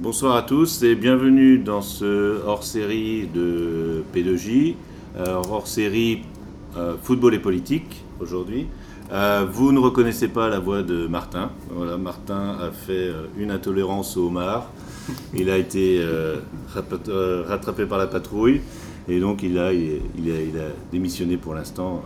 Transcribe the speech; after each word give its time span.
Bonsoir 0.00 0.34
à 0.34 0.42
tous 0.42 0.82
et 0.82 0.96
bienvenue 0.96 1.56
dans 1.58 1.80
ce 1.80 2.44
hors-série 2.44 3.28
de 3.32 4.02
P2J, 4.12 4.74
euh, 5.16 5.40
hors-série 5.48 6.24
euh, 6.76 6.96
football 7.00 7.32
et 7.32 7.38
politique 7.38 8.04
aujourd'hui. 8.18 8.66
Euh, 9.12 9.46
vous 9.48 9.70
ne 9.70 9.78
reconnaissez 9.78 10.26
pas 10.26 10.48
la 10.48 10.58
voix 10.58 10.82
de 10.82 11.06
Martin. 11.06 11.52
Voilà, 11.70 11.96
Martin 11.96 12.56
a 12.60 12.72
fait 12.72 13.12
une 13.38 13.52
intolérance 13.52 14.16
au 14.16 14.26
homard. 14.26 14.68
Il 15.32 15.48
a 15.48 15.56
été 15.56 16.04
rattrapé 16.74 17.86
par 17.86 17.98
la 17.98 18.08
patrouille 18.08 18.62
et 19.08 19.20
donc 19.20 19.44
il 19.44 19.60
a, 19.60 19.72
il 19.72 20.58
a 20.58 20.70
démissionné 20.90 21.36
pour 21.36 21.54
l'instant 21.54 22.02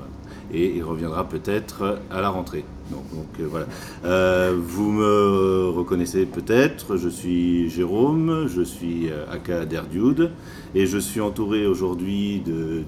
et 0.52 0.76
il 0.76 0.82
reviendra 0.82 1.28
peut-être 1.28 2.00
à 2.10 2.20
la 2.20 2.30
rentrée. 2.30 2.64
Donc, 2.90 3.26
euh, 3.40 3.46
voilà. 3.48 3.66
Euh, 4.04 4.58
vous 4.58 4.90
me 4.90 5.68
reconnaissez 5.68 6.24
peut-être, 6.24 6.96
je 6.96 7.08
suis 7.08 7.68
Jérôme, 7.70 8.46
je 8.48 8.62
suis 8.62 9.10
euh, 9.10 9.30
Aka 9.30 9.66
Derdude 9.66 10.30
et 10.74 10.86
je 10.86 10.98
suis 10.98 11.20
entouré 11.20 11.66
aujourd'hui 11.66 12.40
de, 12.40 12.84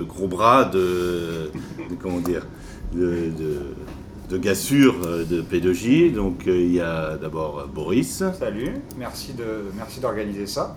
gros 0.00 0.26
bras, 0.26 0.64
de, 0.64 1.50
comment 2.00 2.20
dire, 2.20 2.46
de, 2.92 3.30
de 4.28 4.36
gars 4.38 4.54
sûrs 4.54 4.96
de 5.30 5.42
P2J. 5.42 6.12
Donc 6.12 6.42
il 6.46 6.72
y 6.72 6.80
a 6.80 7.16
d'abord 7.16 7.68
Boris. 7.72 8.24
Salut, 8.38 8.74
merci 8.98 9.32
d'organiser 10.00 10.40
merci 10.40 10.52
ça. 10.52 10.76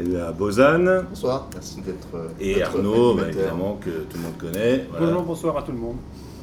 À 0.00 0.32
Bozan. 0.32 1.04
Bonsoir, 1.10 1.48
merci 1.52 1.80
d'être. 1.82 2.08
Euh, 2.14 2.28
et 2.40 2.62
Arnaud, 2.62 3.14
bah, 3.14 3.24
évidemment, 3.28 3.78
que 3.80 3.90
tout 3.90 4.16
le 4.16 4.22
monde 4.22 4.38
connaît. 4.38 4.86
Bonjour, 4.98 5.22
bonsoir 5.22 5.58
à 5.58 5.62
tout 5.62 5.72
le 5.72 5.78
monde. 5.78 5.96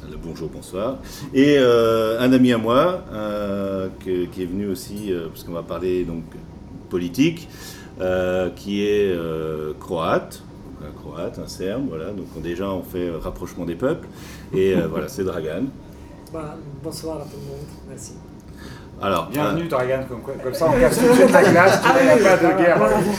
Le 0.08 0.16
bonjour, 0.16 0.48
bonsoir. 0.48 0.98
Et 1.34 1.56
euh, 1.58 2.20
un 2.20 2.32
ami 2.32 2.52
à 2.52 2.58
moi 2.58 3.02
euh, 3.12 3.88
qui 4.00 4.42
est 4.42 4.46
venu 4.46 4.68
aussi, 4.68 5.12
parce 5.28 5.44
qu'on 5.44 5.52
va 5.52 5.62
parler 5.62 6.04
donc 6.04 6.22
politique, 6.88 7.48
qui 8.56 8.84
est 8.84 9.18
croate, 9.80 10.42
un 10.82 10.92
croate, 10.92 11.38
un 11.38 11.48
serbe, 11.48 11.88
voilà. 11.88 12.12
Donc 12.12 12.26
on, 12.36 12.40
déjà 12.40 12.70
on 12.70 12.82
fait 12.82 13.10
rapprochement 13.10 13.64
des 13.64 13.74
peuples. 13.74 14.06
Et 14.54 14.74
voilà, 14.74 15.08
c'est 15.08 15.24
Dragan. 15.24 15.64
Bah, 16.32 16.54
bonsoir 16.80 17.16
à 17.16 17.24
tout 17.24 17.38
le 17.42 17.48
monde, 17.48 17.66
merci. 17.88 18.12
Alors, 19.02 19.30
Bienvenue, 19.30 19.64
euh, 19.64 19.68
Dragan, 19.68 20.04
comme, 20.08 20.52
ça 20.54 20.66
on 20.68 20.78
casse 20.78 20.98
tout 20.98 21.08
de 21.08 21.14
suite 21.14 21.32
la 21.32 21.42
glace, 21.42 21.80
il 21.82 22.20
n'y 22.20 22.26
a 22.26 22.36
pas 22.36 22.52
de 22.52 22.62
guerre. 22.62 22.78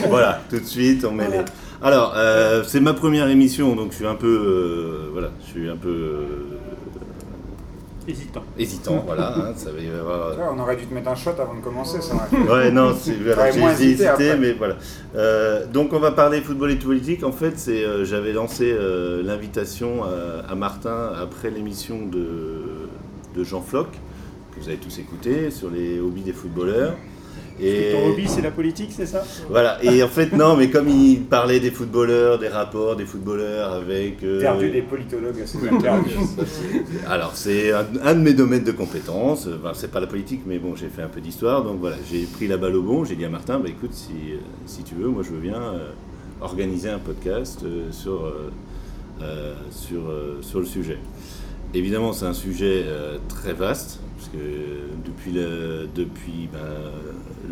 Voilà, 0.09 0.39
tout 0.47 0.59
de 0.59 0.65
suite 0.65 1.03
on 1.05 1.11
met 1.11 1.27
les. 1.27 1.39
Alors, 1.81 2.13
euh, 2.15 2.61
c'est 2.63 2.79
ma 2.79 2.93
première 2.93 3.27
émission, 3.27 3.75
donc 3.75 3.89
je 3.89 3.95
suis 3.95 4.05
un 4.05 4.13
peu. 4.13 4.27
Euh, 4.27 5.09
voilà, 5.11 5.29
je 5.43 5.49
suis 5.49 5.69
un 5.69 5.75
peu. 5.75 6.19
Hésitant. 8.07 8.43
Hésitant, 8.59 9.03
voilà. 9.07 9.33
Hein, 9.35 9.53
ça 9.55 9.71
va 9.71 10.52
on 10.53 10.59
aurait 10.59 10.75
dû 10.75 10.85
te 10.85 10.93
mettre 10.93 11.09
un 11.09 11.15
shot 11.15 11.31
avant 11.39 11.55
de 11.55 11.61
commencer, 11.61 11.99
ça 12.02 12.15
Ouais, 12.52 12.69
non, 12.69 12.93
j'ai 13.03 13.91
hésité, 13.91 14.35
mais 14.39 14.53
voilà. 14.53 14.75
donc 15.73 15.93
on 15.93 15.99
va 15.99 16.11
parler 16.11 16.41
football 16.41 16.71
et 16.71 16.75
politique. 16.75 17.23
En 17.23 17.31
fait, 17.31 17.57
c'est, 17.57 18.05
j'avais 18.05 18.33
lancé 18.33 18.75
l'invitation 19.23 20.03
à, 20.47 20.53
Martin 20.53 21.11
après 21.19 21.49
l'émission 21.49 22.05
de, 22.05 22.87
de 23.35 23.43
Jean 23.43 23.61
Floch 23.61 23.89
vous 24.59 24.67
avez 24.67 24.77
tous 24.77 24.99
écouté, 24.99 25.52
sur 25.52 25.69
les 25.69 25.99
hobbies 25.99 26.23
des 26.23 26.33
footballeurs. 26.33 26.95
Et 27.59 27.91
ton 27.91 28.09
hobby, 28.09 28.27
c'est 28.27 28.41
la 28.41 28.49
politique, 28.49 28.91
c'est 28.91 29.05
ça? 29.05 29.23
Voilà, 29.49 29.83
et 29.83 30.02
en 30.02 30.08
fait, 30.08 30.33
non, 30.33 30.55
mais 30.55 30.69
comme 30.69 30.89
il 30.89 31.21
parlait 31.21 31.59
des 31.59 31.69
footballeurs, 31.69 32.39
des 32.39 32.47
rapports 32.47 32.95
des 32.95 33.05
footballeurs 33.05 33.73
avec. 33.73 34.23
Euh... 34.23 34.41
Perdu 34.41 34.71
des 34.71 34.81
politologues, 34.81 35.43
c'est 35.45 35.59
Alors, 37.08 37.35
c'est 37.35 37.71
un, 37.71 38.16
de 38.16 38.19
mes 38.19 38.33
domaines 38.33 38.63
de 38.63 38.71
compétences. 38.71 39.47
Enfin, 39.47 39.73
c'est 39.75 39.91
pas 39.91 39.99
la 39.99 40.08
politique, 40.08 40.41
mais 40.45 40.58
bon, 40.58 40.75
j'ai 40.75 40.88
fait 40.88 41.03
un 41.03 41.08
peu 41.08 41.21
d'histoire, 41.21 41.63
donc 41.63 41.80
voilà, 41.80 41.97
j'ai 42.09 42.23
pris 42.23 42.47
la 42.47 42.58
balle 42.58 42.75
au 42.75 42.81
bon. 42.81 43.03
J'ai 43.05 43.15
dit 43.15 43.25
à 43.25 43.30
Martin, 43.30 43.59
bah 43.59 43.69
écoute, 43.69 43.93
si, 43.93 44.13
euh, 44.31 44.38
si 44.65 44.83
tu 44.83 44.95
veux, 44.95 45.08
moi 45.08 45.21
je 45.23 45.30
veux 45.30 45.39
bien 45.39 45.61
euh, 45.61 45.89
organiser 46.41 46.89
un 46.89 46.99
podcast 46.99 47.61
euh, 47.63 47.91
sur, 47.91 48.33
sur, 49.70 50.02
sur 50.42 50.59
le 50.59 50.65
sujet. 50.65 50.97
Évidemment, 51.76 52.11
c'est 52.11 52.26
un 52.26 52.33
sujet 52.33 52.86
très 53.30 53.53
vaste 53.53 53.99
que 54.31 54.37
depuis 55.05 55.31
le, 55.31 55.87
depuis, 55.93 56.49
ben, 56.52 56.59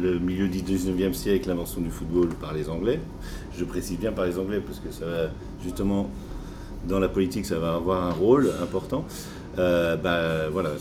le 0.02 0.20
milieu 0.20 0.48
du 0.48 0.60
19e 0.60 1.14
siècle, 1.14 1.50
l'invention 1.50 1.82
du 1.82 1.90
football 1.90 2.30
par 2.30 2.54
les 2.54 2.70
Anglais, 2.70 3.00
je 3.58 3.66
précise 3.66 4.00
bien 4.00 4.12
par 4.12 4.26
les 4.26 4.38
Anglais 4.40 4.62
parce 4.66 4.80
que 4.80 4.92
ça 4.92 5.06
va 5.06 5.30
justement 5.64 6.10
dans 6.88 7.00
la 7.00 7.10
politique, 7.10 7.46
ça 7.46 7.60
va 7.60 7.76
avoir 7.76 8.06
un 8.06 8.14
rôle 8.14 8.52
important. 8.62 9.06
Euh, 9.58 9.98
ben, 9.98 10.50
voilà, 10.52 10.72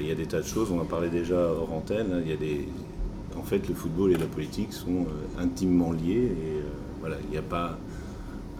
il 0.00 0.06
y 0.06 0.10
a 0.10 0.14
des 0.14 0.26
tas 0.26 0.40
de 0.40 0.46
choses. 0.46 0.70
On 0.70 0.80
en 0.80 0.84
parlait 0.84 1.10
déjà 1.10 1.36
hors 1.36 1.72
antenne. 1.72 2.12
Hein. 2.12 2.22
Y 2.26 2.32
a 2.32 2.36
des, 2.36 2.68
en 3.36 3.42
fait, 3.42 3.68
le 3.68 3.74
football 3.74 4.12
et 4.12 4.16
la 4.16 4.26
politique 4.26 4.72
sont 4.72 5.06
euh, 5.06 5.42
intimement 5.42 5.92
liés. 5.92 6.32
Et 6.32 6.58
euh, 6.58 6.62
voilà, 7.00 7.16
il 7.24 7.30
n'y 7.30 7.36
a 7.36 7.42
pas 7.42 7.78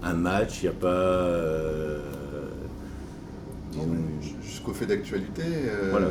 un 0.02 0.14
match, 0.14 0.62
il 0.62 0.64
n'y 0.64 0.68
a 0.68 0.78
pas 0.78 1.28
jusqu'au 4.42 4.72
fait 4.72 4.86
d'actualité. 4.86 5.42
Voilà. 5.90 6.08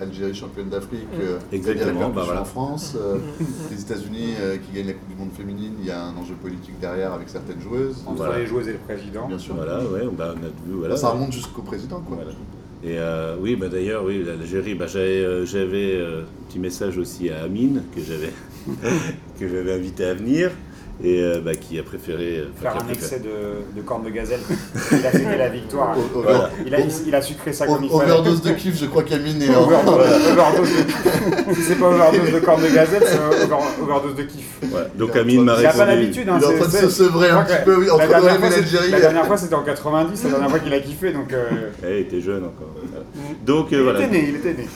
Algérie 0.00 0.34
championne 0.34 0.68
d'Afrique, 0.68 1.08
mm. 1.12 1.20
euh, 1.20 1.38
Exactement, 1.52 2.10
bah 2.10 2.24
en 2.40 2.44
France, 2.44 2.94
euh, 2.96 3.18
les 3.70 3.80
États-Unis 3.80 4.34
euh, 4.40 4.56
qui 4.56 4.76
gagnent 4.76 4.88
la 4.88 4.92
Coupe 4.94 5.08
du 5.08 5.16
Monde 5.16 5.32
féminine, 5.32 5.72
il 5.80 5.86
y 5.86 5.90
a 5.90 6.02
un 6.02 6.16
enjeu 6.16 6.34
politique 6.34 6.78
derrière 6.80 7.12
avec 7.12 7.28
certaines 7.28 7.60
joueuses. 7.60 8.02
Entre 8.06 8.32
les 8.36 8.46
joueuses 8.46 8.68
et 8.68 8.72
le 8.72 8.78
président. 8.78 9.26
Bien 9.26 9.38
sûr. 9.38 9.54
Voilà, 9.54 9.78
ouais, 9.80 10.02
bah, 10.16 10.34
on 10.36 10.44
a 10.44 10.48
vu, 10.48 10.78
voilà. 10.78 10.96
Ça 10.96 11.10
remonte 11.10 11.32
jusqu'au 11.32 11.62
président, 11.62 12.00
quoi. 12.00 12.18
Et 12.82 12.98
oui, 13.40 13.56
bah, 13.56 13.68
d'ailleurs, 13.68 14.04
oui, 14.04 14.22
l'Algérie, 14.24 14.74
bah, 14.74 14.86
j'avais 14.86 16.00
un 16.00 16.46
petit 16.48 16.58
message 16.58 16.98
aussi 16.98 17.30
à 17.30 17.44
Amine 17.44 17.82
que 17.94 18.00
j'avais 18.00 18.32
que 19.38 19.48
j'avais 19.48 19.72
invité 19.72 20.06
à 20.06 20.14
venir 20.14 20.50
et 21.02 21.20
euh, 21.20 21.40
bah, 21.40 21.54
qui 21.56 21.78
a 21.78 21.82
préféré 21.82 22.38
euh, 22.38 22.44
faire 22.60 22.76
un 22.76 22.92
excès 22.92 23.18
de, 23.18 23.76
de 23.76 23.82
corne 23.82 24.04
de 24.04 24.10
gazelle. 24.10 24.38
il 24.92 25.04
a 25.04 25.10
fêté 25.10 25.36
la 25.36 25.48
victoire. 25.48 25.96
il, 26.64 26.74
a, 26.74 26.78
il, 27.06 27.14
a, 27.14 27.22
sucré 27.22 27.52
ça 27.52 27.66
comme 27.66 27.82
il 27.82 27.90
fallait. 27.90 28.12
Overdose 28.12 28.42
de 28.42 28.52
kiff, 28.52 28.78
je 28.78 28.86
crois 28.86 29.02
qu'Amine 29.02 29.42
est 29.42 29.54
en. 29.54 29.64
overdose 29.64 30.68
de 30.70 30.82
kiff. 30.82 31.54
si 31.54 31.62
c'est 31.62 31.74
pas 31.76 31.88
overdose 31.88 32.32
de 32.32 32.38
corne 32.38 32.62
de 32.62 32.68
gazelle, 32.68 33.02
c'est 33.04 33.82
overdose 33.82 34.14
de 34.14 34.22
kiff. 34.22 34.60
Donc 34.96 35.16
Amine 35.16 35.42
m'a 35.42 35.54
répondu. 35.54 35.74
Il 35.74 35.78
n'a 35.78 35.84
pas 35.84 35.94
l'habitude. 35.94 36.28
Hein, 36.28 36.38
il 36.38 36.44
est 36.44 36.46
en 36.46 36.58
train 36.58 36.66
de 36.66 36.86
se 36.86 36.90
sevrer 36.90 37.30
un 37.30 37.42
petit 37.42 37.64
peu 37.64 37.92
entre 37.92 38.08
l'Algérie. 38.08 38.90
La 38.90 39.00
dernière 39.00 39.26
fois, 39.26 39.36
c'était 39.36 39.54
en 39.54 39.62
90, 39.62 40.24
la 40.24 40.30
dernière 40.30 40.50
fois 40.50 40.58
qu'il 40.60 40.72
a 40.72 40.80
kiffé. 40.80 41.12
Donc, 41.12 41.32
euh... 41.32 41.70
Eh, 41.84 42.00
il 42.00 42.00
était 42.02 42.20
jeune 42.20 42.44
encore. 42.44 42.68
Donc 43.44 43.68
il 43.70 43.80
voilà. 43.80 44.00
était 44.00 44.10
né, 44.10 44.26
il 44.28 44.36
était 44.36 44.54
né. 44.54 44.66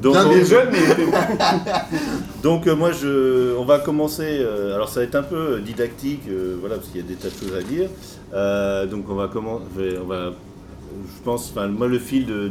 Donc, 0.00 0.16
il 0.32 0.38
est 0.38 0.44
jeune, 0.44 0.68
mais 0.72 0.78
il 0.78 0.90
était 0.90 1.06
né. 1.06 1.12
Donc 2.42 2.66
moi, 2.66 2.92
je, 2.92 3.54
on 3.56 3.64
va 3.64 3.78
commencer. 3.78 4.42
Alors 4.74 4.88
ça 4.88 5.00
va 5.00 5.04
être 5.04 5.16
un 5.16 5.22
peu 5.22 5.49
didactique, 5.58 6.22
euh, 6.28 6.56
voilà, 6.60 6.76
parce 6.76 6.88
qu'il 6.88 7.00
y 7.00 7.04
a 7.04 7.06
des 7.06 7.14
tas 7.14 7.28
de 7.28 7.34
choses 7.34 7.54
à 7.54 7.62
dire. 7.62 7.88
Euh, 8.32 8.86
donc 8.86 9.08
on 9.08 9.14
va 9.14 9.28
commencer, 9.28 9.64
on 10.02 10.06
va, 10.06 10.32
je 10.32 11.22
pense, 11.24 11.54
moi 11.54 11.88
le 11.88 11.98
fil 11.98 12.26
de, 12.26 12.50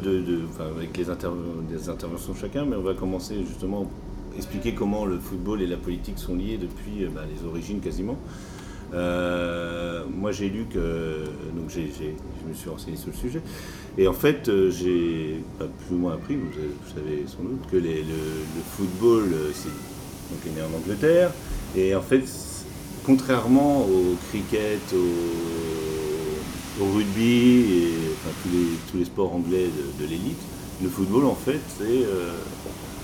avec 0.60 0.98
les, 0.98 1.06
des 1.06 1.90
interventions 1.90 2.34
de 2.34 2.38
chacun, 2.38 2.66
mais 2.66 2.76
on 2.76 2.82
va 2.82 2.94
commencer 2.94 3.36
justement 3.48 3.90
expliquer 4.36 4.74
comment 4.74 5.06
le 5.06 5.18
football 5.20 5.62
et 5.62 5.68
la 5.68 5.78
politique 5.78 6.18
sont 6.18 6.36
liés 6.36 6.58
depuis 6.58 7.06
euh, 7.06 7.10
bah, 7.14 7.22
les 7.34 7.48
origines 7.48 7.80
quasiment. 7.80 8.18
moi 8.92 10.32
j'ai 10.32 10.50
lu 10.50 10.66
que, 10.72 11.26
donc 11.56 11.70
j'ai, 11.70 11.92
je 11.92 12.50
me 12.50 12.54
suis 12.54 12.70
renseigné 12.70 12.98
sur 12.98 13.10
le 13.10 13.18
sujet, 13.18 13.42
et 13.98 14.08
en 14.08 14.14
fait 14.14 14.52
j'ai 14.70 15.44
plus 15.60 15.96
ou 15.96 16.00
moins 16.00 16.14
appris, 16.14 16.36
vous, 16.36 16.50
savez 16.94 17.24
sans 17.28 17.44
doute, 17.44 17.70
que 17.72 17.78
les, 17.78 18.02
le, 18.04 18.20
le, 18.56 18.62
football 18.76 19.26
c'est, 19.54 19.70
donc, 19.70 20.46
est 20.46 20.56
né 20.56 20.62
en 20.62 20.78
Angleterre, 20.78 21.32
et 21.76 21.96
en 21.96 22.02
fait 22.02 22.24
contrairement 23.06 23.82
au 23.82 24.16
cricket, 24.30 24.80
au, 24.94 26.86
rugby 26.94 27.66
et 27.74 27.94
tous, 28.42 28.50
les, 28.50 28.78
tous 28.90 28.98
les 28.98 29.06
sports 29.06 29.34
anglais 29.34 29.68
de, 30.00 30.06
l'élite, 30.06 30.40
le 30.82 30.88
football 30.88 31.26
en 31.26 31.36
fait 31.36 31.60
c'est 31.78 31.84
euh, 31.84 32.32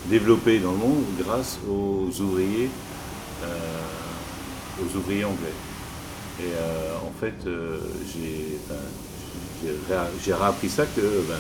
développé 0.10 0.60
dans 0.60 0.72
le 0.72 0.78
monde 0.78 1.04
grâce 1.20 1.60
aux 1.70 2.08
ouvriers, 2.22 2.70
euh, 3.44 3.48
aux 4.82 4.98
ouvriers 4.98 5.26
anglais. 5.26 5.54
Et 6.40 6.52
euh, 6.54 6.96
en 7.06 7.12
fait, 7.20 7.34
j'ai 10.24 10.34
réappris 10.34 10.70
ça 10.70 10.86
que 10.86 11.02
ben, 11.28 11.36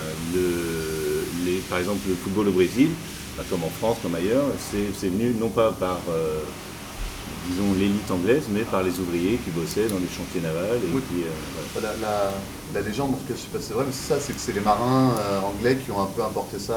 par 1.69 1.79
exemple 1.79 2.07
le 2.07 2.15
football 2.15 2.49
au 2.49 2.51
Brésil, 2.51 2.89
ben, 3.37 3.43
comme 3.49 3.63
en 3.63 3.69
France, 3.69 3.97
comme 4.01 4.15
ailleurs, 4.15 4.45
c'est 4.59 5.07
venu 5.09 5.33
non 5.39 5.49
pas 5.49 5.71
par 5.71 5.99
disons, 7.49 7.73
l'élite 7.77 8.09
anglaise, 8.09 8.43
mais 8.51 8.61
par 8.61 8.83
les 8.83 8.99
ouvriers 8.99 9.37
qui 9.43 9.51
bossaient 9.51 9.87
dans 9.87 9.99
les 9.99 10.07
chantiers 10.07 10.41
navals. 10.41 10.79
Et 10.83 11.23
euh, 11.23 12.31
la, 12.73 12.81
légende, 12.81 13.11
en 13.11 13.17
tout 13.17 13.27
cas, 13.27 13.29
je 13.29 13.33
ne 13.33 13.37
sais 13.37 13.47
pas 13.51 13.59
si 13.59 13.65
c'est 13.65 13.73
vrai, 13.73 13.83
mais 13.87 13.93
c'est 13.93 14.13
ça, 14.13 14.19
c'est 14.19 14.33
que 14.33 14.39
c'est 14.39 14.53
les 14.53 14.61
marins 14.61 15.11
euh, 15.19 15.39
anglais 15.41 15.77
qui 15.83 15.91
ont 15.91 16.01
un 16.01 16.07
peu 16.07 16.23
importé 16.23 16.59
ça 16.59 16.73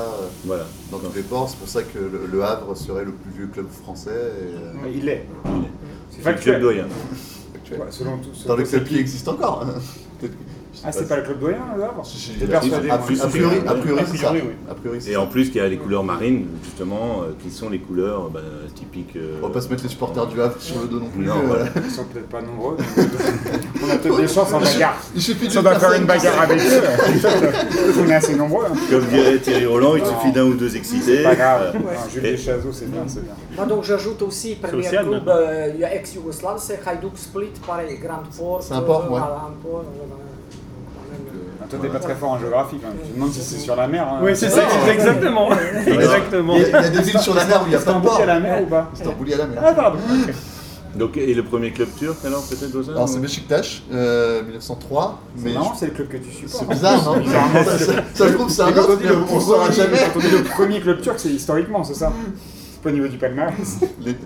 euh, 0.49 0.65
dans 0.91 0.99
tous 0.99 1.15
les 1.15 1.23
ports. 1.23 1.49
C'est 1.49 1.59
pour 1.59 1.69
ça 1.69 1.83
que 1.83 1.99
le, 1.99 2.43
Havre 2.43 2.75
serait 2.77 3.05
le 3.05 3.13
plus 3.13 3.33
vieux 3.33 3.47
club 3.49 3.69
français. 3.69 4.33
il 4.95 5.09
est. 5.09 5.27
C'est 6.11 6.31
le 6.31 6.39
club 6.39 6.61
doyen. 6.61 6.87
dans 8.47 8.57
le 8.57 8.65
club 8.65 8.85
qui 8.85 8.99
existe 8.99 9.29
encore. 9.29 9.67
Hein. 10.21 10.29
Ah, 10.85 10.93
c'est 10.93 11.09
pas 11.09 11.17
le 11.17 11.23
club 11.23 11.41
doyen, 11.41 11.59
là 11.79 11.93
J'étais 12.05 12.47
persuadé. 12.47 12.91
A 12.91 12.99
priori, 12.99 13.57
a 13.67 13.75
priori, 13.75 14.03
c'est 14.11 14.17
ça. 14.19 14.33
Et 15.11 15.17
en 15.17 15.27
plus, 15.27 15.49
il 15.49 15.57
y 15.57 15.61
a 15.61 15.69
les 15.69 15.77
couleurs 15.77 16.05
marines, 16.05 16.47
justement, 16.63 17.23
euh, 17.23 17.33
qui 17.43 17.51
sont 17.51 17.69
les 17.69 17.79
couleurs 17.79 18.31
bah, 18.31 18.41
typiques. 18.75 19.17
On 19.43 19.47
va 19.47 19.53
pas 19.53 19.61
se 19.61 19.69
mettre 19.69 19.83
les 19.83 19.89
supporters 19.89 20.27
du 20.27 20.41
Havre 20.41 20.61
sur 20.61 20.81
le 20.81 20.89
dos 20.89 21.01
non 21.01 21.09
plus. 21.09 21.25
Non, 21.25 21.35
Ils 21.85 21.91
sont 21.91 22.05
peut-être 22.05 22.29
pas 22.29 22.43
nombreux. 22.43 22.77
On 23.83 23.91
a 23.91 23.97
peut-être 23.97 24.21
des 24.21 24.29
chances 24.29 24.53
en 24.53 24.61
bagarre. 24.61 24.97
Il 25.15 25.23
suffit 25.23 25.49
de 25.49 25.53
faire 25.53 25.93
une 25.93 26.07
bagarre 26.07 26.41
avec 26.43 26.61
eux. 26.61 26.83
On 28.01 28.09
est 28.09 28.15
assez 28.15 28.35
nombreux. 28.35 28.67
Hein. 28.67 28.77
Comme 28.91 29.07
dirait 29.07 29.39
Thierry 29.39 29.67
Roland, 29.67 29.97
il 29.97 30.05
suffit 30.07 30.33
d'un 30.33 30.45
ou 30.45 30.55
deux 30.55 30.77
excités. 30.77 31.23
Pas 31.23 31.35
grave. 31.35 31.77
Jules 32.13 32.39
Chazot, 32.39 32.73
c'est 32.73 32.91
bien, 32.91 33.03
c'est 33.07 33.25
bien. 33.25 33.35
Moi, 33.57 33.67
donc, 33.67 33.85
j'ajoute 33.85 34.23
aussi, 34.23 34.55
premier 34.57 34.89
club 34.89 35.31
ex-yougoslave, 35.99 36.59
c'est 36.59 36.81
Hajduk 36.87 37.17
Split, 37.17 37.53
pareil, 37.67 37.99
Grand 37.99 38.23
Port. 38.37 38.63
C'est 38.63 38.75
un 38.75 38.83
port, 38.83 39.11
ouais. 39.11 39.21
Toi, 41.69 41.79
t'es 41.83 41.89
pas 41.89 41.99
très 41.99 42.15
fort 42.15 42.31
en 42.31 42.39
géographie 42.39 42.79
quand 42.81 42.89
même. 42.89 42.99
Tu 43.03 43.11
te 43.11 43.15
demandes 43.15 43.33
si 43.33 43.41
c'est 43.41 43.59
sur 43.59 43.77
la 43.77 43.87
mer. 43.87 44.09
Hein. 44.09 44.21
Oui, 44.23 44.33
c'est 44.35 44.49
ça, 44.49 44.63
exactement. 44.93 45.51
exactement. 45.87 46.55
Il 46.57 46.63
y, 46.63 46.75
a, 46.75 46.89
des 46.89 47.03
villes 47.03 47.19
sur 47.19 47.35
la 47.35 47.45
mer 47.45 47.63
où 47.63 47.67
il 47.67 47.71
n'y 47.71 47.75
a 47.75 47.81
pas 47.81 47.93
de 47.93 48.01
port. 48.01 48.21
à 48.21 48.27
la 48.27 48.41
mer 48.41 48.63
ou 48.63 48.67
pas 48.67 48.91
Istanbul 48.95 49.33
à 49.33 49.37
la 49.37 49.47
mer. 49.47 49.63
Ah, 49.65 49.73
pardon. 49.73 49.99
Donc, 50.95 51.17
et 51.17 51.35
le 51.35 51.45
premier 51.45 51.71
club 51.71 51.89
turc, 51.99 52.17
alors, 52.25 52.43
peut-être 52.43 52.75
Ozan 52.75 52.93
Alors, 52.93 53.09
c'est 53.09 53.21
Beşiktaş, 53.21 53.83
euh, 53.93 54.43
1903. 54.43 55.21
Mais 55.37 55.53
non, 55.53 55.73
c'est 55.79 55.87
le 55.87 55.93
club 55.93 56.09
que 56.09 56.17
tu 56.17 56.33
supportes. 56.33 56.65
C'est 56.67 56.69
bizarre, 56.75 57.05
non 57.05 57.23
Ça 58.15 58.29
se 58.29 58.33
trouve, 58.33 58.51
c'est 58.51 58.63
un 58.63 58.77
autre, 58.77 58.99
mais 59.01 59.11
on 59.31 59.37
ne 59.37 59.41
saura 59.41 59.71
jamais. 59.71 59.99
Quand 59.99 60.17
on 60.17 60.21
dit 60.21 60.31
le 60.31 60.43
premier 60.43 60.81
club 60.81 61.01
turc, 61.01 61.21
c'est 61.21 61.29
historiquement, 61.29 61.85
c'est 61.85 61.95
ça 61.95 62.13
C'est 62.73 62.83
pas 62.83 62.89
au 62.89 62.93
niveau 62.93 63.07
du 63.07 63.19
palmarès. 63.19 63.79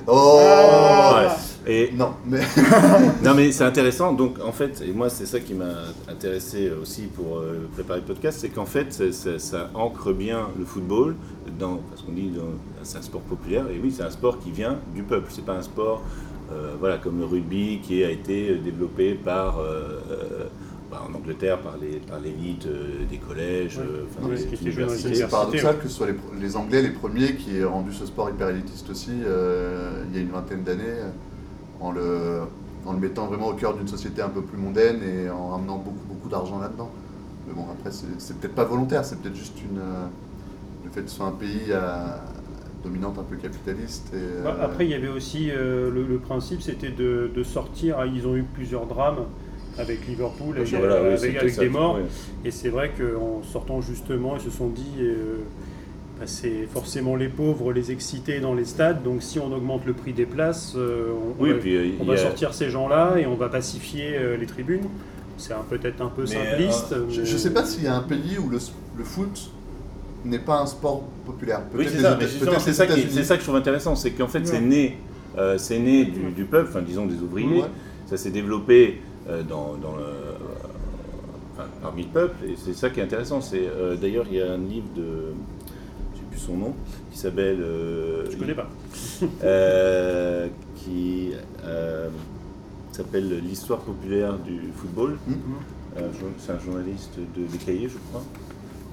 Oh 0.06 0.38
ah. 0.40 1.36
Et 1.66 1.90
non, 1.92 2.14
mais 2.26 2.40
non, 3.22 3.34
mais 3.34 3.52
c'est 3.52 3.64
intéressant. 3.64 4.12
Donc, 4.12 4.38
en 4.44 4.52
fait, 4.52 4.82
et 4.86 4.92
moi, 4.92 5.08
c'est 5.08 5.26
ça 5.26 5.38
qui 5.38 5.54
m'a 5.54 5.72
intéressé 6.08 6.70
aussi 6.70 7.02
pour 7.02 7.38
euh, 7.38 7.68
préparer 7.72 8.00
le 8.00 8.06
podcast, 8.06 8.38
c'est 8.40 8.48
qu'en 8.48 8.66
fait, 8.66 8.92
ça, 9.12 9.70
ancre 9.74 10.12
bien 10.12 10.48
le 10.58 10.64
football 10.64 11.14
dans, 11.58 11.76
parce 11.76 12.02
qu'on 12.02 12.12
dit, 12.12 12.32
c'est 12.82 12.98
un 12.98 13.02
sport 13.02 13.20
populaire. 13.22 13.66
Et 13.70 13.78
oui, 13.82 13.92
c'est 13.96 14.02
un 14.02 14.10
sport 14.10 14.40
qui 14.40 14.50
vient 14.50 14.78
du 14.94 15.02
peuple. 15.02 15.30
C'est 15.30 15.44
pas 15.44 15.54
un 15.54 15.62
sport, 15.62 16.02
euh, 16.52 16.74
voilà, 16.80 16.98
comme 16.98 17.18
le 17.20 17.26
rugby 17.26 17.78
qui 17.80 18.02
a 18.02 18.10
été 18.10 18.56
développé 18.56 19.14
par 19.14 19.60
euh, 19.60 20.00
bah, 20.90 21.04
en 21.08 21.14
Angleterre 21.14 21.58
par 21.58 21.76
les 21.80 22.00
par 22.00 22.18
l'élite 22.18 22.66
des 23.08 23.18
collèges, 23.18 23.78
enfin, 23.78 24.28
C'est 24.36 25.30
paradoxal 25.30 25.78
que 25.78 25.88
ce 25.88 25.94
soit 25.94 26.08
les, 26.08 26.14
les, 26.40 26.56
Anglais 26.56 26.82
les 26.82 26.90
premiers 26.90 27.34
qui 27.36 27.56
aient 27.56 27.64
rendu 27.64 27.94
ce 27.94 28.04
sport 28.04 28.28
hyper 28.28 28.50
élitiste 28.50 28.90
aussi 28.90 29.12
il 29.12 30.14
y 30.14 30.18
a 30.18 30.20
une 30.20 30.30
vingtaine 30.30 30.64
d'années 30.64 31.00
en 31.82 31.92
le, 31.92 32.40
en 32.86 32.92
le 32.92 32.98
mettant 32.98 33.26
vraiment 33.26 33.48
au 33.48 33.54
cœur 33.54 33.74
d'une 33.74 33.88
société 33.88 34.22
un 34.22 34.28
peu 34.28 34.42
plus 34.42 34.58
mondaine 34.58 35.00
et 35.02 35.28
en 35.28 35.48
ramenant 35.48 35.76
beaucoup, 35.76 36.06
beaucoup 36.08 36.28
d'argent 36.28 36.58
là-dedans. 36.58 36.90
Mais 37.46 37.54
bon, 37.54 37.66
après, 37.70 37.90
c'est 37.90 38.38
peut-être 38.38 38.54
pas 38.54 38.64
volontaire, 38.64 39.04
c'est 39.04 39.20
peut-être 39.20 39.36
juste 39.36 39.60
une, 39.60 39.78
euh, 39.78 40.06
le 40.84 40.90
fait 40.90 41.02
que 41.02 41.10
ce 41.10 41.16
soit 41.16 41.26
un 41.26 41.32
pays 41.32 41.72
à, 41.72 42.22
dominante 42.82 43.18
un 43.18 43.22
peu 43.22 43.36
capitaliste. 43.36 44.12
Et, 44.14 44.42
bah, 44.42 44.56
après, 44.60 44.84
il 44.86 44.90
y 44.90 44.94
avait 44.94 45.08
aussi 45.08 45.50
euh, 45.50 45.90
le, 45.90 46.18
principe, 46.18 46.62
c'était 46.62 46.90
de, 46.90 47.30
de, 47.34 47.42
sortir. 47.42 47.98
Hein, 47.98 48.06
ils 48.12 48.26
ont 48.26 48.36
eu 48.36 48.42
plusieurs 48.42 48.86
drames 48.86 49.24
avec 49.78 50.06
Liverpool, 50.06 50.56
avec, 50.58 50.74
avec, 50.74 51.58
des 51.58 51.68
morts. 51.68 51.98
Et 52.44 52.50
c'est 52.50 52.68
vrai 52.68 52.92
qu'en 52.96 53.42
sortant 53.42 53.80
justement, 53.80 54.36
ils 54.36 54.42
se 54.42 54.50
sont 54.50 54.68
dit 54.68 54.98
euh, 55.00 55.38
bah, 55.38 55.61
c'est 56.26 56.66
forcément 56.72 57.16
les 57.16 57.28
pauvres, 57.28 57.72
les 57.72 57.90
excités 57.90 58.40
dans 58.40 58.54
les 58.54 58.64
stades. 58.64 59.02
Donc 59.02 59.22
si 59.22 59.38
on 59.38 59.52
augmente 59.52 59.84
le 59.86 59.92
prix 59.92 60.12
des 60.12 60.26
places, 60.26 60.74
euh, 60.76 61.12
on, 61.38 61.44
va, 61.44 61.52
euh, 61.52 62.16
sortir 62.16 62.54
ces 62.54 62.70
gens-là 62.70 63.16
et 63.18 63.26
on 63.26 63.34
va 63.34 63.48
pacifier 63.48 64.16
euh, 64.16 64.36
les 64.36 64.46
tribunes. 64.46 64.88
C'est 65.38 65.54
peut-être 65.70 66.00
un 66.00 66.08
peu 66.08 66.26
simpliste. 66.26 66.94
Je 67.10 67.20
ne 67.20 67.26
sais 67.26 67.52
pas 67.52 67.64
s'il 67.64 67.84
y 67.84 67.86
a 67.86 67.96
un 67.96 68.02
pays 68.02 68.38
où 68.38 68.48
le, 68.48 68.58
foot 69.04 69.50
n'est 70.24 70.38
pas 70.38 70.60
un 70.60 70.66
sport 70.66 71.02
populaire. 71.26 71.62
Oui, 71.74 71.86
c'est 71.88 72.00
ça, 72.00 72.18
c'est 72.20 72.72
ça, 72.72 72.86
ça, 72.86 72.86
que 72.86 73.40
je 73.40 73.44
trouve 73.44 73.56
intéressant, 73.56 73.96
c'est 73.96 74.12
qu'en 74.12 74.28
fait 74.28 74.46
c'est 74.46 74.60
né, 74.60 74.98
c'est 75.56 75.80
né 75.80 76.04
du, 76.04 76.44
peuple, 76.44 76.68
enfin 76.70 76.82
disons 76.82 77.06
des 77.06 77.16
ouvriers, 77.16 77.64
ça 78.06 78.16
s'est 78.16 78.30
développé 78.30 79.00
dans, 79.48 79.74
le, 79.82 81.64
parmi 81.82 82.02
le 82.02 82.08
peuple, 82.08 82.36
et 82.46 82.54
c'est 82.56 82.74
ça 82.74 82.90
qui 82.90 83.00
est 83.00 83.02
intéressant. 83.02 83.40
C'est 83.40 83.68
D'ailleurs, 84.00 84.26
il 84.30 84.36
y 84.36 84.42
a 84.42 84.52
un 84.52 84.58
livre 84.58 84.88
de 84.94 85.32
son 86.38 86.56
nom, 86.56 86.74
qui 87.10 87.18
s'appelle. 87.18 87.60
Euh, 87.60 88.30
Je 88.30 88.36
connais 88.36 88.54
pas. 88.54 88.68
Euh, 89.44 90.48
qui 90.76 91.30
euh, 91.64 92.08
s'appelle 92.90 93.40
L'histoire 93.40 93.80
populaire 93.80 94.36
du 94.38 94.60
football. 94.74 95.16
Mmh. 95.26 96.02
c'est 96.38 96.52
un 96.52 96.58
journaliste 96.58 97.18
de, 97.36 97.46
des 97.46 97.58
cahiers, 97.58 97.88
je 97.88 97.98
crois. 98.10 98.24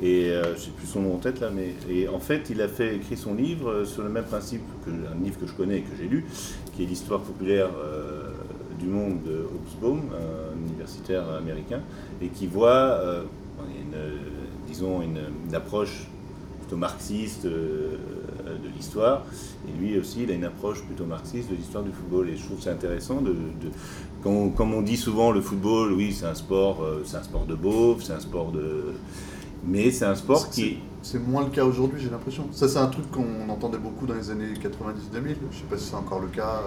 Et 0.01 0.29
je 0.29 0.51
ne 0.51 0.55
sais 0.55 0.71
plus 0.71 0.87
son 0.87 1.01
nom 1.01 1.15
en 1.15 1.17
tête 1.17 1.39
là, 1.41 1.49
mais 1.53 1.73
et 1.89 2.07
en 2.07 2.19
fait, 2.19 2.49
il 2.49 2.61
a 2.61 2.67
fait 2.67 2.95
écrit 2.95 3.17
son 3.17 3.33
livre 3.33 3.83
sur 3.83 4.03
le 4.03 4.09
même 4.09 4.23
principe 4.23 4.61
que 4.85 4.91
un 4.91 5.21
livre 5.21 5.39
que 5.39 5.47
je 5.47 5.53
connais 5.53 5.79
et 5.79 5.81
que 5.81 5.95
j'ai 5.97 6.07
lu, 6.07 6.25
qui 6.73 6.83
est 6.83 6.85
l'histoire 6.85 7.21
populaire 7.21 7.69
du 8.79 8.85
monde 8.85 9.23
de 9.23 9.45
Hobsbawm, 9.53 10.01
un 10.13 10.67
universitaire 10.69 11.27
américain, 11.29 11.81
et 12.21 12.27
qui 12.27 12.47
voit, 12.47 13.01
une, 13.59 13.97
disons, 14.67 15.01
une, 15.01 15.19
une 15.47 15.55
approche 15.55 16.07
marxiste 16.75 17.45
euh, 17.45 17.97
de 18.45 18.67
l'histoire. 18.75 19.25
Et 19.67 19.77
lui 19.79 19.97
aussi, 19.97 20.23
il 20.23 20.31
a 20.31 20.33
une 20.33 20.43
approche 20.43 20.83
plutôt 20.83 21.05
marxiste 21.05 21.49
de 21.49 21.55
l'histoire 21.55 21.83
du 21.83 21.91
football. 21.91 22.29
Et 22.29 22.37
je 22.37 22.45
trouve 22.45 22.59
c'est 22.61 22.69
intéressant 22.69 23.21
de, 23.21 23.35
comme 24.23 24.73
on 24.73 24.81
dit 24.81 24.97
souvent, 24.97 25.31
le 25.31 25.41
football, 25.41 25.93
oui, 25.93 26.13
c'est 26.13 26.25
un 26.25 26.35
sport, 26.35 26.83
euh, 26.83 27.03
c'est 27.05 27.17
un 27.17 27.23
sport 27.23 27.45
de 27.45 27.55
beauf, 27.55 28.03
c'est 28.03 28.13
un 28.13 28.19
sport 28.19 28.51
de, 28.51 28.93
mais 29.65 29.91
c'est 29.91 30.05
un 30.05 30.15
sport 30.15 30.49
qui 30.49 30.79
c'est 31.01 31.19
moins 31.19 31.43
le 31.45 31.49
cas 31.49 31.63
aujourd'hui, 31.63 31.99
j'ai 32.01 32.09
l'impression. 32.09 32.47
Ça, 32.51 32.67
c'est 32.67 32.77
un 32.77 32.87
truc 32.87 33.09
qu'on 33.09 33.47
entendait 33.49 33.77
beaucoup 33.77 34.05
dans 34.05 34.15
les 34.15 34.29
années 34.29 34.53
90-2000. 34.53 35.35
Je 35.51 35.57
sais 35.57 35.63
pas 35.69 35.77
si 35.77 35.85
c'est 35.85 35.95
encore 35.95 36.19
le 36.19 36.27
cas. 36.27 36.61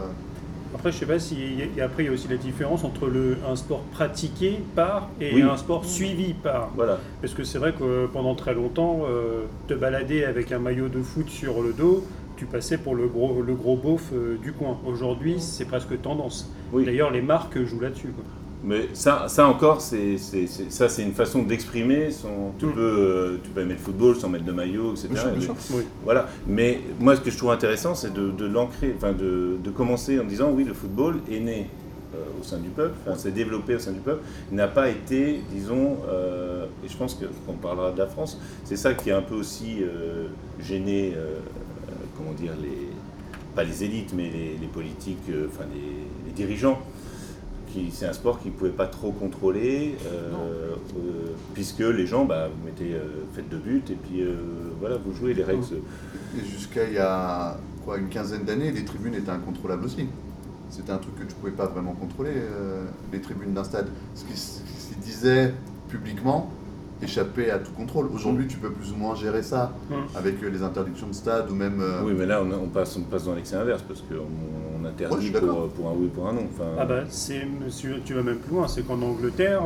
Euh. 0.73 0.77
Après, 0.77 0.93
je 0.93 0.99
sais 0.99 1.07
pas 1.07 1.19
si. 1.19 1.37
après, 1.83 2.05
il 2.05 2.07
y 2.07 2.09
a 2.09 2.13
aussi 2.13 2.29
la 2.29 2.37
différence 2.37 2.85
entre 2.85 3.07
le, 3.07 3.39
un 3.49 3.57
sport 3.57 3.83
pratiqué 3.93 4.61
par 4.75 5.11
et 5.21 5.43
un 5.43 5.57
sport 5.57 5.85
suivi 5.85 6.35
par. 6.35 6.71
Voilà. 6.75 6.99
Parce 7.21 7.35
que 7.35 7.45
c'est 7.45 7.59
vrai 7.59 7.73
que 7.73 8.07
pendant 8.07 8.35
très 8.35 8.55
longtemps, 8.55 9.03
euh, 9.09 9.45
te 9.69 9.75
balader 9.75 10.25
avec 10.25 10.53
un 10.53 10.59
maillot 10.59 10.89
de 10.89 11.03
foot 11.03 11.29
sur 11.29 11.63
le 11.63 11.73
dos, 11.73 12.05
tu 12.37 12.47
passais 12.47 12.79
pour 12.79 12.95
le 12.95 13.07
gros, 13.07 13.43
le 13.43 13.55
gros 13.55 13.77
beauf 13.77 14.11
euh, 14.13 14.37
du 14.43 14.53
coin. 14.53 14.79
Aujourd'hui, 14.87 15.41
c'est 15.41 15.65
presque 15.65 16.01
tendance. 16.01 16.51
D'ailleurs, 16.73 17.11
les 17.11 17.23
marques 17.23 17.63
jouent 17.63 17.81
là-dessus. 17.81 18.13
Mais 18.65 18.89
ça, 18.93 19.27
ça 19.29 19.49
encore, 19.49 19.81
c'est, 19.81 20.17
ça 20.19 20.89
c'est 20.89 21.03
une 21.03 21.15
façon 21.15 21.43
d'exprimer. 21.43 22.11
Son, 22.11 22.53
tu, 22.59 22.67
mm. 22.67 22.73
peux, 22.73 22.81
euh, 22.81 23.41
tu 23.43 23.51
peux 23.51 23.61
aimer 23.61 23.75
le 23.75 23.81
football 23.81 24.17
sans 24.17 24.29
mettre 24.29 24.45
de 24.45 24.53
maillot, 24.53 24.93
etc. 24.93 25.09
Voilà. 26.05 26.29
Mais 26.47 26.81
moi, 27.01 27.17
ce 27.17 27.21
que 27.21 27.31
je 27.31 27.37
trouve 27.37 27.51
intéressant, 27.51 27.95
c'est 27.95 28.13
de, 28.13 28.47
l'ancrer, 28.47 28.95
enfin 28.97 29.13
de, 29.13 29.57
de, 29.63 29.71
commencer 29.71 30.21
en 30.21 30.25
disant 30.25 30.51
oui, 30.53 30.65
le 30.65 30.75
football 30.75 31.17
est 31.31 31.41
né 31.41 31.67
euh, 32.15 32.19
au 32.41 32.45
sein 32.45 32.59
du 32.59 32.69
peuple, 32.69 32.95
enfin, 33.05 33.19
s'est 33.19 33.33
développé 33.33 33.75
au 33.75 33.79
sein 33.81 33.93
du 33.93 34.01
peuple, 34.01 34.23
n'a 34.53 34.69
pas 34.69 34.89
été, 34.91 35.43
disons, 35.51 35.97
euh, 36.09 36.67
et 36.85 36.89
je 36.89 36.97
pense 36.97 37.19
qu'on 37.47 37.55
parlera 37.55 37.91
de 37.91 37.99
la 37.99 38.07
France, 38.07 38.39
c'est 38.65 38.77
ça 38.77 38.95
qui 38.95 39.11
a 39.11 39.17
un 39.17 39.23
peu 39.23 39.35
aussi 39.35 39.79
gêné, 40.61 41.15
comment 42.17 42.33
dire, 42.33 42.53
les, 42.63 42.89
pas 43.57 43.65
les 43.65 43.83
élites, 43.83 44.13
mais 44.15 44.31
les, 44.61 44.67
politiques, 44.69 45.31
enfin 45.49 45.65
les, 45.75 46.27
les 46.27 46.33
dirigeants 46.33 46.81
c'est 47.93 48.07
un 48.07 48.13
sport 48.13 48.41
qu'ils 48.41 48.53
ne 48.53 48.57
pouvaient 48.57 48.71
pas 48.71 48.87
trop 48.87 49.13
contrôler, 49.13 49.97
euh, 50.07 50.31
euh, 50.97 51.27
puisque 51.55 51.81
les 51.81 52.07
gens, 52.07 52.25
bah, 52.25 52.49
vous 52.49 52.65
mettez, 52.65 52.95
euh, 52.95 53.25
faites 53.35 53.49
de 53.49 53.57
but, 53.57 53.91
et 53.91 53.95
puis 53.95 54.25
voilà, 54.81 54.97
vous 54.97 55.15
jouez 55.15 55.35
les 55.35 55.45
règles. 55.45 55.65
Et 56.37 56.45
jusqu'à 56.45 56.85
il 56.85 56.95
y 56.95 56.99
a 56.99 57.57
quoi, 57.85 57.99
une 57.99 58.09
quinzaine 58.09 58.45
d'années, 58.45 58.71
les 58.73 58.85
tribunes 58.85 59.15
étaient 59.15 59.31
incontrôlables 59.31 59.85
aussi. 59.85 60.07
C'était 60.71 60.93
un 60.93 60.99
truc 60.99 61.15
que 61.17 61.25
tu 61.25 61.35
ne 61.35 61.35
pouvais 61.35 61.53
pas 61.53 61.67
vraiment 61.67 61.93
contrôler, 61.93 62.33
les 63.13 63.21
tribunes 63.21 63.53
d'un 63.53 63.65
stade. 63.65 63.89
Ce 64.15 64.25
qu'ils 64.25 65.01
disaient 65.01 65.53
publiquement, 65.89 66.51
échapper 67.03 67.51
à 67.51 67.59
tout 67.59 67.73
contrôle. 67.73 68.07
Aujourd'hui, 68.15 68.47
tu 68.47 68.59
peux 68.59 68.71
plus 68.71 68.93
ou 68.93 68.97
moins 68.97 69.15
gérer 69.15 69.43
ça 69.43 69.73
avec 70.15 70.41
les 70.41 70.63
interdictions 70.63 71.09
de 71.09 71.15
stade 71.15 71.51
ou 71.51 71.55
même. 71.55 71.83
Oui, 72.05 72.13
mais 72.17 72.27
là, 72.27 72.43
on, 72.43 72.69
passe, 72.69 72.97
on 72.97 73.03
passe 73.03 73.25
dans 73.25 73.35
l'excès 73.35 73.57
inverse 73.57 73.83
parce 73.83 74.01
qu'on 74.01 74.83
on 74.83 74.85
interdit 74.85 75.31
pour, 75.31 75.69
pour, 75.69 75.89
un 75.89 75.93
oui 75.93 76.07
ou 76.07 76.09
pour 76.09 76.29
un 76.29 76.33
non. 76.33 76.47
Enfin, 76.53 76.65
ah 76.79 76.85
bah, 76.85 77.03
c'est, 77.09 77.47
tu 78.05 78.15
vas 78.15 78.23
même 78.23 78.39
plus 78.39 78.55
loin, 78.55 78.69
c'est 78.69 78.87
qu'en 78.87 79.01
Angleterre, 79.03 79.63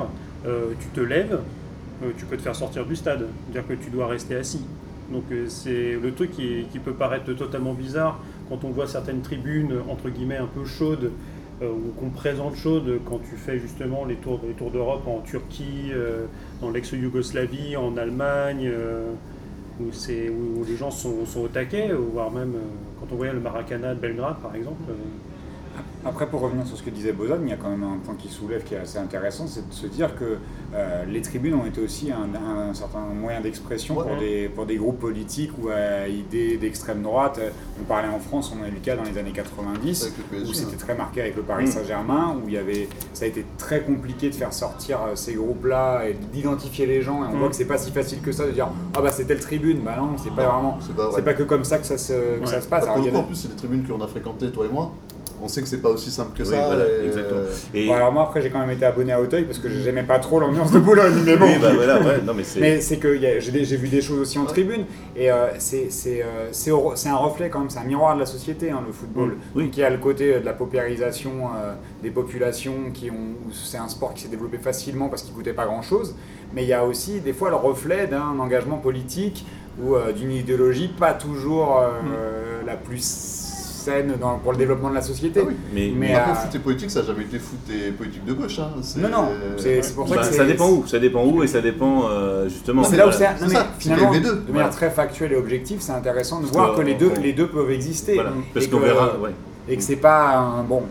euh, 0.46 0.72
tu 0.78 0.88
te 0.88 1.00
lèves, 1.00 1.40
euh, 2.02 2.10
tu 2.16 2.24
peux 2.24 2.36
te 2.36 2.42
faire 2.42 2.56
sortir 2.56 2.84
du 2.86 2.96
stade, 2.96 3.26
dire 3.52 3.66
que 3.66 3.74
tu 3.74 3.90
dois 3.90 4.06
rester 4.06 4.36
assis. 4.36 4.64
Donc 5.10 5.24
euh, 5.30 5.46
c'est 5.48 5.98
le 6.00 6.12
truc 6.12 6.32
qui, 6.32 6.66
qui, 6.70 6.78
peut 6.78 6.92
paraître 6.92 7.32
totalement 7.32 7.74
bizarre 7.74 8.20
quand 8.48 8.64
on 8.64 8.70
voit 8.70 8.86
certaines 8.86 9.22
tribunes 9.22 9.74
entre 9.88 10.08
guillemets 10.08 10.36
un 10.36 10.46
peu 10.46 10.64
chaudes 10.64 11.12
ou 11.62 11.92
qu'on 11.98 12.10
présente 12.10 12.54
chaudes 12.56 13.00
quand 13.06 13.18
tu 13.18 13.36
fais 13.36 13.58
justement 13.58 14.04
les 14.04 14.16
tours, 14.16 14.40
les 14.46 14.54
tours 14.54 14.70
d'Europe 14.70 15.06
en 15.06 15.20
Turquie, 15.20 15.90
dans 16.60 16.70
l'ex-Yougoslavie, 16.70 17.76
en 17.76 17.96
Allemagne 17.96 18.70
où, 19.80 19.84
où 19.84 20.64
les 20.64 20.76
gens 20.76 20.90
sont, 20.90 21.24
sont, 21.24 21.40
au 21.40 21.48
taquet, 21.48 21.92
voire 21.92 22.30
même 22.30 22.52
quand 23.00 23.06
on 23.12 23.16
voyait 23.16 23.32
le 23.32 23.40
Maracana 23.40 23.94
de 23.94 24.00
Belgrade 24.00 24.36
par 24.42 24.54
exemple, 24.54 24.82
Après, 26.06 26.26
pour 26.26 26.40
revenir 26.40 26.66
sur 26.66 26.76
ce 26.76 26.82
que 26.82 26.90
disait 26.90 27.12
Bozan, 27.12 27.38
il 27.42 27.48
y 27.48 27.52
a 27.52 27.56
quand 27.56 27.68
même 27.68 27.82
un 27.82 27.98
point 27.98 28.14
qui 28.14 28.28
soulève 28.28 28.62
qui 28.62 28.74
est 28.74 28.78
assez 28.78 28.98
intéressant, 28.98 29.46
c'est 29.46 29.68
de 29.68 29.74
se 29.74 29.86
dire 29.86 30.14
que 30.14 30.38
euh, 30.74 31.04
les 31.04 31.20
tribunes 31.20 31.54
ont 31.54 31.66
été 31.66 31.80
aussi 31.80 32.10
un, 32.12 32.72
certain 32.74 33.00
moyen 33.00 33.40
d'expression 33.40 33.94
pour, 33.94 34.16
des, 34.16 34.48
pour 34.48 34.66
des 34.66 34.76
groupes 34.76 35.00
politiques 35.00 35.52
ou 35.60 35.68
à 35.68 36.06
idées 36.06 36.58
d'extrême 36.58 37.02
droite. 37.02 37.40
On 37.80 37.84
parlait 37.84 38.08
en 38.08 38.20
France, 38.20 38.52
on 38.56 38.64
a 38.64 38.68
eu 38.68 38.72
le 38.72 38.78
cas 38.78 38.94
dans 38.94 39.02
les 39.02 39.18
années 39.18 39.32
90, 39.32 40.14
où 40.32 40.52
c'était 40.52 40.76
très 40.76 40.94
marqué 40.94 41.22
avec 41.22 41.36
le 41.36 41.42
Paris 41.42 41.64
mm. 41.64 41.72
Saint-Germain, 41.72 42.36
où 42.36 42.48
il 42.48 42.54
y 42.54 42.58
avait, 42.58 42.88
ça 43.12 43.24
a 43.24 43.28
été 43.28 43.44
très 43.58 43.82
compliqué 43.82 44.30
de 44.30 44.34
faire 44.34 44.52
sortir 44.52 45.00
euh, 45.02 45.16
ces 45.16 45.34
groupes-là 45.34 46.04
et 46.08 46.14
d'identifier 46.32 46.86
les 46.86 47.02
gens. 47.02 47.24
Et 47.24 47.26
on 47.28 47.36
mm. 47.36 47.38
voit 47.38 47.48
que 47.48 47.56
c'est 47.56 47.64
pas 47.64 47.78
si 47.78 47.90
facile 47.90 48.20
que 48.20 48.30
ça 48.30 48.46
de 48.46 48.52
dire 48.52 48.68
Ah 48.94 49.00
bah 49.00 49.10
c'est 49.10 49.24
telle 49.24 49.40
tribune. 49.40 49.80
Bah 49.80 49.96
non, 49.98 50.16
c'est 50.16 50.34
pas 50.34 50.46
vraiment. 50.46 50.78
C'est 51.14 51.24
pas, 51.24 51.34
que 51.34 51.42
comme 51.42 51.64
ça 51.64 51.78
que 51.78 51.86
ça 51.86 51.98
se, 51.98 52.14
ça 52.44 52.60
se 52.60 52.68
passe. 52.68 52.84
Alors, 52.84 52.98
en 52.98 53.22
plus, 53.24 53.34
c'est 53.34 53.48
des 53.48 53.56
tribunes 53.56 53.84
qu'on 53.84 54.00
a 54.00 54.06
fréquentées, 54.06 54.50
toi 54.50 54.66
et 54.66 54.72
moi 54.72 54.92
on 55.42 55.48
sait 55.48 55.62
que 55.62 55.68
c'est 55.68 55.82
pas 55.82 55.90
aussi 55.90 56.10
simple 56.10 56.36
que 56.36 56.44
ça. 56.44 56.56
et... 57.74 57.92
alors 57.92 58.12
moi 58.12 58.24
après 58.24 58.42
j'ai 58.42 58.50
quand 58.50 58.60
même 58.60 58.70
été 58.70 58.84
abonné 58.84 59.12
à 59.12 59.20
Auteuil 59.20 59.44
parce 59.44 59.58
que 59.58 59.68
j'aimais 59.68 60.02
pas 60.02 60.18
trop 60.18 60.40
l'ambiance 60.40 60.72
de 60.72 60.78
Boulogne, 60.78 61.22
mais 61.24 61.36
bon. 61.36 61.46
Bah, 61.60 61.72
voilà, 61.74 62.18
non, 62.18 62.34
mais 62.34 62.80
c'est 62.80 62.98
que 62.98 63.18
j'ai 63.18 63.76
vu 63.76 63.88
des 63.88 64.00
choses 64.00 64.20
aussi 64.20 64.38
en 64.38 64.44
tribune 64.44 64.84
et 65.14 65.30
euh, 65.30 65.46
euh, 65.46 66.48
c'est 66.52 67.08
un 67.08 67.16
reflet 67.16 67.48
quand 67.48 67.60
même, 67.60 67.70
c'est 67.70 67.78
un 67.78 67.84
miroir 67.84 68.14
de 68.14 68.20
la 68.20 68.26
société 68.26 68.70
hein, 68.70 68.82
le 68.86 68.92
football, 68.92 69.36
oui. 69.54 69.70
qui 69.70 69.82
a 69.82 69.90
le 69.90 69.98
côté 69.98 70.40
de 70.40 70.44
la 70.44 70.52
paupérisation 70.52 71.50
euh, 71.56 71.74
des 72.02 72.10
populations 72.10 72.90
qui 72.92 73.10
ont, 73.10 73.34
c'est 73.52 73.78
un 73.78 73.88
sport 73.88 74.14
qui 74.14 74.22
s'est 74.22 74.28
développé 74.28 74.58
facilement 74.58 75.08
parce 75.08 75.22
qu'il 75.22 75.34
coûtait 75.34 75.52
pas 75.52 75.66
grand 75.66 75.82
chose, 75.82 76.14
mais 76.54 76.62
il 76.62 76.68
y 76.68 76.74
a 76.74 76.84
aussi 76.84 77.20
des 77.20 77.32
fois 77.32 77.50
le 77.50 77.56
reflet 77.56 78.06
d'un 78.06 78.38
engagement 78.38 78.78
politique 78.78 79.46
ou 79.82 79.94
d'une 80.16 80.32
idéologie 80.32 80.88
pas 80.88 81.12
toujours 81.12 81.82
mm. 81.82 82.66
la 82.66 82.76
plus 82.76 83.45
pour 84.42 84.52
le 84.52 84.58
développement 84.58 84.90
de 84.90 84.94
la 84.94 85.02
société. 85.02 85.40
Ah 85.44 85.52
mais, 85.72 85.92
mais 85.94 86.14
après, 86.14 86.34
foot 86.34 86.54
et 86.54 86.58
politique, 86.58 86.90
ça 86.90 87.00
n'a 87.00 87.06
jamais 87.06 87.22
été 87.22 87.38
foot 87.38 87.58
et 87.70 87.90
politique 87.90 88.24
de 88.24 88.32
gauche. 88.32 88.58
Hein. 88.58 88.70
Non, 88.96 89.08
non, 89.08 89.28
c'est 89.56 89.94
pour 89.94 90.08
ça 90.08 90.16
bah, 90.16 90.28
que 90.28 90.34
ça 90.34 90.44
dépend 90.44 90.68
où, 90.68 90.86
ça 90.86 90.98
dépend 90.98 91.24
où 91.24 91.42
et 91.42 91.46
ça 91.46 91.60
dépend 91.60 92.08
euh, 92.08 92.48
justement. 92.48 92.84
C'est 92.84 92.96
là 92.96 93.08
où 93.08 93.12
c'est 93.12 93.28
finalement 93.78 94.12
les 94.12 94.20
deux. 94.20 94.42
de 94.46 94.52
manière 94.52 94.70
très 94.70 94.90
factuelle 94.90 95.32
et 95.32 95.36
objective, 95.36 95.78
c'est 95.80 95.92
intéressant 95.92 96.40
de 96.40 96.46
voir 96.46 96.74
que 96.74 96.82
les 96.82 96.94
deux, 96.94 97.12
les 97.22 97.32
deux 97.32 97.48
peuvent 97.48 97.70
exister. 97.70 98.20
Parce 98.54 98.66
qu'on 98.66 98.80
verra. 98.80 99.12
Et 99.68 99.76
que 99.76 99.82
c'est 99.82 99.96
pas 99.96 100.36
un, 100.36 100.62
bon. 100.62 100.82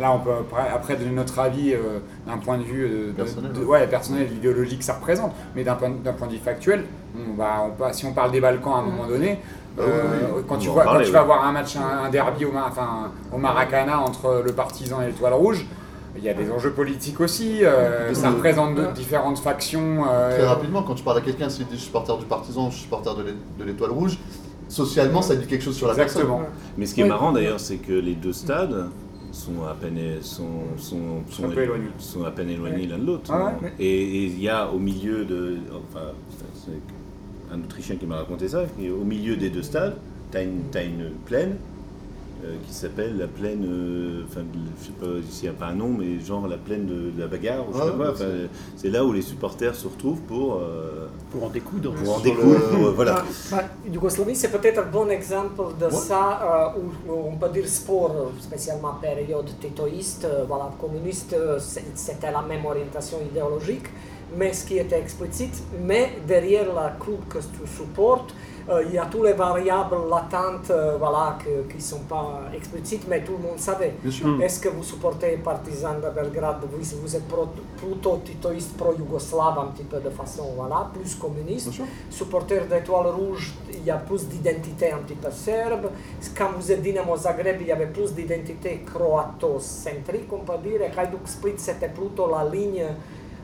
Là, 0.00 0.12
on 0.12 0.20
peut 0.20 0.30
après 0.72 0.96
donner 0.96 1.10
notre 1.10 1.38
avis 1.40 1.74
euh, 1.74 1.98
d'un 2.26 2.38
point 2.38 2.56
de 2.56 2.62
vue 2.62 2.84
euh, 2.84 3.12
personnel, 3.12 3.52
de, 3.52 3.64
ouais, 3.64 3.86
personnel, 3.86 4.28
idéologique 4.32 4.78
que 4.78 4.84
ça 4.84 4.94
représente, 4.94 5.32
mais 5.54 5.64
d'un 5.64 5.74
point, 5.74 5.90
point, 6.16 6.26
de 6.28 6.32
vue 6.32 6.38
factuel, 6.38 6.84
on, 7.18 7.92
si 7.92 8.06
on 8.06 8.12
parle 8.12 8.30
des 8.30 8.40
Balkans 8.40 8.72
à 8.72 8.78
un 8.78 8.82
moment 8.82 9.06
donné, 9.06 9.40
ah 9.78 9.82
euh, 9.82 10.42
quand, 10.48 10.56
tu, 10.56 10.68
vois, 10.68 10.84
quand 10.84 11.00
tu 11.00 11.10
vas 11.10 11.22
voir 11.22 11.44
un 11.44 11.52
match, 11.52 11.76
un, 11.76 12.10
derby 12.10 12.44
au, 12.44 12.52
enfin, 12.54 13.12
au 13.32 13.38
Maracana 13.38 14.00
entre 14.00 14.42
le 14.44 14.52
Partisan 14.52 15.00
et 15.02 15.06
l'Étoile 15.06 15.34
Rouge, 15.34 15.66
il 16.16 16.24
y 16.24 16.28
a 16.28 16.34
des 16.34 16.50
enjeux 16.50 16.72
politiques 16.72 17.20
aussi, 17.20 17.64
euh, 17.64 18.12
ça 18.14 18.30
représente 18.30 18.92
différentes 18.94 19.38
factions. 19.38 20.04
Euh, 20.10 20.36
Très 20.36 20.46
rapidement, 20.46 20.82
quand 20.82 20.94
tu 20.94 21.04
parles 21.04 21.18
à 21.18 21.20
quelqu'un, 21.20 21.48
s'il 21.48 21.66
dit 21.66 21.78
supporter 21.78 22.16
du 22.18 22.24
Partisan 22.24 22.68
ou 22.68 22.72
supporter 22.72 23.14
de 23.14 23.64
l'Étoile 23.64 23.92
Rouge, 23.92 24.18
socialement 24.68 25.22
ça 25.22 25.36
dit 25.36 25.46
quelque 25.46 25.62
chose 25.62 25.76
sur 25.76 25.86
la 25.86 25.94
Exactement. 25.94 26.38
personne. 26.38 26.54
Mais 26.76 26.86
ce 26.86 26.94
qui 26.94 27.02
est 27.02 27.08
marrant 27.08 27.32
d'ailleurs, 27.32 27.60
c'est 27.60 27.76
que 27.76 27.92
les 27.92 28.14
deux 28.14 28.32
stades 28.32 28.88
sont 29.32 29.64
à 29.70 29.74
peine, 29.74 29.98
sont, 30.22 30.42
sont, 30.76 30.96
sont, 31.30 31.50
sont 31.98 32.24
à 32.24 32.30
peine 32.32 32.50
éloignés 32.50 32.86
l'un 32.86 32.98
de 32.98 33.06
l'autre. 33.06 33.30
Ah 33.32 33.52
et 33.78 34.24
il 34.24 34.40
y 34.40 34.48
a 34.48 34.68
au 34.68 34.78
milieu 34.78 35.24
de. 35.24 35.58
Enfin, 35.70 36.06
un 37.52 37.60
Autrichien 37.60 37.96
qui 37.96 38.06
m'a 38.06 38.16
raconté 38.16 38.48
ça, 38.48 38.64
au 38.78 39.04
milieu 39.04 39.36
des 39.36 39.50
deux 39.50 39.62
stades, 39.62 39.96
tu 40.30 40.38
as, 40.38 40.42
une 40.42 41.10
plaine 41.24 41.56
euh, 42.42 42.54
qui 42.66 42.72
s'appelle 42.72 43.18
la 43.18 43.26
plaine, 43.26 43.66
euh, 43.68 44.22
enfin, 44.26 44.40
je 44.80 44.86
sais 44.86 44.92
pas 44.92 45.06
s'il 45.28 45.50
n'y 45.50 45.54
a 45.54 45.58
pas 45.58 45.66
un 45.66 45.74
nom, 45.74 45.88
mais 45.88 46.18
genre 46.20 46.48
la 46.48 46.56
plaine 46.56 46.86
de, 46.86 47.20
la 47.20 47.26
bagarre, 47.26 47.68
ou 47.68 47.74
je 47.74 47.78
sais 47.78 47.98
pas 47.98 48.14
c'est 48.76 48.88
là 48.88 49.04
où 49.04 49.12
les 49.12 49.20
supporters 49.20 49.74
se 49.74 49.86
retrouvent 49.86 50.22
pour. 50.22 50.54
Euh, 50.54 51.08
pour 51.30 51.44
en 51.44 51.50
découdre. 51.50 51.92
Pour 51.92 52.16
en 52.16 52.20
découdre, 52.20 52.92
voilà. 52.94 53.16
Bah, 53.16 53.24
bah, 53.50 53.64
Yougoslavie, 53.92 54.34
c'est 54.34 54.48
peut-être 54.48 54.78
un 54.78 54.90
bon 54.90 55.10
exemple 55.10 55.62
de 55.78 55.90
ça, 55.90 56.74
où, 56.78 57.12
on 57.12 57.36
peut 57.36 57.50
dire 57.50 57.68
sport, 57.68 58.32
spécialement 58.40 58.94
période 58.94 59.50
tétoïste, 59.60 60.26
voilà, 60.48 60.70
communiste, 60.80 61.36
c'était 61.94 62.32
la 62.32 62.40
même 62.40 62.64
orientation 62.64 63.18
idéologique 63.30 63.88
mais 64.36 64.52
ce 64.52 64.64
qui 64.66 64.78
était 64.78 64.98
explicite, 64.98 65.62
mais 65.80 66.12
derrière 66.26 66.72
la 66.72 66.96
club 66.98 67.20
que 67.28 67.38
tu 67.38 67.66
supportes, 67.66 68.34
euh, 68.68 68.84
il 68.86 68.94
y 68.94 68.98
a 68.98 69.06
toutes 69.06 69.24
les 69.24 69.32
variables 69.32 69.96
latentes 70.08 70.70
euh, 70.70 70.96
voilà, 70.98 71.38
qui 71.68 71.76
ne 71.76 71.80
sont 71.80 72.00
pas 72.00 72.42
explicites, 72.54 73.06
mais 73.08 73.24
tout 73.24 73.32
le 73.32 73.48
monde 73.48 73.58
savait. 73.58 73.94
Est-ce 74.42 74.60
que 74.60 74.68
vous 74.68 74.84
supportez 74.84 75.38
Partizan 75.38 75.94
de 75.94 76.08
Belgrade, 76.14 76.58
vous, 76.70 77.00
vous 77.02 77.16
êtes 77.16 77.26
pro, 77.26 77.48
plutôt 77.76 78.20
titoïste 78.24 78.76
pro-yougoslave 78.76 79.58
un 79.58 79.66
petit 79.68 79.84
peu 79.84 79.98
de 79.98 80.10
façon 80.10 80.52
voilà, 80.54 80.88
plus 80.92 81.14
communiste. 81.16 81.70
Supporter 82.10 82.66
d'Étoile 82.68 83.08
Rouge, 83.08 83.54
il 83.72 83.84
y 83.84 83.90
a 83.90 83.96
plus 83.96 84.28
d'identité 84.28 84.92
un 84.92 84.98
petit 84.98 85.14
peu 85.14 85.30
serbe. 85.30 85.90
Quand 86.36 86.50
vous 86.56 86.70
êtes 86.70 86.82
Dynamo 86.82 87.16
Zagreb, 87.16 87.60
il 87.60 87.66
y 87.66 87.72
avait 87.72 87.86
plus 87.86 88.14
d'identité 88.14 88.84
croato-centrique, 88.86 90.30
on 90.32 90.40
peut 90.40 90.58
dire. 90.62 90.82
Et 90.82 90.96
Hajduk 90.96 91.26
Split, 91.26 91.54
c'était 91.56 91.88
plutôt 91.88 92.30
la 92.30 92.48
ligne 92.48 92.84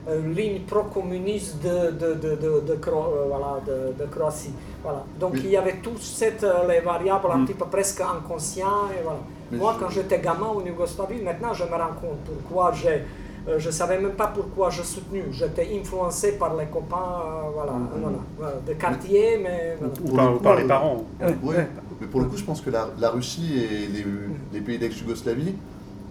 ligne 0.09 0.61
pro-communiste 0.61 1.63
de, 1.63 1.91
de, 1.91 2.15
de, 2.15 2.37
de, 2.37 2.61
de, 2.61 2.73
euh, 2.73 3.25
voilà, 3.29 3.61
de, 3.67 3.93
de 3.99 4.09
Croatie. 4.09 4.53
Voilà. 4.83 5.05
Donc 5.19 5.35
il 5.37 5.51
y 5.51 5.57
avait 5.57 5.79
toutes 5.83 6.03
cette, 6.03 6.45
euh, 6.45 6.67
les 6.69 6.81
variables 6.81 7.27
un 7.31 7.39
mm. 7.39 7.47
petit 7.47 7.55
peu 7.55 7.67
presque 7.67 8.01
inconscientes. 8.01 8.93
Et 8.99 9.03
voilà. 9.03 9.21
Moi, 9.53 9.77
quand 9.79 9.91
j'étais 9.91 10.21
gamin 10.21 10.47
en 10.47 10.61
Yougoslavie, 10.65 11.23
maintenant 11.23 11.53
je 11.53 11.65
me 11.65 11.71
rends 11.71 11.97
compte 12.01 12.19
pourquoi 12.25 12.73
j'ai. 12.73 13.03
Euh, 13.49 13.59
je 13.59 13.67
ne 13.67 13.73
savais 13.73 13.99
même 13.99 14.13
pas 14.13 14.29
pourquoi 14.29 14.71
je 14.71 14.83
soutenu. 14.83 15.25
J'étais 15.31 15.69
influencé 15.81 16.33
par 16.33 16.57
les 16.57 16.67
copains 16.67 17.51
voilà, 17.55 17.73
mm. 17.73 17.89
voilà, 18.39 18.55
de 18.67 18.73
quartier, 18.75 19.39
mais... 19.43 19.77
Ou, 20.05 20.39
par, 20.39 20.57
les 20.57 20.65
parents. 20.65 21.05
Oui, 21.43 21.55
mais 22.01 22.07
pour 22.07 22.21
le 22.21 22.27
coup, 22.27 22.37
je 22.37 22.45
pense 22.45 22.61
que 22.61 22.71
la, 22.71 22.89
la 22.99 23.11
Russie 23.11 23.55
et 23.57 23.87
les, 23.87 24.05
les 24.53 24.61
pays 24.61 24.79
d'ex-Yougoslavie, 24.79 25.55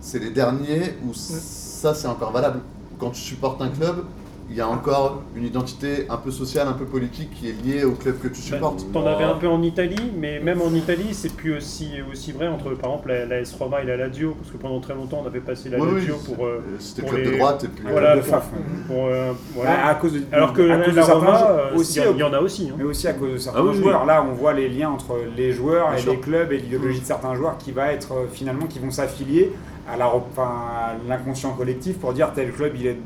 c'est 0.01 0.19
les 0.19 0.29
derniers 0.31 0.95
où 1.05 1.13
ça, 1.13 1.93
c'est 1.93 2.07
encore 2.07 2.31
valable 2.31 2.59
quand 2.97 3.11
tu 3.11 3.21
supportes 3.21 3.61
un 3.61 3.69
club, 3.69 4.05
il 4.49 4.55
y 4.55 4.61
a 4.61 4.67
encore 4.67 5.23
une 5.35 5.43
identité 5.43 6.05
un 6.07 6.17
peu 6.17 6.29
sociale, 6.29 6.67
un 6.67 6.73
peu 6.73 6.85
politique 6.85 7.31
qui 7.33 7.49
est 7.49 7.63
liée 7.63 7.83
au 7.83 7.93
club 7.93 8.19
que 8.19 8.27
tu 8.27 8.41
bah, 8.41 8.57
supportes. 8.57 8.85
T'en 8.93 9.05
avais 9.05 9.23
un 9.23 9.33
peu 9.33 9.47
en 9.47 9.61
Italie, 9.63 10.11
mais 10.15 10.39
même 10.39 10.61
en 10.61 10.71
Italie, 10.73 11.13
c'est 11.13 11.33
plus 11.33 11.57
aussi, 11.57 11.93
aussi 12.11 12.31
vrai 12.31 12.47
entre 12.47 12.75
par 12.75 12.91
exemple 12.91 13.09
la, 13.09 13.25
la 13.25 13.39
S 13.39 13.55
Roma 13.57 13.81
et 13.81 13.85
la 13.85 13.97
Lazio, 13.97 14.35
parce 14.39 14.51
que 14.51 14.57
pendant 14.57 14.79
très 14.79 14.93
longtemps 14.93 15.21
on 15.23 15.27
avait 15.27 15.39
passé 15.39 15.69
la 15.69 15.79
Lazio 15.79 16.17
pour. 16.17 16.45
Euh, 16.45 16.61
C'était 16.77 17.07
club 17.07 17.25
de 17.25 17.37
droite 17.37 17.63
et 17.63 17.67
puis. 17.69 17.85
Voilà, 17.89 18.17
pour, 18.17 18.41
pour, 18.87 19.05
euh, 19.07 19.33
voilà. 19.55 19.87
à 19.87 19.95
cause 19.95 20.13
de, 20.13 20.21
Alors 20.31 20.53
que 20.53 20.61
à 20.61 20.77
la, 20.77 21.05
Roma, 21.05 21.47
euh, 21.49 21.75
aussi, 21.75 21.99
il 22.13 22.17
y, 22.17 22.23
en 22.23 22.33
a 22.33 22.39
aussi. 22.39 22.69
Hein. 22.69 22.75
Mais 22.77 22.83
aussi 22.83 23.07
à 23.07 23.13
cause 23.13 23.33
de 23.33 23.37
certains 23.37 23.65
ah 23.67 23.73
joueurs. 23.73 24.05
Là, 24.05 24.23
on 24.29 24.33
voit 24.33 24.53
les 24.53 24.69
liens 24.69 24.89
entre 24.89 25.17
les 25.35 25.53
joueurs 25.53 25.89
et 25.97 26.03
les 26.03 26.19
clubs 26.19 26.51
et 26.51 26.57
l'idéologie 26.57 26.99
de 27.01 27.05
certains 27.05 27.33
joueurs 27.33 27.57
qui 27.57 27.71
va 27.71 27.91
être 27.91 28.27
finalement 28.31 28.67
qui 28.67 28.77
vont 28.77 28.91
s'affilier 28.91 29.51
à 29.87 30.95
l'inconscient 31.07 31.53
collectif 31.53 31.99
pour 31.99 32.13
dire 32.13 32.31
tel 32.33 32.51
club 32.51 32.73
il 32.75 32.87
est 32.87 32.97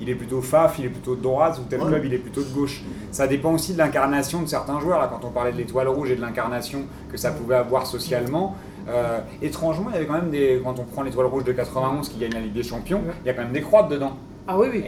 il 0.00 0.10
est 0.10 0.14
plutôt 0.14 0.42
faf, 0.42 0.78
il 0.78 0.86
est 0.86 0.90
plutôt 0.90 1.16
de 1.16 1.22
droite, 1.22 1.58
ou 1.58 1.68
tel 1.68 1.80
club, 1.80 2.04
il 2.04 2.14
est 2.14 2.18
plutôt 2.18 2.42
de 2.42 2.52
gauche. 2.52 2.82
Ça 3.10 3.26
dépend 3.26 3.52
aussi 3.52 3.72
de 3.72 3.78
l'incarnation 3.78 4.42
de 4.42 4.46
certains 4.46 4.78
joueurs. 4.80 4.98
Là, 4.98 5.08
quand 5.10 5.26
on 5.26 5.30
parlait 5.30 5.52
de 5.52 5.56
l'étoile 5.56 5.88
rouge 5.88 6.10
et 6.10 6.16
de 6.16 6.20
l'incarnation 6.20 6.84
que 7.10 7.16
ça 7.16 7.30
pouvait 7.30 7.54
avoir 7.54 7.86
socialement, 7.86 8.56
euh, 8.88 9.20
étrangement, 9.42 9.86
il 9.90 9.94
y 9.94 9.96
avait 9.96 10.06
quand 10.06 10.14
même 10.14 10.30
des. 10.30 10.60
Quand 10.62 10.78
on 10.78 10.84
prend 10.84 11.02
l'étoile 11.02 11.26
rouge 11.26 11.44
de 11.44 11.52
91 11.52 12.08
qui 12.08 12.18
gagne 12.18 12.32
la 12.32 12.40
Ligue 12.40 12.52
des 12.52 12.62
Champions, 12.62 13.00
il 13.24 13.26
y 13.26 13.30
a 13.30 13.34
quand 13.34 13.42
même 13.42 13.52
des 13.52 13.62
croix 13.62 13.84
dedans. 13.84 14.16
Ah 14.48 14.56
oui, 14.58 14.68
oui. 14.72 14.84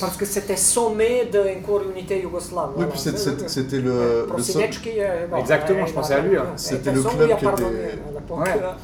parce, 0.00 0.16
que 0.16 0.26
c'était 0.26 0.56
sommet 0.56 1.26
de 1.26 1.40
encore 1.58 1.82
unité 1.90 2.20
yougoslave. 2.20 2.70
Oui, 2.76 2.84
puis 2.90 2.98
c'était 2.98 3.78
le. 3.78 4.26
le 4.26 5.38
Exactement, 5.38 5.86
je 5.86 5.92
pensais 5.92 6.14
à 6.14 6.20
lui. 6.20 6.36
Hein. 6.36 6.46
C'était 6.56 6.92
le 6.92 7.02
club 7.02 7.36
qui 7.36 7.46
était. 7.46 7.98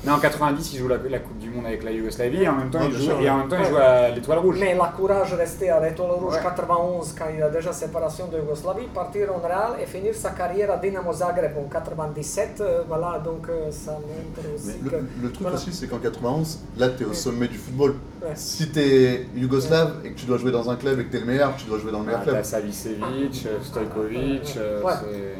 Mais 0.04 0.10
en 0.10 0.18
90, 0.18 0.72
il 0.72 0.78
joue 0.78 0.88
la, 0.88 0.98
Coupe 1.18 1.38
du 1.38 1.50
Monde 1.50 1.66
avec 1.66 1.82
la 1.84 1.90
Yougoslavie 1.90 2.42
et 2.42 2.48
en 2.48 2.54
même 2.54 2.70
temps, 2.70 2.80
il, 2.82 2.96
joue, 2.96 3.12
et 3.20 3.28
en 3.28 3.38
même 3.38 3.48
temps, 3.48 3.56
il 3.58 3.66
joue 3.66 3.76
à 3.76 4.10
l'Étoile 4.10 4.38
Rouge. 4.38 4.56
Mais 4.60 4.74
la 4.74 4.92
courage 4.96 5.34
restait 5.34 5.68
à 5.68 5.80
l'Étoile 5.80 6.12
Rouge 6.12 6.34
91 6.42 7.14
quand 7.18 7.26
il 7.30 7.40
y 7.40 7.42
a 7.42 7.48
déjà 7.48 7.72
séparation 7.72 8.28
de 8.28 8.38
Yougoslavie, 8.38 8.86
partir 8.94 9.28
en 9.34 9.46
Real 9.46 9.74
et 9.82 9.86
finir 9.86 10.14
sa 10.14 10.30
carrière 10.30 10.70
à 10.72 10.76
Dynamo 10.78 11.12
Zagreb 11.12 11.52
en 11.58 11.68
97. 11.68 12.60
Euh, 12.60 12.82
voilà, 12.88 13.18
donc 13.18 13.48
euh, 13.48 13.70
ça 13.70 13.92
montre 13.92 14.48
aussi. 14.54 14.78
Le, 14.82 14.90
que, 14.90 14.96
le, 15.22 15.32
truc 15.32 15.48
aussi, 15.52 15.72
c'est 15.72 15.86
qu'en 15.88 15.98
91, 15.98 16.60
là, 16.78 16.88
tu 16.88 17.02
es 17.02 17.06
au 17.06 17.12
sommet 17.12 17.48
du 17.48 17.58
football. 17.58 17.94
Si 18.34 18.68
tu 18.70 18.78
es 18.78 19.26
yougoslave 19.36 20.00
et 20.04 20.10
que 20.10 20.18
tu 20.18 20.26
dois 20.26 20.38
jouer 20.38 20.50
dans 20.50 20.70
un 20.70 20.76
club 20.76 21.00
et 21.00 21.04
que 21.04 21.10
tu 21.10 21.16
es 21.16 21.20
le 21.20 21.26
meilleur, 21.26 21.54
tu 21.56 21.66
dois 21.66 21.78
jouer 21.78 21.92
dans 21.92 22.00
le 22.00 22.06
meilleur 22.06 22.22
ah, 22.22 22.30
club. 22.30 22.44
Savicevic, 22.44 23.46
Stojkovic. 23.62 24.56
Euh, 24.56 24.82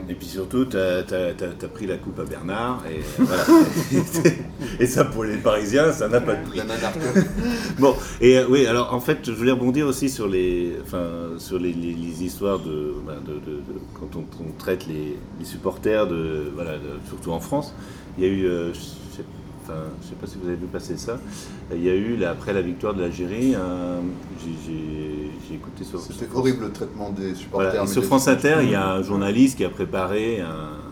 et 0.09 0.15
puis 0.15 0.27
surtout, 0.27 0.65
tu 0.67 0.77
as, 0.77 1.03
pris 1.73 1.87
la 1.87 1.97
coupe 1.97 2.19
à 2.21 2.25
Bernard. 2.25 2.83
Et, 2.91 3.01
voilà. 3.19 3.43
et 4.81 4.87
ça, 4.87 5.05
pour 5.05 5.25
les 5.25 5.37
Parisiens, 5.37 5.93
ça 5.93 6.09
n'a 6.09 6.21
pas 6.21 6.35
de 6.35 6.49
prix. 6.49 6.61
bon, 7.79 7.95
et 8.21 8.39
euh, 8.39 8.47
oui, 8.49 8.67
alors 8.67 8.93
en 8.93 9.01
fait, 9.01 9.19
je 9.25 9.33
voulais 9.33 9.53
rebondir 9.53 9.87
aussi 9.87 10.09
sur 10.09 10.29
les, 10.29 10.77
enfin, 10.83 11.07
sur 11.39 11.59
les, 11.59 11.75
histoires 12.23 12.59
de, 12.59 12.95
ben, 13.07 13.17
de, 13.27 13.35
de, 13.35 13.63
quand 13.95 14.17
on, 14.17 14.25
traite 14.59 14.87
les, 14.87 15.17
supporters, 15.45 16.07
de, 16.07 16.51
voilà, 16.55 16.73
surtout 17.09 17.33
en 17.33 17.41
France. 17.41 17.75
Il 18.17 18.25
y 18.25 18.27
a 18.27 18.31
eu, 18.31 18.47
euh, 18.47 18.73
enfin, 19.65 19.81
je 20.01 20.07
ne 20.07 20.11
sais 20.11 20.17
pas 20.21 20.27
si 20.27 20.37
vous 20.41 20.49
avez 20.49 20.57
vu 20.57 20.67
passer 20.67 20.97
ça. 20.97 21.19
Il 21.73 21.83
y 21.83 21.91
a 21.91 21.95
eu, 21.95 22.23
après 22.25 22.53
la 22.53 22.63
victoire 22.63 22.95
de 22.95 23.03
l'Algérie, 23.03 23.55
j'ai 24.67 25.55
écouté 25.55 25.85
sur. 25.85 26.01
C'était 26.01 26.29
horrible 26.35 26.65
le 26.65 26.73
traitement 26.73 27.11
des 27.11 27.35
supporters. 27.35 27.89
sur 27.89 28.05
France 28.05 28.29
Inter, 28.29 28.57
il 28.63 28.71
y 28.71 28.75
a 28.75 28.93
un 28.93 29.03
journaliste 29.03 29.57
qui 29.57 29.65
a 29.65 29.71
préparé 29.71 30.41
un, 30.41 30.85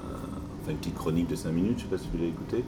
une 0.71 0.77
petite 0.77 0.95
chronique 0.95 1.29
de 1.29 1.37
5 1.37 1.51
minutes, 1.51 1.79
je 1.79 1.85
ne 1.85 1.91
sais 1.91 1.97
pas 1.97 2.03
si 2.03 2.09
vous 2.13 2.19
l'avez 2.19 2.31
écouté. 2.31 2.65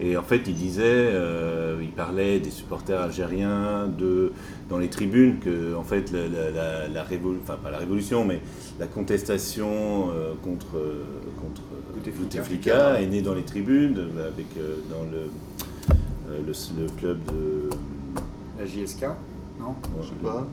Et 0.00 0.16
en 0.16 0.22
fait, 0.22 0.42
il 0.46 0.54
disait, 0.54 0.82
euh, 0.84 1.78
il 1.82 1.90
parlait 1.90 2.40
des 2.40 2.50
supporters 2.50 3.00
algériens 3.00 3.86
de, 3.86 4.32
dans 4.68 4.78
les 4.78 4.88
tribunes, 4.88 5.38
que 5.38 5.74
en 5.74 5.82
fait, 5.82 6.12
la, 6.12 7.04
enfin 7.42 7.58
pas 7.62 7.70
la 7.70 7.78
révolution, 7.78 8.24
mais 8.24 8.40
la 8.78 8.86
contestation 8.86 10.10
euh, 10.14 10.34
contre, 10.42 10.76
contre 11.40 11.62
Bouteflika. 12.12 13.00
Est 13.00 13.06
née 13.06 13.22
dans 13.22 13.34
les 13.34 13.44
tribunes, 13.44 13.98
avec, 13.98 14.46
euh, 14.56 14.76
dans 14.90 15.04
le, 15.10 15.30
le, 16.46 16.88
club 16.96 17.18
de... 17.26 17.70
La 18.58 18.66
JSK 18.66 19.02
Non? 19.60 19.74
Je 20.00 20.08
sais 20.08 20.14
pas. 20.22 20.46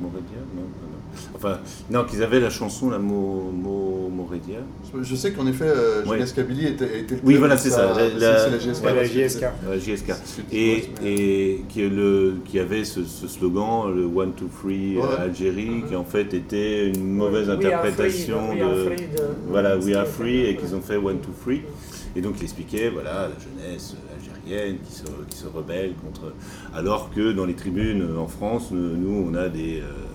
Moredia 0.00 0.40
Non 0.54 0.91
Enfin, 1.34 1.58
non, 1.90 2.04
qu'ils 2.04 2.22
avaient 2.22 2.40
la 2.40 2.50
chanson, 2.50 2.90
la 2.90 2.98
Mo, 2.98 3.50
Mo, 3.52 4.08
Moredia. 4.14 4.58
Je 5.00 5.14
sais 5.14 5.32
qu'en 5.32 5.46
effet, 5.46 5.64
euh, 5.64 6.04
Julius 6.04 6.32
Kabili 6.32 6.66
était, 6.66 7.00
était, 7.00 7.14
le 7.16 7.20
Oui, 7.24 7.34
voilà, 7.34 7.56
c'est 7.56 7.70
ça. 7.70 7.94
c'est 7.94 8.18
la 8.18 8.58
JSK. 8.58 8.84
la 8.84 9.04
JSK. 9.04 9.40
La 9.68 9.78
JSK. 9.78 10.12
Et, 10.52 10.90
et 11.04 11.64
qui, 11.68 11.88
le, 11.88 12.36
qui 12.44 12.58
avait 12.58 12.84
ce, 12.84 13.04
ce, 13.04 13.28
slogan, 13.28 13.94
le 13.94 14.04
One, 14.04 14.32
Two, 14.34 14.48
Free 14.48 14.96
ouais. 14.96 15.02
Algérie, 15.18 15.82
qui 15.88 15.96
en 15.96 16.04
fait 16.04 16.32
était 16.34 16.88
une 16.88 17.14
mauvaise 17.14 17.48
we 17.48 17.56
interprétation 17.56 18.48
free, 18.48 18.60
de, 18.60 18.84
free 18.84 18.96
de, 18.96 19.22
Voilà, 19.48 19.76
We 19.78 19.94
Are 19.96 20.06
Free, 20.06 20.46
et 20.46 20.56
qu'ils 20.56 20.74
ont 20.74 20.82
fait 20.82 20.96
One, 20.96 21.20
Two, 21.20 21.32
Free. 21.42 21.62
Et 22.14 22.20
donc 22.20 22.34
il 22.38 22.44
expliquait, 22.44 22.90
voilà, 22.90 23.28
la 23.28 23.66
jeunesse 23.66 23.96
algérienne 24.14 24.76
qui 24.86 24.92
se, 24.92 25.04
qui 25.28 25.36
se 25.36 25.46
rebelle 25.46 25.94
contre. 25.94 26.34
Alors 26.74 27.10
que 27.14 27.32
dans 27.32 27.46
les 27.46 27.54
tribunes 27.54 28.06
en 28.18 28.28
France, 28.28 28.70
nous, 28.72 29.26
on 29.30 29.34
a 29.34 29.48
des. 29.48 29.80
Euh, 29.80 30.11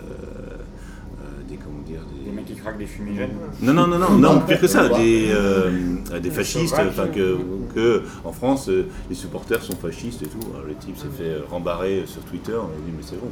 des 2.75 2.75
craquent 2.75 2.77
des 2.77 2.85
fumigènes. 2.85 3.31
Non, 3.61 3.73
non, 3.73 3.87
non, 3.87 3.99
non, 3.99 4.17
non 4.17 4.39
pire 4.41 4.59
que 4.59 4.67
ça, 4.67 4.89
des, 4.89 5.27
euh, 5.29 6.19
des 6.21 6.31
fascistes, 6.31 6.75
enfin 6.79 7.07
que, 7.07 7.37
que, 7.73 8.03
en 8.23 8.31
France, 8.31 8.69
euh, 8.69 8.87
les 9.09 9.15
supporters 9.15 9.61
sont 9.61 9.75
fascistes 9.75 10.23
et 10.23 10.27
tout. 10.27 10.39
le 10.67 10.73
type 10.75 10.97
s'est 10.97 11.07
fait 11.17 11.37
rembarrer 11.49 12.03
sur 12.05 12.21
Twitter, 12.23 12.53
on 12.53 12.65
a 12.65 12.85
dit 12.85 12.93
mais 12.95 13.03
c'est 13.03 13.19
bon 13.19 13.31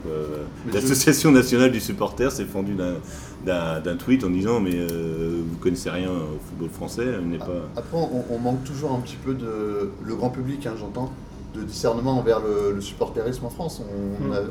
L'association 0.73 1.31
nationale 1.31 1.71
du 1.71 1.79
supporter 1.79 2.31
s'est 2.31 2.45
fendue 2.45 2.75
d'un 2.75 3.95
tweet 3.97 4.23
en 4.23 4.29
disant 4.29 4.59
mais 4.59 4.75
euh, 4.75 5.41
vous 5.47 5.57
connaissez 5.57 5.89
rien 5.89 6.09
au 6.09 6.39
football 6.47 6.69
français, 6.69 7.05
n'est 7.23 7.37
pas... 7.37 7.69
Après, 7.75 7.97
on, 7.97 8.39
manque 8.39 8.63
toujours 8.63 8.93
un 8.93 8.99
petit 8.99 9.17
peu 9.17 9.33
de... 9.33 9.89
le 10.03 10.15
grand 10.15 10.29
public, 10.29 10.65
hein, 10.67 10.73
j'entends 10.77 11.11
de 11.55 11.63
discernement 11.63 12.19
envers 12.19 12.39
le, 12.39 12.79
supporterisme 12.81 13.45
en 13.45 13.49
France. 13.49 13.81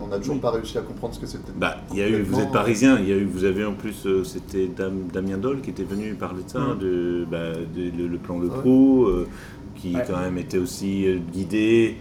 On 0.02 0.06
n'a 0.08 0.18
toujours 0.18 0.40
pas 0.40 0.50
réussi 0.50 0.78
à 0.78 0.82
comprendre 0.82 1.14
ce 1.14 1.20
que 1.20 1.26
c'était. 1.26 1.52
Bah, 1.54 1.76
il 1.92 1.98
y 1.98 2.02
a 2.02 2.08
eu, 2.08 2.22
vous 2.22 2.40
êtes 2.40 2.52
parisien, 2.52 2.98
il 2.98 3.08
y 3.08 3.12
a 3.12 3.16
eu, 3.16 3.24
vous 3.24 3.44
avez 3.44 3.64
en 3.64 3.74
plus, 3.74 4.06
euh, 4.06 4.24
c'était 4.24 4.68
Damien 5.12 5.38
Dole 5.38 5.60
qui 5.60 5.70
était 5.70 5.84
venu 5.84 6.14
parler 6.14 6.42
de 6.42 6.50
ça, 6.50 6.58
hmm. 6.58 6.78
de, 6.78 7.26
bah, 7.30 7.52
le, 7.76 8.16
plan 8.18 8.38
Le 8.38 8.48
Pro, 8.48 9.04
euh, 9.04 9.28
qui 9.76 9.92
quand 10.06 10.20
même 10.20 10.38
était 10.38 10.58
aussi 10.58 11.06
euh, 11.06 11.18
guidé. 11.32 11.96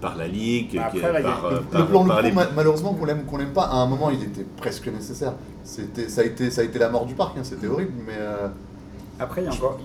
par 0.00 0.16
la 0.16 0.26
Ligue, 0.26 0.76
bah, 0.76 0.90
par, 1.00 1.12
le, 1.50 1.86
plan 1.86 2.04
Le 2.04 2.30
Pro, 2.30 2.44
malheureusement, 2.54 2.94
qu'on 2.94 3.04
l'aime 3.04 3.24
qu'on 3.24 3.36
l'aime 3.36 3.52
pas, 3.52 3.64
à 3.64 3.76
un 3.76 3.86
moment, 3.86 4.10
il 4.10 4.22
était 4.22 4.46
presque 4.56 4.88
nécessaire. 4.88 5.34
C'était, 5.64 6.08
ça 6.08 6.20
a 6.20 6.24
été, 6.24 6.50
ça 6.50 6.60
a 6.60 6.64
été 6.64 6.78
la 6.78 6.88
mort 6.88 7.06
du 7.06 7.14
parc. 7.14 7.36
Hein, 7.38 7.44
c'était 7.44 7.66
horrible, 7.66 7.92
mais. 8.06 8.18
Après, 9.18 9.40
il 9.40 9.44
y 9.44 9.48
a 9.48 9.52
encore, 9.52 9.78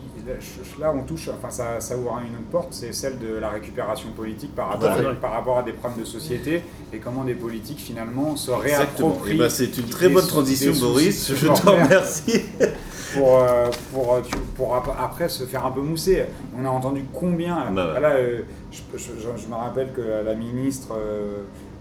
là 0.80 0.94
on 0.96 1.04
touche, 1.04 1.30
enfin 1.30 1.50
ça, 1.50 1.80
ça 1.80 1.98
ouvre 1.98 2.20
une 2.20 2.36
autre 2.36 2.50
porte, 2.52 2.74
c'est 2.74 2.94
celle 2.94 3.20
de 3.20 3.36
la 3.36 3.50
récupération 3.50 4.10
politique 4.12 4.56
par 4.56 4.70
rapport, 4.70 4.92
à, 4.92 5.14
par 5.16 5.32
rapport 5.32 5.58
à 5.60 5.64
des 5.64 5.74
problèmes 5.74 6.02
de 6.02 6.06
société 6.06 6.64
et 6.94 6.98
comment 6.98 7.24
des 7.24 7.36
politiques 7.36 7.80
finalement 7.80 8.36
se 8.36 8.52
réapproprient. 8.52 9.34
Eh 9.36 9.38
ben, 9.38 9.50
c'est 9.50 9.78
une 9.78 9.88
très 9.88 10.10
bonne 10.10 10.28
transition 10.28 10.74
Boris, 10.80 11.34
je 11.36 11.48
te 11.48 11.70
remercie. 11.70 12.42
Pour, 13.14 13.40
euh, 13.40 13.70
pour, 13.94 14.14
euh, 14.14 14.22
pour, 14.56 14.76
après 14.76 15.28
se 15.28 15.44
faire 15.44 15.66
un 15.66 15.72
peu 15.72 15.82
mousser. 15.82 16.24
On 16.58 16.64
a 16.64 16.70
entendu 16.70 17.04
combien. 17.14 17.70
Bah 17.72 17.96
euh, 18.02 18.42
je, 18.72 19.48
me 19.50 19.56
rappelle 19.56 19.92
que 19.92 20.24
la 20.24 20.34
ministre 20.34 20.96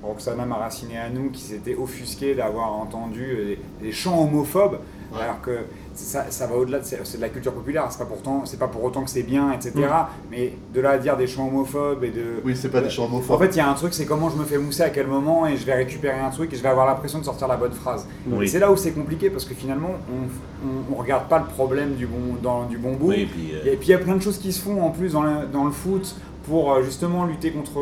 Roxana 0.03 0.45
Maracineanu 0.45 1.31
qui 1.31 1.43
s'était 1.43 1.77
offusquée 1.77 2.35
d'avoir 2.35 2.73
entendu 2.73 3.59
des, 3.81 3.93
chants 3.93 4.25
homophobes, 4.25 4.79
alors 5.15 5.41
que 5.41 5.59
ça, 5.95 6.27
ça 6.31 6.47
va 6.47 6.57
au-delà, 6.57 6.79
de, 6.79 6.85
c'est 6.85 7.17
de 7.17 7.21
la 7.21 7.29
culture 7.29 7.53
populaire, 7.53 7.87
c'est 7.91 7.99
pas, 7.99 8.05
pourtant, 8.05 8.43
c'est 8.45 8.59
pas 8.59 8.69
pour 8.69 8.85
autant 8.85 9.03
que 9.03 9.11
c'est 9.11 9.23
bien, 9.23 9.53
etc. 9.53 9.73
Mm. 9.77 10.07
Mais 10.31 10.53
de 10.75 10.81
là 10.81 10.91
à 10.91 10.99
dire 10.99 11.17
des 11.17 11.27
chants 11.27 11.49
homophobes 11.49 12.05
et 12.05 12.11
de. 12.11 12.41
Oui, 12.45 12.57
c'est 12.57 12.69
pas 12.69 12.81
des 12.81 12.91
chants 12.91 13.05
homophobes. 13.05 13.37
En 13.37 13.39
fait, 13.39 13.51
il 13.55 13.57
y 13.57 13.61
a 13.61 13.69
un 13.69 13.75
truc, 13.75 13.95
c'est 13.95 14.07
comment 14.07 14.31
je 14.31 14.37
me 14.37 14.45
fais 14.45 14.59
mousser 14.59 14.83
à 14.83 14.91
quel 14.91 15.07
moment 15.07 15.47
et 15.47 15.57
je 15.57 15.65
vais 15.65 15.75
récupérer 15.75 16.19
un 16.19 16.31
truc 16.31 16.53
et 16.53 16.57
je 16.57 16.63
vais 16.63 16.69
avoir 16.69 16.87
l'impression 16.87 17.19
de 17.19 17.25
sortir 17.25 17.49
la 17.49 17.57
bonne 17.57 17.73
phrase. 17.73 18.07
C'est 18.47 18.59
là 18.59 18.71
où 18.71 18.77
c'est 18.77 18.93
compliqué 18.93 19.31
parce 19.31 19.45
que 19.45 19.55
finalement, 19.55 19.91
on, 20.11 20.93
on, 20.93 20.97
regarde 20.97 21.29
pas 21.29 21.39
le 21.39 21.47
problème 21.47 21.95
du 21.95 22.07
bon, 22.07 22.37
dans, 22.43 22.65
du 22.65 22.79
bon 22.79 22.93
bout. 22.93 23.13
et, 23.13 23.27
puis, 23.27 23.53
euh, 23.55 23.73
et 23.73 23.77
puis 23.77 23.89
il 23.89 23.91
y 23.91 23.95
a 23.95 23.99
plein 23.99 24.17
de 24.17 24.23
choses 24.23 24.39
qui 24.39 24.53
se 24.53 24.61
font 24.61 24.83
en 24.83 24.91
plus 24.91 25.13
dans 25.13 25.23
le, 25.23 25.47
dans 25.51 25.65
le 25.65 25.71
foot 25.71 26.15
pour 26.51 26.73
euh, 26.73 26.83
justement 26.83 27.25
lutter 27.25 27.53
contre, 27.53 27.81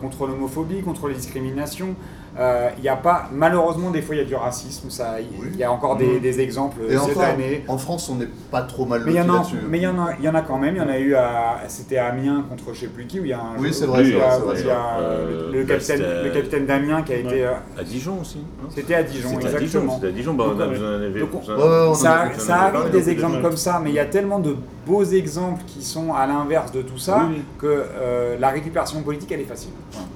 contre 0.00 0.26
l'homophobie, 0.26 0.80
contre 0.82 1.08
les 1.08 1.14
discriminations. 1.14 1.96
Il 2.36 2.40
euh, 2.40 2.70
n'y 2.82 2.88
a 2.88 2.96
pas, 2.96 3.28
malheureusement, 3.32 3.92
des 3.92 4.02
fois 4.02 4.16
il 4.16 4.18
y 4.18 4.20
a 4.20 4.24
du 4.24 4.34
racisme. 4.34 4.90
Ça, 4.90 5.18
il 5.20 5.56
y 5.56 5.62
a 5.62 5.70
encore 5.70 5.96
des, 5.96 6.18
des 6.18 6.40
exemples 6.40 6.80
Et 6.88 6.98
cette 6.98 7.16
année. 7.16 7.64
En 7.68 7.78
France, 7.78 8.08
on 8.08 8.16
n'est 8.16 8.28
pas 8.50 8.62
trop 8.62 8.86
mal 8.86 9.02
mais 9.06 9.12
il 9.12 9.16
y 9.16 9.20
en 9.20 9.32
a, 9.32 9.46
Mais 9.68 9.78
il 9.78 9.82
y 9.82 9.86
en 9.86 9.98
a, 10.00 10.14
il 10.18 10.24
y 10.24 10.28
en 10.28 10.34
a 10.34 10.42
quand 10.42 10.58
même. 10.58 10.74
Il 10.74 10.78
y 10.78 10.84
en 10.84 10.88
a 10.88 10.98
eu 10.98 11.14
à, 11.14 11.60
c'était 11.68 11.96
à 11.96 12.06
Amiens 12.06 12.44
contre 12.48 12.74
je 12.74 12.80
sais 12.80 12.86
plus 12.88 13.06
qui 13.06 13.20
où 13.20 13.24
il 13.24 13.30
y 13.30 13.32
a 13.32 13.38
un. 13.38 13.56
Oui, 13.60 13.72
c'est 13.72 13.86
vrai. 13.86 14.02
Il 14.02 14.16
y 14.16 14.20
a, 14.20 14.98
euh, 14.98 15.52
le, 15.52 15.64
capitaine, 15.64 16.02
le 16.24 16.30
capitaine 16.30 16.66
d'Amiens 16.66 17.02
qui 17.02 17.12
a 17.12 17.16
été. 17.18 17.44
à 17.44 17.84
Dijon 17.84 18.18
aussi. 18.20 18.38
C'était 18.74 18.96
à 18.96 19.04
Dijon, 19.04 19.38
exactement. 19.38 19.94
C'était 19.94 20.08
à 20.08 20.10
Dijon. 20.10 20.34
Bah, 20.34 21.94
ça, 21.94 22.30
ça 22.36 22.56
arrive 22.62 22.90
des 22.90 23.10
exemples 23.10 23.42
comme 23.42 23.56
ça, 23.56 23.80
mais 23.82 23.90
il 23.90 23.96
y 23.96 24.00
a 24.00 24.06
tellement 24.06 24.40
de 24.40 24.56
beaux 24.86 25.04
exemples 25.04 25.62
qui 25.68 25.84
sont 25.84 26.12
à 26.12 26.26
l'inverse 26.26 26.72
de 26.72 26.82
tout 26.82 26.98
ça 26.98 27.28
que 27.58 27.84
euh, 28.04 28.38
la 28.38 28.50
récupération 28.50 29.02
politique 29.02 29.32
elle 29.32 29.40
est 29.40 29.44
facile. 29.44 29.70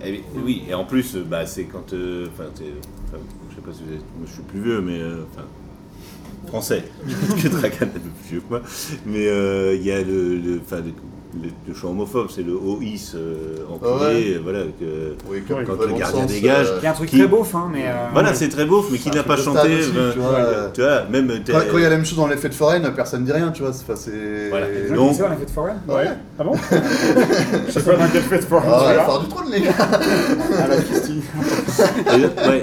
Eh 0.05 0.22
oui, 0.37 0.64
et 0.68 0.74
en 0.74 0.85
plus, 0.85 1.16
bah, 1.16 1.46
c'est 1.46 1.64
quand 1.64 1.92
je 1.92 2.27
sais 3.55 3.61
pas 3.62 3.72
si 3.72 3.83
vous 3.85 3.94
êtes, 3.94 4.05
moi 4.16 4.27
je 4.27 4.33
suis 4.33 4.42
plus 4.42 4.61
vieux, 4.61 4.81
mais 4.81 5.01
euh, 5.01 5.24
français, 6.46 6.85
que 7.07 7.48
Dragan 7.48 7.87
est 7.87 7.98
plus 7.98 8.29
vieux 8.31 8.40
que 8.40 8.48
moi, 8.51 8.62
mais 9.07 9.27
euh, 9.27 9.74
il 9.74 9.83
y 9.83 9.90
a 9.90 10.03
le, 10.03 10.37
le, 10.37 10.61
le, 11.34 11.50
le 11.66 11.74
chant 11.74 11.90
homophobe, 11.90 12.28
c'est 12.30 12.42
le 12.42 12.54
OIS 12.54 13.12
euh, 13.14 13.58
en 13.68 13.78
euh, 13.84 14.38
voilà, 14.42 14.60
que, 14.80 15.14
quand, 15.46 15.58
le 15.58 15.98
gardien 15.98 16.24
dégage. 16.24 16.68
Euh, 16.68 16.88
un 16.88 16.92
truc 16.92 17.10
très 17.10 17.26
beauf, 17.26 17.54
hein, 17.54 17.68
mais. 17.70 17.84
Voilà, 18.12 18.32
c'est 18.34 18.48
très 18.48 18.64
beauf, 18.64 18.86
mais 18.90 18.98
qui 18.98 19.10
n'a 19.10 19.22
pas 19.22 19.36
chanté. 19.36 19.80
tu, 20.12 20.20
vois, 20.20 21.04
même. 21.10 21.30
Quand, 21.46 21.60
il 21.74 21.82
y 21.82 21.84
a 21.84 21.90
la 21.90 21.96
même 21.96 22.06
chose 22.06 22.18
dans 22.18 22.26
les 22.26 22.36
fêtes 22.36 22.54
foraines, 22.54 22.90
personne 22.94 23.22
ne 23.22 23.26
dit 23.26 23.32
rien, 23.32 23.50
tu 23.50 23.62
vois. 23.62 23.72
C'est. 23.72 24.48
Voilà. 24.48 24.66
Donc. 24.94 25.14
C'est 25.14 25.22
dans 25.22 25.28
les 25.28 25.36
fêtes 25.36 25.50
foraines 25.50 25.80
Ouais. 25.86 26.08
Ah 26.38 26.44
bon 26.44 26.54
Je 27.66 27.72
sais 27.72 27.82
pas 27.82 27.96
dans 27.96 28.08
quelle 28.08 28.22
fête 28.22 28.44
foraine. 28.44 28.70
Ah, 28.72 28.94
la 28.94 29.04
foire 29.04 29.20
du 29.20 29.28
trône, 29.28 29.50
les 29.50 29.60
gars 29.60 29.74
Ah, 29.78 30.68
la 30.68 30.76
Christine. 30.76 31.22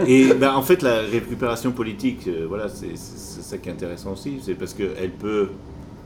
et 0.08 0.34
ben, 0.34 0.54
en 0.54 0.62
fait, 0.62 0.82
la 0.82 1.02
récupération 1.02 1.72
politique, 1.72 2.28
voilà, 2.48 2.66
c'est 2.70 2.98
ça 2.98 3.58
qui 3.58 3.70
est 3.70 3.72
intéressant 3.72 4.14
aussi, 4.14 4.40
c'est 4.44 4.56
parce 4.56 4.74
qu'elle 4.74 5.12
peut. 5.12 5.50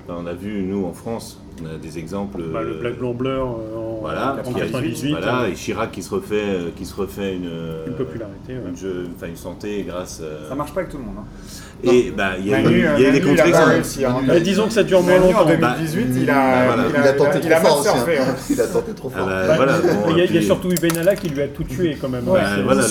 on 0.09 0.25
a 0.25 0.33
vu, 0.33 0.63
nous, 0.63 0.85
en 0.85 0.93
France, 0.93 1.39
on 1.63 1.75
a 1.75 1.77
des 1.77 1.97
exemples. 1.97 2.41
Bah, 2.53 2.61
le 2.61 2.75
Black 2.75 2.97
Blanc 2.97 3.13
Blur 3.13 3.59
euh, 3.59 3.77
en, 3.77 3.99
voilà, 4.01 4.37
98. 4.43 5.11
Voilà, 5.11 5.47
et 5.49 5.53
Chirac 5.53 5.91
qui 5.91 6.01
se 6.01 6.13
refait, 6.13 6.35
euh, 6.35 6.69
qui 6.75 6.85
se 6.85 6.95
refait 6.95 7.35
une, 7.35 7.51
une 7.87 7.93
popularité, 7.93 8.53
une, 8.53 8.77
jeu, 8.77 9.07
enfin, 9.15 9.27
une 9.27 9.35
santé 9.35 9.83
grâce. 9.87 10.21
Euh, 10.23 10.47
ça 10.47 10.55
marche 10.55 10.73
pas 10.73 10.81
avec 10.81 10.91
tout 10.91 10.97
le 10.97 11.03
monde. 11.03 11.15
Hein. 11.19 11.25
Et 11.83 12.11
bah, 12.11 12.31
il 12.37 12.47
y 12.47 12.53
a, 12.53 12.61
eu, 12.61 12.81
y 13.01 13.05
a 13.05 13.11
des 13.11 13.21
contre-exemples. 13.21 13.81
Hein. 14.05 14.39
disons 14.41 14.67
que 14.67 14.73
ça 14.73 14.83
dure 14.83 15.01
moins 15.01 15.17
longtemps. 15.17 15.43
En 15.43 15.45
2018, 15.45 16.07
il, 16.17 16.29
a, 16.29 16.75
il, 16.89 16.95
a, 16.95 17.13
tenté 17.13 17.39
trop 17.39 17.55
fort 17.61 17.79
aussi. 17.79 18.17
Hein. 18.17 18.35
Il 18.49 18.61
a 18.61 18.67
tenté 18.67 18.91
trop 18.93 19.09
fort. 19.09 19.29
il, 20.09 20.35
y 20.35 20.37
a, 20.37 20.41
surtout 20.41 20.69
Benalla 20.81 21.15
qui 21.15 21.29
lui 21.29 21.41
a 21.41 21.47
tout 21.47 21.63
tué 21.63 21.97
quand 21.99 22.09
même. 22.09 22.25
Bah, 22.25 22.41
voilà, 22.63 22.81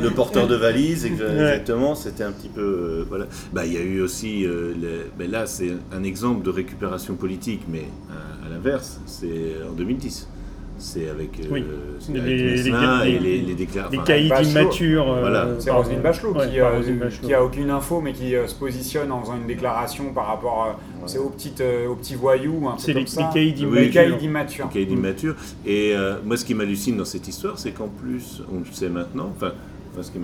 le, 0.00 0.10
porteur 0.10 0.46
de 0.46 0.54
valise, 0.54 1.06
exactement, 1.06 1.94
c'était 1.94 2.24
un 2.24 2.32
petit 2.32 2.48
peu. 2.48 3.04
voilà. 3.08 3.26
Bah, 3.52 3.66
il 3.66 3.72
y 3.72 3.76
a 3.76 3.80
eu 3.80 4.00
aussi. 4.00 4.46
Là, 5.18 5.46
c'est 5.46 5.72
un 5.92 6.02
exemple 6.04 6.44
de 6.44 6.50
récupération 6.50 7.14
politique, 7.14 7.51
mais 7.68 7.86
à 8.44 8.48
l'inverse, 8.48 9.00
c'est 9.06 9.56
en 9.68 9.72
2010 9.72 10.28
c'est 10.82 11.08
avec, 11.08 11.38
euh, 11.38 11.44
oui. 11.50 11.64
les, 12.12 12.20
les, 12.20 12.68
et 12.68 13.18
les, 13.18 13.40
les 13.40 13.54
déclarations. 13.54 14.00
Les 14.00 14.04
caïds 14.04 14.50
immatures. 14.50 15.10
Euh, 15.10 15.20
voilà. 15.20 15.48
C'est 15.58 15.70
Roselyne 15.70 16.00
Bachelot, 16.00 16.34
qui, 16.34 16.60
euh, 16.60 17.08
qui, 17.22 17.32
a 17.32 17.44
aucune 17.44 17.70
info 17.70 18.00
mais 18.00 18.12
qui 18.12 18.30
se 18.30 18.54
positionne 18.54 19.12
en 19.12 19.20
faisant 19.20 19.36
une 19.36 19.46
déclaration 19.46 20.12
par 20.12 20.26
rapport 20.26 20.76
ouais. 21.06 21.18
aux, 21.18 21.30
petites, 21.30 21.62
aux 21.88 21.94
petits 21.94 22.16
voyous. 22.16 22.68
C'est 22.78 22.94
les, 22.94 23.04
caïds 23.04 23.54
immatures. 24.22 24.68
Les 24.74 24.84
caïds 24.84 24.92
immatures. 24.92 25.36
Et 25.64 25.94
moi, 26.24 26.36
ce 26.36 26.44
qui 26.44 26.54
m'hallucine 26.54 26.96
dans 26.96 27.04
cette 27.04 27.28
histoire, 27.28 27.58
c'est 27.58 27.72
qu'en 27.72 27.88
plus, 27.88 28.42
on 28.52 28.58
le 28.58 28.72
sait 28.72 28.88
maintenant, 28.88 29.30
enfin, 29.34 29.52
enfin 29.92 30.02
ce 30.02 30.10
qui 30.10 30.18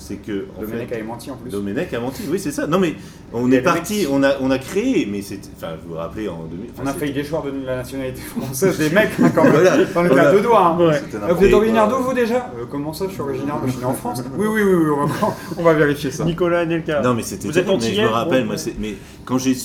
c'est 0.00 0.16
que. 0.16 0.46
Domenech 0.58 0.92
a 0.92 1.02
menti 1.04 1.30
en 1.30 1.36
plus. 1.36 1.50
Domenech 1.50 1.92
a 1.94 2.00
menti, 2.00 2.22
oui, 2.28 2.38
c'est 2.38 2.50
ça. 2.50 2.66
Non, 2.66 2.78
mais 2.78 2.94
On 3.32 3.50
est 3.52 3.60
parti, 3.60 4.06
on 4.10 4.22
a, 4.22 4.32
on 4.40 4.50
a 4.50 4.58
créé, 4.58 5.06
mais 5.10 5.22
c'est. 5.22 5.40
Enfin, 5.56 5.74
je 5.80 5.88
vous 5.88 5.94
rappelez 5.94 6.28
en 6.28 6.44
2000. 6.44 6.70
on 6.82 6.86
a 6.86 6.92
failli 6.92 7.12
déchoir 7.12 7.42
de 7.42 7.52
la 7.64 7.76
nationalité 7.76 8.20
française 8.36 8.78
des 8.78 8.90
mecs, 8.90 9.10
hein, 9.22 9.30
quand 9.34 9.44
même. 9.44 9.52
voilà. 9.52 9.76
On 9.94 10.06
était 10.06 10.18
à 10.18 10.32
deux 10.32 10.40
doigts. 10.40 10.66
Hein. 10.66 11.32
Vous 11.34 11.44
êtes 11.44 11.52
originaire 11.52 11.88
d'où, 11.88 12.02
vous 12.02 12.14
déjà 12.14 12.50
euh, 12.58 12.64
Comment 12.70 12.92
ça, 12.92 13.06
je 13.08 13.12
suis 13.12 13.20
originaire 13.20 13.60
de 13.60 13.66
je 13.68 13.76
suis 13.76 13.84
en 13.84 13.94
France 13.94 14.22
Oui, 14.36 14.46
oui, 14.46 14.62
oui, 14.62 14.74
oui 14.74 14.90
on, 14.90 15.06
va, 15.06 15.36
on, 15.58 15.62
va, 15.62 15.74
vérifier 15.74 16.10
ça. 16.10 16.24
Nicolas 16.24 16.64
Nelka. 16.64 17.02
Non, 17.02 17.14
mais 17.14 17.22
c'était. 17.22 17.48
Vous 17.48 17.58
êtes 17.58 17.66
mais 17.68 17.94
je 17.94 18.00
me 18.02 18.08
rappelle, 18.08 18.44
moi, 18.46 18.56
mais 18.78 18.94
quand 19.24 19.38
j'ai. 19.38 19.56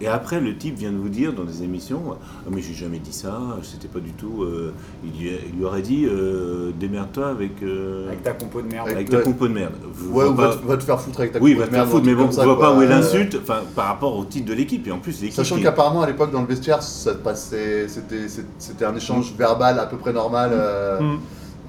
Et 0.00 0.06
après, 0.06 0.40
le 0.40 0.56
type 0.56 0.76
vient 0.76 0.92
de 0.92 0.98
vous 0.98 1.08
dire 1.08 1.32
dans 1.32 1.44
des 1.44 1.62
émissions 1.62 2.02
ah, 2.12 2.48
mais 2.50 2.62
j'ai 2.62 2.74
jamais 2.74 2.98
dit 2.98 3.12
ça, 3.12 3.38
c'était 3.62 3.88
pas 3.88 4.00
du 4.00 4.12
tout. 4.12 4.42
Euh, 4.42 4.72
il, 5.04 5.20
lui, 5.20 5.30
il, 5.48 5.58
lui, 5.58 5.64
aurait 5.64 5.82
dit 5.82 6.06
euh, 6.06 6.70
démerde-toi 6.78 7.28
avec. 7.28 7.52
avec 7.62 8.22
ta 8.22 8.32
compo 8.32 8.62
de 8.62 8.68
merde. 8.68 8.88
Avec, 8.88 9.10
ta 9.10 9.20
compo 9.20 9.48
de 9.48 9.52
merde. 9.52 9.72
Ouais, 10.10 10.24
ou 10.24 10.34
va, 10.34 10.76
te 10.76 10.84
faire 10.84 11.00
foutre 11.00 11.20
avec 11.20 11.32
ta 11.32 11.38
compo 11.38 11.48
de 11.48 11.54
merde. 11.54 11.60
Oui, 11.60 11.64
va 11.64 11.66
te 11.66 11.74
faire 11.74 11.88
foutre, 11.88 12.06
mais 12.06 12.14
bon, 12.14 12.30
je 12.30 12.40
vois 12.40 12.58
pas 12.58 12.74
où 12.74 12.82
est 12.82 12.88
l'insulte 12.88 13.38
par 13.40 13.86
rapport 13.86 14.16
au 14.16 14.24
titre 14.24 14.46
de 14.46 14.54
l'équipe. 14.54 14.86
Et 14.86 14.92
en 14.92 14.98
plus, 14.98 15.16
Sachant 15.30 15.60
qu'apparemment, 15.60 16.02
à 16.02 16.06
l'époque, 16.06 16.32
dans 16.32 16.42
le 16.42 16.46
vestiaire, 16.46 16.82
ça 16.82 17.14
passait, 17.14 17.86
c'était 17.88 18.84
un 18.84 18.94
échange 18.94 19.32
mm. 19.32 19.36
verbal 19.36 19.78
à 19.78 19.86
peu 19.86 19.96
près 19.96 20.12
normal. 20.12 20.50
Euh. 20.52 21.00
Mm. 21.00 21.18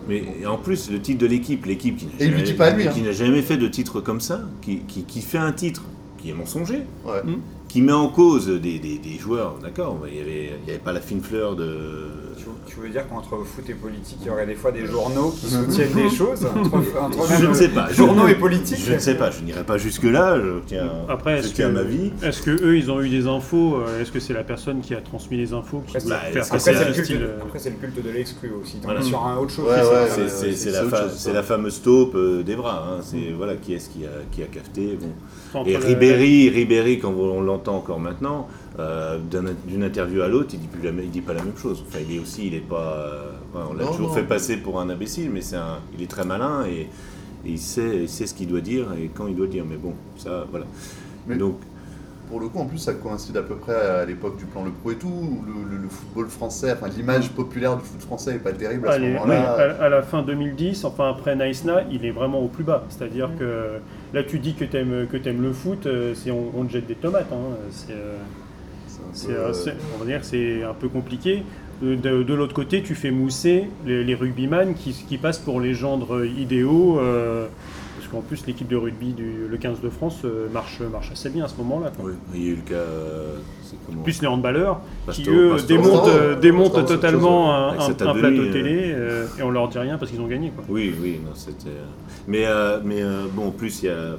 Mais 0.07 0.45
en 0.45 0.57
plus, 0.57 0.89
le 0.89 1.01
titre 1.01 1.19
de 1.19 1.27
l'équipe, 1.27 1.65
l'équipe 1.65 1.97
qui 1.97 2.05
n'a 2.05 2.31
jamais, 2.31 2.87
hein. 2.87 3.11
jamais, 3.11 3.41
fait 3.41 3.57
de 3.57 3.67
titre 3.67 3.99
comme 3.99 4.21
ça, 4.21 4.41
qui, 4.61 4.79
qui, 4.79 5.21
fait 5.21 5.37
un 5.37 5.51
titre 5.51 5.83
qui 6.17 6.29
est 6.29 6.33
mensonger, 6.33 6.83
mm. 7.05 7.33
Qui 7.77 7.83
met 7.83 7.91
en 7.93 8.07
cause 8.07 8.47
des, 8.47 8.79
des, 8.79 9.19
joueurs, 9.19 9.59
d'accord 9.61 9.99
Il 10.07 10.15
n'y 10.15 10.19
avait, 10.19 10.79
pas 10.83 10.91
la 10.91 10.99
fine 10.99 11.21
fleur 11.21 11.55
de 11.55 12.07
tu 12.67 12.79
veux 12.79 12.89
dire 12.89 13.07
qu'entre 13.07 13.43
foot 13.43 13.69
et 13.69 13.73
politique, 13.73 14.17
il 14.21 14.27
y 14.27 14.29
aurait 14.29 14.45
des 14.45 14.55
fois 14.55 14.71
des 14.71 14.85
journaux 14.85 15.31
qui 15.31 15.47
soutiennent 15.47 15.93
des 15.93 16.09
choses 16.09 16.47
Je 17.39 17.45
ne 17.45 17.53
sais 17.53 17.69
pas. 17.69 17.91
Journaux 17.91 18.27
et 18.27 18.35
politique 18.35 18.79
Je 18.85 18.93
ne 18.93 18.99
sais 18.99 19.15
pas, 19.15 19.31
je 19.31 19.41
n'irai 19.41 19.63
pas 19.63 19.77
jusque-là, 19.77 20.39
je 20.39 20.59
tiens, 20.65 20.89
Après, 21.09 21.41
je 21.41 21.49
tiens 21.49 21.69
ma 21.69 21.83
vie. 21.83 22.11
Est-ce 22.23 22.41
que 22.41 22.51
eux, 22.51 22.77
ils 22.77 22.91
ont 22.91 23.01
eu 23.01 23.09
des 23.09 23.27
infos 23.27 23.75
euh, 23.75 24.01
Est-ce 24.01 24.11
que 24.11 24.19
c'est 24.19 24.33
la 24.33 24.43
personne 24.43 24.81
qui 24.81 24.93
a 24.93 25.01
transmis 25.01 25.37
les 25.37 25.53
infos 25.53 25.83
qui 25.87 25.93
bah, 26.07 26.21
Après, 26.35 26.59
c'est 26.59 26.73
le, 26.73 26.93
culte, 26.93 27.11
euh, 27.11 27.39
après, 27.41 27.59
c'est 27.59 27.69
le 27.69 27.75
culte 27.75 28.03
de 28.03 28.09
l'exclu 28.09 28.51
aussi. 28.61 28.79
Voilà. 28.83 29.01
sur 29.01 29.25
un 29.25 29.37
autre 29.37 29.51
chose. 29.51 29.69
c'est 30.27 30.71
la, 30.71 31.33
la, 31.33 31.43
fameuse 31.43 31.81
taupe 31.81 32.15
euh, 32.15 32.43
d'Evra. 32.43 32.87
Hein. 32.87 33.01
C'est 33.01 33.31
voilà, 33.35 33.55
qui 33.55 33.73
est-ce 33.73 33.89
qui 33.89 34.05
a, 34.05 34.09
qui 34.31 34.43
a 34.43 34.45
cafeté. 34.47 34.97
Bon. 34.99 35.63
Et 35.65 35.77
Ribéry, 35.77 36.49
Ribéry, 36.49 36.99
quand 36.99 37.11
on 37.11 37.41
l'entend 37.41 37.77
encore 37.77 37.99
maintenant, 37.99 38.47
euh, 38.79 39.17
d'une 39.65 39.83
interview 39.83 40.21
à 40.21 40.27
l'autre, 40.27 40.49
il 40.53 40.59
dit 40.59 40.67
plus 40.67 40.87
il 40.87 41.09
dit 41.09 41.21
pas 41.21 41.33
la 41.33 41.41
même 41.41 41.57
chose. 41.57 41.83
Enfin, 41.87 41.99
il 42.07 42.15
est 42.15 42.19
aussi, 42.19 42.47
il 42.47 42.53
est 42.53 42.59
pas, 42.59 42.93
euh, 42.95 43.31
on 43.55 43.73
l'a 43.73 43.85
toujours 43.87 44.13
fait 44.13 44.23
passer 44.23 44.57
pour 44.57 44.79
un 44.79 44.89
imbécile, 44.89 45.31
mais 45.31 45.41
c'est 45.41 45.55
un, 45.55 45.79
il 45.97 46.03
est 46.03 46.09
très 46.09 46.25
malin 46.25 46.65
et, 46.67 46.87
il 47.45 47.59
sait, 47.59 48.01
il 48.01 48.09
sait 48.09 48.25
ce 48.25 48.33
qu'il 48.33 48.47
doit 48.47 48.61
dire 48.61 48.87
et 48.93 49.09
quand 49.13 49.27
il 49.27 49.35
doit 49.35 49.47
dire. 49.47 49.63
Mais 49.67 49.77
bon, 49.77 49.93
ça, 50.17 50.45
voilà. 50.51 50.65
Mais 51.27 51.37
Donc, 51.37 51.55
pour 52.27 52.41
le 52.41 52.49
coup, 52.49 52.59
en 52.59 52.65
plus, 52.65 52.77
ça 52.77 52.93
coïncide 52.93 53.37
à 53.37 53.41
peu 53.41 53.55
près 53.55 53.73
à 53.73 54.05
l'époque 54.05 54.37
du 54.37 54.45
plan 54.45 54.65
Le 54.65 54.71
Pro 54.71 54.91
et 54.91 54.95
tout. 54.95 55.43
Le, 55.47 55.87
football 55.89 56.27
français, 56.27 56.73
enfin 56.73 56.89
l'image 56.89 57.29
populaire 57.29 57.77
du 57.77 57.83
foot 57.83 58.01
français 58.01 58.33
n'est 58.33 58.39
pas 58.39 58.51
terrible 58.51 58.89
à 58.89 58.95
ce 58.95 58.99
moment-là. 58.99 59.77
à, 59.79 59.87
la 59.87 60.01
fin 60.01 60.21
2010, 60.21 60.83
enfin 60.83 61.09
après 61.09 61.33
Naïsna, 61.33 61.83
il 61.89 62.05
est 62.05 62.11
vraiment 62.11 62.41
au 62.41 62.49
plus 62.49 62.65
bas. 62.65 62.83
C'est-à-dire 62.89 63.29
que 63.39 63.79
là, 64.13 64.23
tu 64.23 64.39
dis 64.39 64.53
que 64.53 64.65
tu 64.65 64.75
aimes, 64.75 65.07
que 65.09 65.15
aimes 65.29 65.41
le 65.41 65.53
foot, 65.53 65.85
euh, 65.85 66.13
c'est 66.13 66.29
on, 66.29 66.51
on, 66.57 66.65
te 66.65 66.73
jette 66.73 66.87
des 66.87 66.95
tomates. 66.95 67.31
Hein. 67.31 67.55
C'est 67.71 67.93
on 69.13 69.99
va 69.99 70.05
dire 70.05 70.23
c'est 70.23 70.63
un 70.63 70.73
peu 70.73 70.89
compliqué. 70.89 71.43
De, 71.81 72.33
l'autre 72.33 72.55
côté, 72.55 72.81
tu 72.81 72.95
fais 72.95 73.11
mousser 73.11 73.65
les, 73.85 74.03
les 74.03 74.15
rugbyman 74.15 74.73
qui, 74.73 74.93
qui, 74.93 75.17
passent 75.17 75.37
pour 75.37 75.61
les 75.61 75.75
gendres 75.75 76.25
idéaux. 76.25 76.99
Euh, 76.99 77.47
parce 77.95 78.07
qu'en 78.07 78.21
plus, 78.21 78.47
l'équipe 78.47 78.67
de 78.67 78.75
rugby 78.75 79.13
du 79.13 79.47
le 79.47 79.57
15 79.57 79.81
de 79.81 79.89
France 79.89 80.21
euh, 80.25 80.47
marche, 80.49 80.79
marche 80.79 81.11
assez 81.11 81.29
bien 81.29 81.45
à 81.45 81.47
ce 81.47 81.55
moment-là. 81.57 81.91
Oui, 81.99 82.13
il 82.33 82.43
y 82.43 82.47
a 82.47 82.49
eu 82.49 82.55
le 82.55 82.61
cas. 82.61 82.75
Euh, 82.75 83.35
plus 84.03 84.21
les 84.21 84.27
handballeurs 84.27 84.81
qui, 85.11 85.29
eux, 85.29 85.57
démontent, 85.67 86.83
totalement 86.85 87.53
un, 87.53 87.93
plateau 87.93 88.51
télé 88.51 88.95
et 89.37 89.43
on 89.43 89.51
leur 89.51 89.67
dit 89.67 89.77
rien 89.77 89.97
parce 89.97 90.09
qu'ils 90.09 90.21
ont 90.21 90.27
gagné. 90.27 90.51
Quoi. 90.55 90.63
Oui, 90.69 90.95
oui, 90.99 91.19
c'était. 91.35 91.69
Mais, 92.27 92.45
mais 92.83 93.03
bon, 93.33 93.47
en 93.47 93.51
plus, 93.51 93.83
il 93.83 93.85
y, 93.85 93.89
a, 93.89 94.15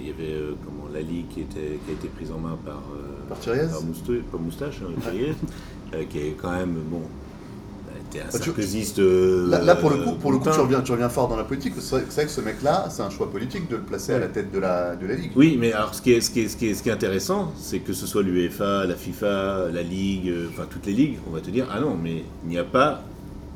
il 0.00 0.06
y 0.06 0.10
avait 0.10 0.40
comment, 0.64 0.88
la 0.92 1.00
Ligue 1.00 1.28
qui, 1.28 1.42
était, 1.42 1.78
qui 1.84 1.90
a 1.90 1.94
été 1.94 2.08
prise 2.08 2.32
en 2.32 2.38
main 2.38 2.58
par 2.64 2.82
par 3.28 3.38
Thiriez 3.38 3.66
Pas 4.30 4.38
Moustache, 4.38 4.80
hein, 4.82 5.10
euh, 5.94 6.04
qui 6.08 6.18
est 6.18 6.36
quand 6.40 6.52
même, 6.52 6.74
bon, 6.90 7.02
était 8.14 8.20
un 8.20 8.24
bah, 8.26 8.38
sarkozyste. 8.38 8.98
Euh, 8.98 9.48
là, 9.48 9.74
pour 9.74 9.90
le 9.90 9.96
coup, 9.98 10.14
pour 10.14 10.32
le 10.32 10.38
coup 10.38 10.50
tu, 10.50 10.60
reviens, 10.60 10.80
tu 10.82 10.92
reviens 10.92 11.08
fort 11.08 11.28
dans 11.28 11.36
la 11.36 11.44
politique. 11.44 11.74
C'est 11.78 11.96
vrai 11.96 12.24
que 12.24 12.30
ce 12.30 12.40
mec-là, 12.40 12.86
c'est 12.90 13.02
un 13.02 13.10
choix 13.10 13.30
politique 13.30 13.68
de 13.68 13.76
le 13.76 13.82
placer 13.82 14.14
à 14.14 14.18
la 14.18 14.28
tête 14.28 14.52
de 14.52 14.58
la, 14.58 14.96
de 14.96 15.06
la 15.06 15.14
Ligue. 15.14 15.32
Oui, 15.36 15.56
mais 15.58 15.72
alors 15.72 15.94
ce 15.94 16.02
qui 16.02 16.12
est, 16.12 16.20
ce 16.20 16.30
qui 16.30 16.40
est, 16.40 16.48
ce 16.48 16.56
qui 16.56 16.68
est, 16.68 16.74
ce 16.74 16.82
qui 16.82 16.88
est 16.88 16.92
intéressant, 16.92 17.52
c'est 17.56 17.80
que 17.80 17.92
ce 17.92 18.06
soit 18.06 18.22
l'UEFA, 18.22 18.86
la 18.86 18.94
FIFA, 18.94 19.68
la 19.72 19.82
Ligue, 19.82 20.28
euh, 20.28 20.48
enfin 20.50 20.66
toutes 20.68 20.86
les 20.86 20.92
ligues, 20.92 21.18
on 21.28 21.34
va 21.34 21.40
te 21.40 21.50
dire, 21.50 21.66
ah 21.70 21.80
non, 21.80 21.96
mais 22.00 22.24
il 22.44 22.50
n'y 22.50 22.58
a 22.58 22.64
pas, 22.64 23.02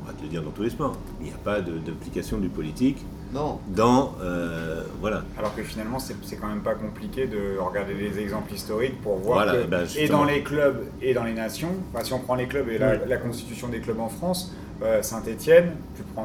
on 0.03 0.07
va 0.07 0.13
te 0.13 0.21
le 0.21 0.29
dire 0.29 0.43
dans 0.43 0.51
tous 0.51 0.63
les 0.63 0.69
sports, 0.69 0.97
il 1.19 1.27
n'y 1.27 1.33
a 1.33 1.37
pas 1.37 1.61
d'application 1.61 2.37
du 2.37 2.49
politique 2.49 2.97
non. 3.33 3.59
Dans. 3.67 4.15
Euh, 4.21 4.83
voilà. 4.99 5.23
Alors 5.37 5.55
que 5.55 5.63
finalement, 5.63 5.99
c'est 5.99 6.35
quand 6.37 6.47
même 6.47 6.61
pas 6.61 6.75
compliqué 6.75 7.27
de 7.27 7.57
regarder 7.59 7.93
des 7.93 8.19
exemples 8.19 8.53
historiques 8.53 8.99
pour 9.01 9.17
voir 9.17 9.45
que, 9.51 9.63
ben, 9.65 9.85
et 9.97 10.07
dans 10.07 10.23
les 10.23 10.41
clubs 10.41 10.85
et 11.01 11.13
dans 11.13 11.23
les 11.23 11.33
nations, 11.33 11.75
si 12.03 12.13
on 12.13 12.19
prend 12.19 12.35
les 12.35 12.47
clubs 12.47 12.69
et 12.69 12.77
la, 12.77 13.17
constitution 13.17 13.67
des 13.67 13.79
clubs 13.79 13.99
en 13.99 14.09
France, 14.09 14.53
euh, 14.81 15.01
Saint-Etienne, 15.01 15.75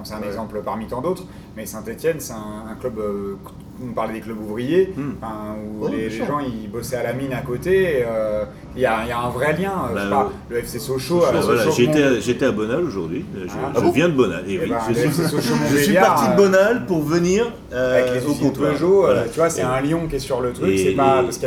c'est 0.05 0.15
un 0.15 0.23
exemple 0.23 0.61
parmi 0.65 0.87
tant 0.87 1.01
d'autres, 1.01 1.25
mais 1.57 1.67
Saint-Etienne, 1.67 2.17
c'est 2.19 2.33
un, 2.33 2.75
club 2.81 2.99
euh, 2.99 3.37
on 3.83 3.93
parlait 3.93 4.15
des 4.15 4.21
clubs 4.21 4.41
ouvriers, 4.41 4.93
hmm. 4.97 5.13
où 5.81 5.85
oh, 5.85 5.89
les, 5.89 6.11
gens 6.11 6.39
ils 6.41 6.71
bossaient 6.71 6.97
à 6.97 7.03
la 7.03 7.13
mine 7.13 7.33
à 7.33 7.41
côté. 7.41 8.05
Euh, 8.07 8.45
il 8.77 8.83
y, 8.83 8.87
a 8.87 9.21
un 9.21 9.31
vrai 9.31 9.57
lien. 9.57 9.73
Euh, 9.95 10.11
bah, 10.11 10.31
le 10.49 10.59
FC 10.59 10.79
Sochaux. 10.79 11.23
J'étais 12.21 12.47
à 12.47 12.53
Bonal 12.53 12.85
aujourd'hui. 12.85 13.25
Je, 13.37 13.49
ah. 13.53 13.81
viens 13.93 14.09
de 14.09 14.15
Bonal. 14.15 14.45
Eh 14.49 14.59
ben, 14.59 14.79
je, 14.89 15.79
suis 15.79 15.95
parti 15.95 16.31
de 16.31 16.37
Bonal 16.37 16.87
pour 16.87 17.03
venir 17.03 17.53
avec 17.73 18.15
les 18.15 18.27
au 18.27 18.51
Peugeot. 18.51 19.07
tu 19.33 19.39
vois, 19.39 19.51
c'est 19.51 19.63
un 19.63 19.81
lion 19.81 20.07
qui 20.09 20.17
est 20.17 20.21
sur 20.21 20.41
le 20.41 20.53
truc. 20.53 20.79
C'est 20.79 20.93
pas, 20.93 21.23
parce 21.23 21.39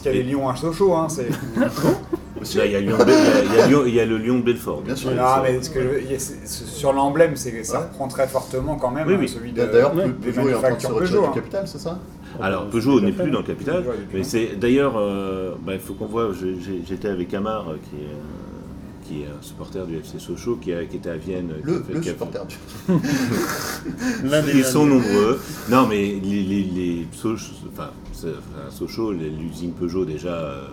qu'il 0.00 0.14
y 0.14 0.18
a 0.18 0.22
des 0.22 0.30
lions 0.30 0.48
à 0.48 0.56
Sochaux. 0.56 0.94
Hein, 0.94 1.08
il, 2.42 2.56
y 2.56 2.60
a 2.60 2.80
il, 2.80 3.94
y 3.94 4.00
a 4.00 4.06
le 4.06 4.18
lion 4.18 4.38
de 4.38 4.44
Belfort. 4.44 4.82
Bien 4.82 4.96
sûr. 4.96 5.10
mais 5.42 5.62
ce 5.62 5.70
que 5.70 6.00
sur 6.46 6.92
l'emblème, 6.92 7.36
ça 7.36 7.80
reprend 7.80 8.08
très 8.08 8.28
fortement 8.28 8.76
quand 8.76 8.90
même 8.90 9.06
oui, 9.08 9.28
celui 9.28 9.52
de 9.52 9.64
D'ailleurs, 9.64 9.92
Peugeot 9.92 10.48
est 10.48 10.54
en 10.54 10.60
train 10.60 10.74
de 10.74 10.80
se 10.80 10.86
retirer 10.86 11.26
du 11.26 11.34
capital, 11.34 11.66
c'est 11.66 11.78
ça 11.78 11.98
alors 12.40 12.68
Peugeot 12.68 13.00
n'est 13.00 13.12
plus 13.12 13.30
dans 13.30 13.40
le 13.40 13.44
capital, 13.46 13.84
mais 14.12 14.24
c'est 14.24 14.56
d'ailleurs, 14.58 14.94
euh, 14.96 15.54
bah, 15.64 15.74
il 15.74 15.80
faut 15.80 15.94
qu'on 15.94 16.06
voit. 16.06 16.30
J'étais 16.86 17.08
avec 17.08 17.34
Amar, 17.34 17.70
euh, 17.70 17.76
qui 17.90 17.96
est, 17.96 18.08
qui 19.04 19.22
est 19.22 19.26
un 19.26 19.42
supporter 19.42 19.84
du 19.86 19.96
FC 19.96 20.18
Sochaux, 20.18 20.56
qui, 20.56 20.72
a, 20.72 20.84
qui 20.84 20.96
était 20.96 21.10
à 21.10 21.16
Vienne. 21.16 21.52
Le, 21.62 21.82
le 21.92 22.02
supporter 22.02 22.46
du. 22.46 22.56
Ils 24.54 24.64
sont 24.64 24.86
nombreux. 24.86 25.40
Non, 25.68 25.86
mais 25.86 26.20
les, 26.22 26.42
les, 26.42 26.62
les 26.62 27.06
Sochaux, 27.12 27.52
enfin, 27.72 27.90
Sochaux, 28.70 29.12
l'usine 29.12 29.72
Peugeot 29.72 30.04
déjà. 30.04 30.28
Euh, 30.28 30.66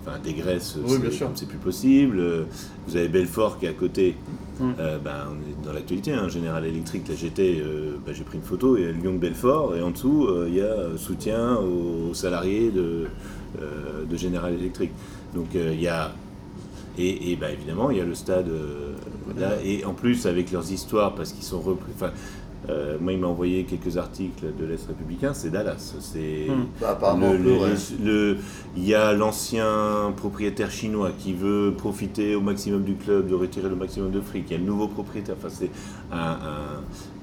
enfin, 0.00 0.18
des 0.22 0.34
graisses, 0.34 0.78
c'est 1.34 1.48
plus 1.48 1.58
possible. 1.58 2.46
Vous 2.86 2.96
avez 2.96 3.08
Belfort 3.08 3.58
qui 3.58 3.66
est 3.66 3.70
à 3.70 3.72
côté. 3.72 4.16
Mm. 4.60 4.72
Euh, 4.78 4.98
ben, 4.98 5.28
on 5.30 5.34
est 5.34 5.66
dans 5.66 5.72
l'actualité, 5.72 6.12
hein, 6.12 6.28
Général 6.28 6.66
Electric, 6.66 7.08
là 7.08 7.14
j'étais, 7.18 7.60
euh, 7.60 7.96
ben, 8.04 8.14
j'ai 8.14 8.24
pris 8.24 8.36
une 8.36 8.44
photo, 8.44 8.76
il 8.76 8.84
y 8.84 8.86
a 8.86 8.92
Lyon 8.92 9.14
de 9.14 9.18
Belfort, 9.18 9.74
et 9.74 9.82
en 9.82 9.90
dessous, 9.90 10.26
euh, 10.28 10.46
il 10.48 10.56
y 10.56 10.60
a 10.60 10.98
soutien 10.98 11.56
aux, 11.56 12.12
salariés 12.12 12.70
de, 12.70 13.06
de 14.08 14.16
Général 14.16 14.54
Electric. 14.54 14.90
Donc 15.34 15.48
il 15.54 15.80
y 15.80 15.88
a. 15.88 16.12
Et, 16.98 17.32
et 17.32 17.36
ben, 17.36 17.50
évidemment, 17.50 17.90
il 17.90 17.98
y 17.98 18.00
a 18.00 18.04
le 18.04 18.14
stade 18.14 18.50
là, 19.38 19.52
et 19.64 19.84
en 19.84 19.94
plus 19.94 20.26
avec 20.26 20.52
leurs 20.52 20.70
histoires, 20.70 21.14
parce 21.14 21.32
qu'ils 21.32 21.44
sont 21.44 21.60
repris. 21.60 21.92
Euh, 22.68 22.98
moi, 23.00 23.12
il 23.12 23.18
m'a 23.18 23.26
envoyé 23.26 23.64
quelques 23.64 23.96
articles 23.96 24.44
de 24.58 24.64
l'Est 24.66 24.86
républicain, 24.86 25.32
c'est 25.32 25.50
Dallas. 25.50 25.94
C'est 26.00 26.46
hmm. 26.48 26.66
bah, 26.80 27.16
le, 28.02 28.36
il 28.76 28.84
y 28.84 28.94
a 28.94 29.12
l'ancien 29.12 30.12
propriétaire 30.16 30.70
chinois 30.70 31.10
qui 31.18 31.32
veut 31.32 31.72
profiter 31.76 32.34
au 32.34 32.40
maximum 32.40 32.82
du 32.82 32.94
club, 32.94 33.28
de 33.28 33.34
retirer 33.34 33.68
le 33.68 33.76
maximum 33.76 34.10
de 34.10 34.20
fric. 34.20 34.44
Il 34.48 34.52
y 34.52 34.56
a 34.56 34.58
le 34.58 34.64
nouveau 34.64 34.88
propriétaire. 34.88 35.36
Enfin, 35.38 35.48
c'est 35.50 35.70
un, 36.12 36.38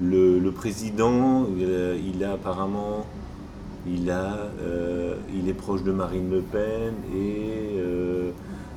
le, 0.00 0.50
président, 0.50 1.46
il 1.56 2.24
a, 2.24 2.32
apparemment, 2.32 3.06
il 3.86 4.10
a, 4.10 4.50
euh, 4.60 5.14
il 5.34 5.48
est 5.48 5.54
proche 5.54 5.82
de 5.82 5.92
Marine 5.92 6.30
Le 6.30 6.40
Pen 6.40 6.94
et 7.14 7.78
euh, 7.78 8.30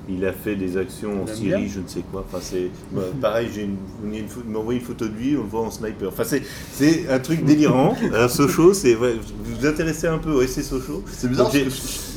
il 0.10 0.26
a 0.26 0.34
fait 0.34 0.56
des 0.56 0.78
actions 0.78 1.24
en 1.24 1.28
Syrie, 1.28 1.70
je 1.70 1.80
ne 1.80 1.88
sais 1.88 2.04
quoi. 2.12 2.26
Enfin, 2.28 2.40
c'est 2.42 2.70
bah, 2.92 3.02
pareil, 3.22 3.50
j'ai 3.54 3.64
une, 3.64 3.78
une, 4.04 4.26
m'a 4.48 4.60
envoyé 4.60 4.80
une 4.80 4.86
photo 4.86 5.08
de 5.08 5.14
lui, 5.14 5.36
on 5.38 5.44
le 5.44 5.48
voit 5.48 5.62
en 5.62 5.72
sniper. 5.72 6.10
Enfin, 6.10 6.24
c'est, 6.24 6.42
c'est 6.74 7.10
un 7.10 7.20
truc 7.20 7.44
délirant. 7.44 7.96
Alors, 8.14 8.30
Sochaux, 8.42 8.74
c'est 8.74 8.96
vous 8.96 9.06
vous 9.44 9.66
intéressez 9.66 10.08
un 10.08 10.18
peu 10.18 10.32
au 10.32 10.46
SC 10.46 10.64
Sochaux 10.64 11.04
C'est 11.08 11.28
bizarre. 11.28 11.52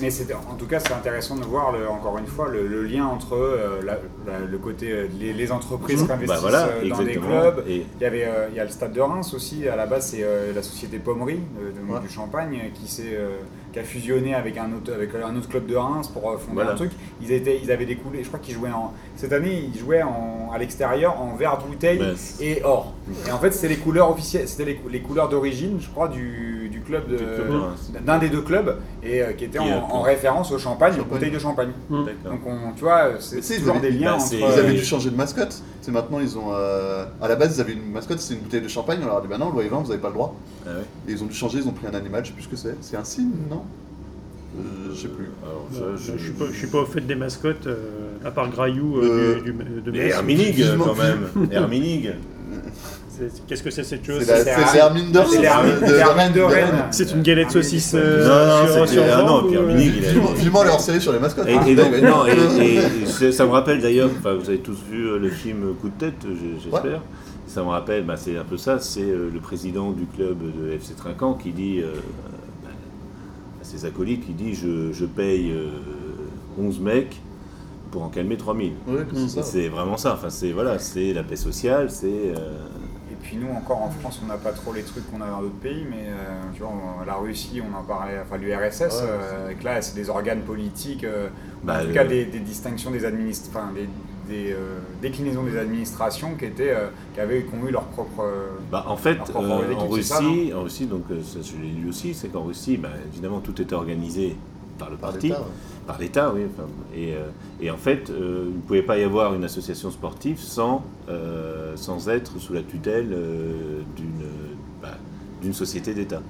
mais 0.00 0.10
c'est, 0.10 0.32
en 0.32 0.54
tout 0.54 0.66
cas, 0.66 0.80
c'est 0.80 0.92
intéressant 0.92 1.36
de 1.36 1.44
voir 1.44 1.72
le, 1.72 1.88
encore 1.88 2.18
une 2.18 2.26
fois 2.26 2.48
le, 2.48 2.84
lien 2.84 3.06
entre 3.06 3.34
euh, 3.34 3.80
le 4.50 4.58
côté 4.58 4.90
euh, 4.92 5.06
les, 5.18 5.52
entreprises 5.52 6.02
mmh. 6.02 6.06
qui 6.06 6.12
investissent 6.12 6.42
bah, 6.42 6.68
euh, 6.82 6.88
dans 6.88 7.02
des 7.02 7.16
clubs. 7.16 7.64
Et... 7.68 7.86
Il 8.00 8.02
y 8.02 8.06
avait 8.06 8.28
il 8.50 8.56
y 8.56 8.60
a 8.60 8.64
le 8.64 8.70
stade 8.70 8.92
de 8.92 9.00
Reims 9.00 9.34
aussi. 9.34 9.68
À 9.68 9.76
la 9.76 9.86
base, 9.86 10.08
c'est 10.08 10.24
la 10.54 10.62
société 10.62 10.98
Pommery 10.98 11.40
du 12.02 12.08
Champagne 12.08 12.70
qui 12.74 12.90
s'est 12.90 13.18
qui 13.74 13.80
a 13.80 13.82
fusionné 13.82 14.34
avec 14.37 14.56
un 14.56 14.72
autre, 14.72 14.92
avec 14.92 15.10
un 15.16 15.37
autre 15.37 15.48
club 15.48 15.66
de 15.66 15.74
Reims 15.74 16.06
pour 16.06 16.30
euh, 16.30 16.38
fonder 16.38 16.62
un 16.62 16.76
truc. 16.76 16.92
Ils, 17.20 17.32
étaient, 17.32 17.58
ils 17.60 17.72
avaient 17.72 17.84
des 17.84 17.96
coulées, 17.96 18.22
je 18.22 18.28
crois 18.28 18.38
qu'ils 18.38 18.54
jouaient 18.54 18.70
en. 18.70 18.92
Cette 19.16 19.32
année, 19.32 19.68
ils 19.74 19.78
jouaient 19.78 20.04
en, 20.04 20.52
à 20.54 20.58
l'extérieur 20.58 21.20
en 21.20 21.34
vert 21.34 21.58
de 21.58 21.64
bouteille 21.64 22.00
et 22.40 22.62
or. 22.62 22.94
Et 23.26 23.32
en 23.32 23.38
fait, 23.38 23.50
c'était 23.50 23.68
les 23.68 23.76
couleurs 23.76 24.10
officielles, 24.10 24.48
c'était 24.48 24.64
les, 24.64 24.80
les, 24.88 25.00
couleurs 25.00 25.28
d'origine, 25.28 25.78
je 25.80 25.88
crois, 25.88 26.06
du, 26.06 26.53
club 26.86 27.04
d'un 28.04 28.18
des 28.18 28.28
deux 28.28 28.42
clubs 28.42 28.76
et 29.02 29.22
euh, 29.22 29.32
qui 29.32 29.44
était 29.44 29.58
en, 29.58 30.02
référence 30.02 30.52
au 30.52 30.58
champagne, 30.58 31.00
aux 31.00 31.04
bouteilles 31.04 31.30
de 31.30 31.38
champagne. 31.38 31.70
Mmh. 31.90 32.04
Donc, 32.24 32.40
on, 32.46 32.72
tu 32.76 32.82
vois, 32.82 33.12
c'est 33.20 33.40
toujours 33.40 33.80
des 33.80 33.90
liens 33.90 34.16
bah, 34.16 34.22
entre. 34.22 34.34
Ils 34.34 34.44
avaient 34.44 34.74
dû 34.74 34.84
changer 34.84 35.10
de 35.10 35.16
mascotte. 35.16 35.62
C'est 35.82 35.92
maintenant, 35.92 36.20
ils 36.20 36.38
ont. 36.38 36.52
Euh, 36.52 37.04
à 37.20 37.28
la 37.28 37.36
base, 37.36 37.56
ils 37.56 37.60
avaient 37.60 37.72
une 37.72 37.90
mascotte, 37.90 38.20
c'est 38.20 38.34
une 38.34 38.40
bouteille 38.40 38.62
de 38.62 38.68
champagne. 38.68 38.98
On 39.02 39.06
leur 39.06 39.18
a 39.18 39.20
dit, 39.20 39.28
bah 39.28 39.38
non, 39.38 39.50
le 39.50 39.62
vous 39.68 39.88
n'avez 39.88 40.00
pas 40.00 40.08
le 40.08 40.14
droit. 40.14 40.36
Ah 40.66 40.70
et 41.08 41.12
ils 41.12 41.22
ont 41.22 41.26
dû 41.26 41.34
changer, 41.34 41.58
ils 41.58 41.68
ont 41.68 41.72
pris 41.72 41.86
un 41.86 41.94
animal, 41.94 42.24
je 42.24 42.30
sais 42.30 42.34
plus 42.34 42.44
ce 42.44 42.48
que 42.48 42.56
c'est. 42.56 42.76
C'est 42.80 42.96
un 42.96 43.04
signe, 43.04 43.30
non? 43.50 43.62
Euh, 44.56 44.94
Je 44.94 45.00
sais 45.00 45.08
plus. 45.08 45.30
je, 45.72 46.12
ne 46.12 46.18
suis 46.18 46.32
pas, 46.32 46.44
suis 46.52 46.66
pas 46.68 46.82
au 46.82 46.86
fait 46.86 47.00
des 47.00 47.14
mascottes, 47.14 47.66
euh, 47.66 48.16
à 48.24 48.30
part 48.30 48.48
Graillou 48.50 48.98
euh, 48.98 49.40
du, 49.40 49.52
de 49.52 49.96
Herminig, 49.96 50.64
quand 50.78 50.94
même. 50.94 51.50
Herminig. 51.50 52.14
Qu'est-ce 53.46 53.62
que 53.62 53.70
c'est 53.70 53.85
cette 53.85 54.05
chose 54.05 54.22
C'est 54.24 54.74
l'hermine 54.74 55.12
de 55.12 56.40
Rennes. 56.40 56.85
C'est 56.90 57.12
une 57.12 57.22
galette 57.22 57.50
saucisse. 57.50 57.94
non, 57.94 58.00
non, 58.00 58.87
c'est 58.87 58.98
ah 59.03 59.22
non, 59.22 59.48
Pierre 59.48 59.62
Minig. 59.62 59.92
Vivement 60.37 60.64
leur 60.64 60.81
série 60.81 61.00
sur 61.00 61.12
les 61.12 61.18
mascottes. 61.18 61.48
Et, 61.48 61.74
non, 62.03 62.27
et, 62.27 63.33
ça 63.33 63.46
me 63.46 63.50
rappelle 63.50 63.81
d'ailleurs, 63.81 64.11
vous 64.22 64.48
avez 64.48 64.59
tous 64.59 64.79
vu 64.90 65.18
le 65.18 65.31
film 65.31 65.74
Coup 65.81 65.88
de 65.88 66.07
tête, 66.07 66.27
j'espère 66.62 67.00
ça 67.55 67.62
me 67.62 67.68
rappelle, 67.68 68.05
bah, 68.05 68.16
c'est 68.16 68.37
un 68.37 68.42
peu 68.42 68.57
ça, 68.57 68.81
c'est 68.81 69.03
euh, 69.03 69.31
le 69.33 69.38
président 69.38 69.92
du 69.92 70.07
club 70.07 70.38
de 70.38 70.72
FC 70.72 70.94
Trinquant 70.94 71.35
qui 71.35 71.53
dit 71.53 71.81
euh, 71.81 71.92
bah, 72.64 72.70
à 73.61 73.64
ses 73.64 73.85
acolytes, 73.85 74.27
qui 74.27 74.33
dit 74.33 74.55
je, 74.55 74.92
je 74.92 75.05
paye 75.05 75.55
11 76.59 76.79
euh, 76.79 76.83
mecs 76.83 77.20
pour 77.92 78.03
en 78.03 78.09
calmer 78.09 78.37
3000. 78.37 78.72
c'est 79.42 79.68
vraiment 79.68 79.96
ça, 79.96 80.14
enfin, 80.14 80.31
c'est 80.31 80.50
voilà, 80.50 80.79
la 80.96 81.22
paix 81.22 81.37
sociale, 81.37 81.90
c'est... 81.90 82.35
Et 83.24 83.26
puis 83.26 83.37
nous 83.38 83.48
encore 83.48 83.80
en 83.80 83.88
France, 83.88 84.20
on 84.22 84.26
n'a 84.26 84.37
pas 84.37 84.52
trop 84.52 84.74
les 84.74 84.82
trucs 84.82 85.10
qu'on 85.10 85.22
a 85.22 85.26
dans 85.26 85.40
d'autres 85.40 85.54
pays, 85.54 85.87
mais 85.88 86.08
tu 86.54 86.60
vois, 86.60 86.72
la 87.06 87.14
Russie, 87.14 87.62
on 87.62 87.74
en 87.74 87.82
parlait, 87.82 88.18
enfin 88.22 88.37
l'URSS, 88.37 89.02
là 89.62 89.80
c'est 89.80 89.94
des 89.94 90.10
organes 90.10 90.42
politiques, 90.42 91.06
bah, 91.62 91.78
en 91.80 91.87
tout 91.87 91.92
cas 91.94 92.04
des, 92.04 92.26
distinctions 92.26 92.90
des 92.90 93.06
administrations, 93.06 93.72
des 93.72 93.88
euh, 94.52 94.78
déclinaisons 95.02 95.42
des 95.42 95.58
administrations 95.58 96.34
qui, 96.34 96.46
étaient, 96.46 96.70
euh, 96.70 96.88
qui, 97.14 97.20
avaient, 97.20 97.44
ont 97.52 97.66
eu 97.66 97.70
leur 97.70 97.84
propre. 97.84 98.22
Euh, 98.22 98.48
bah, 98.70 98.84
en 98.88 98.96
fait, 98.96 99.18
en, 99.34 99.88
Russie, 99.88 100.52
en 100.54 100.62
Russie, 100.62 100.87
donc 100.87 101.04
ça, 101.24 101.40
je 101.42 101.62
l'ai 101.62 101.72
lu 101.72 101.88
aussi, 101.88 102.14
c'est 102.14 102.28
qu'en 102.28 102.44
Russie, 102.44 102.76
bah, 102.76 102.90
évidemment, 103.12 103.40
tout 103.40 103.60
était 103.60 103.74
organisé 103.74 104.37
par 104.78 104.90
le 104.90 104.96
parti, 104.96 105.32
par 105.87 105.98
l'État, 105.98 106.32
oui. 106.34 106.42
et, 106.94 107.14
et, 107.60 107.70
en 107.70 107.76
fait, 107.76 108.10
il 108.10 108.56
ne 108.56 108.60
pouvait 108.66 108.82
pas 108.82 108.98
y 108.98 109.02
avoir 109.02 109.34
une 109.34 109.44
association 109.44 109.90
sportive 109.90 110.38
sans, 110.38 110.82
sans 111.76 112.08
être 112.08 112.38
sous 112.38 112.52
la 112.52 112.62
tutelle 112.62 113.08
d'une 113.96 114.28
bah, 114.82 114.98
d'une 115.42 115.52
société 115.52 115.94
d'État 115.94 116.20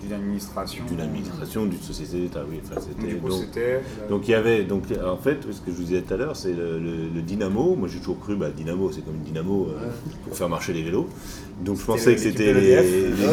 d'une 0.00 0.12
administration. 0.12 0.84
D'une 0.88 1.00
administration, 1.00 1.66
d'une 1.66 1.80
société 1.80 2.20
d'État, 2.20 2.40
oui. 2.48 2.60
Enfin, 2.64 2.80
c'était, 2.80 3.14
donc, 3.14 3.56
euh, 3.56 3.80
donc, 4.08 4.28
il 4.28 4.30
y 4.30 4.34
avait, 4.34 4.64
donc 4.64 4.84
en 5.04 5.16
fait, 5.16 5.38
ce 5.50 5.60
que 5.60 5.70
je 5.70 5.72
vous 5.72 5.82
disais 5.82 6.02
tout 6.02 6.14
à 6.14 6.16
l'heure, 6.16 6.36
c'est 6.36 6.52
le, 6.52 7.20
dynamo. 7.20 7.76
Moi 7.76 7.88
j'ai 7.88 7.98
toujours 7.98 8.18
cru, 8.18 8.36
bah, 8.36 8.48
dynamo, 8.54 8.90
c'est 8.92 9.04
comme 9.04 9.16
une 9.16 9.22
dynamo 9.22 9.68
euh, 9.68 9.88
pour 10.24 10.36
faire 10.36 10.48
marcher 10.48 10.72
les 10.72 10.82
vélos. 10.82 11.08
Donc 11.62 11.78
je 11.78 11.84
pensais 11.84 12.14
que 12.14 12.20
c'était 12.20 12.52
les, 12.54 12.76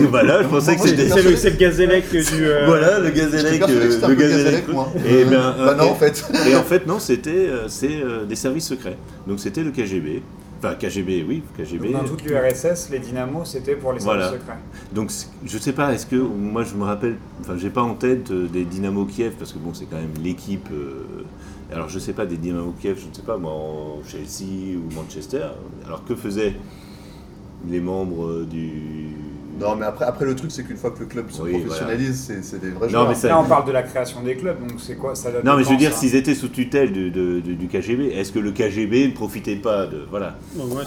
voilà, 0.09 0.43
je 0.43 0.47
pensais 0.49 0.75
que 0.75 0.81
c'était 0.81 1.07
c'est 1.07 1.23
le, 1.23 1.31
le 1.31 1.57
gazélec 1.57 2.11
du 2.11 2.45
euh, 2.45 2.65
voilà 2.65 2.99
le 2.99 3.09
gazélec 3.11 3.61
le 3.65 4.15
gazélec 4.15 4.65
et 5.07 5.23
ben 5.23 5.55
bah 5.57 5.75
non 5.75 5.91
en 5.91 5.95
fait 5.95 6.25
et 6.45 6.55
en 6.57 6.63
fait 6.63 6.85
non 6.85 6.99
c'était 6.99 7.49
c'est 7.69 8.03
des 8.27 8.35
services 8.35 8.67
secrets 8.67 8.97
donc 9.27 9.39
c'était 9.39 9.63
le 9.63 9.71
KGB 9.71 10.21
Enfin, 10.57 10.75
KGB, 10.75 11.23
oui, 11.27 11.43
KGB. 11.57 11.91
dans 11.91 12.03
toute 12.03 12.23
l'URSS, 12.23 12.89
les 12.89 12.99
dynamos, 12.99 13.45
c'était 13.45 13.75
pour 13.75 13.93
les 13.93 13.99
services 13.99 14.31
secrets. 14.31 14.57
Donc, 14.91 15.11
je 15.45 15.57
sais 15.57 15.73
pas, 15.73 15.93
est-ce 15.93 16.05
que, 16.05 16.15
moi 16.15 16.63
je 16.63 16.73
me 16.75 16.83
rappelle, 16.83 17.17
enfin, 17.41 17.57
j'ai 17.57 17.69
pas 17.69 17.83
en 17.83 17.93
tête 17.93 18.31
euh, 18.31 18.47
des 18.47 18.65
Dynamo 18.65 19.05
Kiev, 19.05 19.33
parce 19.37 19.53
que 19.53 19.59
bon, 19.59 19.73
c'est 19.73 19.85
quand 19.85 19.97
même 19.97 20.13
l'équipe. 20.23 20.67
Euh, 20.71 21.23
alors, 21.71 21.89
je 21.89 21.99
sais 21.99 22.13
pas, 22.13 22.25
des 22.25 22.37
Dynamo 22.37 22.73
Kiev, 22.79 22.97
je 22.99 23.07
ne 23.09 23.13
sais 23.13 23.21
pas, 23.21 23.37
moi, 23.37 23.53
Chelsea 24.07 24.77
ou 24.77 24.93
Manchester. 24.95 25.47
Alors, 25.85 26.03
que 26.05 26.15
faisaient 26.15 26.55
les 27.69 27.79
membres 27.79 28.43
du 28.43 29.11
non, 29.59 29.75
mais 29.75 29.85
après, 29.85 30.05
après 30.05 30.25
le 30.25 30.35
truc, 30.35 30.51
c'est 30.51 30.63
qu'une 30.63 30.77
fois 30.77 30.91
que 30.91 30.99
le 30.99 31.05
club 31.05 31.29
se 31.29 31.41
professionnalise, 31.41 32.33
c'est 32.41 32.59
des 32.59 32.69
vrais 32.69 32.89
joueurs. 32.89 33.11
Là, 33.11 33.39
on 33.39 33.45
parle 33.45 33.65
de 33.65 33.71
la 33.71 33.83
création 33.83 34.21
des 34.21 34.35
clubs, 34.35 34.59
donc 34.59 34.79
c'est 34.79 34.95
quoi 34.95 35.15
ça 35.15 35.29
Non, 35.43 35.57
mais 35.57 35.63
je 35.63 35.69
veux 35.69 35.77
dire, 35.77 35.93
s'ils 35.93 36.15
étaient 36.15 36.35
sous 36.35 36.49
tutelle 36.49 36.91
du, 36.91 37.11
du 37.11 37.67
KGB, 37.67 38.13
est-ce 38.13 38.31
que 38.31 38.39
le 38.39 38.51
KGB 38.51 39.07
ne 39.07 39.13
profitait 39.13 39.55
pas 39.55 39.87
de. 39.87 40.05
Voilà. 40.09 40.35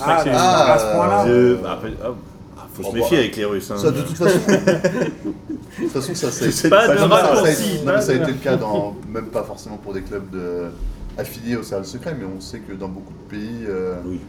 ah, 0.01 0.25
ah, 0.33 0.73
à 0.73 0.79
ce 0.79 0.95
point-là 0.95 1.25
bah, 1.63 1.81
ah, 2.03 2.15
ah, 2.57 2.67
faut 2.73 2.83
se 2.83 2.95
méfier 2.95 3.19
avec 3.19 3.37
les 3.37 3.45
Russes. 3.45 3.71
Hein. 3.71 3.79
Ça, 3.79 3.91
de 3.91 4.03
toute 4.03 4.17
façon. 4.17 4.39
de 4.49 5.83
toute 5.83 5.91
façon, 5.91 6.15
ça, 6.15 6.31
c'est. 6.31 6.69
Pas 6.69 6.89
de 6.89 6.99
ça, 6.99 8.01
ça, 8.01 8.13
a 8.13 8.15
été 8.15 8.27
le 8.27 8.39
cas, 8.39 8.57
dans, 8.57 8.97
même 9.09 9.27
pas 9.27 9.43
forcément 9.43 9.77
pour 9.77 9.93
des 9.93 10.03
clubs 10.03 10.31
de, 10.31 10.71
affiliés 11.19 11.57
au 11.57 11.63
service 11.63 11.91
secret, 11.91 12.15
mais 12.19 12.27
on 12.27 12.41
sait 12.41 12.61
que 12.61 12.73
dans 12.73 12.89
beaucoup 12.89 13.13
de 13.13 13.37
pays. 13.37 13.65
Euh, 13.69 13.97
oui 14.07 14.21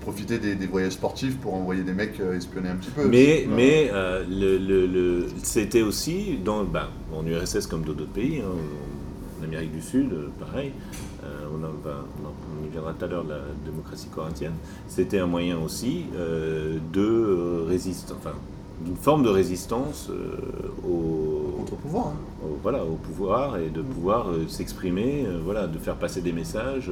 profiter 0.00 0.38
des, 0.38 0.66
voyages 0.66 0.92
sportifs 0.92 1.38
pour 1.38 1.54
envoyer 1.54 1.82
des 1.82 1.92
mecs 1.92 2.18
euh, 2.20 2.36
espionner 2.36 2.70
un 2.70 2.76
petit 2.76 2.90
peu. 2.90 3.06
Mais, 3.06 3.46
mais 3.48 3.90
euh, 3.92 4.24
le, 4.28 4.58
le, 4.58 5.26
c'était 5.42 5.82
aussi, 5.82 6.38
dans, 6.44 6.64
ben, 6.64 6.88
en 7.14 7.26
URSS 7.26 7.66
comme 7.66 7.82
dans 7.82 7.92
d'autres 7.92 8.12
pays, 8.12 8.40
hein, 8.40 8.50
en 9.40 9.44
Amérique 9.44 9.72
du 9.72 9.82
Sud, 9.82 10.12
euh, 10.12 10.28
pareil, 10.38 10.72
on, 11.22 11.62
on, 11.62 12.66
y 12.66 12.70
viendra 12.70 12.94
tout 12.94 13.04
à 13.04 13.08
l'heure 13.08 13.24
de 13.24 13.30
la 13.30 13.40
démocratie 13.64 14.08
corinthienne, 14.08 14.54
c'était 14.88 15.18
un 15.18 15.26
moyen 15.26 15.58
aussi 15.58 16.06
de 16.92 17.64
résister, 17.68 18.12
enfin, 18.16 18.34
d'une 18.80 18.96
forme 18.96 19.22
de 19.22 19.28
résistance 19.28 20.10
au 20.88 21.52
contre-pouvoir. 21.58 22.08
Hein. 22.08 22.46
voilà, 22.62 22.84
au 22.84 22.94
pouvoir 22.94 23.58
et 23.58 23.68
de 23.68 23.82
pouvoir 23.82 24.28
s'exprimer, 24.48 25.26
voilà, 25.44 25.66
de 25.66 25.78
faire 25.78 25.96
passer 25.96 26.20
des 26.20 26.32
messages 26.32 26.90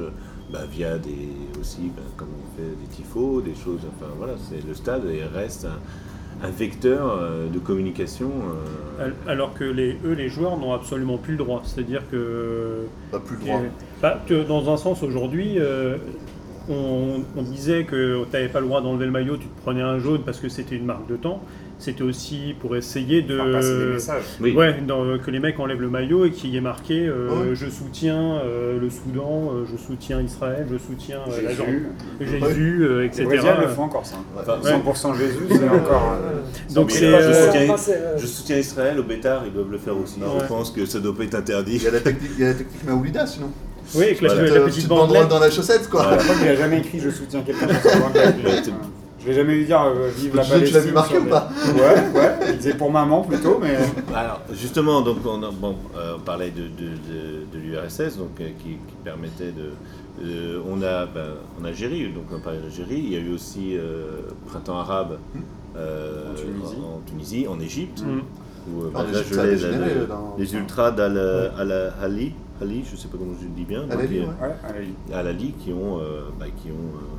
bah, 0.51 0.61
via 0.69 0.97
des 0.97 1.29
aussi, 1.59 1.91
bah, 1.95 2.01
comme 2.17 2.29
on 2.29 2.57
fait 2.57 2.69
des 2.81 2.87
tifos, 2.87 3.41
des 3.41 3.53
choses. 3.53 3.81
Enfin 3.87 4.11
voilà, 4.17 4.33
c'est 4.49 4.65
le 4.65 4.73
stade 4.73 5.05
et 5.05 5.23
reste 5.23 5.67
un, 6.41 6.49
vecteur 6.49 7.17
euh, 7.19 7.47
de 7.49 7.59
communication. 7.59 8.31
Euh. 8.99 9.11
Alors 9.27 9.53
que 9.53 9.63
les, 9.63 9.97
eux, 10.03 10.13
les 10.13 10.29
joueurs 10.29 10.57
n'ont 10.57 10.73
absolument 10.73 11.17
plus 11.17 11.33
le 11.33 11.37
droit. 11.37 11.61
C'est-à-dire 11.65 12.01
que. 12.09 12.85
Pas 13.11 13.19
plus 13.19 13.35
le 13.37 13.41
droit. 13.43 13.61
Bah, 14.01 14.19
dans 14.47 14.73
un 14.73 14.77
sens, 14.77 15.03
aujourd'hui, 15.03 15.59
euh, 15.59 15.97
on, 16.67 17.21
on, 17.37 17.43
disait 17.43 17.83
que 17.83 18.23
tu 18.23 18.31
n'avais 18.31 18.49
pas 18.49 18.59
le 18.59 18.65
droit 18.65 18.81
d'enlever 18.81 19.05
le 19.05 19.11
maillot, 19.11 19.37
tu 19.37 19.47
te 19.47 19.61
prenais 19.61 19.81
un 19.81 19.99
jaune 19.99 20.21
parce 20.25 20.39
que 20.39 20.49
c'était 20.49 20.75
une 20.75 20.85
marque 20.85 21.07
de 21.07 21.15
temps 21.15 21.43
c'était 21.79 22.03
aussi 22.03 22.55
pour 22.59 22.75
essayer 22.75 23.21
de. 23.21 23.39
Ouais, 24.41 24.75
que 25.23 25.31
les 25.31 25.39
mecs 25.39 25.59
enlèvent 25.59 25.81
le 25.81 25.89
maillot 25.89 26.25
et 26.25 26.31
qu'il 26.31 26.49
y 26.51 26.57
ait 26.57 26.61
marqué 26.61 27.07
euh, 27.07 27.55
je 27.55 27.69
soutiens 27.69 28.35
euh, 28.43 28.79
le 28.79 28.89
Soudan, 28.89 29.51
euh, 29.53 29.65
je 29.71 29.77
soutiens 29.77 30.21
Israël, 30.21 30.67
je 30.69 30.77
soutiens 30.77 31.19
la 31.41 32.25
Jésus, 32.25 32.85
etc. 33.05 33.27
Les 33.29 33.37
le 33.37 33.67
font 33.69 33.83
encore 33.83 34.05
ça. 34.05 34.17
100% 34.45 35.17
Jésus, 35.17 35.47
c'est 35.49 35.69
encore. 35.69 36.17
Donc 36.73 36.89
je, 36.89 38.25
soutiens, 38.25 38.57
Israël, 38.57 38.99
au 38.99 39.03
Bétard, 39.03 39.43
ils 39.45 39.53
doivent 39.53 39.71
le 39.71 39.77
faire 39.77 39.97
aussi. 39.97 40.19
Je 40.19 40.45
pense 40.47 40.71
que 40.71 40.85
ça 40.85 40.99
doit 40.99 41.15
pas 41.15 41.23
être 41.23 41.35
interdit. 41.35 41.75
Il 41.75 41.83
y 41.83 41.87
a 41.87 41.91
la 41.91 42.01
technique, 42.01 42.31
il 42.37 42.41
y 42.41 42.45
a 42.45 42.49
la 42.49 42.55
technique 42.55 42.85
Maoulida 42.85 43.25
sinon. 43.25 43.51
Oui, 43.95 44.03
avec 44.03 44.21
la, 44.21 44.59
petite 44.61 44.87
bande 44.87 45.11
dans 45.29 45.39
la 45.39 45.49
chaussette 45.49 45.89
quoi. 45.89 46.17
Je 46.19 46.23
crois 46.23 46.35
qu'il 46.35 46.47
a 46.47 46.55
jamais 46.55 46.79
écrit 46.79 46.99
je 46.99 47.09
soutiens 47.09 47.41
quelqu'un 47.41 47.67
Je 49.19 49.25
vais 49.25 49.33
jamais 49.33 49.55
lui 49.55 49.65
dire 49.65 49.81
euh, 49.81 50.09
vive 50.15 50.35
la 50.35 50.43
Palestine. 50.43 50.67
Tu 50.67 50.73
l'as 50.73 50.79
vu 50.79 50.91
marquer 50.93 51.17
ou 51.17 51.25
pas 51.25 51.49
Ouais, 51.75 52.19
ouais. 52.19 52.35
Il 52.51 52.57
disait 52.57 52.75
pour 52.75 52.91
maman 52.91 53.21
plutôt, 53.21 53.59
mais. 53.61 53.77
Alors 54.15 54.41
justement, 54.53 55.01
donc 55.01 55.17
on, 55.25 55.39
bon, 55.51 55.75
euh, 55.97 56.15
on 56.17 56.19
parlait 56.19 56.51
de, 56.51 56.63
de, 56.63 56.91
de, 57.51 57.59
l'URSS, 57.59 58.17
donc 58.17 58.39
euh, 58.39 58.49
qui, 58.59 58.69
qui, 58.69 58.95
permettait 59.03 59.51
de. 59.51 60.61
on 60.69 60.81
a 60.81 61.05
ben, 61.05 61.33
en 61.59 61.65
Algérie, 61.65 62.11
donc 62.13 62.25
on 62.33 62.39
parlait 62.39 62.59
d'Algérie. 62.59 63.01
Il 63.03 63.11
y 63.11 63.15
a 63.17 63.19
eu 63.19 63.33
aussi 63.33 63.77
printemps 64.47 64.79
arabe 64.79 65.17
en, 65.75 66.35
Tunisie. 66.35 66.77
En, 66.77 67.01
Tunisie, 67.09 67.47
en 67.47 67.59
Égypte. 67.59 68.01
Hmm. 68.01 68.21
Où, 68.69 68.83
ben, 68.93 69.03
là, 69.03 69.21
je 69.23 69.41
l'ai, 69.41 70.07
les 70.37 70.53
ultras 70.53 70.91
d'Al-Ali, 70.91 72.33
Ali, 72.61 72.83
je 72.85 72.91
ne 72.91 72.97
sais 72.97 73.07
pas 73.07 73.17
comment 73.17 73.33
je 73.39 73.45
le 73.45 73.51
dis 73.51 73.63
bien. 73.63 73.85
Al-Ali, 73.89 75.45
ouais. 75.47 75.53
Qui 75.63 75.73
ont, 75.73 75.97
bah, 76.39 76.45
qui 76.55 76.69
ont 76.69 77.18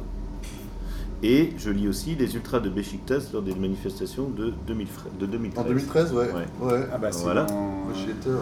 et 1.23 1.53
je 1.59 1.71
lis 1.71 1.89
aussi 1.89 2.15
les 2.15 2.35
ultras 2.35 2.61
de 2.61 2.71
Besiktas 2.71 3.29
lors 3.33 3.43
des 3.43 3.55
manifestations 3.55 4.29
de, 4.29 4.53
2013. 4.67 5.13
En 5.57 5.69
2013, 5.69 6.13
ouais. 6.13 6.31
ouais. 6.61 6.89
Ah 6.93 6.99
bah 6.99 7.13
c'est 7.13 7.23
voilà. 7.23 7.47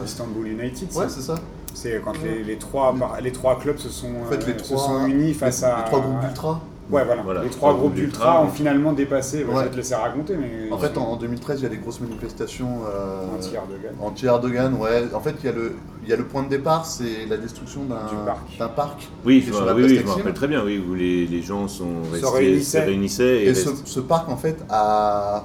Istanbul 0.05 0.47
United. 0.47 0.93
Ouais, 0.95 1.09
c'est 1.09 1.23
ça. 1.23 1.37
C'est 1.75 2.01
quand 2.05 2.15
les, 2.23 2.43
les, 2.45 2.57
trois, 2.57 2.95
les 3.23 3.33
trois 3.33 3.59
clubs 3.59 3.79
se 3.79 3.89
sont, 3.89 4.13
en 4.23 4.25
fait, 4.25 4.47
les 4.47 4.57
trois, 4.57 4.79
se 4.79 4.85
sont 4.85 5.07
unis 5.07 5.35
face 5.35 5.63
à. 5.63 5.79
Les 5.79 5.85
trois 5.85 6.01
groupes 6.01 6.21
d'ultras. 6.21 6.61
Ouais, 6.91 7.05
voilà. 7.05 7.43
les 7.43 7.51
trois 7.51 7.75
groupes 7.75 7.95
d'ultra 7.95 8.43
ont 8.43 8.49
finalement 8.49 8.93
dépassé. 8.93 9.45
Je 9.49 9.59
vais 9.59 9.69
te 9.69 9.77
laisser 9.77 9.95
raconter. 9.95 10.37
Mais... 10.37 10.73
En 10.73 10.79
fait, 10.79 10.97
en, 10.97 11.17
2013, 11.17 11.61
il 11.61 11.63
y 11.65 11.67
a 11.67 11.69
des 11.69 11.77
grosses 11.77 12.01
manifestations. 12.01 12.81
Euh, 12.87 13.37
anti-Erdogan. 13.37 13.95
Anti-Erdogan, 14.01 14.75
ouais. 14.75 15.05
En 15.15 15.21
fait, 15.21 15.35
il 15.43 15.47
y, 15.47 15.49
a 15.49 15.53
le, 15.53 15.75
il 16.03 16.09
y 16.09 16.13
a 16.13 16.17
le 16.17 16.25
point 16.25 16.43
de 16.43 16.49
départ, 16.49 16.87
c'est 16.87 17.27
la 17.29 17.37
destruction 17.37 17.83
d'un 17.85 18.69
parc. 18.69 19.09
Oui, 19.25 19.45
je, 19.47 19.53
oui, 19.53 19.83
oui, 19.83 19.97
je 19.97 20.03
me 20.03 20.11
rappelle 20.11 20.35
très 20.35 20.49
bien, 20.49 20.65
oui, 20.65 20.83
où 20.87 20.95
les, 20.95 21.27
les 21.27 21.43
gens 21.43 21.69
sont 21.69 22.03
restés, 22.11 22.61
se 22.63 22.79
réunissaient. 22.79 23.45
et, 23.45 23.55
ce, 23.55 24.01
parc, 24.01 24.29
en 24.29 24.37
fait, 24.37 24.65
a 24.71 25.45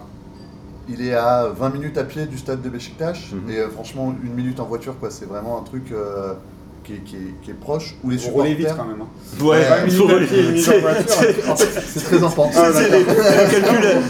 il 0.90 1.02
est 1.02 1.14
à 1.14 1.48
20 1.48 1.70
minutes 1.70 1.98
à 1.98 2.04
pied 2.04 2.26
du 2.26 2.38
stade 2.38 2.62
de 2.62 2.70
Besiktas 2.70 3.32
mhm. 3.32 3.50
et 3.50 3.60
euh, 3.60 3.70
franchement 3.70 4.14
une 4.24 4.34
minute 4.34 4.60
en 4.60 4.66
voiture 4.66 5.00
quoi 5.00 5.10
c'est 5.12 5.26
vraiment 5.26 5.60
un 5.60 5.64
truc 5.64 5.92
euh, 5.92 6.34
qui, 6.84 6.94
est, 6.94 7.54
proche 7.54 7.96
où 8.04 8.10
les 8.10 8.18
Vous 8.18 8.24
supporters. 8.24 8.56
vite 8.56 8.68
quand 8.76 8.86
même 8.86 9.02
hein. 9.02 9.08
ouais, 9.44 9.64
c'est 11.86 12.04
très 12.04 12.24
important. 12.24 12.52
Ah, 12.56 12.72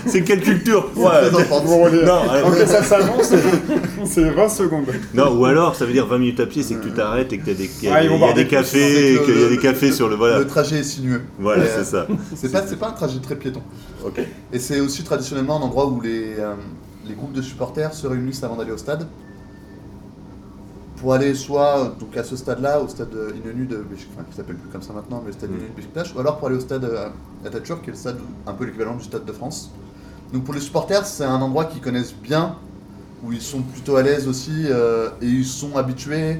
c'est 0.07 0.23
quelle 0.23 0.41
culture 0.41 0.89
ouais. 0.95 1.29
très 1.29 2.65
ça 2.65 2.83
s'avance 2.83 3.33
c'est 4.05 4.29
20 4.29 4.49
secondes. 4.49 4.85
Non 5.13 5.37
ou 5.37 5.45
alors 5.45 5.75
ça 5.75 5.85
veut 5.85 5.93
dire 5.93 6.07
20 6.07 6.17
minutes 6.17 6.39
à 6.39 6.45
pied 6.45 6.63
c'est 6.63 6.75
que 6.75 6.83
tu 6.83 6.91
t'arrêtes 6.91 7.31
et 7.33 7.37
que 7.37 7.45
tu 7.45 7.53
des, 7.53 7.69
ah, 7.91 8.03
y 8.03 8.23
a 8.23 8.33
des 8.33 8.47
cafés 8.47 9.19
qu'il 9.25 9.39
y 9.39 9.45
a 9.45 9.49
des 9.49 9.57
cafés 9.59 9.91
sur 9.91 10.09
le 10.09 10.15
voilà. 10.15 10.39
le 10.39 10.47
trajet 10.47 10.79
est 10.79 10.83
sinueux. 10.83 11.21
Voilà 11.39 11.65
c'est 11.67 11.85
ça. 11.85 12.07
c'est 12.35 12.51
pas, 12.51 12.61
pas 12.61 12.89
un 12.89 12.93
trajet 12.93 13.19
très 13.19 13.35
piéton. 13.35 13.61
Et 14.51 14.59
c'est 14.59 14.79
aussi 14.79 15.03
traditionnellement 15.03 15.57
un 15.57 15.61
endroit 15.61 15.87
où 15.87 16.01
les, 16.01 16.35
euh, 16.39 16.53
les 17.07 17.13
groupes 17.13 17.33
de 17.33 17.41
supporters 17.41 17.93
se 17.93 18.07
réunissent 18.07 18.43
avant 18.43 18.55
d'aller 18.55 18.71
au 18.71 18.77
stade. 18.77 19.07
Pour 21.03 21.13
aller 21.13 21.35
soit 21.35 21.95
donc 21.99 22.15
à 22.15 22.23
ce 22.23 22.37
stade-là, 22.37 22.79
au 22.79 22.87
stade 22.87 23.13
Inonu 23.35 23.65
de 23.65 23.85
enfin, 24.13 24.23
qui 24.29 24.37
s'appelle 24.37 24.55
plus 24.55 24.69
comme 24.69 24.81
ça 24.81 24.93
maintenant, 24.93 25.19
mais 25.19 25.31
le 25.31 25.33
stade 25.33 25.49
mm. 25.49 25.55
Inonu 25.55 25.69
de 25.71 25.75
Beşiktaş, 25.75 26.15
ou 26.15 26.19
alors 26.21 26.37
pour 26.37 26.47
aller 26.47 26.55
au 26.55 26.61
stade 26.61 26.85
euh, 26.85 27.09
Atatürk, 27.45 27.81
qui 27.81 27.89
est 27.89 27.91
le 27.91 27.99
stade 27.99 28.19
un 28.47 28.53
peu 28.53 28.63
l'équivalent 28.63 28.95
du 28.95 29.03
stade 29.03 29.25
de 29.25 29.33
France. 29.33 29.69
Donc 30.31 30.45
pour 30.45 30.53
les 30.53 30.61
supporters, 30.61 31.05
c'est 31.05 31.25
un 31.25 31.41
endroit 31.41 31.65
qu'ils 31.65 31.81
connaissent 31.81 32.15
bien, 32.15 32.55
où 33.21 33.33
ils 33.33 33.41
sont 33.41 33.63
plutôt 33.63 33.97
à 33.97 34.01
l'aise 34.01 34.29
aussi, 34.29 34.67
euh, 34.69 35.09
et 35.21 35.25
ils 35.25 35.45
sont 35.45 35.75
habitués, 35.75 36.39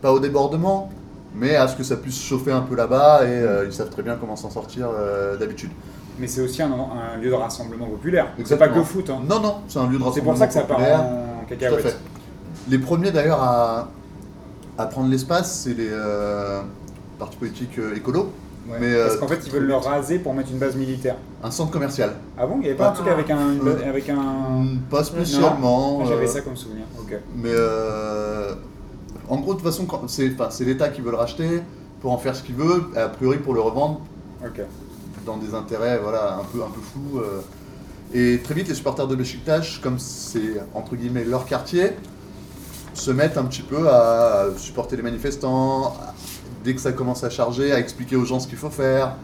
pas 0.00 0.12
au 0.12 0.20
débordement, 0.20 0.90
mais 1.34 1.56
à 1.56 1.66
ce 1.66 1.74
que 1.74 1.82
ça 1.82 1.96
puisse 1.96 2.22
chauffer 2.22 2.52
un 2.52 2.60
peu 2.62 2.76
là-bas, 2.76 3.26
et 3.26 3.66
ils 3.66 3.72
savent 3.72 3.90
très 3.90 4.04
bien 4.04 4.14
comment 4.14 4.36
s'en 4.36 4.50
sortir 4.50 4.90
d'habitude 5.40 5.70
mais 6.20 6.26
c'est 6.26 6.40
aussi 6.40 6.60
un, 6.62 6.70
lieu 7.20 7.30
de 7.30 7.34
rassemblement 7.34 7.86
populaire. 7.86 8.26
C'est 8.44 8.58
pas 8.58 8.66
que 8.66 8.82
foot. 8.82 9.08
Hein. 9.08 9.20
Non, 9.28 9.38
non, 9.38 9.58
c'est 9.68 9.78
un 9.78 9.88
lieu 9.88 9.98
de 9.98 10.02
rassemblement 10.02 10.10
populaire. 10.10 10.10
C'est 10.14 10.22
pour 10.22 10.36
ça 10.36 10.46
que 10.48 10.52
ça 10.52 10.62
part 10.62 10.80
en 10.80 11.44
cacahuète. 11.48 11.96
Les 12.68 12.78
premiers 12.78 13.10
d'ailleurs 13.10 13.42
à, 13.42 13.88
à, 14.76 14.86
prendre 14.86 15.08
l'espace, 15.08 15.62
c'est 15.62 15.74
les 15.74 15.88
euh, 15.90 16.60
partis 17.18 17.36
politiques 17.36 17.78
euh, 17.78 17.96
écolos. 17.96 18.30
mais, 18.66 18.94
parce 18.94 19.14
euh, 19.14 19.18
qu'en 19.18 19.28
fait, 19.28 19.40
ils 19.46 19.52
veulent 19.52 19.66
le 19.66 19.76
raser 19.76 20.18
pour 20.18 20.34
mettre 20.34 20.50
une 20.50 20.58
base 20.58 20.76
militaire. 20.76 21.16
Un 21.42 21.50
centre 21.50 21.70
commercial. 21.70 22.14
Ah 22.36 22.46
bon? 22.46 22.56
Il 22.56 22.60
n'y 22.60 22.66
avait 22.66 22.76
pas 22.76 22.90
un 22.90 22.92
truc 22.92 23.08
avec 23.08 23.30
un. 23.30 23.56
avec 23.86 24.08
un... 24.08 24.66
Pas 24.90 25.04
spécialement. 25.04 26.04
J'avais 26.04 26.26
ça 26.26 26.40
comme 26.40 26.56
souvenir. 26.56 26.84
Mais 27.36 27.52
en 29.28 29.40
gros, 29.40 29.54
de 29.54 29.60
toute 29.60 29.66
façon, 29.66 29.86
c'est 30.06 30.64
l'État 30.64 30.88
qui 30.88 31.00
veut 31.00 31.10
le 31.10 31.16
racheter 31.16 31.62
pour 32.00 32.12
en 32.12 32.18
faire 32.18 32.34
ce 32.34 32.42
qu'il 32.42 32.54
veut, 32.54 32.84
a 32.96 33.08
priori 33.08 33.38
pour 33.38 33.54
le 33.54 33.60
revendre. 33.60 34.00
Ok 34.44 34.60
dans 35.28 35.36
des 35.36 35.54
intérêts 35.54 35.98
voilà, 35.98 36.38
un, 36.38 36.44
peu, 36.44 36.62
un 36.62 36.70
peu 36.70 36.80
flous. 36.80 37.20
Euh. 37.20 37.40
Et 38.14 38.40
très 38.42 38.54
vite, 38.54 38.68
les 38.68 38.74
supporters 38.74 39.06
de 39.06 39.14
Besiktas, 39.14 39.78
comme 39.82 39.98
c'est 39.98 40.62
entre 40.74 40.96
guillemets 40.96 41.24
leur 41.24 41.44
quartier, 41.44 41.90
se 42.98 43.10
mettent 43.10 43.38
un 43.38 43.44
petit 43.44 43.62
peu 43.62 43.88
à 43.88 44.46
supporter 44.56 44.96
les 44.96 45.02
manifestants, 45.02 45.96
dès 46.64 46.74
que 46.74 46.80
ça 46.80 46.92
commence 46.92 47.24
à 47.24 47.30
charger, 47.30 47.72
à 47.72 47.78
expliquer 47.78 48.16
aux 48.16 48.24
gens 48.24 48.40
ce 48.40 48.48
qu'il 48.48 48.58
faut 48.58 48.70
faire. 48.70 49.14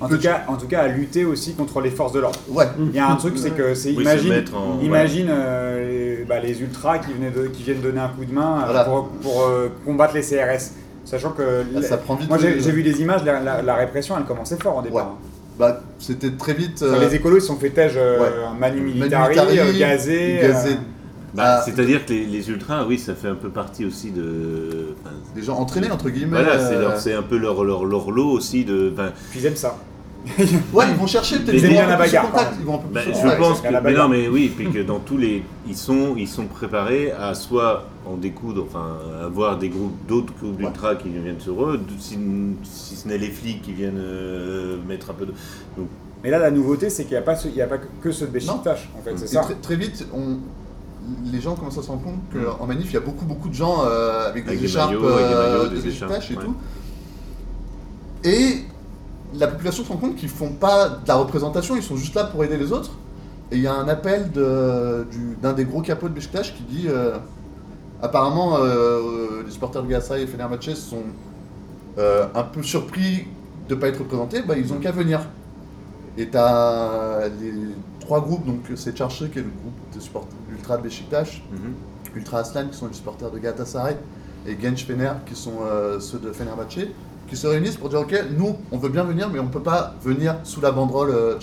En 0.00 0.08
tout, 0.08 0.18
cas, 0.18 0.44
en 0.46 0.56
tout 0.56 0.68
cas, 0.68 0.82
à 0.82 0.86
lutter 0.86 1.24
aussi 1.24 1.54
contre 1.54 1.80
les 1.80 1.90
forces 1.90 2.12
de 2.12 2.20
l'ordre. 2.20 2.38
Ouais. 2.50 2.66
Il 2.78 2.94
y 2.94 3.00
a 3.00 3.10
un 3.10 3.16
truc, 3.16 3.36
c'est 3.36 3.50
que 3.50 3.74
c'est 3.74 3.92
imagine, 3.92 4.44
imagine 4.80 5.26
euh, 5.28 6.22
bah, 6.28 6.38
les, 6.38 6.60
ultras 6.60 6.98
qui, 6.98 7.12
venaient 7.14 7.32
de, 7.32 7.48
qui 7.48 7.64
viennent 7.64 7.80
donner 7.80 7.98
un 7.98 8.08
coup 8.08 8.24
de 8.24 8.32
main 8.32 8.64
euh, 8.68 8.84
pour, 9.22 9.50
combattre 9.84 10.14
les 10.14 10.22
CRS. 10.22 10.70
Sachant 11.04 11.30
que 11.30 11.64
ça 11.82 11.96
prend 11.96 12.16
vite 12.16 12.28
moi 12.28 12.38
j'ai 12.38 12.70
vu 12.70 12.82
des 12.82 13.00
images, 13.00 13.24
la, 13.24 13.74
répression 13.74 14.14
elle 14.16 14.24
commençait 14.24 14.58
fort 14.58 14.76
au 14.76 14.82
départ. 14.82 15.16
Bah, 15.58 15.80
c'était 15.98 16.30
très 16.30 16.54
vite. 16.54 16.82
les 16.82 16.86
euh, 16.86 17.10
écolos 17.10 17.38
ils 17.38 17.40
se 17.40 17.48
sont 17.48 17.56
fait 17.56 17.70
tège 17.70 17.94
euh, 17.96 18.48
manu 18.56 18.80
militari, 18.80 19.36
euh, 19.36 19.76
gazé. 19.76 20.38
Bah, 21.34 21.62
C'est-à-dire 21.62 22.06
que 22.06 22.12
les, 22.12 22.50
ultras, 22.50 22.84
oui, 22.86 22.98
ça 22.98 23.14
fait 23.14 23.28
un 23.28 23.34
peu 23.34 23.50
partie 23.50 23.84
aussi 23.84 24.10
de. 24.10 24.94
des 25.34 25.42
gens 25.42 25.58
entraînés 25.58 25.90
entre 25.90 26.10
guillemets. 26.10 26.42
Voilà, 26.42 26.96
c'est 26.98 27.14
un 27.14 27.22
peu 27.22 27.36
leur, 27.36 27.64
leur, 27.64 27.84
leur, 27.84 28.10
lot 28.10 28.30
aussi 28.30 28.64
de. 28.64 28.92
Puis 29.30 29.40
ils 29.40 29.46
aiment 29.46 29.56
ça. 29.56 29.76
ouais, 30.72 30.84
ils 30.90 30.96
vont 30.96 31.06
chercher 31.06 31.38
peut-être 31.38 31.62
des 31.62 31.74
la 31.74 31.96
bagarre. 31.96 32.30
Ils 32.58 32.64
vont 32.64 32.76
un 32.76 32.78
peu 32.78 32.88
bah, 32.92 33.00
je 33.06 33.38
pense 33.38 33.60
que, 33.60 33.68
mais 33.82 33.94
non, 33.94 34.08
mais 34.08 34.28
oui, 34.28 34.52
puis 34.54 34.70
que 34.70 34.80
dans 34.80 34.98
tous 34.98 35.16
les, 35.16 35.42
ils 35.66 35.76
sont, 35.76 36.16
ils 36.16 36.28
sont 36.28 36.46
préparés 36.46 37.12
à 37.12 37.34
soit 37.34 37.86
en 38.04 38.16
découdre, 38.16 38.64
enfin, 38.68 38.98
avoir 39.24 39.58
des 39.58 39.68
groupes, 39.68 39.96
d'autres 40.06 40.32
groupes 40.34 40.56
d'ultra 40.56 40.96
qui 40.96 41.08
viennent 41.08 41.40
sur 41.40 41.64
eux, 41.64 41.80
si, 41.98 42.18
si 42.64 42.96
ce 42.96 43.08
n'est 43.08 43.18
les 43.18 43.30
flics 43.30 43.62
qui 43.62 43.72
viennent 43.72 44.00
euh, 44.00 44.78
mettre 44.86 45.10
un 45.10 45.14
peu 45.14 45.26
de. 45.26 45.32
mais 46.22 46.30
là, 46.30 46.38
la 46.38 46.50
nouveauté, 46.50 46.90
c'est 46.90 47.04
qu'il 47.04 47.12
n'y 47.12 47.18
a, 47.18 47.22
pas 47.22 47.34
a 47.34 47.66
pas 47.66 47.78
que 48.02 48.10
ceux 48.10 48.26
de 48.26 48.32
Beşiktaş, 48.32 48.88
en 48.98 49.02
fait, 49.02 49.16
c'est 49.16 49.28
ça? 49.28 49.42
Très, 49.42 49.54
très, 49.54 49.76
vite, 49.76 50.06
on, 50.12 50.38
les 51.32 51.40
gens 51.40 51.54
commencent 51.54 51.78
à 51.78 51.82
se 51.82 51.88
rendre 51.88 52.02
compte 52.02 52.20
qu'en 52.32 52.64
mm. 52.64 52.68
manif, 52.68 52.90
il 52.90 52.94
y 52.94 52.96
a 52.96 53.00
beaucoup, 53.00 53.24
beaucoup 53.24 53.48
de 53.48 53.54
gens 53.54 53.84
euh, 53.84 54.28
avec, 54.28 54.46
des 54.46 54.64
écharpes 54.64 54.94
euh, 54.94 55.68
des 55.68 55.88
écharpes, 55.88 56.12
et 56.30 56.34
tout. 56.34 56.54
Et 58.24 58.64
la 59.34 59.46
population 59.46 59.84
se 59.84 59.88
rend 59.88 59.98
compte 59.98 60.16
qu'ils 60.16 60.28
font 60.28 60.50
pas 60.50 60.88
de 60.88 61.08
la 61.08 61.14
représentation, 61.14 61.76
ils 61.76 61.82
sont 61.82 61.96
juste 61.96 62.14
là 62.14 62.24
pour 62.24 62.42
aider 62.44 62.56
les 62.56 62.72
autres. 62.72 62.92
Et 63.50 63.56
il 63.56 63.62
y 63.62 63.66
a 63.66 63.74
un 63.74 63.88
appel 63.88 64.30
d'un 64.30 65.52
des 65.52 65.64
gros 65.64 65.80
capots 65.80 66.08
de 66.08 66.14
Beşiktaş 66.14 66.54
qui 66.54 66.62
dit 66.64 66.86
euh, 66.88 67.16
apparemment 68.02 68.58
euh, 68.58 69.42
les 69.44 69.50
supporters 69.50 69.82
de 69.82 69.88
Galatasaray 69.88 70.22
et 70.22 70.26
Fenerbahçe 70.26 70.74
sont 70.74 71.04
euh, 71.98 72.26
un 72.34 72.42
peu 72.42 72.62
surpris 72.62 73.26
de 73.68 73.74
ne 73.74 73.80
pas 73.80 73.88
être 73.88 73.98
représentés, 73.98 74.42
bah, 74.42 74.54
ils 74.56 74.72
ont 74.72 74.78
qu'à 74.78 74.92
venir. 74.92 75.20
Et 76.18 76.28
tu 76.28 76.36
as 76.36 77.28
les 77.40 77.52
trois 78.08 78.20
groupes, 78.20 78.46
donc 78.46 78.60
c'est 78.74 78.96
Charche 78.96 79.30
qui 79.30 79.38
est 79.38 79.42
le 79.42 79.54
groupe 79.60 79.80
de 79.94 80.00
supporters 80.00 80.38
Ultra 80.50 80.76
de 80.78 80.82
Beşiktaş, 80.82 81.42
mhm. 81.52 81.74
Ultra 82.16 82.38
Aslan 82.38 82.68
qui 82.70 82.76
sont 82.76 82.88
les 82.88 82.94
supporters 82.94 83.30
de 83.30 83.38
Galatasaray 83.38 83.96
et 84.46 84.56
Genç 84.62 84.86
Fener 84.86 85.12
qui 85.26 85.34
sont 85.34 85.58
ceux 86.00 86.18
de 86.18 86.32
Fenerbahçe 86.32 86.86
qui 87.28 87.36
se 87.36 87.46
réunissent 87.46 87.76
pour 87.76 87.88
dire 87.88 88.00
ok, 88.00 88.14
nous 88.36 88.56
on 88.72 88.78
veut 88.78 88.88
bien 88.88 89.04
venir, 89.04 89.28
mais 89.30 89.38
on 89.38 89.44
ne 89.44 89.50
peut 89.50 89.62
pas 89.62 89.94
venir 90.02 90.36
sous 90.44 90.60
la 90.60 90.72
banderole 90.72 91.10
euh. 91.10 91.38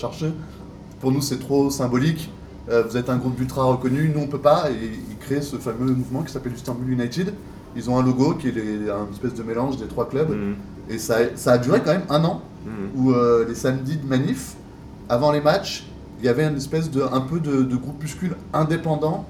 Pour 1.00 1.12
nous 1.12 1.20
c'est 1.20 1.38
trop 1.38 1.70
symbolique. 1.70 2.30
Euh, 2.68 2.82
vous 2.82 2.96
êtes 2.96 3.08
un 3.10 3.16
groupe 3.16 3.36
d'ultra 3.36 3.62
reconnu, 3.64 4.10
nous 4.14 4.22
on 4.22 4.26
peut 4.26 4.40
pas. 4.40 4.70
Et 4.70 4.90
ils 5.10 5.16
créent 5.18 5.42
ce 5.42 5.56
fameux 5.56 5.92
mouvement 5.92 6.22
qui 6.22 6.32
s'appelle 6.32 6.54
Istanbul 6.54 6.90
United. 6.90 7.32
Ils 7.76 7.90
ont 7.90 7.98
un 7.98 8.02
logo 8.02 8.34
qui 8.34 8.48
est 8.48 8.90
un 8.90 9.10
espèce 9.12 9.34
de 9.34 9.42
mélange 9.42 9.76
des 9.76 9.86
trois 9.86 10.08
clubs. 10.08 10.30
Mhm. 10.30 10.56
Et 10.88 10.98
ça, 10.98 11.18
ça, 11.36 11.52
a 11.52 11.58
duré 11.58 11.80
quand 11.84 11.92
même 11.92 12.06
un 12.08 12.24
an, 12.24 12.42
mhm. 12.64 12.72
où 12.96 13.12
euh, 13.12 13.44
les 13.46 13.54
samedis 13.54 13.96
de 13.96 14.06
manif, 14.06 14.54
avant 15.08 15.30
les 15.30 15.40
matchs, 15.40 15.86
il 16.20 16.24
y 16.24 16.28
avait 16.28 16.44
une 16.44 16.56
espèce 16.56 16.90
de, 16.90 17.02
un 17.02 17.20
peu 17.20 17.40
de, 17.40 17.62
de 17.62 17.76
groupuscule 17.76 18.36
indépendant 18.52 19.26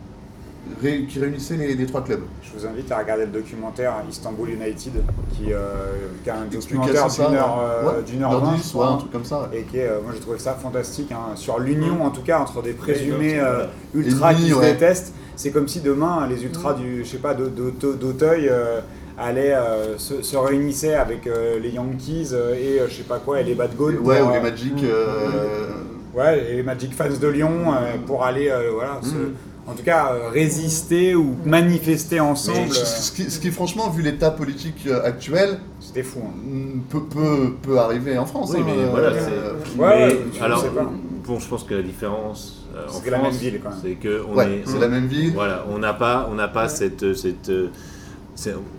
qui 0.80 1.18
réunissait 1.18 1.56
les, 1.56 1.86
trois 1.86 2.02
clubs. 2.02 2.22
Je 2.42 2.58
vous 2.58 2.66
invite 2.66 2.90
à 2.90 2.98
regarder 2.98 3.26
le 3.26 3.32
documentaire 3.32 3.94
Istanbul 4.08 4.50
United, 4.50 4.92
qui, 5.32 5.52
euh, 5.52 5.58
qui 6.22 6.30
a 6.30 6.38
un 6.38 6.44
documentaire 6.46 7.08
d'une 7.08 7.34
heure, 7.34 7.60
euh, 7.62 8.02
d'une 8.02 8.22
heure 8.22 8.40
vingt, 8.40 8.94
un 8.94 8.96
truc 8.96 9.12
comme 9.12 9.24
ça. 9.24 9.48
Et 9.52 9.62
qui 9.62 9.78
est, 9.78 9.88
euh, 9.88 10.00
moi 10.02 10.12
j'ai 10.14 10.20
trouvé 10.20 10.38
ça 10.38 10.54
fantastique, 10.54 11.12
hein, 11.12 11.34
sur 11.34 11.58
l'union 11.58 12.04
en 12.04 12.10
tout 12.10 12.22
cas 12.22 12.40
entre 12.40 12.62
des 12.62 12.72
présumés 12.72 13.40
ultras 13.94 14.34
qui 14.34 14.50
se 14.50 14.60
détestent. 14.60 15.12
C'est 15.36 15.50
comme 15.50 15.68
si 15.68 15.80
demain 15.80 16.26
les 16.28 16.42
ultras 16.44 16.74
du, 16.74 17.04
je 17.04 17.10
sais 17.10 17.18
pas, 17.18 17.34
d'Auteuil 17.34 18.50
allaient 19.18 19.56
se, 19.98 20.22
se, 20.22 20.36
réunissaient 20.36 20.94
avec 20.94 21.26
les 21.60 21.70
Yankees 21.70 22.32
et 22.32 22.80
je 22.86 22.94
sais 22.94 23.02
pas 23.02 23.18
quoi, 23.18 23.40
et 23.40 23.44
les 23.44 23.54
Bad 23.54 23.76
Goats. 23.76 23.92
Ouais, 24.02 24.20
ou 24.20 24.32
les 24.32 24.40
Magic. 24.40 24.74
Ouais, 26.16 26.46
et 26.50 26.56
les 26.56 26.62
Magic 26.62 26.94
fans 26.94 27.04
de 27.08 27.28
Lyon 27.28 27.74
pour 28.06 28.24
aller 28.24 28.50
voilà, 28.72 29.00
se, 29.02 29.14
mm 29.14 29.34
en 29.66 29.74
tout 29.74 29.82
cas 29.82 30.12
euh, 30.12 30.28
résister 30.28 31.14
ou 31.14 31.36
manifester 31.44 32.20
ensemble. 32.20 32.72
Ce, 32.72 33.40
qui, 33.40 33.50
franchement, 33.50 33.90
vu 33.90 34.02
l'état 34.02 34.30
politique 34.30 34.86
euh, 34.86 35.04
actuel, 35.04 35.58
c'était 35.80 36.02
fou. 36.02 36.20
Hein. 36.24 36.34
Mm, 36.44 36.80
peut, 36.88 37.54
peut, 37.62 37.78
arriver 37.78 38.16
en 38.16 38.26
France. 38.26 38.52
Oui, 38.54 38.60
mais 38.64 38.72
hein, 38.72 38.88
voilà. 38.90 39.08
Euh, 39.08 39.54
ouais, 39.76 40.18
alors, 40.40 40.64
bon, 41.24 41.38
je 41.38 41.48
pense 41.48 41.64
que 41.64 41.74
la 41.74 41.82
différence. 41.82 42.66
c'est 42.88 43.10
la 43.10 43.18
même 43.18 43.32
ville 43.32 43.60
quand 43.62 43.70
même. 43.70 43.78
C'est 43.82 43.94
que 43.94 44.22
on 44.28 44.40
est. 44.40 44.62
C'est 44.64 44.78
la 44.78 44.88
même 44.88 45.06
ville. 45.06 45.32
Voilà, 45.34 45.64
on 45.70 45.78
n'a 45.78 45.94
pas, 45.94 46.28
on 46.30 46.34
n'a 46.34 46.48
pas 46.48 46.68
cette, 46.68 47.14
cette 47.14 47.50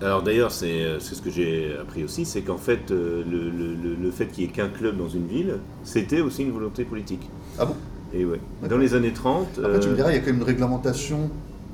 alors 0.01 0.23
d'ailleurs, 0.23 0.51
c'est 0.51 0.99
ce 0.99 1.21
que 1.21 1.29
j'ai 1.29 1.75
appris 1.79 2.03
aussi, 2.03 2.25
c'est 2.25 2.41
qu'en 2.41 2.57
fait, 2.57 2.89
le, 2.89 3.23
le, 3.23 3.95
le 3.95 4.11
fait 4.11 4.27
qu'il 4.27 4.43
n'y 4.45 4.49
ait 4.49 4.53
qu'un 4.53 4.69
club 4.69 4.97
dans 4.97 5.09
une 5.09 5.27
ville, 5.27 5.59
c'était 5.83 6.21
aussi 6.21 6.43
une 6.43 6.51
volonté 6.51 6.83
politique. 6.83 7.29
Ah 7.59 7.65
bon? 7.65 7.75
Et 8.13 8.25
ouais. 8.25 8.39
Dans 8.67 8.77
les 8.77 8.93
années 8.93 9.13
30. 9.13 9.59
Après, 9.63 9.79
tu 9.79 9.87
me 9.87 9.93
euh, 9.93 9.95
diras, 9.95 10.11
il 10.11 10.15
y 10.15 10.17
a 10.17 10.19
quand 10.19 10.27
même 10.27 10.37
une 10.37 10.43
réglementation 10.43 11.29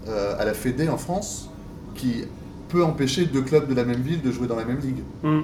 euh, 0.07 0.35
à 0.39 0.45
la 0.45 0.53
Fédé 0.53 0.89
en 0.89 0.97
France 0.97 1.49
qui 1.95 2.23
peut 2.69 2.83
empêcher 2.83 3.25
deux 3.25 3.41
clubs 3.41 3.67
de 3.67 3.75
la 3.75 3.83
même 3.83 4.01
ville 4.01 4.21
de 4.21 4.31
jouer 4.31 4.47
dans 4.47 4.55
la 4.55 4.65
même 4.65 4.79
ligue. 4.79 5.03
Hmm. 5.21 5.41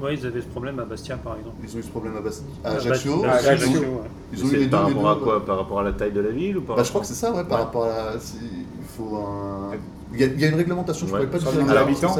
Oui, 0.00 0.16
ils 0.18 0.26
avaient 0.26 0.40
ce 0.40 0.46
problème 0.46 0.78
à 0.78 0.84
Bastia, 0.84 1.16
par 1.16 1.36
exemple. 1.36 1.56
Ils 1.62 1.76
ont 1.76 1.78
eu 1.80 1.82
ce 1.82 1.88
problème 1.88 2.16
à, 2.16 2.20
Bastia, 2.20 2.46
à 2.64 2.72
Ajaccio. 2.72 3.24
À 3.24 3.32
Ajaccio, 3.32 3.80
ouais. 3.80 3.86
Ils 4.32 4.44
ont 4.44 4.48
eu 4.48 4.56
les 4.56 4.64
deux, 4.66 4.70
par 4.70 4.86
rapport 4.86 5.10
à 5.10 5.16
quoi? 5.16 5.46
Par 5.46 5.58
rapport 5.58 5.80
à 5.80 5.82
la 5.82 5.92
taille 5.92 6.12
de 6.12 6.20
la 6.20 6.30
ville 6.30 6.58
ou 6.58 6.62
par 6.62 6.76
bah, 6.76 6.82
Je 6.84 6.88
crois 6.88 7.00
que 7.00 7.06
c'est 7.06 7.14
ça, 7.14 7.32
ouais, 7.32 7.44
par 7.44 7.60
rapport 7.60 7.84
à. 7.84 8.12
Il 8.14 8.86
faut 8.96 9.16
un. 9.16 9.70
Il 10.12 10.20
y, 10.20 10.44
a, 10.44 10.48
une 10.48 10.54
réglementation, 10.54 11.06
je 11.06 11.12
ne 11.12 11.18
pourrais 11.18 11.30
pas 11.30 11.38
dire 11.38 11.50
sur 11.50 11.74
l'habitant. 11.74 12.16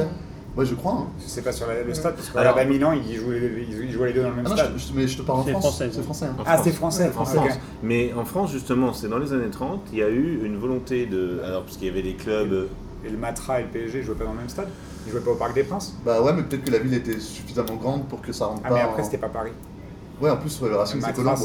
Ouais, 0.56 0.66
je 0.66 0.74
crois. 0.74 0.92
Hein. 0.92 1.06
C'est 1.24 1.42
pas 1.42 1.52
sur 1.52 1.66
le 1.68 1.94
stade, 1.94 2.16
parce 2.16 2.30
qu'à 2.30 2.50
à 2.50 2.64
Milan, 2.64 2.92
ils 2.92 3.16
jouaient, 3.16 3.64
ils 3.70 3.92
jouaient 3.92 4.08
les 4.08 4.12
deux 4.12 4.22
dans 4.22 4.30
le 4.30 4.34
même 4.34 4.46
ah 4.48 4.56
stade. 4.56 4.72
mais 4.94 5.06
je 5.06 5.18
te 5.18 5.22
parle 5.22 5.40
en 5.40 5.44
France. 5.44 5.78
C'est 5.78 6.02
français. 6.02 6.24
Hein. 6.26 6.42
Ah, 6.44 6.58
c'est 6.62 6.72
français. 6.72 7.08
français. 7.10 7.38
Mais 7.82 8.12
en 8.12 8.24
France, 8.24 8.52
justement, 8.52 8.92
c'est 8.92 9.08
dans 9.08 9.18
les 9.18 9.32
années 9.32 9.50
30, 9.50 9.82
il 9.92 9.98
y 9.98 10.02
a 10.02 10.08
eu 10.08 10.40
une 10.44 10.56
volonté 10.56 11.06
de. 11.06 11.40
Alors, 11.44 11.62
parce 11.62 11.76
qu'il 11.76 11.86
y 11.86 11.90
avait 11.90 12.02
des 12.02 12.14
clubs. 12.14 12.68
Et 13.04 13.10
le 13.10 13.16
Matra 13.16 13.60
et 13.60 13.62
le 13.62 13.68
PSG 13.68 14.02
jouaient 14.02 14.16
pas 14.16 14.24
dans 14.24 14.32
le 14.32 14.38
même 14.38 14.48
stade? 14.48 14.66
Ils 15.06 15.12
jouaient 15.12 15.20
pas 15.20 15.30
au 15.30 15.36
Parc 15.36 15.54
des 15.54 15.62
Princes? 15.62 15.94
Bah 16.04 16.20
ouais, 16.20 16.32
mais 16.32 16.42
peut-être 16.42 16.64
que 16.64 16.72
la 16.72 16.80
ville 16.80 16.94
était 16.94 17.20
suffisamment 17.20 17.76
grande 17.76 18.08
pour 18.08 18.20
que 18.20 18.32
ça 18.32 18.46
rentre 18.46 18.62
ah, 18.64 18.68
pas. 18.68 18.74
Ah, 18.74 18.78
mais 18.78 18.90
après, 18.90 19.04
c'était 19.04 19.18
pas 19.18 19.28
Paris. 19.28 19.52
Ouais, 20.20 20.30
en 20.30 20.36
plus, 20.36 20.60
le 20.62 20.74
Racing, 20.74 21.00
c'est 21.00 21.14
Colombe. 21.14 21.38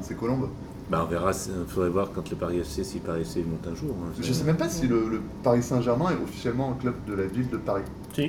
C'est 0.00 0.16
Colombe. 0.16 0.48
Bah, 0.90 1.04
on 1.06 1.10
verra, 1.10 1.30
il 1.30 1.68
faudrait 1.68 1.88
voir 1.88 2.10
quand 2.12 2.28
le 2.28 2.36
Paris 2.36 2.58
FC, 2.58 2.82
si 2.82 2.98
Paris 2.98 3.20
FC 3.20 3.44
monte 3.44 3.66
un 3.70 3.76
jour. 3.76 3.94
Hein, 4.02 4.12
je 4.20 4.32
sais 4.32 4.42
même 4.44 4.56
pas 4.56 4.68
si 4.68 4.88
le, 4.88 5.20
Paris 5.42 5.62
Saint-Germain 5.62 6.10
est 6.10 6.22
officiellement 6.22 6.72
un 6.72 6.80
club 6.80 6.94
de 7.06 7.14
la 7.14 7.26
ville 7.26 7.48
de 7.48 7.58
Paris. 7.58 7.84
Si. 8.12 8.22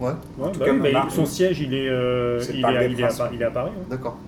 Ouais. 0.00 0.10
ouais 0.38 0.52
bah 0.58 1.04
oui, 1.04 1.10
son 1.10 1.26
siège, 1.26 1.60
il 1.60 1.72
est, 1.72 1.88
euh, 1.88 2.42
il, 2.52 2.56
est, 2.56 2.58
il, 2.58 2.64
est 2.64 2.66
à, 2.66 3.30
il, 3.32 3.40
est, 3.40 3.44
à, 3.44 3.50
Paris. 3.50 3.70
Hein. 3.76 3.86
D'accord. 3.88 4.18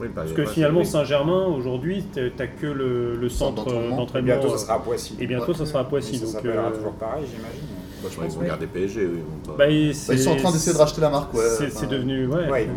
Oui, 0.00 0.08
Parce 0.14 0.32
que 0.32 0.46
finalement, 0.46 0.84
Saint-Germain, 0.84 1.46
aujourd'hui, 1.46 2.04
tu 2.14 2.20
n'as 2.38 2.46
que 2.46 2.66
le, 2.66 3.16
le 3.16 3.28
centre 3.28 3.66
d'entraînement. 3.66 4.06
Bientôt, 4.22 4.56
ça 4.56 4.58
sera 4.58 4.74
à 4.74 4.78
Poissy. 4.78 5.16
Et 5.20 5.26
bientôt, 5.26 5.52
ça 5.52 5.66
sera 5.66 5.80
à 5.80 5.84
Poissy. 5.84 6.16
ça 6.16 6.26
s'appellera 6.26 6.68
euh... 6.68 6.74
toujours 6.74 6.92
pareil, 6.92 7.24
j'imagine. 7.26 7.81
Bah, 8.02 8.08
je 8.10 8.16
crois 8.16 8.26
qu'ils 8.26 8.38
vont 8.38 8.46
garder 8.46 8.66
PSG, 8.66 9.06
oui. 9.06 9.20
Bah, 9.46 9.54
bah, 9.58 9.70
ils 9.70 9.94
sont 9.94 10.30
en 10.30 10.36
train 10.36 10.52
d'essayer 10.52 10.72
de 10.72 10.78
racheter 10.78 11.00
la 11.00 11.10
marque, 11.10 11.32
ouais. 11.34 11.70
C'est 11.70 11.88
devenu, 11.88 12.26
ouais. 12.26 12.50
ouais 12.50 12.68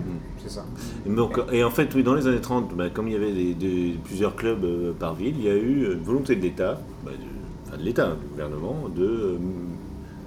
c'est 0.46 0.54
ça. 0.54 0.66
Et, 1.52 1.64
en 1.64 1.72
fait, 1.72 1.94
oui, 1.96 2.04
dans 2.04 2.14
les 2.14 2.28
années 2.28 2.42
30, 2.42 2.76
bah, 2.76 2.90
comme 2.90 3.08
il 3.08 3.14
y 3.14 3.16
avait 3.16 3.32
des, 3.32 3.96
plusieurs 4.04 4.36
clubs 4.36 4.64
euh, 4.64 4.94
par 4.94 5.16
ville, 5.16 5.36
il 5.38 5.44
y 5.44 5.50
a 5.50 5.56
eu 5.56 5.94
une 5.94 6.04
volonté 6.04 6.36
de 6.36 6.42
l'État, 6.42 6.82
bah, 7.04 7.12
de, 7.12 7.68
enfin 7.68 7.78
de 7.78 7.84
l'État, 7.84 8.16
du 8.22 8.28
gouvernement, 8.28 8.90
de 8.96 9.04
euh, 9.04 9.38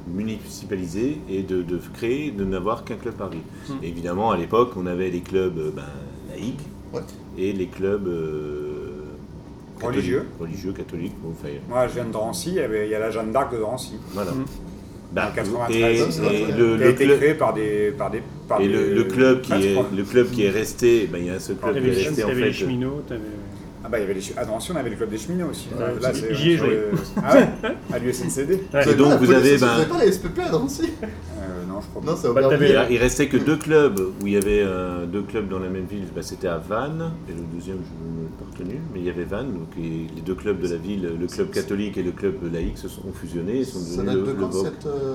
municipaliser 0.09 1.19
et 1.29 1.43
de, 1.43 1.65
créer, 1.95 2.31
de 2.31 2.45
n'avoir 2.45 2.85
qu'un 2.85 2.97
club 2.97 3.15
par 3.15 3.29
ville. 3.29 3.43
Hum. 3.71 3.77
Évidemment, 3.83 4.31
à 4.31 4.37
l'époque, 4.37 4.73
on 4.77 4.87
avait 4.87 5.11
les 5.11 5.21
clubs 5.21 5.59
euh, 5.59 5.71
laïcs 6.31 6.61
et 7.37 7.53
les 7.53 7.67
clubs 7.67 8.09
religieux. 9.81 10.27
Religieux, 10.41 10.73
catholiques. 10.73 11.15
Moi, 11.69 11.87
je 11.87 11.95
viens 11.95 12.05
de 12.05 12.13
Drancy, 12.13 12.57
il 12.57 12.89
y, 12.89 12.95
a 12.95 12.99
la 12.99 13.11
Jeanne 13.11 13.31
d'Arc 13.31 13.53
de 13.53 13.59
Drancy. 13.59 13.97
Voilà. 14.13 14.33
Hum. 14.33 14.45
Bah, 15.11 15.33
93, 15.35 16.21
et, 16.21 16.53
le, 16.53 16.77
qui 16.77 16.83
a 16.83 16.89
été 16.89 17.07
créé 17.07 17.35
par 17.35 17.55
des, 17.55 17.95
par 17.97 18.11
des, 18.11 18.23
par 18.47 18.61
et 18.61 18.69
des 18.69 18.75
le, 18.75 19.05
club 19.05 19.41
qui 19.41 19.53
est 19.55 19.77
le 19.97 20.03
club 20.03 20.31
qui 20.31 20.45
est 20.45 20.51
resté, 20.51 21.09
ben, 21.11 21.19
il 21.19 21.27
y 21.27 21.31
a 21.31 21.35
un 21.35 21.39
seul 21.39 21.57
club 21.57 21.81
qui 21.81 21.89
est 21.89 21.93
resté 21.93 22.25
en 22.25 22.29
fait. 22.29 22.35
Les 22.35 22.53
cheminots, 22.53 23.03
ah 23.85 23.89
bah 23.89 23.99
il 23.99 24.03
y 24.03 24.05
avait 24.05 24.15
les 24.15 24.33
ah, 24.37 24.43
on 24.47 24.77
avait 24.77 24.91
le 24.91 24.97
club 24.97 25.09
des 25.09 25.17
cheminots 25.17 25.49
aussi. 25.51 25.69
Là, 25.79 26.13
J'y 26.33 26.51
ai 26.51 26.57
joué. 26.59 26.79
Ah 27.25 27.37
ouais 27.37 27.49
À 27.91 27.99
l'USNCD. 27.99 28.65
Et 28.87 28.95
donc 28.95 29.19
vous 29.19 29.33
avez 29.33 29.57
ben. 29.57 29.87
Pas 29.89 30.05
la 30.05 30.13
SPP 30.13 30.41
à 30.45 30.51
Drancy 30.51 30.93
non, 31.79 31.81
je 31.81 31.89
crois 31.89 32.35
pas. 32.35 32.43
Non, 32.43 32.49
bah, 32.49 32.87
il, 32.91 32.99
restait 32.99 33.29
que 33.29 33.37
deux 33.37 33.57
clubs 33.57 33.99
où 33.99 34.27
il 34.27 34.33
y 34.33 34.37
avait 34.37 34.63
euh, 34.63 35.07
deux 35.07 35.23
clubs 35.23 35.49
dans 35.49 35.59
la 35.59 35.69
même 35.69 35.87
ville. 35.87 36.07
Bah, 36.15 36.23
C'était 36.23 36.49
à 36.49 36.59
Vannes 36.59 37.13
et 37.29 37.33
le 37.33 37.43
deuxième 37.55 37.79
je 37.79 38.23
ne 38.23 38.29
pas 38.29 38.45
retenu, 38.51 38.81
mais 38.93 39.01
il 39.01 39.07
y 39.07 39.11
avait 39.11 39.25
Vannes. 39.25 39.53
Donc 39.53 39.69
les 39.77 40.21
deux 40.23 40.35
clubs 40.35 40.61
de 40.61 40.69
la 40.69 40.77
ville, 40.77 41.09
le 41.19 41.27
club 41.27 41.51
catholique 41.51 41.97
et 41.97 42.03
le 42.03 42.13
club 42.13 42.35
laïque, 42.53 42.79
se 42.79 42.89
sont 42.89 43.13
fusionnés 43.13 43.59
et 43.61 43.65
sont 43.65 43.81
Ça 43.81 44.03
date 44.03 44.25
de 44.25 44.33
quand 44.33 44.53
cette 44.53 44.87
euh, 44.87 45.15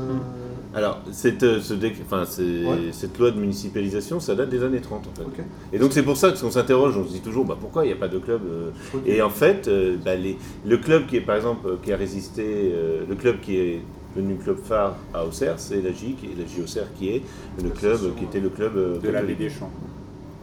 alors, 0.76 1.02
cette, 1.12 1.44
euh, 1.44 1.60
ce 1.62 1.76
enfin, 2.02 2.24
cette 2.26 3.20
loi 3.20 3.30
de 3.30 3.40
municipalisation, 3.40 4.20
ça 4.20 4.34
date 4.34 4.50
des 4.50 4.64
années 4.64 4.82
30 4.82 5.08
en 5.08 5.16
fait. 5.16 5.44
Et 5.72 5.78
donc 5.78 5.94
c'est 5.94 6.02
pour 6.02 6.18
ça 6.18 6.32
qu'on 6.32 6.50
s'interroge, 6.50 6.98
on 6.98 7.06
se 7.06 7.12
dit 7.12 7.22
toujours 7.22 7.46
bah, 7.46 7.58
pourquoi 7.60 7.86
il 7.86 7.90
n'y 7.90 7.94
a 7.94 7.98
pas 7.98 8.08
de 8.08 8.18
club 8.18 8.42
euh, 8.48 8.72
Et 9.06 9.22
en 9.22 9.30
fait, 9.30 9.68
euh, 9.68 9.98
bah, 10.04 10.16
les, 10.16 10.38
le 10.66 10.78
club 10.78 11.06
qui 11.06 11.18
est 11.18 11.22
par 11.22 11.36
exemple 11.36 11.78
qui 11.84 11.94
a 11.94 11.98
résisté, 11.98 12.74
le 13.08 13.16
club 13.16 13.40
qui 13.40 13.58
est 13.58 13.82
devenu 14.16 14.36
club 14.36 14.58
phare 14.64 14.96
à 15.14 15.26
Auxerre, 15.26 15.56
c'est 15.58 15.82
la 15.82 15.92
GIC 15.92 16.24
et 16.24 16.36
la 16.40 16.46
JOCR 16.46 16.88
qui 16.98 17.10
est 17.10 17.22
le 17.62 17.70
club 17.70 18.16
qui 18.18 18.26
était 18.26 18.40
le 18.40 18.50
club 18.50 19.02
de 19.02 19.10
la 19.10 19.22
baie 19.22 19.36
des 19.36 19.50
Champs. 19.50 19.72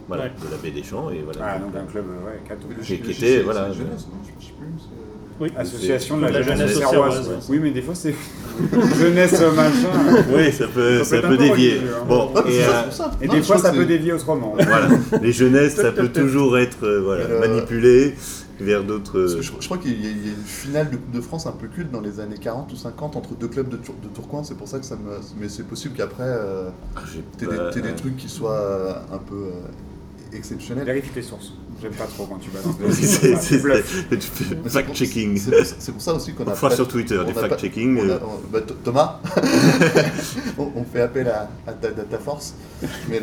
Voilà, 0.07 0.25
de 0.25 0.51
la 0.51 0.57
baie 0.57 0.71
des 0.71 0.83
Champs 0.83 1.09
et 1.09 1.21
voilà. 1.23 1.39
Ah 1.55 1.59
donc 1.59 1.75
un 1.75 1.85
club 1.89 2.05
ouais, 2.25 2.41
catholique. 2.47 2.81
Qui, 2.81 3.11
était 3.11 3.41
voilà. 3.43 3.69
Oui. 5.39 5.51
Association 5.57 6.17
de 6.19 6.27
la, 6.27 6.43
jeunesse 6.43 6.77
auxerroise. 6.77 7.31
Oui, 7.49 7.57
mais 7.59 7.71
des 7.71 7.81
fois 7.81 7.95
c'est 7.95 8.13
jeunesse 8.99 9.41
machin. 9.55 10.23
Oui, 10.35 10.51
ça 10.51 10.67
peut, 10.67 11.03
ça, 11.03 11.19
peut 11.19 11.35
dévier. 11.37 11.79
Hein. 11.79 12.05
Bon, 12.07 12.29
et, 12.45 12.63
euh, 12.63 12.81
et 13.21 13.27
des 13.27 13.41
fois 13.41 13.57
ça 13.57 13.71
peut 13.71 13.85
dévier 13.85 14.13
autrement. 14.13 14.53
Voilà, 14.55 14.89
les 15.21 15.31
jeunesses, 15.31 15.77
ça 15.77 15.91
peut 15.91 16.09
toujours 16.09 16.59
être 16.59 16.85
euh, 16.85 17.01
voilà, 17.03 17.23
euh, 17.23 17.39
manipulé 17.39 18.13
vers 18.61 18.83
d'autres. 18.83 19.27
Je, 19.27 19.41
je, 19.41 19.65
crois 19.65 19.77
qu'il 19.77 20.01
y, 20.01 20.07
a 20.07 20.11
une 20.11 20.43
finale 20.45 20.89
de 20.89 20.97
Coupe 20.97 21.11
de 21.11 21.21
France 21.21 21.45
un 21.47 21.51
peu 21.51 21.67
culte 21.67 21.91
dans 21.91 22.01
les 22.01 22.19
années 22.19 22.37
40 22.37 22.71
ou 22.71 22.75
50 22.75 23.15
entre 23.15 23.35
deux 23.35 23.47
clubs 23.47 23.69
de, 23.69 23.77
de 23.77 24.07
Tourcoing, 24.13 24.43
c'est 24.43 24.57
pour 24.57 24.67
ça 24.67 24.79
que 24.79 24.85
ça 24.85 24.95
me. 24.95 25.19
Mais 25.39 25.49
c'est 25.49 25.63
possible 25.63 25.95
qu'après, 25.95 26.23
euh, 26.23 26.69
ah, 26.95 27.01
t'aies 27.37 27.47
des, 27.47 27.81
des, 27.81 27.95
trucs 27.95 28.17
qui 28.17 28.29
soient 28.29 29.03
un 29.11 29.17
peu 29.17 29.51
exceptionnels. 30.33 30.85
Vérifie 30.85 31.09
tes 31.09 31.21
sources. 31.21 31.53
J'aime 31.81 31.93
pas 31.93 32.05
trop 32.05 32.25
quand 32.25 32.37
tu 32.37 32.49
balances. 32.51 32.75
c'est 32.91 33.57
fact-checking. 34.69 35.37
C'est 35.79 35.91
pour 35.91 36.01
ça 36.01 36.13
aussi 36.13 36.33
qu'on 36.33 36.45
a. 36.45 36.53
Fois 36.53 36.75
sur 36.75 36.87
Twitter, 36.87 37.19
des 37.25 37.33
fact-checking. 37.33 37.97
Euh. 37.99 38.19
Bah, 38.51 38.59
Thomas, 38.83 39.19
on, 40.57 40.83
fait 40.83 41.01
appel 41.01 41.27
à, 41.27 41.49
ta, 41.73 42.19
force. 42.19 42.55
Mais 43.09 43.19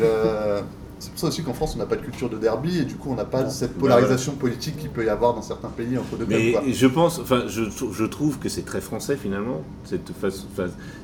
c'est 0.99 1.11
pour 1.11 1.19
ça 1.19 1.27
aussi 1.27 1.43
qu'en 1.43 1.53
France, 1.53 1.73
on 1.75 1.79
n'a 1.79 1.85
pas 1.85 1.95
de 1.95 2.01
culture 2.01 2.29
de 2.29 2.37
derby 2.37 2.79
et 2.79 2.85
du 2.85 2.95
coup, 2.95 3.09
on 3.11 3.15
n'a 3.15 3.25
pas 3.25 3.49
cette 3.49 3.73
bah, 3.73 3.81
polarisation 3.81 4.33
politique 4.33 4.77
qu'il 4.77 4.89
peut 4.89 5.05
y 5.05 5.09
avoir 5.09 5.33
dans 5.33 5.41
certains 5.41 5.69
pays 5.69 5.97
entre 5.97 6.17
deux 6.17 6.25
Mais 6.27 6.53
je 6.71 6.87
pense, 6.87 7.19
enfin, 7.19 7.43
je, 7.47 7.63
je 7.63 8.05
trouve 8.05 8.37
que 8.39 8.49
c'est 8.49 8.65
très 8.65 8.81
français 8.81 9.15
finalement, 9.15 9.63
cette, 9.85 10.11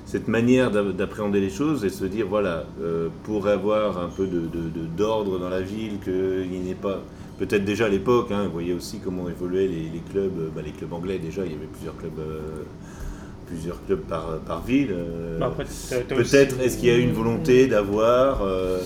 cette 0.05 0.27
manière 0.27 0.71
d'appréhender 0.71 1.39
les 1.39 1.49
choses 1.49 1.85
et 1.85 1.89
se 1.89 2.05
dire 2.05 2.27
voilà, 2.27 2.65
euh, 2.81 3.07
pour 3.23 3.47
avoir 3.47 3.97
un 3.97 4.09
peu 4.09 4.27
d'ordre 4.27 5.31
de, 5.31 5.37
de, 5.37 5.43
dans 5.43 5.49
la 5.49 5.61
ville, 5.61 5.99
qu'il 6.03 6.63
n'est 6.63 6.75
pas 6.75 7.01
peut-être 7.37 7.65
déjà 7.65 7.85
à 7.85 7.89
l'époque, 7.89 8.31
hein, 8.31 8.45
vous 8.45 8.51
voyez 8.51 8.73
aussi 8.73 8.99
comment 9.03 9.29
évoluaient 9.29 9.67
les, 9.67 10.01
clubs, 10.11 10.51
bah, 10.55 10.61
les 10.63 10.71
clubs 10.71 10.93
anglais 10.93 11.19
déjà, 11.19 11.45
il 11.45 11.51
y 11.51 11.55
avait 11.55 11.65
plusieurs 11.65 11.97
clubs, 11.97 12.19
euh, 12.19 12.63
plusieurs 13.47 13.83
clubs 13.85 14.01
par, 14.01 14.39
par 14.39 14.61
ville. 14.63 14.89
Euh. 14.91 15.39
Bah, 15.39 15.53
peut-être 15.55 16.59
est-ce 16.59 16.77
qu'il 16.77 16.89
y 16.89 16.91
a 16.91 16.97
une 16.97 17.13
volonté 17.13 17.67
d'avoir. 17.67 18.41
Euh, 18.43 18.79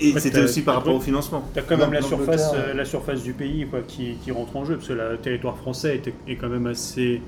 et, 0.00 0.18
c'était 0.18 0.42
aussi 0.42 0.62
par 0.62 0.76
rapport 0.76 0.94
au 0.94 1.00
financement. 1.00 1.44
Tu 1.52 1.60
as 1.60 1.62
quand 1.62 1.76
même 1.76 1.92
la 1.92 2.02
surface, 2.02 2.52
la 2.74 2.84
surface 2.84 3.22
du 3.22 3.32
pays 3.32 3.66
quoi, 3.66 3.80
qui, 3.86 4.16
qui, 4.22 4.30
rentre 4.30 4.56
en 4.56 4.64
jeu, 4.64 4.76
parce 4.76 4.88
que 4.88 4.94
le 4.94 5.18
territoire 5.18 5.56
français 5.56 5.96
est, 5.96 6.30
est 6.30 6.36
quand 6.36 6.48
même 6.48 6.66
assez 6.66 7.20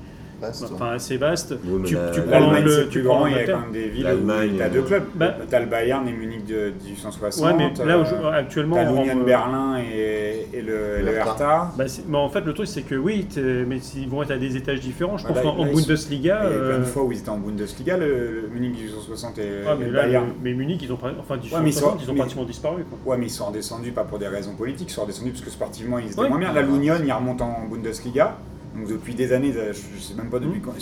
enfin 0.43 0.91
assez 0.91 1.17
vaste. 1.17 1.55
tu, 1.85 1.95
prends 1.95 2.51
le, 2.51 2.89
tu 2.89 3.03
prends, 3.03 3.27
il 3.27 3.35
y 3.35 3.39
a 3.39 3.45
quand 3.45 3.61
même 3.61 3.71
des 3.71 3.87
villes 3.87 4.07
où 4.07 4.57
tu 4.57 4.61
as 4.61 4.69
deux 4.69 4.81
clubs. 4.81 5.03
Bah, 5.15 5.35
tu 5.47 5.55
as 5.55 5.59
le 5.59 5.65
Bayern 5.65 6.07
et 6.07 6.11
Munich 6.11 6.45
de 6.45 6.73
1860. 6.83 7.45
Ouais, 7.45 7.53
mais 7.53 7.85
là, 7.85 7.97
euh, 7.97 8.31
actuellement. 8.31 8.75
Tu 8.75 8.81
as 8.81 8.91
l'Union 8.91 9.23
Berlin 9.23 9.77
et, 9.79 10.47
et 10.53 10.61
le, 10.61 11.01
le 11.01 11.13
Hertha. 11.13 11.71
Bah, 11.77 11.85
mais 12.07 12.17
en 12.17 12.29
fait, 12.29 12.41
le 12.41 12.53
truc, 12.53 12.67
c'est 12.67 12.81
que 12.81 12.95
oui, 12.95 13.27
mais 13.67 13.77
ils 13.95 14.09
vont 14.09 14.23
être 14.23 14.31
à 14.31 14.37
des 14.37 14.57
étages 14.57 14.79
différents. 14.79 15.17
Je 15.17 15.27
pense 15.27 15.41
qu'en 15.41 15.65
Bundesliga. 15.65 16.41
Il 16.45 16.51
y 16.51 16.55
a 16.55 16.59
plein 16.59 16.77
de 16.77 16.83
euh, 16.83 16.85
fois 16.85 17.03
où 17.03 17.11
ils 17.11 17.19
étaient 17.19 17.29
en 17.29 17.37
Bundesliga, 17.37 17.97
le, 17.97 18.49
Munich 18.53 18.75
1860 18.75 19.37
et, 19.39 19.49
le 19.79 19.91
Bayern. 19.91 20.27
Mais 20.43 20.53
Munich, 20.53 20.81
ils 20.83 20.91
ont, 20.91 20.97
enfin, 21.19 21.37
1860, 21.37 22.01
ils 22.03 22.11
ont 22.11 22.15
pratiquement 22.15 22.45
disparu. 22.45 22.85
Ouais, 23.05 23.17
mais 23.17 23.27
ils 23.27 23.31
sont 23.31 23.45
redescendus 23.45 23.91
pas 23.91 24.03
pour 24.03 24.19
des 24.19 24.27
raisons 24.27 24.55
politiques, 24.55 24.89
ils 24.89 24.93
sont 24.93 25.03
redescendus 25.03 25.31
parce 25.31 25.43
que 25.43 25.51
sportivement, 25.51 25.99
ils 25.99 26.11
étaient 26.11 26.29
moins 26.29 26.39
bien. 26.39 26.53
La 26.53 26.61
l'Union, 26.61 26.95
ils 27.03 27.11
remontent 27.11 27.45
en 27.45 27.67
Bundesliga. 27.67 28.37
Donc 28.75 28.87
depuis 28.87 29.15
des 29.15 29.31
années, 29.31 29.53
je 29.53 29.59
ne 29.69 30.01
sais 30.01 30.13
même 30.15 30.29
pas 30.29 30.39
depuis 30.39 30.59
mmh. 30.59 30.63
quand, 30.63 30.73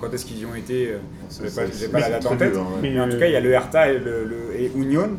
quand 0.00 0.14
est-ce 0.14 0.24
qu'ils 0.26 0.40
y 0.40 0.46
ont 0.46 0.54
été, 0.54 0.88
euh, 0.88 0.98
je 1.30 1.44
n'ai 1.44 1.88
pas, 1.88 2.00
la 2.00 2.10
date 2.10 2.26
en 2.26 2.36
tête. 2.36 2.54
mais, 2.82 3.00
en 3.00 3.08
tout 3.08 3.18
cas, 3.18 3.26
il 3.26 3.32
y 3.32 3.36
a 3.36 3.40
le 3.40 3.52
Hertha 3.52 3.92
et, 3.92 3.98
le, 3.98 4.28
et 4.58 4.72
Union 4.74 5.10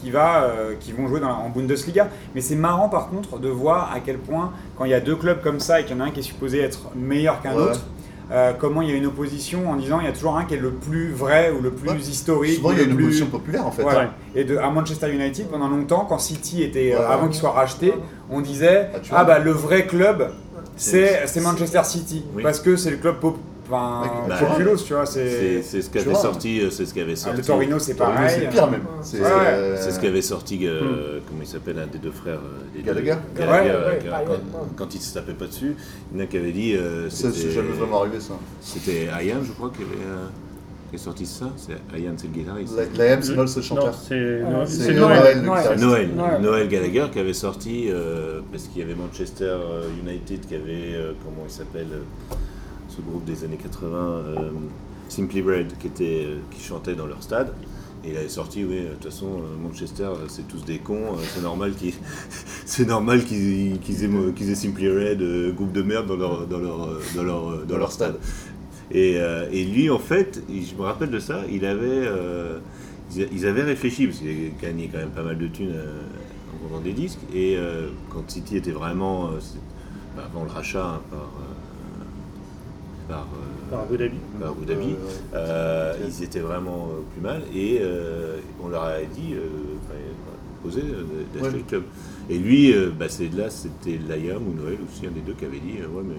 qui, 0.00 0.10
va, 0.10 0.44
euh, 0.44 0.74
qui 0.78 0.92
vont 0.92 1.08
jouer 1.08 1.20
dans 1.20 1.30
en 1.30 1.48
Bundesliga. 1.48 2.08
Mais 2.34 2.40
c'est 2.40 2.56
marrant 2.56 2.88
par 2.88 3.08
contre 3.08 3.38
de 3.38 3.48
voir 3.48 3.92
à 3.92 4.00
quel 4.00 4.18
point, 4.18 4.52
quand 4.76 4.84
il 4.84 4.92
y 4.92 4.94
a 4.94 5.00
deux 5.00 5.16
clubs 5.16 5.40
comme 5.42 5.60
ça 5.60 5.80
et 5.80 5.84
qu'il 5.84 5.96
y 5.96 6.00
en 6.00 6.04
a 6.04 6.06
un 6.06 6.10
qui 6.10 6.20
est 6.20 6.24
supposé 6.24 6.60
être 6.60 6.90
meilleur 6.94 7.40
qu'un 7.42 7.54
autre, 7.54 7.80
euh, 8.30 8.52
comment 8.58 8.82
il 8.82 8.90
y 8.90 8.92
a 8.92 8.96
une 8.96 9.06
opposition 9.06 9.70
en 9.70 9.76
disant 9.76 10.00
il 10.00 10.06
y 10.06 10.08
a 10.08 10.12
toujours 10.12 10.36
un 10.36 10.44
qui 10.44 10.52
est 10.52 10.58
le 10.58 10.72
plus 10.72 11.12
vrai 11.12 11.50
ou 11.50 11.62
le 11.62 11.70
plus 11.70 12.08
historique. 12.08 12.56
Souvent, 12.56 12.72
il 12.72 12.78
y 12.78 12.80
a 12.82 12.84
une 12.84 12.92
opposition 12.92 13.26
populaire 13.26 13.66
en 13.66 13.70
fait. 13.70 13.84
Et 14.34 14.44
de, 14.44 14.58
à 14.58 14.70
Manchester 14.70 15.10
United, 15.10 15.48
pendant 15.48 15.68
longtemps, 15.68 16.04
quand 16.06 16.18
City 16.18 16.62
était, 16.62 16.92
avant 16.92 17.26
qu'il 17.26 17.36
soit 17.36 17.52
racheté, 17.52 17.94
on 18.30 18.40
disait 18.40 18.90
ah, 18.94 18.98
ah 19.12 19.24
bah 19.24 19.38
le 19.38 19.50
vrai 19.50 19.86
club, 19.86 20.30
c'est 20.78 21.40
Manchester 21.40 21.82
City. 21.84 22.24
Parce 22.42 22.60
que 22.60 22.76
c'est 22.76 22.90
le 22.90 22.96
club 22.96 23.16
pop, 23.20 23.36
enfin, 23.66 24.02
bah, 24.28 24.36
tu 24.38 24.94
vois. 24.94 25.06
C'est 25.06 25.62
ce 25.62 25.90
qui 25.90 25.98
avait 25.98 26.14
sorti. 26.14 26.62
C'est 26.70 26.86
ce 26.86 26.94
qui 26.94 27.00
avait 27.00 27.16
sorti. 27.16 27.38
le 27.38 27.44
Torino, 27.44 27.78
c'est 27.78 27.94
pareil. 27.94 28.30
C'est 28.40 28.48
pire 28.48 28.70
même. 28.70 28.82
C'est 29.02 29.22
euh, 29.22 29.90
ce 29.90 29.98
qui 29.98 30.06
avait 30.06 30.22
sorti. 30.22 30.66
Euh, 30.66 31.18
hmm. 31.18 31.22
Comment 31.28 31.42
il 31.42 31.46
s'appelle 31.46 31.78
un 31.78 31.86
des 31.86 31.98
deux 31.98 32.12
frères 32.12 32.40
des 32.74 32.82
Gallagher. 32.82 33.16
quand, 34.76 34.94
il 34.94 34.98
ne 34.98 35.02
se 35.02 35.14
tapait 35.14 35.34
pas 35.34 35.46
dessus, 35.46 35.76
il 36.12 36.18
y 36.18 36.20
en 36.20 36.24
a 36.24 36.26
qui 36.26 36.36
avait 36.36 36.52
dit. 36.52 36.76
c'est 37.10 37.50
jamais 37.50 37.72
vraiment 37.72 38.00
arrivé 38.00 38.20
ça. 38.20 38.34
C'était 38.60 39.08
Ayam, 39.08 39.44
je 39.44 39.52
crois, 39.52 39.70
qui 39.70 39.82
avait. 39.82 40.04
Qui 40.88 40.96
est 40.96 40.98
sorti 40.98 41.26
ça 41.26 41.50
C'est 41.56 41.72
Ian, 41.98 42.12
c'est 42.16 42.28
le 42.28 42.32
guitariste. 42.32 42.74
Liam 42.96 43.22
Small, 43.22 43.48
c'est 43.48 43.60
le 43.60 43.64
chanteur. 43.64 43.94
C'est 43.94 44.94
Noël. 44.94 45.42
Noël, 45.78 46.10
Noël, 46.40 46.68
Gallagher 46.68 47.06
qui 47.12 47.18
avait 47.18 47.34
sorti, 47.34 47.86
euh, 47.88 48.40
parce 48.50 48.64
qu'il 48.64 48.80
y 48.80 48.84
avait 48.84 48.94
Manchester 48.94 49.44
euh, 49.44 49.88
United 50.02 50.46
qui 50.46 50.54
avait, 50.54 50.94
euh, 50.94 51.12
comment 51.24 51.44
il 51.46 51.52
s'appelle, 51.52 51.88
ce 52.88 53.00
groupe 53.02 53.24
des 53.24 53.44
années 53.44 53.58
80, 53.62 54.22
Simply 55.08 55.42
Red, 55.42 55.78
qui, 55.78 55.86
était, 55.88 56.26
qui 56.50 56.62
chantait 56.62 56.94
dans 56.94 57.06
leur 57.06 57.22
stade. 57.22 57.52
Et 58.04 58.10
il 58.10 58.16
avait 58.16 58.28
sorti, 58.28 58.64
oui, 58.64 58.82
de 58.82 58.94
toute 58.94 59.06
façon, 59.06 59.42
Manchester, 59.62 60.08
c'est 60.28 60.46
tous 60.46 60.64
des 60.64 60.78
cons, 60.78 61.16
c'est 61.34 61.42
normal 61.42 61.72
qu'ils 61.72 61.94
c'est 62.64 62.86
normal 62.86 63.24
qu'ils 63.24 63.74
aient, 63.74 64.54
Simply 64.54 64.88
Red, 64.88 65.54
groupe 65.54 65.72
de 65.72 65.82
merde, 65.82 66.06
dans 66.06 66.16
leur, 66.16 66.46
dans 66.46 66.58
leur, 66.58 66.88
dans 67.14 67.22
leur, 67.22 67.66
dans 67.66 67.76
leur 67.76 67.92
stade. 67.92 68.18
Euh, 68.94 69.48
et, 69.52 69.64
lui, 69.64 69.90
en 69.90 69.98
fait, 69.98 70.42
je 70.48 70.74
me 70.74 70.82
rappelle 70.82 71.10
de 71.10 71.18
ça, 71.18 71.42
il 71.50 71.64
avait, 71.64 72.06
euh, 72.06 72.58
ils 73.16 73.46
avaient 73.46 73.62
réfléchi, 73.62 74.06
parce 74.06 74.18
qu'il 74.18 74.28
avait 74.28 74.52
gagné 74.60 74.88
quand 74.90 74.98
même 74.98 75.10
pas 75.10 75.22
mal 75.22 75.38
de 75.38 75.46
thunes 75.46 75.74
euh, 75.74 76.00
en 76.54 76.68
vendant 76.68 76.82
des 76.82 76.92
disques, 76.92 77.20
et 77.34 77.56
quand 78.10 78.28
City 78.30 78.56
était 78.56 78.70
vraiment, 78.70 79.30
bah, 80.16 80.24
avant 80.26 80.44
le 80.44 80.50
rachat 80.50 80.84
hein, 80.84 81.00
par, 81.10 81.30
par, 83.08 83.26
par, 83.70 83.80
Abu 83.80 83.98
Dhabi, 83.98 84.16
par 84.40 84.50
Abu 84.50 84.64
Dhabi 84.64 84.96
ils 86.06 86.22
étaient 86.22 86.40
vraiment 86.40 86.88
plus 87.12 87.22
mal, 87.22 87.42
et 87.54 87.80
on 88.62 88.68
leur 88.68 88.84
a 88.84 89.00
dit, 89.02 89.34
posé 90.62 90.82
d'acheter 91.34 91.58
le 91.58 91.64
club. 91.64 91.82
Et 92.30 92.38
lui, 92.38 92.74
bah, 92.98 93.06
c'est 93.08 93.32
là, 93.34 93.50
c'était 93.50 93.98
Layam 94.08 94.42
ou 94.48 94.54
Noël 94.54 94.78
aussi, 94.90 95.06
un 95.06 95.10
des 95.10 95.20
deux 95.20 95.34
qui 95.34 95.44
avait 95.44 95.60
dit, 95.60 95.74
ouais 95.82 96.02
mais 96.02 96.16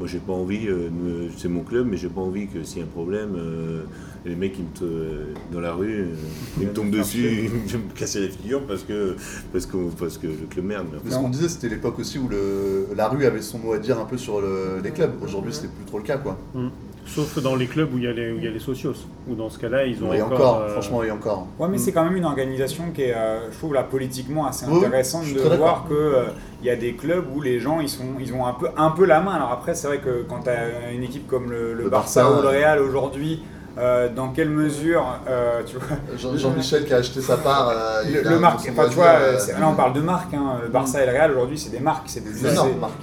moi, 0.00 0.08
j'ai 0.08 0.18
pas 0.18 0.32
envie, 0.32 0.66
euh, 0.66 1.28
c'est 1.36 1.48
mon 1.48 1.60
club, 1.60 1.86
mais 1.86 1.98
j'ai 1.98 2.08
pas 2.08 2.22
envie 2.22 2.46
que 2.46 2.64
s'il 2.64 2.78
y 2.78 2.80
a 2.80 2.84
un 2.84 2.88
problème, 2.88 3.34
euh, 3.36 3.82
les 4.24 4.34
mecs 4.34 4.54
ils 4.58 4.64
me 4.64 5.26
dans 5.52 5.60
la 5.60 5.74
rue, 5.74 6.00
euh, 6.00 6.14
ils 6.58 6.68
me 6.68 6.72
tombent 6.72 6.90
dessus, 6.90 7.44
ils 7.44 7.50
me 7.50 7.94
casser 7.94 8.20
les 8.20 8.30
figures 8.30 8.66
parce 8.66 8.82
que, 8.82 9.14
parce 9.52 9.66
que, 9.66 9.76
parce 9.98 10.16
que 10.16 10.26
le 10.26 10.46
club 10.48 10.64
merde. 10.64 10.86
ce 11.06 11.16
qu'on 11.16 11.28
disait, 11.28 11.50
c'était 11.50 11.68
l'époque 11.68 11.98
aussi 11.98 12.18
où 12.18 12.28
le, 12.28 12.86
la 12.96 13.08
rue 13.08 13.26
avait 13.26 13.42
son 13.42 13.58
mot 13.58 13.74
à 13.74 13.78
dire 13.78 13.98
un 13.98 14.06
peu 14.06 14.16
sur 14.16 14.40
les 14.82 14.90
clubs. 14.90 15.12
Aujourd'hui, 15.22 15.52
c'est 15.52 15.70
plus 15.70 15.84
trop 15.84 15.98
le 15.98 16.04
cas, 16.04 16.16
quoi. 16.16 16.38
Mm. 16.54 16.68
Sauf 17.06 17.42
dans 17.42 17.56
les 17.56 17.66
clubs 17.66 17.92
où 17.92 17.98
il 17.98 18.04
y 18.04 18.06
a 18.06 18.12
les, 18.12 18.30
où 18.30 18.38
il 18.38 18.44
y 18.44 18.46
a 18.46 18.50
les 18.50 18.60
socios, 18.60 18.94
où 19.28 19.34
dans 19.34 19.50
ce 19.50 19.58
cas-là, 19.58 19.84
ils 19.84 20.02
ont 20.04 20.12
et 20.12 20.22
encore, 20.22 20.68
franchement, 20.68 21.02
et 21.02 21.10
encore. 21.10 21.46
Ouais, 21.58 21.68
mais 21.68 21.78
c'est 21.78 21.92
quand 21.92 22.04
même 22.04 22.16
une 22.16 22.24
organisation 22.24 22.84
qui 22.94 23.02
est, 23.02 23.16
je 23.50 23.58
trouve, 23.58 23.74
là, 23.74 23.82
politiquement 23.82 24.46
assez 24.46 24.66
intéressante 24.66 25.24
de 25.32 25.56
voir 25.56 25.86
que 25.88 26.26
il 26.62 26.66
y 26.66 26.70
a 26.70 26.76
des 26.76 26.94
clubs 26.94 27.24
où 27.34 27.40
les 27.40 27.58
gens 27.58 27.80
ils, 27.80 27.88
sont, 27.88 28.04
ils 28.20 28.32
ont 28.34 28.46
un 28.46 28.52
peu, 28.52 28.68
un 28.76 28.90
peu 28.90 29.06
la 29.06 29.20
main. 29.20 29.32
Alors 29.32 29.50
après, 29.50 29.74
c'est 29.74 29.86
vrai 29.86 29.98
que 29.98 30.24
quand 30.28 30.42
tu 30.42 30.50
as 30.50 30.92
une 30.92 31.02
équipe 31.02 31.26
comme 31.26 31.50
le, 31.50 31.88
Barça, 31.88 32.30
ou 32.30 32.42
le 32.42 32.48
Real 32.48 32.80
aujourd'hui, 32.80 33.42
euh, 33.78 34.08
dans 34.08 34.28
quelle 34.30 34.50
mesure, 34.50 35.04
euh, 35.28 35.62
tu 35.64 35.76
vois 35.76 35.96
Jean-Michel 36.36 36.84
qui 36.84 36.92
a 36.92 36.98
acheté 36.98 37.20
sa 37.20 37.36
part. 37.36 37.68
Euh, 37.68 38.02
le, 38.24 38.38
marque, 38.38 38.68
enfin, 38.70 38.88
tu 38.88 38.94
vois, 38.94 39.12
là 39.12 39.68
on 39.68 39.74
parle 39.74 39.92
de 39.92 40.00
marque. 40.00 40.34
Hein, 40.34 40.58
le 40.62 40.68
Barça 40.68 41.02
et 41.02 41.06
le 41.06 41.12
Real 41.12 41.30
aujourd'hui, 41.32 41.58
c'est 41.58 41.70
des 41.70 41.80
marques, 41.80 42.08
c'est 42.08 42.22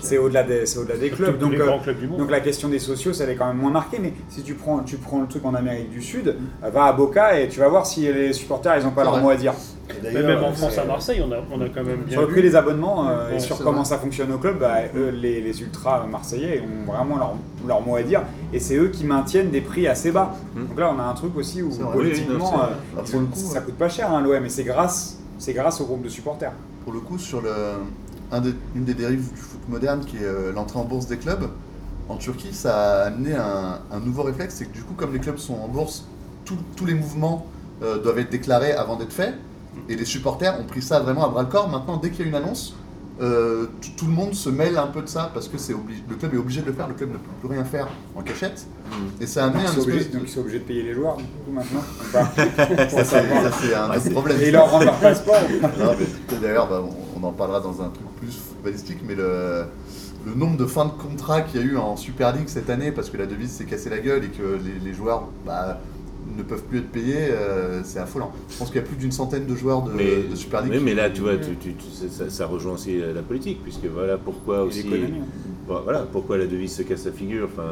c'est 0.01 0.17
au-delà 0.17 0.43
des, 0.43 0.77
au-delà 0.77 0.97
des 0.97 1.09
clubs. 1.09 1.37
Donc, 1.37 1.55
donc 2.17 2.31
la 2.31 2.39
question 2.41 2.67
des 2.67 2.79
sociaux, 2.79 3.13
ça 3.13 3.25
est 3.25 3.35
quand 3.35 3.47
même 3.47 3.57
moins 3.57 3.71
marquée. 3.71 3.99
Mais 4.01 4.13
si 4.29 4.43
tu 4.43 4.55
prends, 4.55 4.79
tu 4.79 4.97
prends 4.97 5.21
le 5.21 5.27
truc 5.27 5.45
en 5.45 5.53
Amérique 5.53 5.89
du 5.89 6.01
Sud, 6.01 6.35
va 6.61 6.85
à 6.85 6.93
Boca 6.93 7.39
et 7.39 7.47
tu 7.47 7.59
vas 7.59 7.67
voir 7.69 7.85
si 7.85 8.01
les 8.01 8.33
supporters, 8.33 8.77
ils 8.77 8.83
n'ont 8.83 8.91
pas 8.91 9.03
leur 9.03 9.17
mot 9.17 9.29
à 9.29 9.35
dire. 9.35 9.53
Mais 10.03 10.21
même 10.21 10.43
en 10.43 10.51
France, 10.53 10.77
à 10.77 10.85
Marseille, 10.85 11.23
on 11.25 11.31
a, 11.31 11.37
on 11.51 11.61
a 11.61 11.69
quand 11.69 11.83
même 11.83 12.01
bien. 12.01 12.11
Sur 12.17 12.21
le 12.21 12.27
prix 12.27 12.41
des 12.41 12.55
abonnements 12.55 13.09
et 13.29 13.39
sur 13.39 13.57
comment 13.59 13.83
ça 13.83 13.97
fonctionne 13.97 14.31
au 14.31 14.37
club, 14.37 14.59
bah, 14.59 14.79
les, 14.93 15.41
les, 15.41 15.61
ultras 15.61 16.05
marseillais 16.05 16.61
ont 16.61 16.91
vraiment 16.91 17.17
leur, 17.17 17.35
leur 17.65 17.81
mot 17.81 17.95
à 17.95 18.03
dire. 18.03 18.21
Et 18.53 18.59
c'est 18.59 18.75
eux 18.75 18.89
qui 18.89 19.05
maintiennent 19.05 19.49
des 19.49 19.61
prix 19.61 19.87
assez 19.87 20.11
bas. 20.11 20.35
Hmm. 20.55 20.67
Donc 20.67 20.79
là, 20.79 20.93
on 20.95 20.99
a 20.99 21.03
un 21.03 21.13
truc 21.13 21.35
aussi 21.35 21.61
où 21.61 21.69
politiquement, 21.69 22.61
euh, 22.61 23.05
ça 23.33 23.61
coûte 23.61 23.75
pas 23.75 23.89
cher 23.89 24.11
hein, 24.11 24.21
l'OM, 24.21 24.41
mais 24.41 24.49
c'est 24.49 24.63
grâce, 24.63 25.19
c'est 25.37 25.53
grâce 25.53 25.81
au 25.81 25.85
groupe 25.85 26.03
de 26.03 26.09
supporters. 26.09 26.53
Pour 26.83 26.93
le 26.93 26.99
coup, 26.99 27.17
sur 27.17 27.41
le, 27.41 27.51
un 28.31 28.41
une 28.75 28.85
des 28.85 28.93
dérives 28.93 29.31
du 29.31 29.39
foot 29.39 29.59
moderne 29.67 30.03
qui 30.05 30.17
est 30.17 30.23
euh, 30.23 30.51
l'entrée 30.53 30.79
en 30.79 30.85
bourse 30.85 31.07
des 31.07 31.17
clubs, 31.17 31.49
en 32.09 32.15
Turquie, 32.15 32.53
ça 32.53 33.01
a 33.01 33.07
amené 33.07 33.35
un, 33.35 33.79
un 33.91 33.99
nouveau 33.99 34.23
réflexe, 34.23 34.55
c'est 34.55 34.65
que 34.65 34.73
du 34.73 34.81
coup, 34.81 34.93
comme 34.95 35.11
les 35.13 35.19
clubs 35.19 35.37
sont 35.37 35.55
en 35.55 35.67
bourse, 35.67 36.05
tous 36.75 36.85
les 36.85 36.93
mouvements 36.93 37.47
euh, 37.83 37.97
doivent 37.99 38.19
être 38.19 38.31
déclarés 38.31 38.71
avant 38.71 38.95
d'être 38.95 39.13
faits. 39.13 39.33
Et 39.89 39.95
les 39.95 40.05
supporters 40.05 40.59
ont 40.59 40.65
pris 40.65 40.81
ça 40.81 40.99
vraiment 40.99 41.25
à 41.25 41.29
bras 41.29 41.43
le 41.43 41.49
corps. 41.49 41.69
Maintenant, 41.69 41.97
dès 41.97 42.09
qu'il 42.11 42.21
y 42.21 42.23
a 42.23 42.27
une 42.27 42.35
annonce, 42.35 42.75
euh, 43.19 43.65
tout 43.97 44.05
le 44.05 44.11
monde 44.11 44.35
se 44.35 44.49
mêle 44.49 44.77
un 44.77 44.85
peu 44.85 45.01
de 45.01 45.07
ça 45.07 45.31
parce 45.33 45.47
que 45.47 45.57
c'est 45.57 45.73
le 45.73 46.15
club 46.15 46.35
est 46.35 46.37
obligé 46.37 46.61
de 46.61 46.67
le 46.67 46.73
faire, 46.73 46.87
le 46.87 46.93
club 46.93 47.09
ne 47.09 47.15
peut 47.15 47.31
plus 47.41 47.49
rien 47.49 47.63
faire 47.63 47.87
en 48.15 48.21
cachette. 48.21 48.67
Mm. 48.91 49.23
Et 49.23 49.25
ça 49.25 49.43
a 49.43 49.47
amené 49.47 49.65
un 49.65 49.73
espèce 49.73 50.11
Donc 50.11 50.21
ils 50.23 50.29
sont 50.29 50.41
obligés 50.41 50.59
de 50.59 50.63
payer 50.65 50.83
les 50.83 50.93
joueurs 50.93 51.17
du 51.17 51.23
coup 51.23 51.51
maintenant 51.51 51.81
Ça 52.89 53.03
c'est 53.03 53.73
un 53.73 53.95
autre 53.95 54.09
problème. 54.11 54.37
Et 54.39 54.47
ils 54.47 54.51
leur 54.51 54.69
rendent 54.69 54.85
leur 54.85 54.97
passeport 54.97 55.41
D'ailleurs, 56.41 56.69
bah, 56.69 56.83
on, 57.15 57.23
en 57.23 57.31
parlera 57.31 57.59
dans 57.59 57.81
un 57.81 57.89
truc 57.89 58.07
plus 58.19 58.37
balistique, 58.63 58.99
mais 59.03 59.15
le, 59.15 59.65
le 60.27 60.35
nombre 60.35 60.57
de 60.57 60.65
fins 60.65 60.85
de 60.85 60.91
contrat 60.91 61.41
qu'il 61.41 61.59
y 61.59 61.63
a 61.63 61.65
eu 61.65 61.77
en 61.77 61.95
Super 61.95 62.35
League 62.35 62.47
cette 62.47 62.69
année 62.69 62.91
parce 62.91 63.09
que 63.09 63.17
la 63.17 63.25
devise 63.25 63.49
s'est 63.49 63.65
cassée 63.65 63.89
la 63.89 63.99
gueule 63.99 64.25
et 64.25 64.29
que 64.29 64.59
les, 64.83 64.93
joueurs... 64.93 65.23
Bah, 65.43 65.79
ne 66.35 66.43
peuvent 66.43 66.63
plus 66.63 66.79
être 66.79 66.91
payés, 66.91 67.29
euh, 67.31 67.81
c'est 67.83 67.99
affolant. 67.99 68.31
Je 68.49 68.57
pense 68.57 68.67
qu'il 68.67 68.77
y 68.77 68.83
a 68.83 68.87
plus 68.87 68.95
d'une 68.95 69.11
centaine 69.11 69.45
de 69.45 69.55
joueurs 69.55 69.83
de, 69.83 70.35
Super 70.35 70.61
League. 70.61 70.73
Oui, 70.73 70.81
mais 70.83 70.93
là, 70.93 71.09
tu 71.09 71.21
vois, 71.21 71.33
ça, 72.29 72.45
rejoint 72.45 72.73
aussi 72.73 72.99
la 72.99 73.21
politique, 73.21 73.61
puisque 73.63 73.85
voilà 73.85 74.17
pourquoi 74.17 74.63
aussi. 74.63 74.85
Voilà, 75.67 76.07
pourquoi 76.09 76.37
la 76.37 76.45
devise 76.45 76.75
se 76.75 76.83
casse 76.83 77.05
la 77.05 77.11
figure. 77.11 77.49
Enfin, 77.51 77.69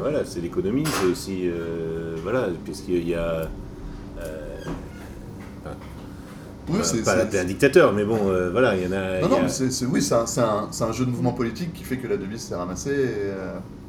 voilà, 0.00 0.24
c'est 0.24 0.40
l'économie, 0.40 0.84
c'est 0.86 1.06
aussi 1.06 1.48
euh, 1.48 2.16
voilà, 2.22 2.48
puisqu'il 2.64 3.08
y 3.08 3.14
a. 3.14 3.48
Euh, 4.20 4.64
oui, 6.70 6.80
c'est 6.82 7.02
pas 7.02 7.16
un 7.22 7.44
dictateur, 7.44 7.94
mais 7.94 8.04
bon, 8.04 8.18
voilà, 8.52 8.76
il 8.76 8.84
y 8.84 8.86
en 8.86 8.92
a. 8.92 9.20
Non, 9.22 9.28
non, 9.28 9.48
c'est, 9.48 9.86
oui, 9.86 10.02
c'est 10.02 10.14
un, 10.14 10.68
un, 10.80 10.92
jeu 10.92 11.06
de 11.06 11.10
mouvement 11.10 11.32
politique 11.32 11.72
qui 11.72 11.84
fait 11.84 11.96
que 11.96 12.06
la 12.06 12.18
devise 12.18 12.42
s'est 12.42 12.54
ramassée. 12.54 12.90
Et, 12.90 13.32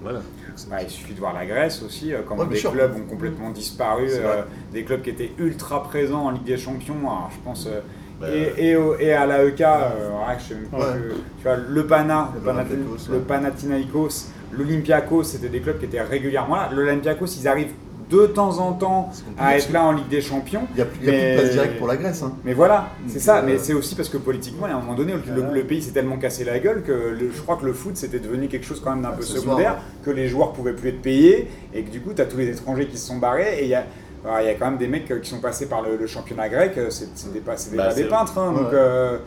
voilà. 0.02 0.22
Bah, 0.68 0.78
il 0.82 0.90
suffit 0.90 1.14
de 1.14 1.20
voir 1.20 1.34
la 1.34 1.46
Grèce 1.46 1.84
aussi, 1.84 2.14
euh, 2.14 2.22
comment 2.28 2.46
des 2.46 2.60
clubs 2.60 2.96
ont 2.96 3.10
complètement 3.10 3.50
disparu, 3.52 4.08
euh, 4.10 4.44
des 4.74 4.84
clubs 4.84 5.02
qui 5.02 5.12
étaient 5.12 5.32
ultra 5.38 5.84
présents 5.84 6.26
en 6.26 6.32
Ligue 6.32 6.44
des 6.44 6.58
Champions, 6.58 6.98
alors, 7.02 7.30
je 7.32 7.38
pense, 7.44 7.68
euh, 7.68 7.82
bah, 8.20 8.28
et, 8.34 8.76
et, 9.00 9.14
à 9.14 9.26
l'AEK, 9.26 9.56
tu 9.58 9.64
vois, 11.44 11.56
le 11.56 11.86
Pana, 11.86 12.34
le, 12.36 13.20
Panathinaikos, 13.20 14.28
l'Olympiakos, 14.52 15.24
c'était 15.24 15.50
des 15.50 15.62
clubs 15.62 15.80
qui 15.80 15.86
étaient 15.86 16.02
régulièrement 16.02 16.56
là. 16.56 16.70
L'Olympiakos, 16.74 17.28
ils 17.40 17.48
arrivent 17.48 17.74
de 18.10 18.26
temps 18.26 18.60
en 18.60 18.74
temps 18.74 19.10
à 19.38 19.58
être 19.58 19.72
là 19.72 19.84
en 19.84 19.92
Ligue 19.92 20.08
des 20.08 20.22
Champions. 20.22 20.64
Il 20.72 20.76
n'y 20.78 20.82
a, 20.82 20.86
plus, 20.86 21.06
de 21.06 21.36
place 21.36 21.52
directe 21.52 21.78
pour 21.78 21.88
la 21.88 21.98
Grèce. 21.98 22.24
Hein. 22.24 22.34
Mais 22.44 22.54
voilà, 22.54 22.90
c'est 23.08 23.20
ça. 23.20 23.42
Mais 23.42 23.58
c'est 23.58 23.74
aussi 23.74 23.96
parce 23.96 24.10
que 24.10 24.18
politiquement, 24.18 24.66
à 24.66 24.72
un 24.72 24.80
moment 24.80 24.96
donné, 24.96 25.14
le, 25.14 25.64
pays 25.64 25.82
s'est 25.82 25.92
tellement 25.92 26.18
cassé 26.18 26.44
la 26.44 26.60
gueule 26.60 26.84
que 26.84 27.16
je 27.20 27.42
crois 27.42 27.58
que 27.58 27.66
le 27.66 27.74
foot 27.74 27.96
c'était 27.96 28.20
devenu 28.20 28.48
quelque 28.48 28.66
chose 28.66 28.82
quand 28.84 28.92
même 28.92 29.04
d'un 29.04 29.12
peu 29.12 29.22
secondaire, 29.22 29.78
que 30.04 30.10
les 30.10 30.28
joueurs 30.28 30.54
pouvaient 30.54 30.74
plus 30.74 30.90
être 30.90 31.02
payés 31.02 31.48
et 31.74 31.84
que 31.84 31.90
du 31.90 32.02
coup, 32.02 32.14
tu 32.14 32.22
as 32.22 32.26
tous 32.26 32.38
les 32.38 32.50
étrangers 32.50 32.88
qui 32.88 32.98
se 32.98 33.08
sont 33.08 33.18
barrés 33.18 33.60
et 33.60 33.64
il 33.64 33.70
y 33.70 33.76
a. 33.76 33.86
il 34.42 34.46
y 34.46 34.50
a 34.50 34.54
quand 34.56 34.66
même 34.66 34.78
des 34.78 34.88
mecs 34.88 35.22
qui 35.22 35.30
sont 35.30 35.40
passés 35.40 35.68
par 35.68 35.84
le, 35.84 36.08
championnat 36.08 36.50
grec, 36.50 36.80
c'était 36.90 37.40
pas, 37.40 37.56
bah, 37.76 37.88
pas 37.90 37.94
des 37.94 38.06
peintres. 38.06 38.38
Hein, 38.38 38.54
donc, 38.54 38.74
euh, 38.74 39.20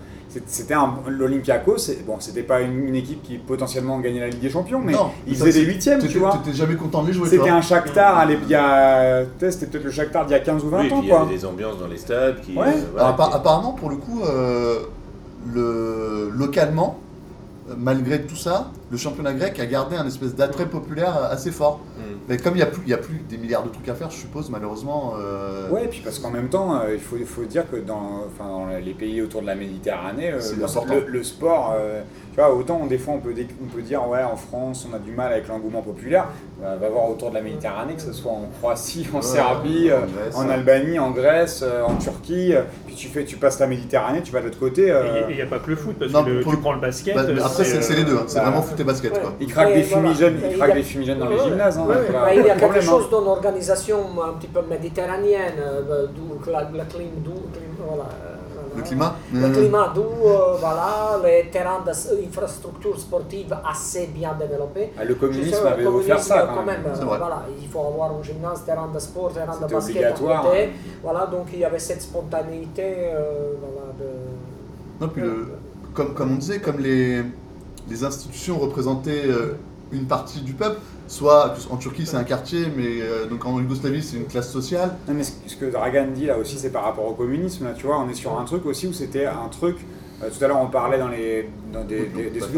c'était 0.47 0.74
l'Olympiakos, 1.09 1.76
bon, 2.07 2.16
c'était 2.20 2.43
pas 2.43 2.61
une, 2.61 2.95
équipe 2.95 3.22
qui 3.22 3.39
potentiellement 3.39 3.99
gagnait 4.01 4.20
la 4.20 4.28
Ligue 4.28 4.41
des 4.41 4.51
Champions, 4.51 4.80
mais 4.80 4.95
ils 5.26 5.37
faisaient 5.37 5.61
des 5.61 5.66
huitièmes, 5.66 6.07
tu 6.07 6.18
vois. 6.18 6.39
T'étais 6.45 6.57
jamais 6.57 6.76
content 6.76 7.03
de 7.03 7.09
les 7.09 7.12
jouer. 7.12 7.28
C'était 7.28 7.51
un 7.51 7.61
Shakhtar, 7.61 8.30
il 8.30 8.49
y 8.49 8.55
a, 8.55 9.24
c'était 9.39 9.66
peut-être 9.66 9.85
le 9.85 9.91
Shakhtar 9.91 10.26
d'il 10.26 10.33
y 10.33 10.37
a 10.37 10.41
15 10.41 10.64
ou 10.64 10.68
20 10.68 10.78
ans, 10.78 10.89
quoi. 10.89 11.01
Il 11.03 11.09
y 11.09 11.12
avait 11.12 11.35
des 11.35 11.45
ambiances 11.45 11.78
dans 11.78 11.87
les 11.87 11.99
stades. 11.99 12.41
Qui, 12.43 12.57
ouais. 12.57 12.74
Euh, 12.97 13.01
apparemment, 13.01 13.72
pour 13.72 13.91
le 13.91 13.97
coup, 13.97 14.22
euh, 14.24 14.80
le, 15.53 16.30
localement, 16.35 16.99
malgré 17.76 18.22
tout 18.22 18.37
ça, 18.37 18.70
le 18.93 18.99
championnat 18.99 19.32
grec 19.32 19.59
a 19.59 19.64
gardé 19.64 19.97
un 19.97 20.07
espèce 20.07 20.34
d'attrait 20.34 20.66
populaire 20.66 21.16
assez 21.30 21.51
fort. 21.51 21.80
Mm. 21.97 22.12
Mais 22.28 22.36
comme 22.36 22.55
il 22.55 22.59
n'y 22.59 22.62
a, 22.62 22.66
plus, 22.66 22.93
a 22.93 22.99
plus 22.99 23.18
des 23.28 23.38
milliards 23.38 23.64
de 23.64 23.70
trucs 23.70 23.88
à 23.88 23.95
faire, 23.95 24.11
je 24.11 24.16
suppose, 24.16 24.51
malheureusement. 24.51 25.14
Euh... 25.18 25.68
Ouais, 25.70 25.86
et 25.86 25.88
puis 25.88 26.03
parce 26.05 26.18
qu'en 26.18 26.30
même 26.30 26.49
temps, 26.49 26.76
euh, 26.76 26.95
il, 26.95 27.01
faut, 27.01 27.45
dire 27.45 27.68
que 27.70 27.76
dans, 27.76 28.26
dans, 28.38 28.66
les 28.66 28.93
pays 28.93 29.20
autour 29.22 29.40
de 29.40 29.47
la 29.47 29.55
Méditerranée, 29.55 30.30
euh, 30.30 31.07
le, 31.09 31.22
sport, 31.24 31.74
euh, 31.76 32.03
tu 32.32 32.36
vois, 32.36 32.55
autant 32.55 32.86
des 32.86 32.99
fois 32.99 33.14
on 33.14 33.18
peut, 33.18 33.34
on 33.62 33.74
peut 33.74 33.82
dire, 33.82 34.07
ouais, 34.09 34.22
en 34.22 34.36
France, 34.36 34.86
on 34.88 34.95
a 34.95 34.99
du 34.99 35.12
mal 35.12 35.32
avec 35.32 35.49
l'engouement 35.49 35.82
populaire. 35.82 36.28
Bah, 36.61 36.76
va 36.80 36.88
voir 36.90 37.11
autour 37.11 37.30
de 37.30 37.34
la 37.34 37.43
Méditerranée, 37.43 37.95
que 37.95 38.03
ce 38.03 38.12
soit 38.12 38.30
en 38.30 38.49
Croatie, 38.59 39.09
en 39.12 39.20
Serbie, 39.20 39.90
en, 40.34 40.49
Albanie, 40.49 40.99
en 41.01 41.11
Grèce, 41.11 41.64
en 41.84 41.97
Turquie. 41.97 42.55
puis 42.86 42.95
tu, 42.95 43.09
fais, 43.09 43.24
tu 43.24 43.36
passes 43.36 43.59
la 43.59 43.66
Méditerranée, 43.66 44.22
tu 44.22 44.30
vas 44.30 44.40
de 44.40 44.45
l'autre 44.45 44.61
côté. 44.61 44.88
Et 44.88 45.30
il 45.30 45.36
n'y 45.36 45.43
a 45.43 45.47
pas 45.47 45.59
que 45.59 45.70
le 45.70 45.76
foot, 45.76 45.97
parce 45.99 46.12
que 46.12 46.43
tu 46.49 46.57
prends 46.59 46.74
le 46.74 46.80
basket. 46.80 47.16
Bah, 47.16 47.22
après, 47.45 47.64
c'est 47.64 47.97
les 47.97 48.05
deux, 48.05 48.16
hein. 48.16 48.24
c'est 48.28 48.38
bah, 48.38 48.45
vraiment 48.45 48.62
foot 48.62 48.80
et 48.83 48.85
basket. 48.85 49.12
Quoi. 49.12 49.33
Ils 49.41 49.47
craquent 49.47 49.74
des 49.74 49.83
fumigènes, 49.83 50.39
ils 50.51 50.57
craquent 50.59 50.74
des 50.74 50.83
fumigènes 50.83 51.18
dans 51.18 51.28
les 51.28 51.39
gymnases. 51.39 51.78
Hein, 51.78 51.85
il 52.35 52.43
y 52.47 52.51
a 52.51 52.57
quelque 52.57 52.80
chose 52.80 53.09
dans 53.11 53.22
l'organisation 53.22 53.99
un 54.22 54.35
petit 54.35 54.49
peu 54.49 54.61
méditerranéenne, 54.68 55.55
euh, 55.59 56.07
la, 56.47 56.61
la 56.61 56.85
clim, 56.85 57.09
voilà, 57.87 58.05
Le 58.76 58.83
climat 58.83 59.14
Le 59.33 59.49
climat, 59.51 59.93
d'où 59.95 60.05
voilà, 60.61 61.18
les 61.24 61.49
terrains 61.51 61.83
d'infrastructures 61.85 62.99
sportives 62.99 63.57
assez 63.68 64.07
bien 64.09 64.35
développés. 64.39 64.93
Ah, 64.99 65.05
le 65.05 65.14
communisme 65.14 65.66
avait 65.66 65.87
offert 65.87 66.18
ça 66.18 66.49
quand, 66.55 66.64
même. 66.64 66.83
voilà, 67.03 67.47
il 67.61 67.68
faut 67.68 67.80
avoir 67.80 68.12
un 68.12 68.22
gymnase, 68.22 68.64
terrain 68.64 68.91
de 68.93 68.99
sport, 68.99 69.33
terrain 69.33 69.57
de 69.57 69.72
basket 69.72 70.05
à 70.05 70.12
côté. 70.12 70.33
Hein. 70.33 70.68
Voilà, 71.03 71.26
donc 71.26 71.47
il 71.53 71.61
y 71.61 71.64
avait 71.64 71.78
cette 71.78 72.03
spontanéité. 72.03 73.11
voilà, 73.61 73.93
de... 73.99 75.01
Non, 75.01 75.09
puis 75.09 75.22
le, 75.22 75.49
comme, 75.95 76.14
comme 76.14 76.33
on 76.33 76.37
disait, 76.37 76.61
comme 76.61 76.78
les, 76.78 77.22
les 77.93 78.05
institutions 78.05 78.59
représentaient 78.59 79.28
une 79.93 80.07
partie 80.07 80.40
du 80.40 80.55
peuple, 80.55 80.80
soit 81.07 81.55
en 81.70 81.76
Turquie 81.76 82.07
c'est 82.07 82.16
un 82.16 82.24
quartier, 82.24 82.66
mais 82.76 83.01
euh, 83.01 83.26
donc 83.26 83.45
en 83.45 83.61
Yougoslavie 83.61 84.03
c'est 84.03 84.16
une 84.16 84.26
classe 84.26 84.51
sociale. 84.51 84.97
Non, 85.07 85.14
mais 85.14 85.22
ce 85.22 85.57
que 85.57 85.66
Dragan 85.66 86.09
dit 86.14 86.26
là 86.26 86.38
aussi 86.38 86.57
c'est 86.57 86.70
par 86.70 86.84
rapport 86.84 87.07
au 87.07 87.12
communisme, 87.12 87.64
là, 87.64 87.72
tu 87.76 87.86
vois, 87.86 88.01
on 88.01 88.09
est 88.09 88.14
sur 88.14 88.38
un 88.38 88.45
truc 88.45 88.66
aussi 88.66 88.86
où 88.86 88.93
c'était 88.93 89.26
un 89.26 89.49
truc. 89.51 89.76
Euh, 90.22 90.30
tout 90.30 90.43
à 90.45 90.49
l'heure 90.49 90.61
on 90.61 90.68
parlait 90.68 90.99
dans, 90.99 91.09
les, 91.09 91.49
dans 91.72 91.84
des, 91.84 92.09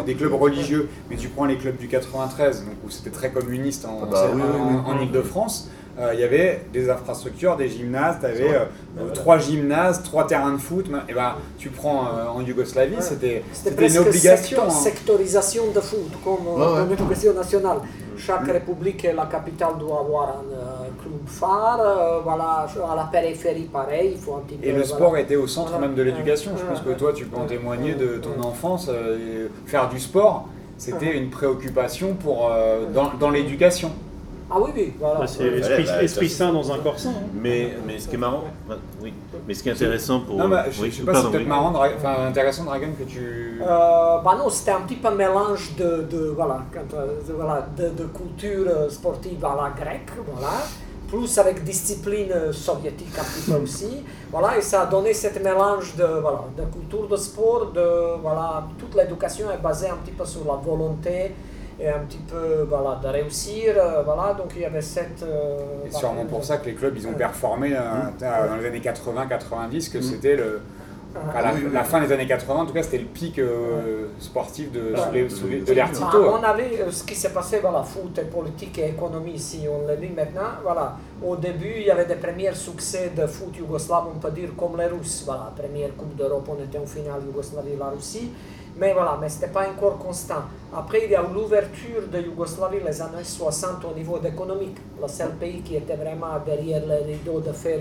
des, 0.07 0.15
clubs 0.15 0.35
religieux, 0.35 0.89
mais 1.11 1.17
tu 1.17 1.29
prends 1.29 1.47
les 1.47 1.57
clubs 1.57 1.77
du 1.77 1.89
93, 1.89 2.65
donc 2.65 2.75
où 2.87 2.91
c'était 2.91 3.11
très 3.11 3.31
communiste 3.31 3.87
en, 3.87 4.01
ah 4.03 4.07
bah 4.11 4.31
en, 4.87 5.01
Ile-de-France. 5.01 5.69
Euh, 5.99 6.11
il 6.15 6.21
y 6.21 6.25
avait 6.25 6.63
des 6.73 6.91
infrastructures, 6.91 7.57
des 7.57 7.69
gymnases, 7.69 8.17
tu 8.21 8.27
avais 8.27 8.69
trois 9.15 9.39
gymnases, 9.39 10.03
trois 10.03 10.27
terrains 10.27 10.53
de 10.53 10.59
foot. 10.59 10.87
Et 11.09 11.15
ben, 11.15 11.35
tu 11.59 11.69
prends 11.71 12.09
en 12.35 12.41
Yougoslavie, 12.41 12.97
c'était 13.01 13.43
une 13.79 13.99
obligation. 13.99 14.59
Hein. 14.65 14.71
sectorisation 14.71 15.71
de 15.75 15.81
foot, 15.81 16.13
comme 16.25 16.59
dans 16.59 16.85
l'éducation 16.87 17.35
nationale 17.35 17.79
chaque 18.17 18.47
république 18.47 19.05
et 19.05 19.13
la 19.13 19.27
capitale 19.27 19.79
doit 19.79 20.01
avoir 20.01 20.29
un 20.29 20.53
euh, 20.53 20.89
club 21.01 21.27
phare. 21.27 21.81
Euh, 21.81 22.21
voilà, 22.23 22.67
à 22.91 22.97
la 22.97 23.05
périphérie, 23.05 23.69
pareil. 23.73 24.13
Il 24.15 24.19
faut 24.19 24.35
un 24.35 24.41
petit 24.41 24.59
et 24.63 24.73
le 24.73 24.85
sport 24.85 25.17
était 25.17 25.37
au 25.37 25.47
centre 25.47 25.79
même 25.79 25.95
de 25.95 26.03
l'éducation. 26.03 26.53
Je 26.57 26.65
pense 26.65 26.81
que 26.81 26.91
toi, 26.91 27.13
tu 27.13 27.27
peux 27.27 27.37
en 27.37 27.47
témoigner 27.47 27.95
de 27.95 28.19
ton 28.19 28.41
enfance. 28.43 28.89
Euh, 28.89 29.49
faire 29.67 29.89
du 29.89 30.01
sport, 30.01 30.49
c'était 30.79 31.17
une 31.17 31.31
préoccupation 31.31 32.15
pour, 32.15 32.51
dans, 32.93 33.13
dans 33.19 33.31
l'éducation. 33.31 33.93
Ah 34.51 34.57
oui, 34.61 34.71
oui, 34.77 34.93
voilà. 34.99 35.27
c'est 35.27 35.45
esprit, 36.03 36.29
sain 36.29 36.53
dans 36.53 36.71
un 36.71 36.79
corps 36.79 36.99
sain. 36.99 37.11
Hein. 37.11 37.29
Mais, 37.33 37.73
mais 37.87 37.99
ce 37.99 38.09
qui 38.09 38.15
est 38.15 38.19
marrant, 38.19 38.45
oui, 39.01 39.13
mais 39.49 39.55
ce 39.55 39.63
qui 39.63 39.71
est 39.71 39.73
intéressant 39.73 40.21
pour. 40.21 40.37
Non, 40.37 40.49
bah, 40.49 40.67
je, 40.71 40.83
oui, 40.83 40.93
sais 40.93 41.03
pas, 41.03 41.15
c'est 41.15 41.31
peut-être 41.31 41.47
marrant, 41.47 41.73
enfin 41.75 42.27
intéressant, 42.27 42.65
Dragon, 42.65 42.89
que 42.99 43.05
tu. 43.05 43.61
Euh, 43.63 43.67
bah 43.67 44.37
non, 44.39 44.51
c'était 44.51 44.73
un 44.73 44.83
petit 44.83 44.97
peu 44.97 45.09
un 45.09 45.15
mélange 45.15 45.75
de, 45.77 46.03
de 46.11 46.33
voilà, 46.37 46.63
euh, 46.77 47.07
de, 47.27 47.33
voilà, 47.33 47.67
de, 47.77 47.89
de, 47.89 48.05
culture 48.05 48.91
sportive 48.91 49.43
à 49.45 49.57
la 49.57 49.83
grecque, 49.83 50.11
voilà, 50.27 50.53
plus 51.09 51.39
avec 51.39 51.65
discipline 51.65 52.53
soviétique 52.53 53.17
un 53.19 53.25
petit 53.25 53.51
peu 53.51 53.57
aussi, 53.63 54.05
voilà, 54.31 54.59
et 54.59 54.63
ça 54.63 54.83
a 54.83 54.87
donné 54.87 55.15
ce 55.15 55.39
mélange 55.39 55.97
de, 55.97 56.05
voilà, 56.21 56.45
de 56.57 56.65
culture 56.65 57.09
de 57.09 57.17
sport, 57.17 57.73
de, 57.73 58.21
voilà, 58.21 58.67
toute 58.79 58.95
l'éducation 58.95 59.51
est 59.51 59.63
basée 59.63 59.89
un 59.89 59.97
petit 59.97 60.13
peu 60.13 60.27
sur 60.27 60.45
la 60.45 60.55
volonté 60.55 61.33
et 61.81 61.89
un 61.89 62.01
petit 62.01 62.19
peu 62.19 62.67
voilà, 62.69 63.01
de 63.03 63.09
réussir. 63.09 63.75
Euh, 63.77 64.03
voilà, 64.03 64.35
donc 64.35 64.53
il 64.55 64.63
y 64.63 64.65
avait 64.65 64.81
cette. 64.81 65.23
Euh, 65.23 65.59
c'est 65.91 65.99
sûrement 65.99 66.25
pour 66.25 66.45
ça 66.45 66.59
que 66.59 66.67
les 66.67 66.75
clubs 66.75 66.97
ils 66.97 67.07
ont 67.07 67.13
performé 67.13 67.75
euh, 67.75 67.81
mmh. 67.81 68.49
dans 68.49 68.57
les 68.57 68.67
années 68.67 68.81
80-90, 68.81 69.93
que 69.93 69.99
mmh. 69.99 70.03
c'était 70.03 70.37
le. 70.37 70.61
la, 71.73 71.85
fin 71.85 72.01
des 72.01 72.13
années 72.13 72.27
80, 72.27 72.61
en 72.61 72.67
tout 72.67 72.73
cas, 72.73 72.83
c'était 72.83 72.99
le 72.99 73.05
pic 73.05 73.41
sportif 74.19 74.73
de, 74.73 74.95
de 75.65 75.73
l'ère 75.73 75.91
Tito. 75.91 76.25
on 76.33 76.43
avait 76.43 76.91
ce 76.91 77.05
qui 77.05 77.15
s'est 77.15 77.31
passé, 77.33 77.59
voilà, 77.61 77.83
foot, 77.83 78.19
et 78.19 78.25
politique 78.25 78.79
et 78.79 78.89
économie, 78.89 79.39
si 79.39 79.67
on 79.69 79.87
le 79.87 79.97
dit 79.97 80.13
maintenant. 80.15 80.59
Voilà, 80.63 80.97
au 81.25 81.37
début, 81.37 81.75
il 81.77 81.87
y 81.87 81.91
avait 81.91 82.07
des 82.07 82.17
premiers 82.17 82.55
succès 82.55 83.13
de 83.17 83.27
foot 83.27 83.57
yougoslave, 83.57 84.05
on 84.15 84.19
peut 84.19 84.31
dire 84.31 84.51
comme 84.57 84.77
les 84.77 84.87
Russes. 84.87 85.23
Voilà, 85.25 85.53
première 85.57 85.95
Coupe 85.97 86.17
d'Europe, 86.17 86.49
on 86.49 86.63
était 86.63 86.79
en 86.79 86.87
finale 86.87 87.21
Yougoslavie-la 87.27 87.91
Russie. 87.91 88.31
Mais 88.77 88.93
voilà, 88.93 89.17
mais 89.21 89.29
ce 89.29 89.37
n'était 89.37 89.53
pas 89.53 89.69
encore 89.69 89.99
constant. 89.99 90.43
Après, 90.77 91.05
il 91.05 91.11
y 91.11 91.15
a 91.15 91.23
l'ouverture 91.23 92.09
de 92.13 92.21
Yougoslavie 92.21 92.79
les 92.85 93.01
années 93.01 93.23
60 93.23 93.85
au 93.85 93.95
niveau 93.97 94.21
économique. 94.21 94.77
Le 95.01 95.07
seul 95.07 95.31
pays 95.35 95.63
qui 95.63 95.77
était 95.77 95.95
vraiment 95.95 96.39
derrière 96.45 96.85
les 96.85 97.15
rideaux 97.15 97.41
de 97.41 97.53
fer. 97.53 97.79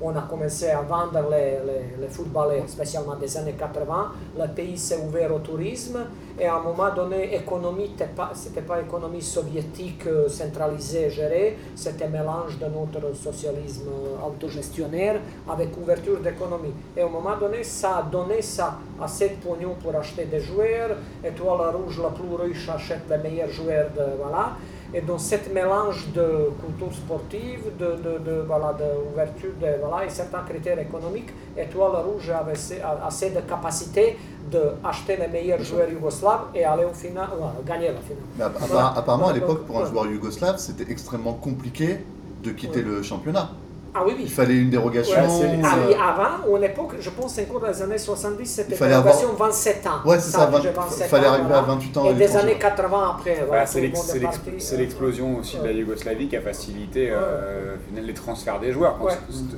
On 0.00 0.14
a 0.16 0.22
commencé 0.22 0.70
à 0.70 0.80
vendre 0.82 1.20
les, 1.30 1.58
les, 2.00 2.08
footballeurs, 2.08 2.68
spécialement 2.68 3.16
des 3.16 3.36
années 3.36 3.54
80. 3.58 4.12
Le 4.38 4.48
pays 4.48 4.76
s'est 4.76 4.98
ouvert 4.98 5.34
au 5.34 5.38
tourisme 5.38 5.98
et 6.38 6.46
à 6.46 6.56
un 6.56 6.60
moment 6.60 6.92
donné, 6.92 7.28
l'économie, 7.28 7.92
ce 8.34 8.48
n'était 8.48 8.62
pas 8.62 8.80
économie 8.80 9.22
soviétique 9.22 10.06
euh, 10.08 10.28
centralisée, 10.28 11.08
gérée, 11.08 11.56
c'était 11.76 12.08
mélange 12.08 12.58
de 12.58 12.66
notre 12.66 13.14
socialisme 13.14 13.88
autogestionnaire 14.26 15.20
avec 15.48 15.76
ouverture 15.76 16.18
d'économie. 16.18 16.74
Et 16.96 17.02
à 17.02 17.06
un 17.06 17.08
moment 17.08 17.36
donné, 17.38 17.62
ça 17.62 17.98
a 17.98 18.02
donné 18.02 18.42
ça 18.42 18.78
assez 19.00 19.28
de 19.28 19.34
pognon 19.34 19.76
pour 19.80 19.94
acheter 19.94 20.24
des 20.24 20.40
joueurs. 20.40 20.96
Étoile 21.24 21.76
Rouge, 21.76 22.00
la 22.02 22.10
plus 22.10 22.34
riche, 22.34 22.68
achète 22.68 23.02
les 23.08 23.18
meilleurs 23.18 23.50
joueurs. 23.50 23.90
De, 23.96 24.02
voilà. 24.20 24.56
Et 24.96 25.00
dans 25.00 25.18
ce 25.18 25.34
mélange 25.52 26.06
de 26.14 26.50
culture 26.62 26.94
sportive, 26.96 27.62
de, 27.80 27.96
de, 28.04 28.18
de 28.24 28.44
voilà, 28.46 28.72
d'ouverture, 28.78 29.50
de, 29.60 29.66
voilà, 29.82 30.06
et 30.06 30.08
certains 30.08 30.42
critères 30.48 30.78
économiques, 30.78 31.30
Étoile 31.58 31.96
Rouge 32.06 32.30
avait 32.30 32.52
assez, 32.52 32.80
assez 33.04 33.30
de 33.30 33.40
capacité 33.40 34.16
d'acheter 34.52 35.16
les 35.16 35.26
meilleurs 35.26 35.60
joueurs 35.62 35.90
yougoslaves 35.90 36.44
et 36.54 36.64
aller 36.64 36.84
au 36.84 36.92
final, 36.94 37.28
voilà, 37.36 37.54
gagner 37.66 37.88
la 37.88 38.52
finale. 38.52 38.92
Apparemment, 38.96 39.28
à 39.28 39.32
l'époque, 39.32 39.64
pour 39.66 39.80
un 39.80 39.86
joueur 39.86 40.06
yougoslave, 40.06 40.58
c'était 40.58 40.90
extrêmement 40.92 41.34
compliqué 41.34 42.04
de 42.44 42.50
quitter 42.52 42.82
le 42.82 43.02
championnat. 43.02 43.50
Ah 43.96 44.02
oui, 44.04 44.14
oui. 44.16 44.24
Il 44.24 44.30
fallait 44.30 44.56
une 44.56 44.70
dérogation. 44.70 45.14
Ouais, 45.14 45.60
ah, 45.62 45.76
oui, 45.86 45.94
avant, 45.94 46.56
à 46.56 46.66
époque, 46.66 46.96
je 46.98 47.10
pense 47.10 47.38
encore 47.38 47.60
dans 47.60 47.68
les 47.68 47.82
années 47.82 47.98
70, 47.98 48.44
c'était 48.44 48.74
une 48.74 48.88
dérogation 48.88 49.30
avoir... 49.30 49.50
27 49.50 49.86
ans. 49.86 50.08
Ouais, 50.08 50.18
c'est 50.18 50.32
ça, 50.32 50.50
il 50.52 51.04
fallait 51.04 51.26
arriver 51.26 51.54
à 51.54 51.62
28 51.62 51.96
ans. 51.96 52.10
Et 52.10 52.14
des 52.14 52.36
années 52.36 52.58
80 52.58 53.14
après. 53.16 53.44
Voilà, 53.46 53.66
c'est 53.66 54.76
l'explosion 54.76 55.38
aussi 55.38 55.58
de 55.58 55.66
la 55.66 55.72
Yougoslavie 55.72 56.28
qui 56.28 56.36
a 56.36 56.40
facilité 56.40 57.10
euh, 57.12 57.76
les 57.94 58.14
transferts 58.14 58.58
des 58.58 58.72
joueurs. 58.72 58.98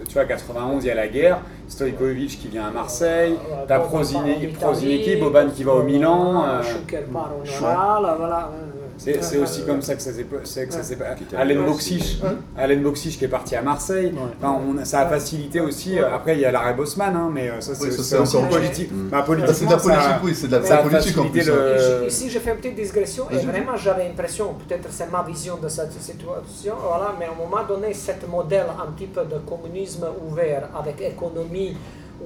Tu 0.07 0.15
vois, 0.15 0.27
91, 0.27 0.85
il 0.85 0.89
y 0.89 0.91
a 0.91 0.95
la 0.95 1.09
guerre, 1.09 1.39
Stojkovic 1.69 2.39
qui 2.39 2.49
vient 2.49 2.67
à 2.67 2.71
Marseille, 2.71 3.37
t'as 3.67 3.81
Prozineki, 3.81 5.17
Boban 5.17 5.49
qui 5.49 5.65
va 5.65 5.73
au 5.73 5.83
Milan. 5.83 6.63
Schuker 6.63 7.05
part 7.13 7.33
au 7.41 7.45
voilà. 7.47 8.51
C'est 8.99 9.39
aussi 9.39 9.65
comme 9.65 9.83
ça 9.83 9.95
que 9.95 10.03
ça 10.03 10.13
s'est 10.13 10.25
passé. 10.25 10.69
Alain 11.37 11.63
Boxic, 11.63 12.23
Alain 12.57 12.83
qui 12.93 13.25
est 13.25 13.29
parti 13.29 13.57
à 13.57 13.63
Marseille. 13.63 14.13
Enfin, 14.39 14.59
on, 14.67 14.85
ça 14.85 15.01
a 15.01 15.07
facilité 15.07 15.61
aussi. 15.61 15.99
Euh, 15.99 16.15
après, 16.15 16.37
il 16.37 16.41
y 16.41 16.45
a 16.45 16.53
l'arrêt 16.53 16.75
Bosman, 16.75 17.15
hein, 17.15 17.31
mais 17.33 17.51
euh, 17.51 17.61
ça, 17.61 17.75
c'est 17.75 18.19
aussi 18.19 18.37
politique. 18.51 18.91
Bah, 19.11 19.25
c'est 19.53 19.67
de 19.67 19.71
la 19.71 19.77
politique, 19.79 20.25
oui, 20.25 20.35
c'est 20.35 20.49
de 20.49 20.57
la 20.57 20.77
politique 20.79 21.19
en 21.19 21.29
plus. 21.29 21.47
Le... 21.47 22.07
Ici, 22.07 22.31
j'ai 22.31 22.41
fait 22.41 22.51
une 22.51 22.57
petite 22.57 22.75
digression 22.77 23.31
et 23.31 23.39
vraiment, 23.39 23.77
j'avais 23.77 24.05
l'impression, 24.09 24.55
peut-être 24.67 24.89
c'est 24.91 25.11
ma 25.11 25.23
vision 25.23 25.57
de 25.57 25.69
cette 25.69 25.93
situation, 25.93 26.75
voilà, 26.83 27.15
mais 27.19 27.27
à 27.27 27.31
un 27.31 27.35
moment 27.35 27.65
donné, 27.67 27.93
ce 27.95 28.13
modèle 28.27 28.67
un 28.81 28.93
petit 28.93 29.07
peu 29.07 29.25
de 29.25 29.39
communisme 29.39 30.07
ouvert 30.29 30.69
avec 30.79 31.01
économie 31.01 31.77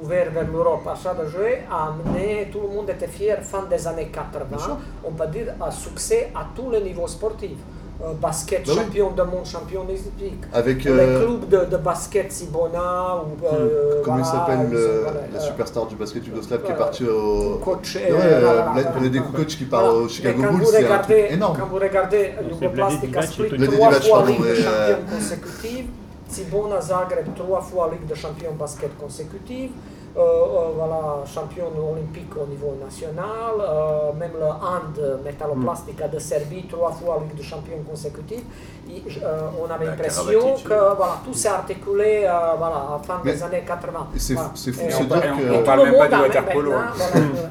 ouvert 0.01 0.31
vers 0.31 0.51
l'Europe 0.51 0.87
à 0.87 0.97
ça 0.97 1.15
de 1.15 1.27
jouer, 1.29 1.61
a 1.71 1.89
amené, 1.89 2.49
tout 2.53 2.61
le 2.61 2.69
monde 2.69 2.91
était 2.91 3.07
fier, 3.09 3.43
fin 3.43 3.65
des 3.65 3.87
années 3.87 4.09
80, 4.13 4.79
on 5.05 5.13
peut 5.13 5.27
dire, 5.29 5.55
un 5.61 5.71
succès 5.71 6.31
à 6.35 6.47
tous 6.55 6.71
les 6.71 6.81
niveaux 6.81 7.09
sportifs. 7.09 7.59
Euh, 8.03 8.15
basket, 8.15 8.67
bah 8.67 8.73
champion 8.75 9.11
de 9.11 9.23
monde, 9.23 9.45
champion 9.45 9.83
olympique. 9.83 10.45
Avec 10.55 10.85
les 10.85 10.91
euh, 10.91 11.21
clubs 11.21 11.49
de, 11.51 11.71
de, 11.71 11.77
basket 11.77 12.33
Sibona 12.33 13.17
ou. 13.17 13.37
Hmm. 13.37 13.45
Euh, 13.53 14.01
Comment 14.03 14.19
il 14.21 14.25
s'appelle 14.25 14.71
le, 14.71 15.05
la 15.35 15.39
superstar 15.39 15.87
du 15.87 15.97
basket 15.97 16.27
yougoslave 16.27 16.63
qui 16.63 16.73
est 16.73 16.77
parti 16.77 17.05
au. 17.05 17.61
Coach. 17.63 17.97
Ouais, 17.97 18.11
ouais, 18.11 19.09
des 19.11 19.21
coachs 19.21 19.49
qui 19.49 19.65
part 19.65 19.95
au 19.95 20.09
Chicago 20.09 20.43
Bulls, 20.51 20.65
c'est 20.67 21.33
énorme. 21.33 21.59
Quand 21.59 21.67
vous 21.67 21.77
regardez 21.79 22.31
Yougoplastic 22.51 23.17
a 23.17 23.23
split 23.23 23.69
trois 23.69 23.93
fois 23.93 24.25
Ligue 24.27 24.41
de 24.41 24.55
champions 24.55 25.05
consécutive. 25.13 25.87
Cibona 26.31 26.81
Zagreb 26.81 27.35
trois 27.35 27.61
fois 27.61 27.91
Ligue 27.91 28.07
de 28.07 28.15
champions 28.15 28.55
basket 28.59 28.97
consécutive. 28.99 29.73
Euh, 30.17 30.21
euh, 30.21 30.71
voilà, 30.75 31.23
champion 31.25 31.67
olympique 31.69 32.37
au 32.37 32.45
niveau 32.45 32.77
national, 32.85 33.55
euh, 33.61 34.13
même 34.19 34.33
le 34.35 34.47
hand 34.47 35.21
métalloplastica 35.25 36.09
de 36.09 36.19
Serbie, 36.19 36.65
trois 36.69 36.91
fois 36.91 37.23
Ligue 37.23 37.39
de 37.39 37.43
champions 37.45 37.81
consécutive. 37.89 38.43
on 38.91 39.71
avait 39.73 39.87
l'impression 39.87 40.57
que 40.65 40.97
voilà, 40.97 41.21
tout 41.25 41.33
s'est 41.33 41.47
articulé 41.47 42.29
voilà, 42.59 42.77
à 42.77 42.99
la 42.99 42.99
fin 43.05 43.21
des 43.23 43.41
années 43.41 43.63
80. 43.65 44.09
C'est 44.17 44.35
voilà. 44.35 44.49
fou 44.49 44.87
de 44.87 44.91
se 44.91 45.03
dire 45.05 45.37
que. 45.39 45.55
On 45.55 45.63
parle 45.63 45.85
même 45.85 45.97
pas 45.97 46.09
du 46.09 46.23
waterpolo. 46.23 46.73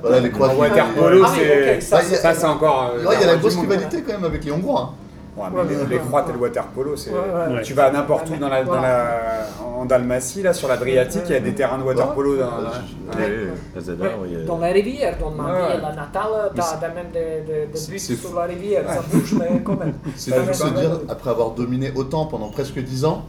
Voilà, 0.02 0.20
les 0.24 0.32
croix. 0.32 0.54
waterpolo, 0.54 1.24
ah 1.24 1.80
ça, 1.80 2.34
c'est 2.34 2.46
encore. 2.46 2.92
Il 2.98 3.22
y 3.22 3.24
a 3.24 3.28
la 3.28 3.38
grosse 3.38 3.56
rivalité 3.56 4.02
quand 4.02 4.12
même 4.12 4.26
avec 4.26 4.44
les 4.44 4.52
Hongrois. 4.52 4.92
Hein 4.94 5.09
les, 5.90 5.98
croix 5.98 6.26
et 6.28 6.32
le 6.32 6.38
water 6.38 6.66
polo, 6.68 6.96
c'est. 6.96 7.12
Tu 7.64 7.74
vas 7.74 7.92
n'importe 7.92 8.30
où 8.30 8.36
dans 8.36 8.50
la, 8.50 8.64
dans 8.64 8.82
la, 8.82 9.46
en 9.76 9.86
Dalmatie, 9.86 10.42
là, 10.42 10.54
sur 10.54 10.68
l'Adriatique, 10.68 11.24
il 11.28 11.32
y 11.34 11.36
a 11.36 11.40
des 11.40 11.54
terrains 11.54 11.78
de 11.78 11.84
water 11.84 12.14
polo. 12.14 12.38
Dans, 12.38 12.50
dans 14.46 14.58
la 14.58 14.68
rivière, 14.68 15.18
dans 15.20 15.32
ma 15.32 15.44
ville, 15.44 15.82
la 15.82 15.94
Natale, 15.94 16.52
tu 16.54 16.62
as 16.62 16.90
même 16.90 17.12
des, 17.14 17.42
des, 17.42 17.92
buts 17.92 18.00
sur 18.00 18.36
la 18.36 18.46
rivière, 18.46 18.84
ça 18.88 19.02
bouge, 19.12 19.34
mais 19.40 19.62
quand 19.64 19.78
même. 19.78 19.94
C'est 20.16 20.34
fou 20.34 20.48
de 20.48 20.54
se 20.54 20.68
dire, 20.68 21.00
après 21.08 21.30
avoir 21.30 21.52
dominé 21.52 21.92
autant 21.96 22.26
pendant 22.26 22.50
presque 22.50 22.80
10 22.80 23.06
ans, 23.06 23.26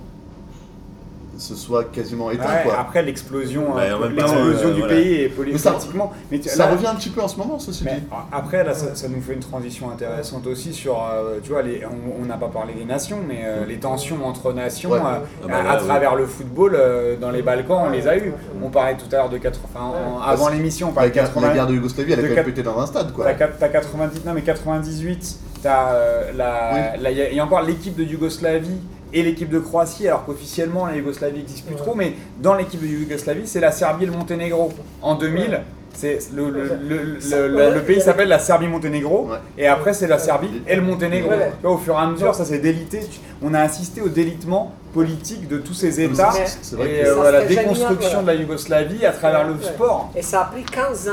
se 1.40 1.54
soit 1.54 1.84
quasiment 1.84 2.30
éteint. 2.30 2.62
quoi. 2.64 2.78
Après 2.78 3.02
l'explosion 3.02 3.74
l'explosion 3.76 4.74
du 4.74 4.82
pays 4.82 5.22
et 5.22 5.28
politiquement. 5.28 6.12
Mais 6.30 6.40
ça, 6.42 6.66
revient 6.66 6.86
un 6.86 6.94
petit 6.94 7.10
peu 7.10 7.20
en 7.20 7.28
ce 7.28 7.36
moment, 7.36 7.58
ceci 7.58 7.84
dit. 7.84 7.90
Après, 8.32 8.64
là, 8.64 8.74
ça, 8.74 9.08
nous 9.08 9.20
fait 9.20 9.34
une 9.34 9.40
transition 9.40 9.90
intéressante 9.90 10.46
aussi 10.46 10.72
sur, 10.72 11.02
tu 11.42 11.50
vois, 11.50 11.62
les, 11.62 11.82
on 12.20 12.24
n'a 12.24 12.36
pas 12.36 12.48
parlé 12.48 12.74
des 12.74 12.84
nations, 12.84 13.18
mais 13.26 13.44
les 13.66 13.78
tensions 13.78 14.24
entre 14.26 14.52
nations 14.52 14.90
ah 14.94 15.22
bah 15.46 15.64
à, 15.68 15.76
travers 15.76 16.14
le 16.14 16.26
football 16.26 16.78
dans 17.20 17.30
les 17.30 17.42
Balkans, 17.42 17.82
on 17.86 17.90
les 17.90 18.06
a 18.06 18.16
eu. 18.16 18.32
On 18.62 18.68
parlait 18.68 18.96
tout 18.96 19.14
à 19.14 19.18
l'heure 19.18 19.30
de 19.30 19.38
80, 19.38 19.80
avant 20.24 20.48
l'émission, 20.48 20.90
on 20.90 20.92
parlait 20.92 21.10
de 21.10 21.14
80. 21.14 21.48
La 21.48 21.54
guerre 21.54 21.66
de 21.66 21.74
Yougoslavie, 21.74 22.12
elle 22.12 22.24
a 22.24 22.28
quand 22.28 22.34
même 22.34 22.44
pété 22.44 22.62
dans 22.62 22.78
un 22.78 22.86
stade, 22.86 23.12
quoi. 23.12 23.26
T'as 23.32 23.68
90, 23.68 24.24
non 24.24 24.32
mais 24.34 24.42
98, 24.42 25.38
t'as 25.62 26.32
la, 26.36 26.96
il 27.10 27.34
y, 27.36 27.40
a 27.40 27.44
encore 27.44 27.62
l'équipe 27.62 27.96
de 27.96 28.04
Yougoslavie 28.04 28.80
et 29.12 29.22
l'équipe 29.22 29.48
de 29.48 29.58
Croatie, 29.58 30.08
alors 30.08 30.24
qu'officiellement 30.24 30.86
la 30.86 30.96
Yougoslavie 30.96 31.38
n'existe 31.38 31.66
plus 31.66 31.76
trop, 31.76 31.94
mais 31.94 32.14
dans 32.40 32.54
l'équipe 32.54 32.80
de 32.80 32.86
Yougoslavie, 32.86 33.46
c'est 33.46 33.60
la 33.60 33.72
Serbie 33.72 34.04
et 34.04 34.06
le 34.06 34.12
Monténégro. 34.12 34.72
En 35.02 35.14
2000, 35.14 35.60
c'est 35.92 36.18
le, 36.34 36.50
le, 36.50 37.74
le, 37.74 37.80
pays 37.82 38.00
s'appelle 38.00 38.28
la 38.28 38.38
Serbie-Monténégro, 38.38 39.28
et 39.58 39.66
après 39.66 39.92
c'est 39.92 40.06
la 40.06 40.18
Serbie 40.18 40.62
et 40.66 40.76
le 40.76 40.82
Monténégro. 40.82 41.30
Au 41.64 41.76
fur 41.76 41.94
et 41.94 41.98
à 41.98 42.06
mesure, 42.06 42.34
ça 42.34 42.44
s'est 42.44 42.58
délité. 42.58 43.00
On 43.42 43.54
a 43.54 43.60
assisté 43.60 44.00
au 44.00 44.08
délitement 44.08 44.74
politique 44.92 45.48
de 45.48 45.58
tous 45.58 45.74
ces 45.74 46.00
États 46.00 46.32
et 46.78 47.06
euh, 47.06 47.30
la 47.30 47.44
déconstruction 47.44 48.22
de 48.22 48.26
la 48.26 48.34
Yougoslavie 48.34 49.06
à 49.06 49.12
travers 49.12 49.46
le 49.46 49.60
sport. 49.60 50.10
Et 50.16 50.22
ça 50.22 50.42
a 50.42 50.44
pris 50.46 50.64
15 50.64 51.08
ans, 51.08 51.12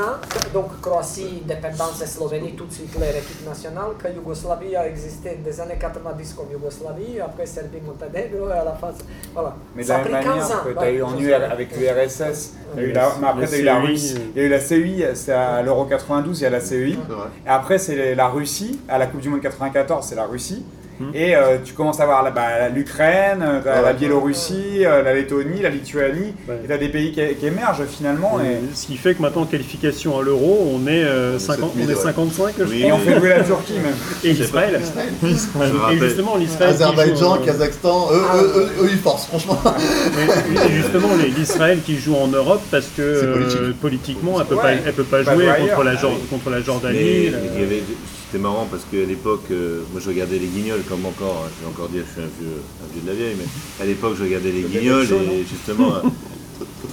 donc 0.52 0.80
Croatie, 0.80 1.42
dépendance, 1.46 2.04
Slovénie, 2.04 2.52
tout 2.54 2.66
de 2.66 2.72
suite 2.72 2.90
l'équipe 2.98 3.46
nationale, 3.46 3.90
que 4.02 4.08
Yougoslavie 4.08 4.76
a 4.76 4.86
existé 4.88 5.38
des 5.44 5.60
années 5.60 5.78
90 5.80 6.34
comme 6.34 6.46
Yougoslavie, 6.52 7.20
après 7.20 7.46
Serbie, 7.46 7.78
Monténégro, 7.84 8.48
et 8.48 8.52
à 8.52 8.64
la 8.64 8.72
fin. 8.72 8.88
Voilà. 9.32 9.54
Mais 9.74 9.84
de 9.84 9.88
la 9.88 9.98
même 9.98 10.12
manière 10.12 10.64
que 10.64 10.72
tu 10.72 10.78
as 10.78 10.90
eu 10.90 11.02
en 11.02 11.18
UR, 11.18 11.40
avec 11.50 11.76
l'URSS, 11.76 12.52
mais 12.76 12.96
après 12.96 13.46
tu 13.46 13.54
as 13.54 13.58
eu 13.58 13.62
la 13.62 13.80
Russie, 13.80 14.18
il 14.34 14.40
y 14.40 14.44
a 14.44 14.46
eu 14.46 14.50
la 14.50 14.60
CEI, 14.60 15.10
c'est 15.14 15.32
à 15.32 15.62
l'Euro 15.62 15.84
92, 15.84 16.40
il 16.40 16.42
y 16.42 16.46
a 16.46 16.50
la 16.50 16.60
CEI, 16.60 16.92
et 16.92 17.48
après 17.48 17.78
c'est 17.78 18.14
la 18.14 18.28
Russie, 18.28 18.80
à 18.88 18.98
la 18.98 19.06
Coupe 19.06 19.20
du 19.20 19.28
Monde 19.28 19.40
94, 19.40 20.04
c'est 20.06 20.14
la 20.16 20.24
Russie. 20.24 20.64
Hmm. 21.00 21.10
Et 21.14 21.36
euh, 21.36 21.58
tu 21.64 21.74
commences 21.74 22.00
à 22.00 22.06
voir 22.06 22.32
bah, 22.32 22.68
l'Ukraine, 22.74 23.40
euh, 23.42 23.82
la 23.82 23.92
Biélorussie, 23.92 24.84
euh, 24.84 25.02
la 25.02 25.14
Lettonie, 25.14 25.60
la 25.62 25.68
Lituanie, 25.68 26.34
et 26.48 26.66
tu 26.66 26.72
as 26.72 26.78
des 26.78 26.88
pays 26.88 27.12
qui, 27.12 27.46
émergent 27.46 27.84
finalement. 27.86 28.40
Et... 28.40 28.74
Ce 28.74 28.86
qui 28.86 28.96
fait 28.96 29.14
que 29.14 29.22
maintenant, 29.22 29.42
en 29.42 29.46
qualification 29.46 30.18
à 30.18 30.22
l'euro, 30.22 30.72
on 30.74 30.88
est, 30.88 31.04
50, 31.38 31.72
on 31.76 31.88
est 31.88 31.94
55, 31.94 32.54
Et 32.72 32.92
on 32.92 32.98
fait 32.98 33.16
jouer 33.16 33.28
la 33.28 33.44
Turquie 33.44 33.74
même. 33.74 33.94
Et 34.24 34.32
l'Israël. 34.32 34.80
Et 35.92 35.98
justement, 35.98 36.36
l'Israël. 36.36 36.70
Azerbaïdjan, 36.74 37.38
Kazakhstan, 37.38 38.08
eux, 38.12 38.22
eux, 38.56 38.68
eux, 38.82 38.88
ils 38.90 38.98
forcent, 38.98 39.26
franchement. 39.26 39.58
Et 40.68 40.72
justement, 40.72 41.10
l'Israël 41.36 41.78
qui 41.84 41.96
joue 41.96 42.16
en 42.16 42.26
Europe 42.26 42.62
parce 42.72 42.88
que 42.96 43.72
politiquement, 43.80 44.40
elle 44.40 44.46
ne 44.84 44.90
peut 44.90 45.04
pas, 45.04 45.22
jouer 45.22 45.46
contre 45.60 45.84
la, 45.84 45.94
contre 46.28 46.50
la 46.50 46.60
Jordanie. 46.60 47.30
C'était 48.30 48.42
marrant 48.42 48.68
parce 48.70 48.84
qu'à 48.84 49.06
l'époque, 49.06 49.44
euh, 49.50 49.80
moi 49.90 50.02
je 50.04 50.08
regardais 50.08 50.38
les 50.38 50.48
guignols 50.48 50.82
comme 50.86 51.06
encore, 51.06 51.46
hein, 51.46 51.50
je 51.56 51.64
vais 51.64 51.70
encore 51.72 51.88
dire 51.88 52.02
je 52.06 52.12
suis 52.12 52.20
un 52.20 52.30
vieux, 52.38 52.60
un 52.84 52.92
vieux 52.92 53.00
de 53.00 53.08
la 53.08 53.14
vieille, 53.14 53.36
mais 53.38 53.82
à 53.82 53.86
l'époque 53.86 54.16
je 54.18 54.24
regardais 54.24 54.52
les 54.52 54.64
guignols 54.64 55.06
et 55.32 55.46
justement. 55.48 55.94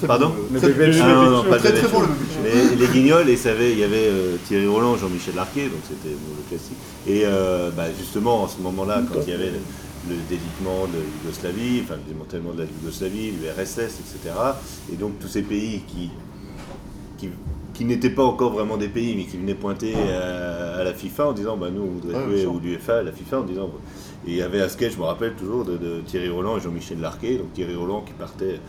Pardon 0.07 0.31
très, 0.53 0.69
non, 0.69 1.43
pas 1.43 1.57
très, 1.57 1.71
bon, 1.89 2.03
Mais 2.43 2.75
les 2.75 2.88
guignols, 2.88 3.29
et 3.29 3.33
il 3.33 3.79
y 3.79 3.83
avait 3.83 4.07
euh, 4.07 4.38
Thierry 4.47 4.67
Roland, 4.67 4.95
Jean-Michel 4.95 5.36
Larquet, 5.36 5.65
donc 5.65 5.81
c'était 5.83 6.15
le 6.15 6.47
classique. 6.49 6.77
Et 7.05 7.23
euh, 7.25 7.69
bah, 7.71 7.86
justement, 7.97 8.43
en 8.43 8.47
ce 8.47 8.59
moment-là, 8.61 9.01
quand 9.11 9.19
il 9.25 9.31
y 9.31 9.36
avait 9.36 9.51
le, 9.51 10.15
délitement 10.29 10.88
de 10.88 10.99
Yougoslavie, 11.23 11.81
enfin 11.83 11.95
le 11.95 12.13
démantèlement 12.13 12.53
de 12.53 12.59
la 12.59 12.65
Yougoslavie, 12.65 13.31
l'URSS, 13.31 13.99
etc. 13.99 14.36
Et 14.93 14.95
donc 14.95 15.19
tous 15.19 15.27
ces 15.27 15.41
pays 15.41 15.81
qui, 15.88 16.11
qui 17.17 17.29
qui 17.76 17.86
n'étaient 17.86 18.09
pas 18.09 18.23
encore 18.23 18.53
vraiment 18.53 18.78
des 18.78 18.88
pays, 18.88 19.15
mais 19.15 19.26
qui 19.26 19.38
venaient 19.38 19.53
pointer 19.53 19.93
à, 19.95 20.84
la 20.84 20.93
FIFA 20.93 21.28
en 21.28 21.34
disant 21.34 21.57
bah, 21.57 21.69
nous, 21.69 21.82
on 21.82 21.99
voudrait 21.99 22.23
jouer, 22.23 22.45
ou 22.45 22.59
l'UFA, 22.59 23.03
la 23.03 23.11
FIFA, 23.11 23.39
en 23.39 23.43
disant. 23.43 23.69
Et 24.26 24.32
il 24.32 24.38
y 24.38 24.41
avait 24.41 24.61
un 24.61 24.69
sketch, 24.69 24.93
je 24.93 24.97
me 24.97 25.03
rappelle 25.03 25.34
toujours, 25.36 25.65
de, 25.65 26.01
Thierry 26.05 26.30
Roland 26.30 26.57
et 26.57 26.61
Jean-Michel 26.61 26.99
Larquet. 26.99 27.36
Donc 27.36 27.53
Thierry 27.53 27.76
Roland 27.76 28.01
qui 28.01 28.13
partait. 28.13 28.59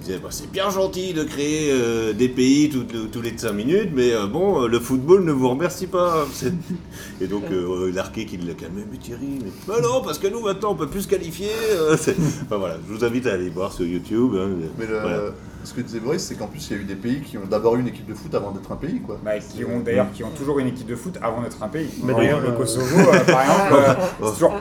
Il 0.00 0.06
disait 0.06 0.18
bah, 0.18 0.30
c'est 0.30 0.50
bien 0.50 0.68
gentil 0.68 1.12
de 1.12 1.22
créer 1.22 1.70
euh, 1.70 2.12
des 2.12 2.28
pays 2.28 2.68
tous 2.68 3.20
les 3.20 3.36
5 3.36 3.52
minutes, 3.52 3.90
mais 3.94 4.12
euh, 4.12 4.26
bon, 4.26 4.66
le 4.66 4.80
football 4.80 5.24
ne 5.24 5.30
vous 5.30 5.48
remercie 5.48 5.86
pas. 5.86 6.26
Et 7.20 7.28
donc 7.28 7.44
euh, 7.52 7.92
Larquet 7.92 8.26
qui 8.26 8.36
l'a 8.36 8.54
calmé, 8.54 8.82
mais 8.90 8.98
Thierry, 8.98 9.38
mais 9.42 9.50
bah 9.68 9.80
non, 9.80 10.02
parce 10.02 10.18
que 10.18 10.26
nous 10.26 10.40
maintenant 10.40 10.72
on 10.72 10.74
peut 10.74 10.88
plus 10.88 11.02
se 11.02 11.08
qualifier. 11.08 11.50
enfin 11.92 12.56
voilà, 12.56 12.78
je 12.86 12.92
vous 12.92 13.04
invite 13.04 13.26
à 13.28 13.34
aller 13.34 13.48
voir 13.48 13.72
sur 13.72 13.86
YouTube. 13.86 14.32
Hein, 14.36 14.48
mais 14.76 14.86
le 14.86 15.32
ce 15.64 15.74
que 15.74 15.80
disait 15.80 16.00
Boris, 16.00 16.22
c'est 16.22 16.34
qu'en 16.34 16.46
plus, 16.46 16.70
il 16.70 16.76
y 16.76 16.78
a 16.78 16.82
eu 16.82 16.84
des 16.84 16.94
pays 16.94 17.20
qui 17.20 17.38
ont 17.38 17.46
d'abord 17.48 17.76
eu 17.76 17.80
une 17.80 17.88
équipe 17.88 18.06
de 18.06 18.14
foot 18.14 18.34
avant 18.34 18.50
d'être 18.50 18.70
un 18.72 18.76
pays. 18.76 19.00
Quoi. 19.00 19.18
Bah, 19.24 19.38
qui 19.38 19.64
ont 19.64 19.80
d'ailleurs 19.80 20.10
qui 20.12 20.24
ont 20.24 20.30
toujours 20.30 20.58
une 20.58 20.68
équipe 20.68 20.86
de 20.86 20.96
foot 20.96 21.18
avant 21.22 21.42
d'être 21.42 21.62
un 21.62 21.68
pays. 21.68 21.90
Mais 22.04 22.14
d'ailleurs, 22.14 22.40
le 22.40 22.52
Kosovo, 22.52 22.98
euh, 22.98 23.24
par 23.24 23.42
exemple, 23.42 23.74
euh, 23.74 23.94
c'est 24.24 24.32
toujours, 24.32 24.54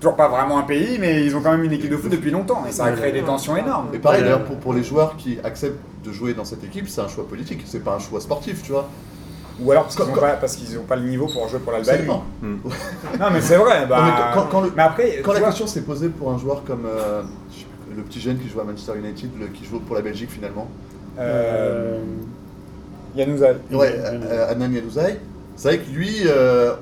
toujours, 0.00 0.16
pas 0.16 0.28
vraiment 0.28 0.58
un 0.58 0.62
pays, 0.62 0.98
mais 0.98 1.24
ils 1.24 1.36
ont 1.36 1.40
quand 1.40 1.52
même 1.52 1.64
une 1.64 1.72
équipe 1.72 1.90
de 1.90 1.96
foot 1.96 2.10
depuis 2.10 2.30
longtemps. 2.30 2.64
Et 2.68 2.72
ça 2.72 2.84
a 2.84 2.92
créé 2.92 3.12
des 3.12 3.22
tensions 3.22 3.56
énormes. 3.56 3.88
Et 3.92 3.98
pareil, 3.98 4.22
d'ailleurs, 4.22 4.44
pour, 4.44 4.56
pour 4.56 4.74
les 4.74 4.82
joueurs 4.82 5.16
qui 5.16 5.38
acceptent 5.42 5.78
de 6.04 6.12
jouer 6.12 6.34
dans 6.34 6.44
cette 6.44 6.64
équipe, 6.64 6.88
c'est 6.88 7.00
un 7.00 7.08
choix 7.08 7.26
politique, 7.26 7.62
c'est 7.66 7.84
pas 7.84 7.94
un 7.94 7.98
choix 7.98 8.20
sportif, 8.20 8.62
tu 8.62 8.72
vois. 8.72 8.88
Ou 9.62 9.70
alors 9.72 9.84
parce 9.84 9.96
qu'ils 9.96 10.06
n'ont 10.06 10.84
pas, 10.84 10.96
pas, 10.96 10.96
le 10.96 11.08
niveau 11.08 11.26
pour 11.26 11.46
jouer 11.48 11.58
pour 11.58 11.72
l'Albanie. 11.72 12.08
Hmm. 12.40 12.56
non, 13.20 13.26
mais 13.32 13.40
c'est 13.42 13.56
vrai. 13.56 13.86
Bah... 13.86 14.34
mais 14.34 14.42
quand, 14.50 14.62
mais 14.74 14.82
après, 14.82 15.20
quand 15.22 15.32
la 15.32 15.40
question 15.40 15.66
s'est 15.66 15.82
posée 15.82 16.08
pour 16.08 16.30
un 16.30 16.38
joueur 16.38 16.64
comme 16.64 16.86
euh, 16.86 17.22
le 17.94 18.02
petit 18.02 18.20
jeune 18.20 18.38
qui 18.38 18.48
joue 18.48 18.60
à 18.60 18.64
Manchester 18.64 18.92
United, 18.98 19.30
qui 19.54 19.64
joue 19.64 19.80
pour 19.80 19.96
la 19.96 20.02
Belgique 20.02 20.30
finalement. 20.30 20.68
Euh, 21.18 21.98
Yanouzaï. 23.16 23.56
Ouais, 23.72 23.94
euh, 23.96 24.50
Adnan 24.50 24.72
Yanouzaï. 24.72 25.18
C'est 25.56 25.68
vrai 25.68 25.78
que 25.78 25.90
lui, 25.90 26.22
euh, 26.26 26.72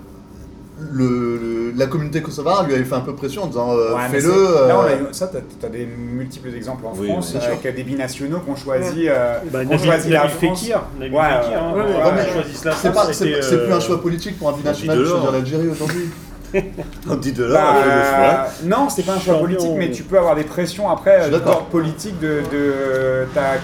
le, 0.93 1.73
la 1.77 1.87
communauté 1.87 2.23
kosovare 2.23 2.67
lui 2.67 2.75
avait 2.75 2.85
fait 2.85 2.95
un 2.95 3.01
peu 3.01 3.15
pression 3.15 3.45
en 3.45 3.47
disant 3.47 3.73
euh, 3.73 3.97
fais-le. 4.11 4.33
Euh... 4.33 4.69
Là, 4.69 4.85
ça, 5.13 5.29
tu 5.29 5.67
as, 5.67 5.69
des 5.69 5.87
multiples 5.87 6.55
exemples 6.55 6.87
en 6.87 6.95
France 6.95 7.35
avec 7.35 7.75
des 7.75 7.83
binationaux 7.83 8.41
qui 8.41 8.51
ont 8.51 8.57
choisi, 8.57 9.09
euh, 9.09 9.39
bah, 9.53 9.61
ont 9.69 9.79
choisi 9.79 10.11
la 10.11 10.29
France. 10.29 10.61
Fekir, 10.61 10.83
ouais, 11.01 11.11
hein, 11.17 11.75
ouais, 11.75 13.13
c'est 13.13 13.65
plus 13.65 13.73
un 13.73 13.81
choix 13.81 14.01
politique 14.01 14.39
pour 14.39 14.51
un 14.51 14.53
binational 14.53 14.99
de 14.99 15.05
choisir 15.05 15.33
l'Algérie 15.33 15.69
aujourd'hui. 15.69 16.09
On 16.09 16.28
dit 17.21 17.33
de 17.33 17.45
là, 17.45 17.75
bah, 17.75 18.49
Non, 18.65 18.89
c'est 18.89 19.05
pas 19.05 19.15
un 19.15 19.21
choix 19.21 19.39
politique, 19.39 19.73
mais 19.77 19.91
tu 19.91 20.03
peux 20.03 20.19
avoir 20.19 20.35
des 20.35 20.45
pressions 20.45 20.89
après 20.89 21.31
d'ordre 21.31 21.67
politique 21.67 22.19
de, 22.21 22.43
de 22.53 23.27
ta 23.35 23.55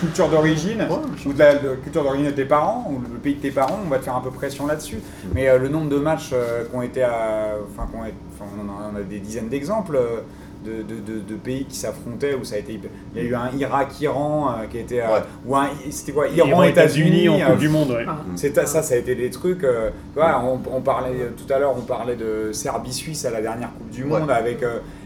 culture 0.00 0.28
d'origine 0.28 0.88
ou 1.24 1.32
de 1.32 1.38
la 1.38 1.54
culture 1.54 2.02
d'origine 2.02 2.26
de 2.26 2.32
tes 2.32 2.44
parents 2.44 2.90
ou 2.90 3.00
le 3.12 3.18
pays 3.18 3.36
de 3.36 3.40
tes 3.40 3.52
parents, 3.52 3.78
on 3.84 3.88
va 3.88 3.98
te 3.98 4.04
faire 4.04 4.16
un 4.16 4.20
peu 4.20 4.30
pression 4.30 4.66
là-dessus. 4.66 4.96
Mm. 4.96 5.28
Mais 5.34 5.48
euh, 5.48 5.58
le 5.58 5.68
nombre 5.68 5.88
de 5.88 5.96
matchs 5.96 6.30
euh, 6.32 6.64
qui 6.64 6.74
ont 6.74 6.82
été 6.82 7.04
à, 7.04 7.54
enfin, 7.70 7.88
on, 7.94 8.96
a, 8.96 9.02
des 9.02 9.20
dizaines 9.20 9.48
d'exemples. 9.48 9.98
Euh, 10.68 10.82
de, 10.82 10.94
de, 10.94 11.20
de, 11.20 11.34
pays 11.34 11.64
qui 11.64 11.76
s'affrontaient 11.76 12.34
où 12.34 12.44
ça 12.44 12.54
a 12.54 12.58
été 12.58 12.78
il 13.14 13.22
y 13.22 13.26
a 13.26 13.28
eu 13.28 13.34
un 13.34 13.50
Irak 13.58 14.00
Iran 14.00 14.54
qui 14.70 14.78
était 14.78 15.02
ou 15.44 15.56
un 15.56 15.68
c'était 15.90 16.12
quoi 16.12 16.28
Iran 16.28 16.62
États-Unis 16.62 17.28
en 17.28 17.38
Coupe 17.40 17.58
du 17.58 17.68
monde 17.68 17.90
ouais. 17.90 18.04
Ah. 18.06 18.18
c'est 18.36 18.54
ça 18.66 18.82
ça 18.82 18.94
a 18.94 18.96
été 18.96 19.14
des 19.14 19.30
trucs 19.30 19.66
on, 20.16 20.60
on, 20.72 20.80
parlait 20.80 21.32
tout 21.36 21.52
à 21.52 21.58
l'heure 21.58 21.74
on 21.76 21.82
parlait 21.82 22.16
de 22.16 22.52
Serbie 22.52 22.92
Suisse 22.92 23.24
à 23.24 23.30
la 23.30 23.40
dernière 23.40 23.70
Coupe 23.72 23.90
du 23.90 24.04
monde 24.04 24.30
avec 24.30 24.60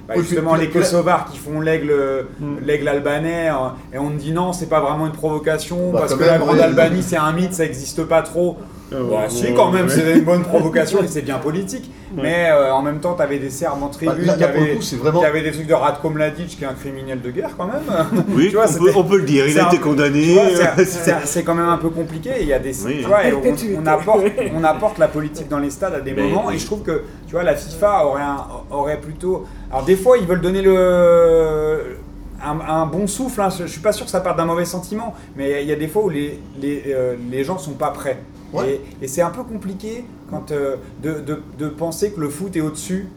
bah, 0.08 0.14
justement 0.18 0.56
les 0.56 0.68
Kosovars 0.68 1.30
qui 1.30 1.38
font 1.38 1.60
l'aigle 1.60 1.94
mm. 2.38 2.56
l'aigle 2.62 2.88
albanais 2.88 3.48
hein, 3.48 3.74
et 3.92 3.98
on 3.98 4.10
dit 4.10 4.32
non 4.32 4.52
c'est 4.52 4.68
pas 4.68 4.80
vraiment 4.80 5.06
une 5.06 5.12
provocation 5.12 5.92
bah, 5.92 6.00
parce 6.00 6.14
que 6.14 6.24
la 6.24 6.38
Grande 6.38 6.60
Albanie 6.60 7.02
c'est 7.02 7.16
un 7.16 7.32
mythe 7.32 7.54
ça 7.54 7.64
n'existe 7.64 8.04
pas 8.04 8.22
trop 8.22 8.58
euh, 8.92 9.02
bah, 9.10 9.24
si 9.28 9.52
quand 9.54 9.70
même 9.70 9.88
c'est 9.88 10.12
une 10.12 10.24
bonne 10.24 10.42
provocation 10.44 11.02
et 11.02 11.08
c'est 11.08 11.22
bien 11.22 11.38
politique. 11.38 11.90
Mais 12.14 12.48
euh, 12.50 12.72
en 12.72 12.82
même 12.82 13.00
temps 13.00 13.14
tu 13.14 13.22
avais 13.22 13.38
des 13.38 13.50
Serbes 13.50 13.82
en 13.82 13.88
tribune 13.88 14.24
qui, 14.24 14.44
avaient, 14.44 15.42
des 15.42 15.50
trucs 15.50 15.66
de 15.66 15.74
Ratko 15.74 16.08
Mladic 16.10 16.56
qui 16.56 16.64
est 16.64 16.66
un 16.66 16.74
criminel 16.74 17.20
de 17.20 17.30
guerre 17.30 17.50
quand 17.56 17.66
même. 17.66 17.82
Oui 18.28 18.48
tu 18.48 18.56
vois, 18.56 18.66
on, 18.94 19.04
peut, 19.04 19.18
le 19.18 19.24
dire 19.24 19.46
il 19.46 19.58
a 19.58 19.66
été 19.66 19.78
condamné 19.78 20.36
c'est 21.24 21.42
quand 21.42 21.54
même 21.54 21.68
un 21.68 21.78
peu 21.78 21.90
compliqué. 21.90 22.30
Il 22.40 22.46
y 22.46 22.52
a 22.52 22.58
des 22.58 22.72
tu 22.72 23.02
vois, 23.02 23.20
on, 23.76 23.86
apporte, 23.86 24.24
on 24.54 24.64
apporte 24.64 24.98
la 24.98 25.08
politique 25.08 25.48
dans 25.48 25.58
les 25.58 25.70
stades 25.70 25.94
à 25.94 26.00
des 26.00 26.14
moments 26.14 26.50
et 26.50 26.58
je 26.58 26.66
trouve 26.66 26.82
que 26.82 27.02
tu 27.26 27.32
vois 27.32 27.42
la 27.42 27.56
FIFA 27.56 28.06
aurait, 28.06 28.22
aurait 28.70 29.00
plutôt 29.00 29.46
alors 29.70 29.84
des 29.84 29.96
fois, 29.96 30.16
ils 30.18 30.26
veulent 30.26 30.40
donner 30.40 30.62
le, 30.62 31.98
un, 32.42 32.86
bon 32.86 33.06
souffle. 33.06 33.40
Hein. 33.40 33.48
Je 33.50 33.64
ne 33.64 33.68
suis 33.68 33.80
pas 33.80 33.92
sûr 33.92 34.04
que 34.04 34.10
ça 34.10 34.20
parte 34.20 34.36
d'un 34.36 34.44
mauvais 34.44 34.64
sentiment, 34.64 35.14
mais 35.36 35.62
il 35.62 35.68
y 35.68 35.72
a 35.72 35.76
des 35.76 35.88
fois 35.88 36.04
où 36.04 36.08
les, 36.08 36.40
les, 36.60 36.84
euh, 36.88 37.16
les 37.30 37.44
gens 37.44 37.58
sont 37.58 37.72
pas 37.72 37.90
prêts. 37.90 38.18
Et, 38.64 39.08
c'est 39.08 39.22
un 39.22 39.30
peu 39.30 39.42
compliqué 39.42 40.04
quand, 40.30 40.50
euh, 40.50 40.76
de, 41.02 41.20
de, 41.20 41.42
de, 41.58 41.68
penser 41.68 42.12
que 42.12 42.20
le 42.20 42.28
foot 42.28 42.56
est 42.56 42.60
au-dessus. 42.60 43.08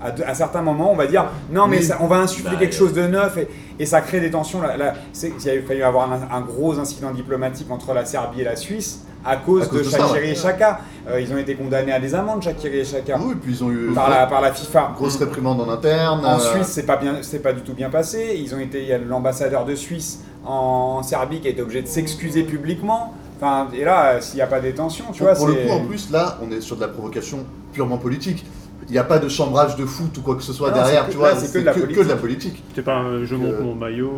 À, 0.00 0.32
certains 0.32 0.62
moments, 0.62 0.92
on 0.92 0.94
va 0.94 1.08
dire 1.08 1.26
non, 1.50 1.66
mais 1.66 1.80
on 1.98 2.06
va 2.06 2.18
insuffler 2.18 2.52
bah, 2.52 2.58
quelque 2.60 2.74
chose 2.74 2.92
de 2.92 3.02
neuf 3.08 3.36
et, 3.36 3.48
et, 3.80 3.84
ça 3.84 4.00
crée 4.00 4.20
des 4.20 4.30
tensions. 4.30 4.62
Là, 4.62 4.76
là, 4.76 4.94
il 5.20 5.50
a 5.50 5.62
fallu 5.66 5.82
avoir 5.82 6.12
un, 6.12 6.36
un, 6.36 6.40
gros 6.40 6.78
incident 6.78 7.10
diplomatique 7.10 7.68
entre 7.68 7.92
la 7.94 8.04
Serbie 8.04 8.42
et 8.42 8.44
la 8.44 8.54
Suisse 8.54 9.04
à 9.24 9.36
cause, 9.36 9.70
de, 9.70 9.82
Shakiri 9.82 10.30
et 10.30 10.34
Chaka. 10.34 10.80
Euh, 11.08 11.20
ils 11.20 11.32
ont 11.32 11.38
été 11.38 11.54
condamnés 11.54 11.92
à 11.92 12.00
des 12.00 12.14
amendes, 12.14 12.42
Shakiri 12.42 12.78
et 12.78 12.84
Chaka. 12.84 13.18
Oui, 13.20 13.34
puis 13.40 13.52
ils 13.52 13.64
ont 13.64 13.70
eu 13.70 13.92
par 13.94 14.10
la, 14.10 14.26
par 14.26 14.40
la 14.40 14.52
FIFA. 14.52 14.92
Grosse 14.96 15.16
réprimande 15.16 15.60
en 15.60 15.68
interne. 15.68 16.24
En 16.24 16.38
Suisse, 16.38 16.68
c'est 16.68 16.86
pas 16.86 16.96
bien, 16.96 17.16
c'est 17.22 17.42
pas 17.42 17.52
du 17.52 17.62
tout 17.62 17.74
bien 17.74 17.90
passé. 17.90 18.38
Ils 18.38 18.54
ont 18.54 18.60
été, 18.60 18.82
il 18.82 18.88
y 18.88 18.92
a 18.92 18.98
l'ambassadeur 18.98 19.64
de 19.64 19.74
Suisse 19.74 20.20
en 20.44 21.02
Serbie 21.02 21.40
qui 21.40 21.48
a 21.48 21.50
été 21.50 21.62
obligé 21.62 21.82
de 21.82 21.88
s'excuser 21.88 22.42
publiquement. 22.44 23.14
Enfin, 23.40 23.68
et 23.72 23.84
là, 23.84 24.20
s'il 24.20 24.36
n'y 24.36 24.42
a 24.42 24.48
pas 24.48 24.58
détention, 24.58 25.06
tu 25.12 25.22
vois, 25.22 25.34
Pour 25.34 25.46
le 25.46 25.54
coup, 25.54 25.70
en 25.70 25.84
plus, 25.84 26.10
là, 26.10 26.38
on 26.42 26.50
est 26.50 26.60
sur 26.60 26.74
de 26.74 26.80
la 26.80 26.88
provocation 26.88 27.46
purement 27.72 27.98
politique. 27.98 28.44
Il 28.88 28.92
n'y 28.92 28.98
a 28.98 29.04
pas 29.04 29.18
de 29.18 29.28
chambrage 29.28 29.76
de 29.76 29.84
foot 29.84 30.16
ou 30.18 30.22
quoi 30.22 30.34
que 30.34 30.42
ce 30.42 30.52
soit 30.52 30.70
derrière, 30.70 31.08
tu 31.08 31.16
vois, 31.16 31.36
c'est 31.36 31.52
que, 31.52 31.58
que, 31.58 32.02
de 32.02 32.08
la 32.08 32.16
politique. 32.16 32.64
C'est 32.74 32.82
pas 32.82 32.96
un 32.96 33.24
je 33.24 33.34
monte 33.34 33.60
mon 33.60 33.74
maillot 33.74 34.12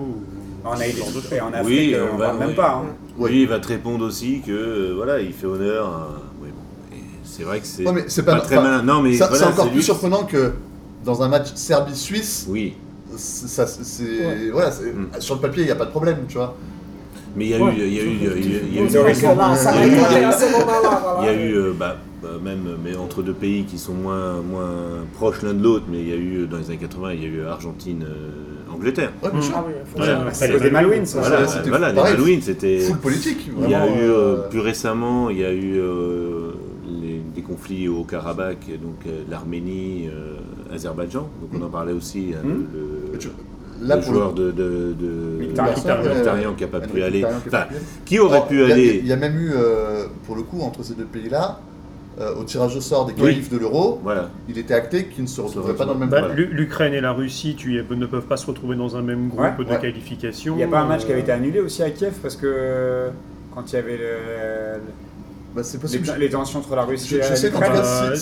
On 0.64 0.70
a 0.70 0.86
été 0.86 1.02
en 1.40 1.52
Afrique, 1.52 1.66
oui, 1.66 1.96
on, 2.12 2.16
va, 2.16 2.32
même 2.32 2.54
pas. 2.54 2.82
Hein. 2.82 2.94
Oui, 3.18 3.42
il 3.42 3.48
va 3.48 3.58
te 3.58 3.68
répondre 3.68 4.06
aussi 4.06 4.40
que 4.46 4.52
euh, 4.52 4.92
voilà, 4.94 5.20
il 5.20 5.32
fait 5.32 5.46
honneur 5.46 5.88
à... 5.88 6.08
c'est 7.24 7.42
vrai 7.42 7.60
que 7.60 7.66
c'est 7.66 8.22
pas, 8.22 8.40
très 8.40 8.56
malin. 8.56 8.82
Non, 8.82 9.02
mais 9.02 9.14
c'est 9.14 9.44
encore 9.44 9.70
plus 9.70 9.82
surprenant 9.82 10.24
que 10.24 10.52
dans 11.04 11.22
un 11.22 11.28
match 11.28 11.48
Serbie-Suisse. 11.54 12.46
Oui. 12.48 12.74
Ça, 13.16 13.66
c'est 13.66 14.50
voilà, 14.52 14.70
sur 15.18 15.34
le 15.34 15.40
papier, 15.40 15.64
il 15.64 15.66
n'y 15.66 15.72
a 15.72 15.76
pas 15.76 15.86
de 15.86 15.90
problème, 15.90 16.18
tu 16.28 16.36
vois. 16.36 16.56
Mais 17.36 17.46
il 17.46 17.50
y 17.50 17.54
a 17.54 17.58
eu, 17.58 17.62
il 17.76 17.78
y 17.78 17.82
a 17.82 17.86
eu, 17.86 17.90
il 17.90 17.94
y 17.94 18.00
a 18.00 18.02
eu, 18.02 18.10
il 18.18 18.22
y 18.22 18.26
a 18.28 18.82
eu, 18.82 18.86
il 21.20 21.24
y 21.24 21.28
a 21.28 21.34
eu, 21.34 21.72
bah, 21.78 21.96
même, 22.42 22.76
mais 22.82 22.96
entre 22.96 23.22
deux 23.22 23.32
pays 23.32 23.64
qui 23.64 23.78
sont 23.78 23.94
moins, 23.94 24.40
moins 24.42 25.06
proches 25.14 25.42
l'un 25.42 25.54
de 25.54 25.62
l'autre, 25.62 25.84
mais 25.88 26.00
il 26.00 26.08
y 26.08 26.12
a 26.12 26.16
eu, 26.16 26.46
dans 26.46 26.58
les 26.58 26.66
années 26.66 26.78
80, 26.78 27.12
il 27.14 27.22
y 27.22 27.24
a 27.24 27.28
eu 27.28 27.44
Argentine, 27.46 28.04
Angleterre. 28.72 29.12
Ouais, 29.22 29.30
bien 29.30 29.42
sûr. 29.42 29.64
C'est 30.32 30.60
des 30.60 30.70
Malouines, 30.70 31.06
ça. 31.06 31.20
Voilà, 31.20 31.44
voilà 31.66 31.92
les 31.92 32.02
Malouines, 32.02 32.42
c'était. 32.42 32.80
Full 32.80 32.98
politique. 32.98 33.50
Il 33.62 33.70
y 33.70 33.74
a 33.74 33.86
eu, 33.86 34.10
plus 34.50 34.60
récemment, 34.60 35.30
il 35.30 35.38
y 35.38 35.44
a 35.44 35.52
eu 35.52 35.80
des 37.34 37.42
conflits 37.42 37.88
au 37.88 38.02
Karabakh, 38.04 38.70
donc 38.82 39.04
l'Arménie, 39.30 40.08
Azerbaïdjan, 40.72 41.28
donc 41.40 41.50
on 41.54 41.64
en 41.64 41.70
parlait 41.70 41.92
aussi. 41.92 42.32
le, 42.42 43.18
le 43.80 44.00
joueur 44.00 44.32
de, 44.32 44.50
de, 44.50 44.94
de 44.98 45.44
qui 46.56 46.62
n'a 46.62 46.68
pas 46.68 46.80
pu 46.80 47.02
aller. 47.02 47.24
Enfin, 47.24 47.66
qui 48.04 48.18
aurait 48.18 48.46
pu 48.46 48.64
aller 48.64 49.00
Il 49.02 49.06
y, 49.06 49.12
a 49.12 49.16
même 49.16 49.36
eu, 49.36 49.52
euh, 49.54 50.06
pour 50.26 50.36
le 50.36 50.42
coup, 50.42 50.60
entre 50.62 50.82
ces 50.82 50.94
deux 50.94 51.04
pays-là, 51.04 51.60
euh, 52.20 52.34
au 52.34 52.44
tirage 52.44 52.76
au 52.76 52.80
sort 52.80 53.06
des 53.06 53.14
qualifs 53.14 53.50
de 53.50 53.58
l'euro, 53.58 54.00
voilà. 54.02 54.28
il 54.48 54.58
était 54.58 54.74
acté 54.74 55.06
qu'ils 55.06 55.24
ne 55.24 55.28
se 55.28 55.40
retrouveraient 55.40 55.74
pas 55.74 55.86
dans 55.86 55.94
le 55.94 56.00
même 56.00 56.08
bah, 56.08 56.22
groupe. 56.22 56.36
L'Ukraine 56.36 56.92
et 56.92 57.00
la 57.00 57.12
Russie 57.12 57.54
tu, 57.56 57.82
ne 57.88 58.06
peuvent 58.06 58.26
pas 58.26 58.36
se 58.36 58.46
retrouver 58.46 58.76
dans 58.76 58.96
un 58.96 59.02
même 59.02 59.28
groupe 59.28 59.66
de 59.66 59.76
qualification. 59.76 60.54
Il 60.54 60.58
n'y 60.58 60.64
a 60.64 60.68
pas 60.68 60.80
un 60.80 60.86
match 60.86 61.06
qui 61.06 61.12
avait 61.12 61.22
été 61.22 61.32
annulé 61.32 61.60
aussi 61.60 61.82
à 61.82 61.90
Kiev 61.90 62.14
parce 62.20 62.36
que 62.36 63.08
quand 63.54 63.72
il 63.72 63.76
y 63.76 63.78
avait 63.78 63.96
le 63.96 64.80
bah, 65.54 65.62
c'est 65.62 65.80
possible. 65.80 66.06
Les, 66.14 66.26
les, 66.26 66.30
tensions 66.30 66.60
entre 66.60 66.74
la 66.76 66.84
Russie 66.84 67.16
et 67.16 67.18
l'Ukraine. 67.18 67.72
Euh, 67.74 68.16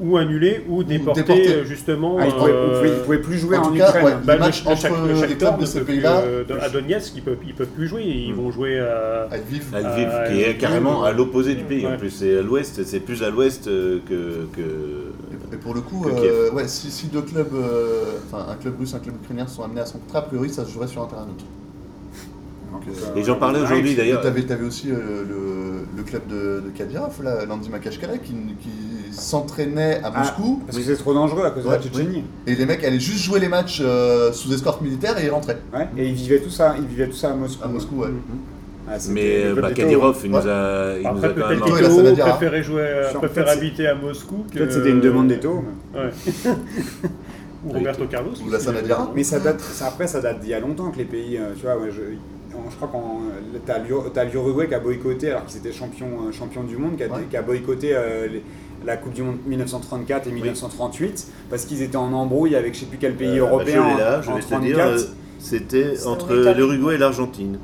ou 0.00 0.16
annulés 0.16 0.64
ou 0.68 0.84
déportés, 0.84 1.22
déporté. 1.22 1.64
justement. 1.64 2.16
Ah, 2.20 2.26
ils 2.26 2.34
ne 2.34 3.02
pouvaient, 3.02 3.18
plus 3.18 3.38
jouer 3.38 3.56
en, 3.56 3.64
en 3.64 3.74
Ukraine. 3.74 4.04
Ouais, 4.04 4.12
bah, 4.24 4.36
match 4.36 4.64
le, 4.64 4.70
entre 4.70 4.88
le 5.06 5.26
les 5.26 5.36
clubs 5.36 5.60
de 5.60 5.66
ces 5.66 5.80
pays-là. 5.80 6.22
à 6.60 6.68
Donetsk, 6.68 7.12
ils 7.14 7.20
ne 7.20 7.24
peuvent, 7.24 7.38
ils 7.46 7.54
peuvent 7.54 7.66
plus 7.68 7.88
jouer. 7.88 8.04
Ils 8.04 8.34
vont 8.34 8.50
jouer 8.50 8.78
à, 8.78 9.28
à 9.30 9.36
Lviv. 9.36 9.74
À 9.74 9.80
Lviv, 9.80 10.08
qui 10.28 10.42
est 10.42 10.56
carrément 10.56 11.04
à 11.04 11.12
l'opposé 11.12 11.54
du 11.54 11.64
pays. 11.64 11.86
En 11.86 11.96
plus, 11.96 12.10
c'est 12.10 12.38
à 12.38 12.42
l'ouest, 12.42 12.84
c'est 12.84 13.00
plus 13.00 13.22
à 13.22 13.30
l'ouest 13.30 13.64
que, 13.64 14.46
que. 14.54 15.08
Et 15.52 15.56
pour 15.56 15.74
le 15.74 15.80
coup, 15.80 16.04
euh, 16.06 16.50
ouais, 16.50 16.68
si, 16.68 16.90
si, 16.90 17.06
deux 17.06 17.22
clubs, 17.22 17.54
euh, 17.54 18.18
enfin 18.26 18.46
un 18.50 18.54
club 18.56 18.78
russe, 18.78 18.92
et 18.92 18.96
un 18.96 18.98
club 18.98 19.16
ukrainien 19.22 19.46
sont 19.46 19.62
amenés 19.62 19.80
à 19.80 19.86
se 19.86 19.94
rencontrer, 19.94 20.18
a 20.18 20.22
priori, 20.22 20.50
ça 20.50 20.64
se 20.64 20.70
jouerait 20.70 20.88
sur 20.88 21.02
un 21.02 21.06
terrain 21.06 21.26
neutre. 21.26 21.44
Et 23.16 23.22
j'en 23.22 23.36
parlais 23.36 23.60
aujourd'hui 23.60 23.94
d'ailleurs. 23.94 24.20
Tu 24.20 24.26
avais, 24.26 24.62
aussi 24.62 24.88
le 24.88 25.68
le 25.98 26.04
club 26.04 26.26
de, 26.28 26.62
de 26.64 26.70
Kadyrov, 26.76 27.22
là, 27.22 27.44
Landy 27.44 27.68
Makashkala, 27.68 28.18
qui, 28.18 28.32
qui 28.60 29.12
s'entraînait 29.12 30.00
à 30.02 30.12
ah, 30.14 30.20
Moscou. 30.20 30.62
parce 30.64 30.78
que 30.78 30.84
c'est 30.84 30.96
trop 30.96 31.12
dangereux 31.12 31.44
à 31.44 31.50
cause 31.50 31.64
de 31.64 31.70
la 31.70 31.80
Tchétchénie. 31.80 32.24
Et 32.46 32.54
les 32.54 32.66
mecs 32.66 32.84
allaient 32.84 33.00
juste 33.00 33.24
jouer 33.24 33.40
les 33.40 33.48
matchs 33.48 33.82
euh, 33.84 34.32
sous 34.32 34.52
escorte 34.54 34.80
militaire 34.80 35.18
et 35.18 35.26
ils 35.26 35.30
rentraient. 35.30 35.58
Ouais, 35.74 35.88
et 35.96 36.08
ils 36.08 36.14
vivaient 36.14 36.40
tout 36.40 36.50
ça, 36.50 36.76
ils 36.78 36.86
vivaient 36.86 37.08
tout 37.08 37.16
ça 37.16 37.32
à 37.32 37.34
Moscou. 37.34 37.64
À 37.64 37.68
Moscou, 37.68 37.96
ouais. 37.96 38.08
Ah, 38.90 38.96
mais 39.10 39.52
bah, 39.52 39.72
Kadyrov, 39.72 40.18
il 40.24 40.30
nous 40.30 40.36
a, 40.36 40.94
il 40.98 41.06
Après, 41.06 41.18
nous 41.18 41.24
a 41.24 41.28
quand 41.28 41.48
même... 41.50 42.16
Préférait, 42.16 42.62
jouer, 42.62 42.86
habiter 43.46 43.86
à 43.86 43.94
Moscou 43.94 44.46
que... 44.50 44.58
Peut-être 44.58 44.72
c'était 44.72 44.90
une 44.90 45.00
demande 45.00 45.28
d'Eto. 45.28 45.62
Ouais. 45.94 46.10
Ou 47.66 47.72
Roberto 47.72 48.06
Carlos. 48.06 48.32
Ou 48.46 48.50
la 48.50 48.60
Sanadira. 48.60 49.10
Mais 49.14 49.24
ça 49.24 49.40
date, 49.40 49.60
après, 49.84 50.06
ça 50.06 50.20
date 50.20 50.40
d'il 50.40 50.50
y 50.50 50.54
a 50.54 50.60
longtemps 50.60 50.90
que 50.90 50.98
les 50.98 51.04
pays, 51.04 51.36
euh, 51.36 51.54
tu 51.56 51.62
vois, 51.62 51.76
ouais, 51.76 51.90
je, 51.90 52.02
je 52.50 52.76
crois 52.76 52.88
que 52.88 54.10
t'as 54.12 54.24
l'Uruguay 54.24 54.68
qui 54.68 54.74
a 54.74 54.80
boycotté, 54.80 55.30
alors 55.30 55.44
qu'ils 55.44 55.58
étaient 55.58 55.72
champions 55.72 56.28
euh, 56.28 56.32
champion 56.32 56.62
du 56.62 56.76
monde, 56.76 56.96
qui 56.96 57.02
a, 57.02 57.08
qui 57.30 57.36
a 57.36 57.42
boycotté 57.42 57.90
euh, 57.94 58.28
la 58.84 58.96
Coupe 58.96 59.12
du 59.12 59.22
Monde 59.22 59.38
1934 59.46 60.28
et 60.28 60.30
1938 60.30 61.26
parce 61.50 61.64
qu'ils 61.64 61.82
étaient 61.82 61.96
en 61.96 62.12
embrouille 62.12 62.56
avec 62.56 62.74
je 62.74 62.80
sais 62.80 62.86
plus 62.86 62.98
quel 62.98 63.14
pays 63.14 63.38
euh, 63.38 63.46
européen 63.46 63.84
bah, 63.96 64.22
je 64.22 64.30
en, 64.30 64.60
vais 64.60 64.82
en 64.82 64.96
C'était 65.38 66.06
entre 66.06 66.34
l'Uruguay 66.34 66.94
et 66.94 66.98
l'Argentine. 66.98 67.58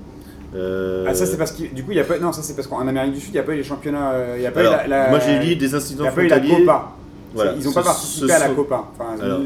Ah 0.54 1.14
ça 1.14 1.26
c'est 1.26 1.36
parce 1.36 1.52
que 1.52 1.64
du 1.74 1.82
coup 1.82 1.90
il 1.90 1.96
y 1.96 2.00
a 2.00 2.04
pas 2.04 2.18
non 2.18 2.32
ça 2.32 2.42
c'est 2.42 2.54
parce 2.54 2.68
qu'en 2.68 2.86
Amérique 2.86 3.14
du 3.14 3.20
Sud 3.20 3.30
il 3.30 3.32
n'y 3.32 3.40
a 3.40 3.42
pas 3.42 3.54
eu 3.54 3.56
les 3.56 3.64
championnats 3.64 4.36
il 4.36 4.42
y 4.42 4.46
a 4.46 4.52
pas 4.52 4.60
eu 4.60 4.88
la, 4.88 5.10
moi 5.10 5.18
j'ai 5.18 5.38
lu 5.40 5.56
des 5.56 5.74
incidents 5.74 6.10
frontaliers 6.10 6.64
ils 7.56 7.64
n'ont 7.64 7.72
pas 7.72 7.82
participé 7.82 8.32
à 8.32 8.38
la 8.40 8.48
Copa. 8.50 8.84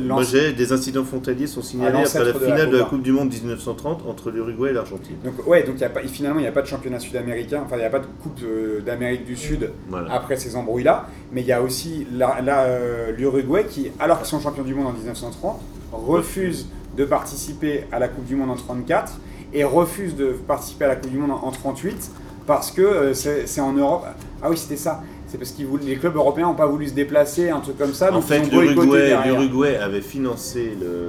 moi 0.06 0.22
j'ai 0.22 0.52
des 0.52 0.72
incidents 0.72 1.04
frontaliers 1.04 1.46
sont 1.46 1.62
signalés 1.62 2.04
après 2.04 2.24
la 2.24 2.34
finale 2.34 2.70
de 2.70 2.78
la, 2.78 2.84
Coupe 2.84 3.02
du 3.02 3.12
Monde 3.12 3.30
1930 3.30 4.02
entre 4.06 4.30
l'Uruguay 4.30 4.70
et 4.70 4.72
l'Argentine. 4.72 5.16
Donc 5.24 5.46
ouais, 5.46 5.62
donc 5.62 5.80
y 5.80 5.84
a 5.84 5.90
pas, 5.90 6.00
finalement 6.02 6.38
il 6.38 6.42
n'y 6.42 6.48
a 6.48 6.52
pas 6.52 6.62
de 6.62 6.66
championnat 6.66 6.98
sud-américain, 6.98 7.62
enfin 7.64 7.76
il 7.76 7.80
n'y 7.80 7.84
a 7.84 7.90
pas 7.90 8.00
de 8.00 8.06
Coupe 8.22 8.40
d'Amérique 8.84 9.24
du 9.24 9.36
Sud 9.36 9.70
après 10.10 10.36
ces 10.36 10.56
embrouilles-là, 10.56 11.06
mais 11.32 11.42
il 11.42 11.46
y 11.46 11.52
a 11.52 11.62
aussi 11.62 12.06
euh, 12.20 13.12
l'Uruguay 13.16 13.66
qui, 13.68 13.90
alors 13.98 14.18
qu'ils 14.18 14.28
sont 14.28 14.40
champions 14.40 14.64
du 14.64 14.74
monde 14.74 14.88
en 14.88 14.92
1930, 14.92 15.60
refuse 15.92 16.68
de 16.96 17.04
participer 17.04 17.84
à 17.92 17.98
la 17.98 18.08
Coupe 18.08 18.24
du 18.24 18.36
Monde 18.36 18.50
en 18.50 18.56
34 18.56 19.18
et 19.52 19.64
refuse 19.64 20.16
de 20.16 20.32
participer 20.46 20.84
à 20.86 20.88
la 20.88 20.96
Coupe 20.96 21.10
du 21.10 21.18
Monde 21.18 21.30
en, 21.30 21.50
38 21.50 22.10
parce 22.46 22.70
que 22.70 22.82
euh, 22.82 23.14
c'est 23.14 23.60
en 23.60 23.72
Europe. 23.72 24.06
Ah 24.42 24.50
oui, 24.50 24.56
c'était 24.56 24.76
ça 24.76 25.02
c'est 25.28 25.38
parce 25.38 25.50
que 25.52 25.62
les 25.84 25.96
clubs 25.96 26.16
européens 26.16 26.46
n'ont 26.46 26.54
pas 26.54 26.66
voulu 26.66 26.88
se 26.88 26.94
déplacer, 26.94 27.50
un 27.50 27.60
truc 27.60 27.78
comme 27.78 27.92
ça. 27.92 28.12
En 28.14 28.22
fait, 28.22 28.50
l'Uruguay 28.50 29.76
avait 29.76 30.00
financé 30.00 30.72
le, 30.80 31.08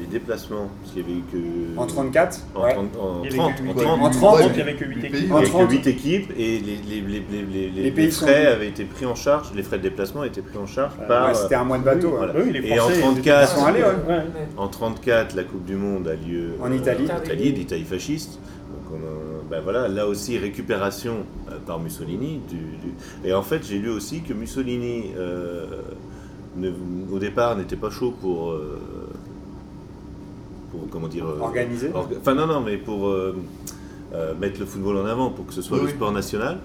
les 0.00 0.06
déplacements, 0.06 0.70
parce 0.80 0.94
qu'il 0.94 1.04
n'y 1.04 1.10
avait 1.10 1.20
eu 1.20 1.74
que. 1.74 1.78
En 1.78 1.86
34 1.86 2.40
En, 2.54 2.62
ouais. 2.62 2.74
30, 2.74 2.96
en, 2.98 3.22
30, 3.22 4.00
en 4.00 4.10
30, 4.10 4.40
il 4.46 4.52
n'y 4.52 4.60
avait 4.62 4.74
que 4.74 4.84
8 4.86 5.04
équipes. 5.04 5.70
8 5.70 5.86
équipes 5.86 6.32
et 6.38 6.58
les, 6.58 6.78
les, 6.88 7.70
les, 7.70 7.90
les 7.90 8.10
frais 8.10 8.46
avaient 8.46 8.68
été 8.68 8.84
pris 8.84 9.04
en 9.04 9.14
charge, 9.14 9.52
les 9.54 9.62
frais 9.62 9.76
de 9.76 9.82
déplacement 9.82 10.24
étaient 10.24 10.40
pris 10.40 10.56
en 10.56 10.66
charge 10.66 10.94
par. 11.06 11.28
Ouais, 11.28 11.34
C'était 11.34 11.56
un 11.56 11.64
mois 11.64 11.78
de 11.78 11.84
bateau. 11.84 12.14
Voilà. 12.16 12.32
Oui, 12.36 12.50
et 12.64 12.80
en 12.80 12.88
34, 12.88 13.64
allés, 13.66 13.82
en 14.56 14.68
34, 14.68 15.36
la 15.36 15.44
Coupe 15.44 15.66
du 15.66 15.74
Monde 15.76 16.08
a 16.08 16.14
lieu 16.14 16.54
en 16.62 16.72
Italie, 16.72 17.08
en 17.10 17.22
Italie 17.22 17.52
d'Italie 17.52 17.84
fasciste. 17.84 18.38
Ben 19.50 19.60
voilà, 19.60 19.88
là 19.88 20.08
aussi 20.08 20.38
récupération 20.38 21.18
euh, 21.48 21.58
par 21.66 21.78
Mussolini. 21.78 22.40
Du, 22.48 22.58
Et 23.24 23.32
en 23.32 23.42
fait, 23.42 23.64
j'ai 23.64 23.78
lu 23.78 23.90
aussi 23.90 24.22
que 24.22 24.32
Mussolini, 24.32 25.12
euh, 25.16 25.82
au 27.12 27.18
départ, 27.18 27.56
n'était 27.56 27.76
pas 27.76 27.90
chaud 27.90 28.14
pour, 28.20 28.52
euh, 28.52 28.80
pour 30.70 30.88
comment 30.90 31.08
dire, 31.08 31.26
organiser. 31.40 31.92
enfin 31.94 32.34
non, 32.34 32.46
non, 32.46 32.60
mais 32.60 32.78
pour 32.78 33.14
mettre 34.40 34.60
le 34.60 34.66
football 34.66 34.98
en 34.98 35.06
avant, 35.06 35.30
pour 35.30 35.46
que 35.46 35.52
ce 35.52 35.62
soit 35.62 35.80
le 35.80 35.88
sport 35.88 36.12
national. 36.12 36.58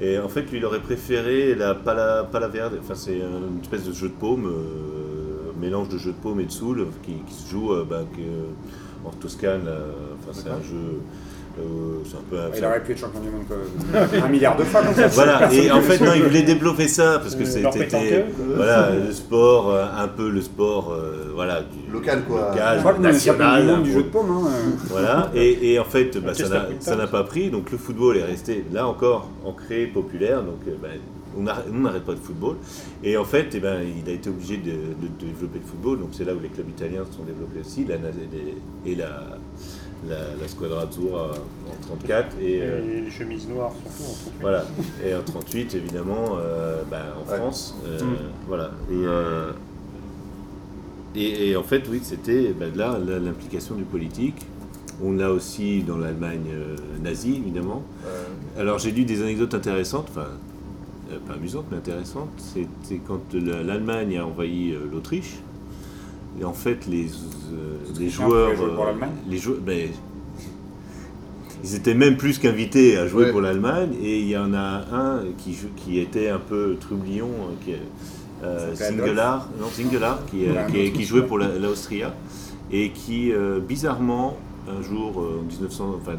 Et 0.00 0.18
en 0.18 0.28
fait, 0.28 0.42
lui, 0.50 0.58
il 0.58 0.64
aurait 0.64 0.80
préféré 0.80 1.54
la 1.54 1.74
pala, 1.74 2.28
verde. 2.52 2.78
Enfin, 2.80 2.94
c'est 2.94 3.16
une 3.16 3.60
espèce 3.62 3.84
de 3.84 3.92
jeu 3.92 4.08
de 4.08 4.14
paume, 4.14 4.52
mélange 5.58 5.88
de 5.88 5.98
jeu 5.98 6.12
de 6.12 6.16
paume 6.16 6.40
et 6.40 6.44
de 6.44 6.52
soule, 6.52 6.86
qui, 7.02 7.16
se 7.32 7.50
joue 7.50 7.72
ben, 7.88 8.04
en 9.04 9.10
Toscane. 9.10 9.68
Enfin, 10.18 10.32
c'est 10.32 10.50
un 10.50 10.62
jeu 10.62 11.00
euh, 11.58 12.02
un 12.14 12.22
peu, 12.30 12.36
il 12.58 12.64
aurait 12.64 12.82
pu 12.82 12.92
être 12.92 12.98
champion 12.98 13.20
du 13.20 13.30
monde 13.30 13.44
un 14.22 14.28
milliard 14.28 14.56
de 14.56 14.64
fois. 14.64 14.82
voilà, 15.12 15.52
et 15.52 15.70
en 15.70 15.80
fait, 15.80 16.04
non, 16.04 16.12
il 16.14 16.22
voulait 16.22 16.42
développer 16.42 16.86
ça 16.86 17.18
parce 17.18 17.34
que 17.34 17.42
euh, 17.42 17.70
c'était 17.72 18.26
voilà, 18.54 18.90
le 18.90 19.12
sport, 19.12 19.70
euh, 19.70 19.86
un 19.96 20.08
peu 20.08 20.28
le 20.28 20.42
sport 20.42 20.94
voilà, 21.34 21.62
du, 21.62 21.90
local, 21.90 22.24
quoi. 22.28 22.50
Local, 22.50 22.76
Je 22.76 22.80
crois 22.80 22.98
national. 22.98 23.62
Du, 23.62 23.68
monde 23.68 23.82
du 23.84 23.92
jeu 23.92 24.02
de 24.02 24.08
paume. 24.08 24.30
Hein. 24.30 24.50
Voilà, 24.88 25.30
et, 25.34 25.72
et, 25.72 25.78
en 25.78 25.84
fait, 25.84 26.18
bah, 26.18 26.32
ça 26.34 26.96
n'a 26.96 27.06
pas 27.06 27.24
pris. 27.24 27.50
Donc 27.50 27.70
le 27.70 27.78
football 27.78 28.18
est 28.18 28.24
resté 28.24 28.64
là 28.72 28.86
encore 28.86 29.30
ancré, 29.44 29.86
populaire. 29.86 30.42
Donc 30.42 30.60
bah, 30.82 30.88
on 31.38 31.42
n'arrête 31.80 32.04
pas 32.04 32.14
de 32.14 32.18
football. 32.18 32.56
Et 33.02 33.16
en 33.16 33.24
fait, 33.24 33.48
eh 33.54 33.60
ben, 33.60 33.80
il 33.82 34.10
a 34.10 34.14
été 34.14 34.28
obligé 34.28 34.56
de, 34.58 34.72
de, 34.72 35.08
développer 35.18 35.58
le 35.58 35.66
football. 35.66 36.00
Donc 36.00 36.08
c'est 36.12 36.24
là 36.24 36.34
où 36.34 36.40
les 36.40 36.48
clubs 36.48 36.68
italiens 36.68 37.04
se 37.10 37.16
sont 37.16 37.24
développés 37.24 37.60
aussi. 37.60 37.84
La, 37.86 37.96
et 38.84 38.94
la 38.94 39.38
la, 40.08 40.16
la 40.40 40.48
Squadra 40.48 40.82
Azzurra 40.82 41.30
en 41.66 41.86
34. 41.86 42.36
Et, 42.40 42.60
euh, 42.60 43.02
les 43.04 43.10
chemises 43.10 43.48
noires 43.48 43.72
surtout 43.72 44.10
en 44.10 44.14
38. 44.14 44.32
Voilà, 44.40 44.64
et 45.04 45.14
en 45.14 45.22
38 45.22 45.74
évidemment 45.74 46.38
euh, 46.38 46.82
bah, 46.90 47.16
en 47.20 47.24
France. 47.24 47.74
Euh, 47.86 48.00
mm. 48.00 48.16
Voilà. 48.46 48.70
Et, 51.14 51.48
et, 51.50 51.56
en 51.56 51.62
fait, 51.62 51.84
oui, 51.90 52.00
c'était 52.02 52.52
bah, 52.52 52.66
là 52.74 52.98
l'implication 52.98 53.74
du 53.74 53.84
politique. 53.84 54.46
On 55.02 55.12
l'a 55.12 55.30
aussi 55.30 55.82
dans 55.82 55.98
l'Allemagne 55.98 56.48
nazie, 57.02 57.36
évidemment. 57.36 57.82
Alors 58.58 58.78
j'ai 58.78 58.90
lu 58.90 59.04
des 59.04 59.22
anecdotes 59.22 59.52
intéressantes, 59.54 60.08
enfin 60.10 60.28
pas 61.26 61.34
amusantes 61.34 61.66
mais 61.70 61.76
intéressantes. 61.76 62.30
C'était 62.38 63.00
quand 63.06 63.34
l'Allemagne 63.34 64.18
a 64.18 64.26
envahi 64.26 64.74
l'Autriche. 64.90 65.34
Et 66.40 66.44
en 66.44 66.52
fait, 66.52 66.86
les, 66.86 67.06
les 67.98 68.08
joueurs. 68.10 68.50
Les 69.28 69.38
joueurs 69.38 69.60
ben, 69.60 69.88
ils 71.64 71.74
étaient 71.74 71.94
même 71.94 72.16
plus 72.16 72.38
qu'invités 72.38 72.96
à 72.96 73.08
jouer 73.08 73.32
pour 73.32 73.40
l'Allemagne. 73.40 73.90
Et 74.00 74.20
il 74.20 74.28
y 74.28 74.36
en 74.36 74.54
a 74.54 74.84
un 74.92 75.22
qui, 75.38 75.56
qui 75.76 75.98
était 75.98 76.28
un 76.28 76.38
peu 76.38 76.76
trublion, 76.78 77.28
qui 77.64 77.72
euh, 78.44 78.74
Singular, 78.74 79.48
non, 79.58 79.68
Singular, 79.68 80.24
qui, 80.26 80.46
euh, 80.46 80.90
qui, 80.90 81.04
jouait 81.04 81.22
pour 81.22 81.38
l'Austria. 81.38 82.14
Et 82.70 82.90
qui, 82.90 83.32
euh, 83.32 83.58
bizarrement, 83.60 84.36
un 84.68 84.82
jour, 84.82 85.18
en 85.18 85.42
1900, 85.42 85.96
enfin, 86.00 86.16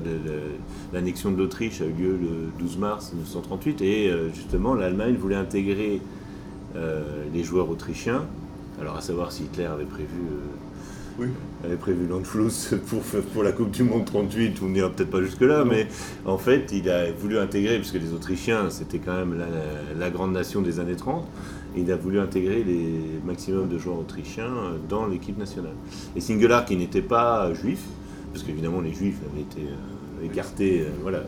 l'annexion 0.94 1.32
de 1.32 1.38
l'Autriche 1.38 1.82
a 1.82 1.86
eu 1.86 1.92
lieu 1.92 2.20
le 2.20 2.50
12 2.60 2.78
mars 2.78 3.14
1938. 3.14 3.82
Et 3.82 4.12
justement, 4.34 4.74
l'Allemagne 4.74 5.16
voulait 5.16 5.36
intégrer 5.36 6.02
les 7.34 7.44
joueurs 7.44 7.70
autrichiens. 7.70 8.24
Alors, 8.80 8.98
à 8.98 9.02
savoir 9.02 9.32
si 9.32 9.44
Hitler 9.44 9.66
avait 9.66 9.86
prévu 9.86 10.08
oui. 11.20 11.28
avait 11.64 11.78
prévu 11.78 12.08
pour, 12.88 13.02
pour 13.34 13.44
la 13.44 13.52
Coupe 13.52 13.72
du 13.72 13.84
Monde 13.84 14.06
38, 14.06 14.60
on 14.62 14.70
n'ira 14.70 14.90
peut-être 14.90 15.10
pas 15.10 15.22
jusque-là, 15.22 15.66
mais 15.66 15.88
en 16.26 16.38
fait, 16.38 16.72
il 16.72 16.90
a 16.90 17.12
voulu 17.12 17.40
intégrer, 17.40 17.78
puisque 17.78 17.96
les 17.96 18.14
Autrichiens, 18.14 18.70
c'était 18.70 19.00
quand 19.00 19.16
même 19.16 19.44
la, 19.98 20.10
grande 20.12 20.34
nation 20.34 20.62
des 20.62 20.80
années 20.80 20.96
30, 20.96 21.26
il 21.76 21.92
a 21.92 21.96
voulu 21.96 22.20
intégrer 22.20 22.64
les 22.64 23.20
maximum 23.26 23.68
de 23.68 23.78
joueurs 23.78 24.00
autrichiens 24.00 24.52
dans 24.88 25.08
l'équipe 25.08 25.38
nationale. 25.38 25.76
Et 26.16 26.22
Singular, 26.22 26.66
qui 26.66 26.76
n'était 26.76 27.02
pas 27.02 27.54
juif, 27.54 27.80
parce 28.32 28.44
qu'évidemment 28.44 28.82
les 28.82 28.94
juifs 28.94 29.18
avaient 29.32 29.42
été 29.42 29.62
euh, 29.62 30.26
écartés 30.26 30.82
euh, 30.82 30.90
voilà, 31.02 31.24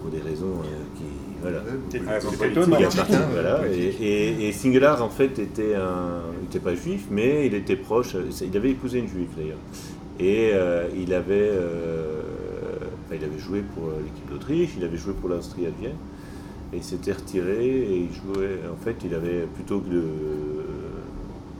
pour 0.00 0.10
des 0.10 0.20
raisons 0.20 0.60
euh, 0.64 0.96
qui 0.96 1.04
voilà. 3.32 3.60
Et, 3.70 4.52
Singular, 4.52 5.02
en 5.02 5.08
fait, 5.08 5.38
était 5.38 5.74
un, 5.74 6.22
n'était 6.42 6.58
pas 6.58 6.74
juif, 6.74 7.06
mais 7.10 7.46
il 7.46 7.54
était 7.54 7.76
proche. 7.76 8.16
Il 8.42 8.56
avait 8.56 8.70
épousé 8.70 8.98
une 8.98 9.08
juive 9.08 9.28
d'ailleurs. 9.36 9.58
Et 10.18 10.50
euh, 10.54 10.88
il 10.96 11.12
avait, 11.12 11.50
euh, 11.52 12.20
il 13.12 13.22
avait 13.22 13.38
joué 13.38 13.62
pour 13.74 13.88
l'équipe 14.02 14.30
d'Autriche, 14.30 14.70
il 14.78 14.84
avait 14.84 14.96
joué 14.96 15.12
pour 15.12 15.28
l'Austrie 15.28 15.66
à 15.66 15.70
Vienne. 15.70 15.96
Et 16.72 16.78
il 16.78 16.82
s'était 16.82 17.12
retiré 17.12 17.64
et 17.64 17.96
il 17.96 18.12
jouait. 18.12 18.60
En 18.72 18.82
fait, 18.82 18.96
il 19.04 19.14
avait 19.14 19.46
plutôt 19.54 19.80
que 19.80 19.90
de, 19.90 20.02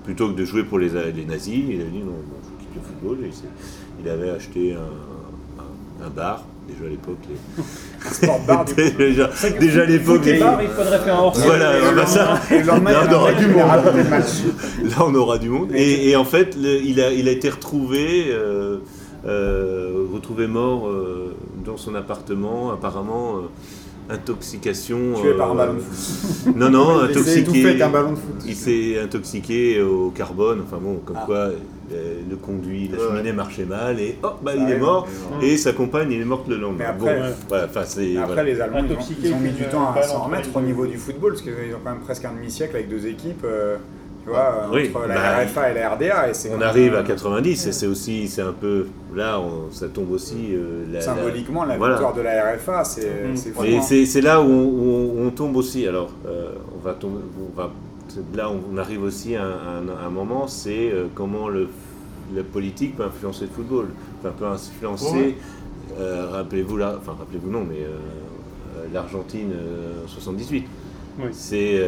plutôt 0.05 0.28
que 0.28 0.34
de 0.37 0.45
jouer 0.45 0.64
pour 0.64 0.78
les, 0.78 0.91
les 1.12 1.24
nazis, 1.24 1.64
il 1.68 1.80
a 1.80 1.84
dit 1.84 2.01
non, 2.01 2.14
je 2.43 2.64
quitte 2.64 2.74
le 2.74 2.80
football. 2.80 3.24
Et 3.24 3.30
il 4.03 4.09
avait 4.09 4.30
acheté 4.30 4.74
un 4.74 6.11
bar 6.11 6.45
déjà 6.67 6.85
à 6.85 6.89
l'époque 6.89 7.19
les 7.29 8.27
bar 8.47 8.64
déjà, 8.99 9.31
déjà 9.59 9.83
à 9.83 9.85
l'époque 9.85 10.25
les 10.25 10.39
bars 10.39 10.61
il 10.62 10.69
faudrait 10.69 10.99
faire 10.99 11.19
un 11.19 11.23
hors 11.23 11.39
voilà 11.39 11.73
bah 11.95 12.07
ça 12.07 12.41
là 12.51 12.81
on 12.81 13.12
aura 13.12 13.33
du 13.33 13.47
monde 13.47 13.57
là 14.85 14.97
on 15.01 15.14
aura 15.14 15.39
du 15.39 15.49
monde 15.49 15.71
et, 15.75 16.11
et 16.11 16.17
en 16.17 16.25
fait 16.25 16.57
il, 16.57 17.01
a, 17.01 17.12
il 17.12 17.29
a 17.29 17.33
été 17.33 17.51
retrouvé 17.51 18.27
euh, 18.31 18.79
euh, 19.27 20.07
retrouvé 20.12 20.47
mort 20.47 20.89
euh, 20.89 21.35
dans 21.64 21.77
son 21.77 21.95
appartement 21.95 22.73
apparemment 22.73 23.43
intoxication. 24.09 25.14
Tué 25.21 25.35
par 25.35 25.51
un 25.51 25.55
ballon 25.57 25.75
de 25.75 25.81
foot. 25.81 26.55
Non, 26.55 26.71
non, 26.71 27.01
intoxiqué. 27.01 27.77
Il 28.47 28.55
s'est 28.55 29.01
intoxiqué 29.01 29.83
au 29.83 30.11
carbone, 30.11 30.62
enfin 30.64 30.79
bon, 30.81 31.01
comme 31.05 31.17
ah. 31.19 31.25
quoi 31.27 31.51
le 31.91 32.37
conduit, 32.37 32.89
la 32.89 32.99
cheminée 32.99 33.32
marchait 33.32 33.64
mal 33.64 34.01
et 34.01 34.18
hop, 34.22 34.39
bah, 34.43 34.53
il 34.57 34.70
est 34.70 34.78
mort. 34.78 35.07
Et 35.43 35.57
sa 35.57 35.72
compagne, 35.72 36.11
il 36.11 36.20
est 36.20 36.24
morte 36.24 36.49
le 36.49 36.57
lendemain. 36.57 36.87
après, 36.89 37.20
après 38.18 38.45
les 38.45 38.61
Allemands, 38.61 38.84
ils 39.22 39.32
ont, 39.32 39.39
mis 39.39 39.51
du 39.51 39.64
temps 39.64 39.93
à 39.93 40.03
s'en 40.03 40.24
remettre 40.24 40.49
au 40.55 40.61
niveau 40.61 40.87
du 40.87 40.97
football, 40.97 41.32
parce 41.32 41.43
qu'ils 41.43 41.74
ont 41.74 41.80
quand 41.84 41.91
même 41.91 42.01
presque 42.01 42.24
un 42.24 42.32
demi-siècle 42.32 42.76
avec 42.76 42.89
deux 42.89 43.07
équipes. 43.07 43.45
Euh, 43.45 43.76
tu 44.22 44.30
vois, 44.30 44.66
entre 44.66 45.07
la 45.07 45.14
bah, 45.14 45.45
RFA 45.45 45.70
et 45.70 45.74
la 45.74 45.91
RDA. 45.91 46.28
Et 46.28 46.32
on 46.53 46.61
arrive 46.61 46.97
à 46.97 47.05
90 47.05 47.68
et 47.68 47.72
c'est 47.72 47.87
aussi, 47.87 48.26
c'est 48.26 48.43
un 48.43 48.53
peu, 48.53 48.89
là, 49.14 49.41
ça 49.70 49.87
tombe 49.87 50.11
aussi. 50.11 50.53
Euh, 50.53 51.01
Symboliquement, 51.01 51.64
la, 51.64 51.74
victoire 51.74 52.12
de 52.12 52.22
la 52.22 52.55
RFA, 52.55 52.82
c'est 52.82 53.07
mmh. 53.07 54.05
C'est 54.07 54.20
là 54.20 54.43
où 54.43 55.14
on, 55.24 55.30
tombe 55.30 55.55
aussi. 55.57 55.87
Alors, 55.87 56.11
on 56.24 56.84
va 56.84 56.95
tomber, 56.95 57.20
on 57.41 57.57
va 57.57 57.70
là 58.35 58.51
on 58.51 58.77
arrive 58.77 59.03
aussi 59.03 59.37
à 59.37 59.45
un, 59.45 60.11
moment, 60.11 60.47
c'est 60.49 60.91
euh, 60.91 61.07
comment 61.14 61.49
le, 61.49 61.69
la 62.35 62.43
politique 62.43 62.97
peut 62.97 63.05
influencer 63.05 63.47
le 63.47 63.51
football, 63.51 63.89
enfin 64.19 64.33
peut 64.37 64.47
influencer, 64.47 65.37
euh, 65.99 66.29
rappelez-vous 66.31 66.77
là, 66.77 66.97
enfin 66.99 67.17
rappelez-vous 67.19 67.51
non, 67.51 67.64
mais 67.64 67.81
euh, 67.81 68.87
l'Argentine 68.93 69.53
78. 70.07 70.67
C'est 71.33 71.83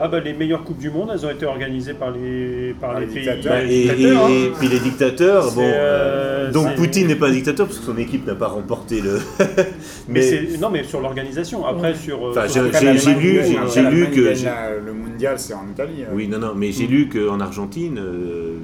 ah 0.00 0.08
bah 0.08 0.20
les 0.20 0.32
meilleures 0.32 0.62
coupes 0.62 0.78
du 0.78 0.90
monde, 0.90 1.10
elles 1.12 1.26
ont 1.26 1.30
été 1.30 1.44
organisées 1.44 1.94
par 1.94 2.10
les 2.10 2.74
par, 2.80 3.00
les, 3.00 3.06
pays. 3.06 3.28
Bah, 3.44 3.64
et, 3.64 3.86
et, 3.86 4.10
hein. 4.10 4.52
puis 4.58 4.68
les 4.68 4.78
dictateurs, 4.78 5.52
bon. 5.52 5.62
Euh, 5.64 6.52
donc 6.52 6.76
Poutine 6.76 7.08
n'est 7.08 7.16
pas 7.16 7.28
un 7.28 7.32
dictateur 7.32 7.66
parce 7.66 7.78
que 7.78 7.84
son 7.84 7.98
équipe 7.98 8.26
n'a 8.26 8.34
pas 8.34 8.48
remporté 8.48 9.00
le. 9.00 9.18
mais, 10.08 10.48
non, 10.60 10.70
mais 10.70 10.84
sur 10.84 11.00
l'organisation. 11.00 11.66
Après 11.66 11.94
sur. 11.94 12.28
Euh, 12.28 12.46
j'ai 12.48 13.14
lu, 13.14 13.40
j'ai 13.74 13.82
lu 13.82 14.10
que 14.10 14.84
le 14.84 14.92
mondial 14.92 15.38
c'est 15.38 15.54
en 15.54 15.66
Italie. 15.68 16.04
Hein. 16.04 16.12
Oui, 16.12 16.28
non, 16.28 16.38
non, 16.38 16.54
mais 16.54 16.70
j'ai 16.70 16.86
mm. 16.86 16.90
lu 16.90 17.08
qu'en 17.08 17.40
Argentine, 17.40 17.98
euh, 17.98 18.58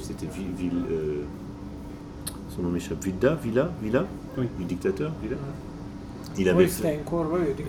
c'était 0.00 0.26
son 2.54 2.62
nom 2.62 2.68
m'échappe, 2.68 3.02
Villa, 3.02 3.38
Villa, 3.42 3.70
Villa, 3.82 4.06
oui. 4.36 4.46
du 4.58 4.64
dictateur, 4.64 5.10
Villa. 5.22 5.36
Il 6.38 6.48
avait 6.48 6.66
fait, 6.66 7.00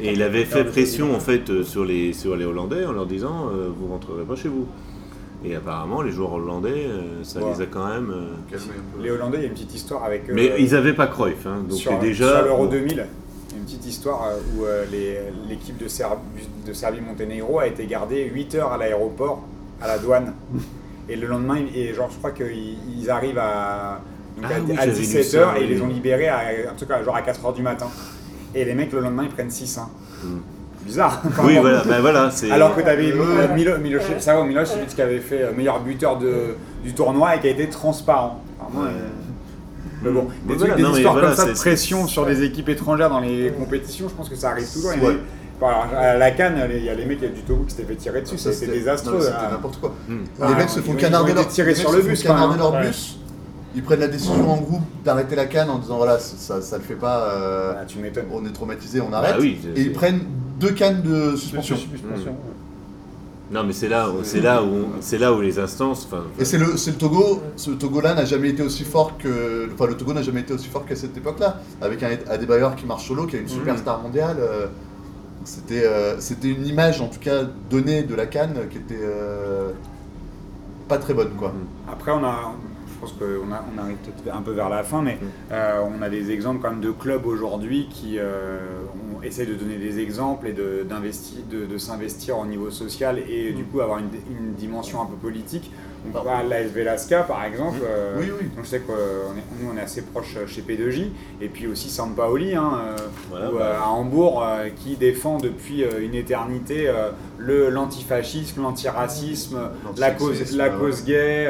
et 0.01 0.14
il 0.14 0.22
avait 0.22 0.45
fait 0.45 0.64
pression 0.64 1.16
en 1.16 1.20
fait 1.20 1.49
euh, 1.49 1.64
sur 1.64 1.84
les, 1.84 2.14
sur 2.14 2.36
les 2.36 2.45
Hollandais 2.45 2.86
en 2.86 2.93
leur 2.93 3.05
disant 3.05 3.49
euh, 3.49 3.70
vous 3.76 3.88
rentrerez 3.88 4.24
pas 4.24 4.36
chez 4.36 4.49
vous. 4.49 4.68
Et 5.45 5.55
apparemment, 5.55 6.01
les 6.01 6.11
joueurs 6.14 6.32
hollandais, 6.32 6.86
euh, 6.88 7.22
ça 7.24 7.41
les 7.41 7.61
a 7.61 7.66
quand 7.66 7.86
même. 7.86 8.14
Les 9.01 9.11
Hollandais, 9.11 9.39
il 9.39 9.41
y 9.41 9.43
a 9.43 9.47
une 9.47 9.53
petite 9.53 9.76
histoire 9.76 10.05
avec. 10.05 10.30
Mais 10.30 10.53
ils 10.57 10.72
n'avaient 10.72 10.93
pas 10.93 11.07
Cruyff, 11.07 11.45
hein, 11.45 11.66
donc 11.68 11.78
sur, 11.78 11.99
déjà. 11.99 12.38
Sur 12.38 12.45
l'Euro 12.45 12.68
2000, 12.68 12.91
il 12.91 12.97
y 12.97 13.01
a 13.01 13.05
une 13.57 13.66
petite 13.66 13.86
histoire 13.86 14.30
où 14.55 14.64
l'équipe 15.49 15.78
de, 15.78 15.88
de 16.66 16.74
Serbie-Monténégro 16.74 17.59
a 17.59 17.68
été 17.68 17.86
gardée 17.86 18.24
8 18.34 18.55
heures 18.55 18.72
à 18.72 18.78
l'aéroport, 18.78 19.43
à 19.82 19.88
la 19.88 19.97
douane. 19.97 20.34
et 21.09 21.18
le 21.18 21.28
lendemain, 21.28 21.57
et 21.76 21.93
genre, 21.93 22.09
je 22.09 22.18
crois 22.18 22.32
qu'ils 22.32 23.09
arrivent 23.09 23.39
à, 23.39 24.01
donc 24.38 24.45
à, 24.45 24.88
17h 24.88 25.43
ah 25.45 25.59
et 25.59 25.64
ils 25.64 25.70
les 25.70 25.82
ont 25.82 25.88
libérés 25.88 26.30
à, 26.30 26.41
en 26.72 26.76
tout 26.78 26.86
cas, 26.86 27.03
genre 27.03 27.16
à 27.16 27.22
4h 27.22 27.53
du 27.53 27.61
matin 27.61 27.88
et 28.56 28.66
les 28.66 28.74
mecs 28.74 28.91
le 28.91 28.99
lendemain 28.99 29.24
ils 29.24 29.30
prennent 29.30 29.51
6. 29.51 29.78
Hein. 29.78 29.89
Hmm. 30.24 30.39
Bizarre. 30.86 31.22
Oui, 31.43 31.58
voilà, 31.62 31.84
ben 31.86 32.01
voilà 32.01 32.30
Alors 32.51 32.76
que 32.76 32.82
tu 32.82 32.88
avais 32.88 33.14
Milo, 33.56 33.78
Milo, 33.78 33.99
Savo 34.20 34.43
Milosevic 34.43 34.89
qui 34.89 35.01
avait 35.01 35.20
fait 35.20 35.43
euh, 35.43 35.51
meilleur 35.56 35.82
buteur 35.82 36.18
de, 36.18 36.56
du 36.84 36.93
tournoi 36.93 37.36
et 37.36 37.39
qui 37.39 37.47
a 37.47 37.51
été 37.51 37.70
transparent. 37.70 38.41
Euh, 38.76 38.89
mais 40.01 40.12
bon, 40.12 40.28
des, 40.45 40.58
trucs, 40.58 40.76
des 40.76 40.84
histoires 40.84 41.20
comme 41.20 41.34
ça 41.34 41.45
de 41.45 41.54
pression 41.54 42.08
sur 42.08 42.26
des 42.26 42.43
équipes 42.43 42.70
étrangères 42.70 43.10
dans 43.10 43.22
les 43.22 43.51
compétitions, 43.58 44.10
je 44.10 44.14
pense 44.14 44.28
que 44.28 44.36
ça 44.36 44.49
arrive 44.49 44.70
toujours. 44.72 44.91
à 45.62 46.18
la 46.18 46.32
canne, 46.32 46.62
il 46.70 46.84
y 46.84 46.89
a 46.89 46.93
les 46.93 47.06
mecs 47.06 47.22
du 47.22 47.41
Togo 47.41 47.64
qui 47.64 47.76
s'étaient 47.76 47.88
fait 47.88 47.95
tirer 47.95 48.22
dessus, 48.22 48.38
c'était 48.38 48.68
désastreux. 48.68 49.22
C'était 49.22 49.36
hein. 49.36 49.51
n'importe 49.51 49.80
quoi. 49.80 49.93
Hmm. 50.10 50.24
Les 50.49 50.56
mecs 50.56 50.70
se 50.70 50.82
font 50.82 50.95
canarder 50.95 51.34
leur, 51.34 51.49
sur 51.49 51.93
le 51.93 52.01
bus, 52.01 52.26
leur 52.26 52.82
bus 52.82 53.20
ils 53.76 53.84
prennent 53.84 53.99
la 53.99 54.07
décision 54.07 54.51
en 54.51 54.57
groupe 54.57 54.84
d'arrêter 55.03 55.36
la 55.36 55.45
canne 55.45 55.69
en 55.69 55.80
disant 55.80 55.97
voilà, 55.97 56.19
ça, 56.19 56.61
ça, 56.61 56.78
le 56.78 56.84
fait 56.84 56.95
pas, 56.95 57.30
euh, 57.30 57.74
ah, 57.80 57.86
tu 57.86 57.97
on 58.32 58.45
est 58.45 58.51
traumatisé, 58.51 59.01
on 59.01 59.11
arrête. 59.11 59.38
Bah 59.38 59.43
et 59.43 59.82
ils 59.82 59.93
prennent 59.93 60.21
deux 60.59 60.71
cannes 60.71 61.01
de 61.01 61.36
suspension. 61.36 61.76
Non, 63.51 63.63
mais 63.63 63.74
c'est 63.74 63.89
là, 63.89 64.09
c'est 64.24 64.41
là 64.41 64.63
où, 64.63 64.88
c'est 64.99 65.17
là 65.17 65.34
où 65.34 65.41
les 65.41 65.59
instances. 65.59 66.07
Et 66.39 66.45
c'est 66.45 66.57
le, 66.57 66.78
c'est 66.78 66.91
le 66.91 66.97
Togo. 66.97 67.41
Ce 67.55 67.71
Togo-là 67.71 68.15
n'a 68.15 68.26
jamais 68.26 68.49
été 68.49 68.63
aussi 68.63 68.84
fort 68.84 69.17
que, 69.17 69.69
enfin, 69.74 69.86
le 69.86 69.95
Togo 69.95 70.13
n'a 70.13 70.24
jamais 70.24 70.39
été 70.41 70.53
aussi 70.53 70.69
fort 70.69 70.86
qu'à 70.86 70.95
cette 70.95 71.15
époque-là, 71.15 71.59
avec 71.82 72.01
un 72.01 72.09
Adebayor 72.30 72.76
qui 72.76 72.86
marche 72.86 73.07
solo, 73.07 73.28
qui 73.28 73.36
est 73.36 73.39
une 73.39 73.47
superstar 73.47 74.01
mondiale. 74.01 74.38
Euh, 74.39 74.67
c'était, 75.43 75.86
euh, 75.86 76.19
c'était 76.19 76.47
une 76.47 76.65
image, 76.65 77.01
en 77.01 77.07
tout 77.07 77.19
cas, 77.19 77.43
donnée 77.69 78.03
de 78.03 78.15
la 78.15 78.26
canne 78.26 78.55
qui 78.71 78.78
était 78.78 79.05
pas 80.88 80.97
très 80.97 81.13
bonne, 81.13 81.32
quoi. 81.38 81.53
Après, 81.88 82.11
on 82.11 82.24
a, 82.24 82.55
pense 83.04 83.14
qu'on 83.14 83.51
on 83.51 83.82
arrive 83.82 83.97
peut-être 83.97 84.36
un 84.36 84.41
peu 84.41 84.51
vers 84.51 84.70
la 84.70 84.84
fin, 84.84 85.01
mais 85.01 85.18
euh, 85.51 85.82
on 85.97 86.01
a 86.01 86.10
des 86.10 86.32
exemples 86.32 86.62
quand 86.62 86.72
même 86.72 86.82
de 86.82 86.91
clubs 86.91 87.26
aujourd'hui 87.26 87.88
qui 87.89 88.18
euh, 88.18 88.60
essaie 89.24 89.45
de 89.45 89.56
donner 89.56 89.78
des 89.78 89.99
exemples 89.99 90.47
et 90.47 90.54
de, 90.54 90.86
de, 90.86 91.66
de 91.66 91.78
s'investir 91.78 92.38
au 92.38 92.45
niveau 92.45 92.72
social 92.72 93.20
et 93.20 93.51
du 93.51 93.64
coup 93.64 93.82
avoir 93.82 93.99
une, 93.99 94.10
une 94.30 94.54
dimension 94.54 95.01
un 95.01 95.06
peu 95.06 95.16
politique. 95.16 95.72
Donc, 96.06 96.24
bah, 96.26 96.43
l'ASV 96.47 96.84
Lasca, 96.84 97.24
par 97.24 97.45
exemple, 97.45 97.78
mmh. 97.78 97.88
euh, 97.88 98.16
oui, 98.20 98.26
oui. 98.39 98.47
Donc, 98.56 98.66
je 98.66 98.70
sais 98.70 98.80
que 98.80 98.91
nous, 98.91 99.72
on 99.74 99.78
est 99.78 99.82
assez 99.82 100.01
proche 100.01 100.36
chez 100.47 100.62
P2J, 100.62 101.08
et 101.41 101.47
puis 101.47 101.68
aussi 101.68 101.89
Sampaoli, 101.89 102.56
hein, 102.56 102.72
euh, 103.34 103.49
bah. 103.58 103.80
à 103.84 103.89
Hambourg, 103.89 104.45
qui 104.78 104.95
défend 104.95 105.38
depuis 105.38 105.84
une 106.01 106.16
éternité 106.16 106.91
le 107.38 107.70
l'antifascisme, 107.70 108.62
l'antiracisme, 108.62 109.60
la 109.97 110.12
cause, 110.12 110.56
la 110.56 110.70
cause 110.70 111.04
gay. 111.04 111.49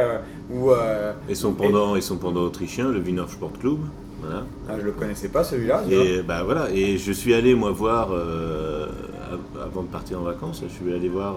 et 1.30 1.36
son 1.36 1.54
pendant, 1.54 1.95
et, 1.95 2.01
son 2.01 2.18
pendant 2.18 2.41
autrichien, 2.41 2.89
le 2.89 2.99
Wiener 2.99 3.26
Sport 3.28 3.54
Club. 3.60 3.80
Voilà. 4.22 4.45
Ah, 4.70 4.74
je 4.80 4.86
le 4.86 4.91
connaissais 4.91 5.28
pas 5.28 5.43
celui-là. 5.43 5.84
Et 5.89 6.22
bah 6.22 6.43
voilà, 6.43 6.70
et 6.72 6.97
je 6.97 7.12
suis 7.12 7.34
allé 7.34 7.56
moi 7.56 7.72
voir 7.72 8.12
avant 9.62 9.82
de 9.82 9.88
partir 9.88 10.20
en 10.20 10.24
vacances, 10.24 10.62
je 10.64 10.72
suis 10.72 10.93
allé 10.93 11.10
voir 11.10 11.36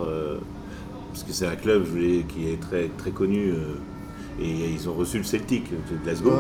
parce 1.17 1.25
que 1.25 1.33
c'est 1.33 1.47
un 1.47 1.57
club 1.57 1.87
qui 2.29 2.51
est 2.51 2.61
très, 2.61 2.89
très 2.99 3.11
connu. 3.11 3.51
Euh, 3.51 3.79
et 4.39 4.69
ils 4.71 4.87
ont 4.87 4.93
reçu 4.93 5.17
le 5.17 5.25
Celtic 5.25 5.71
de 5.71 5.97
Glasgow. 6.05 6.31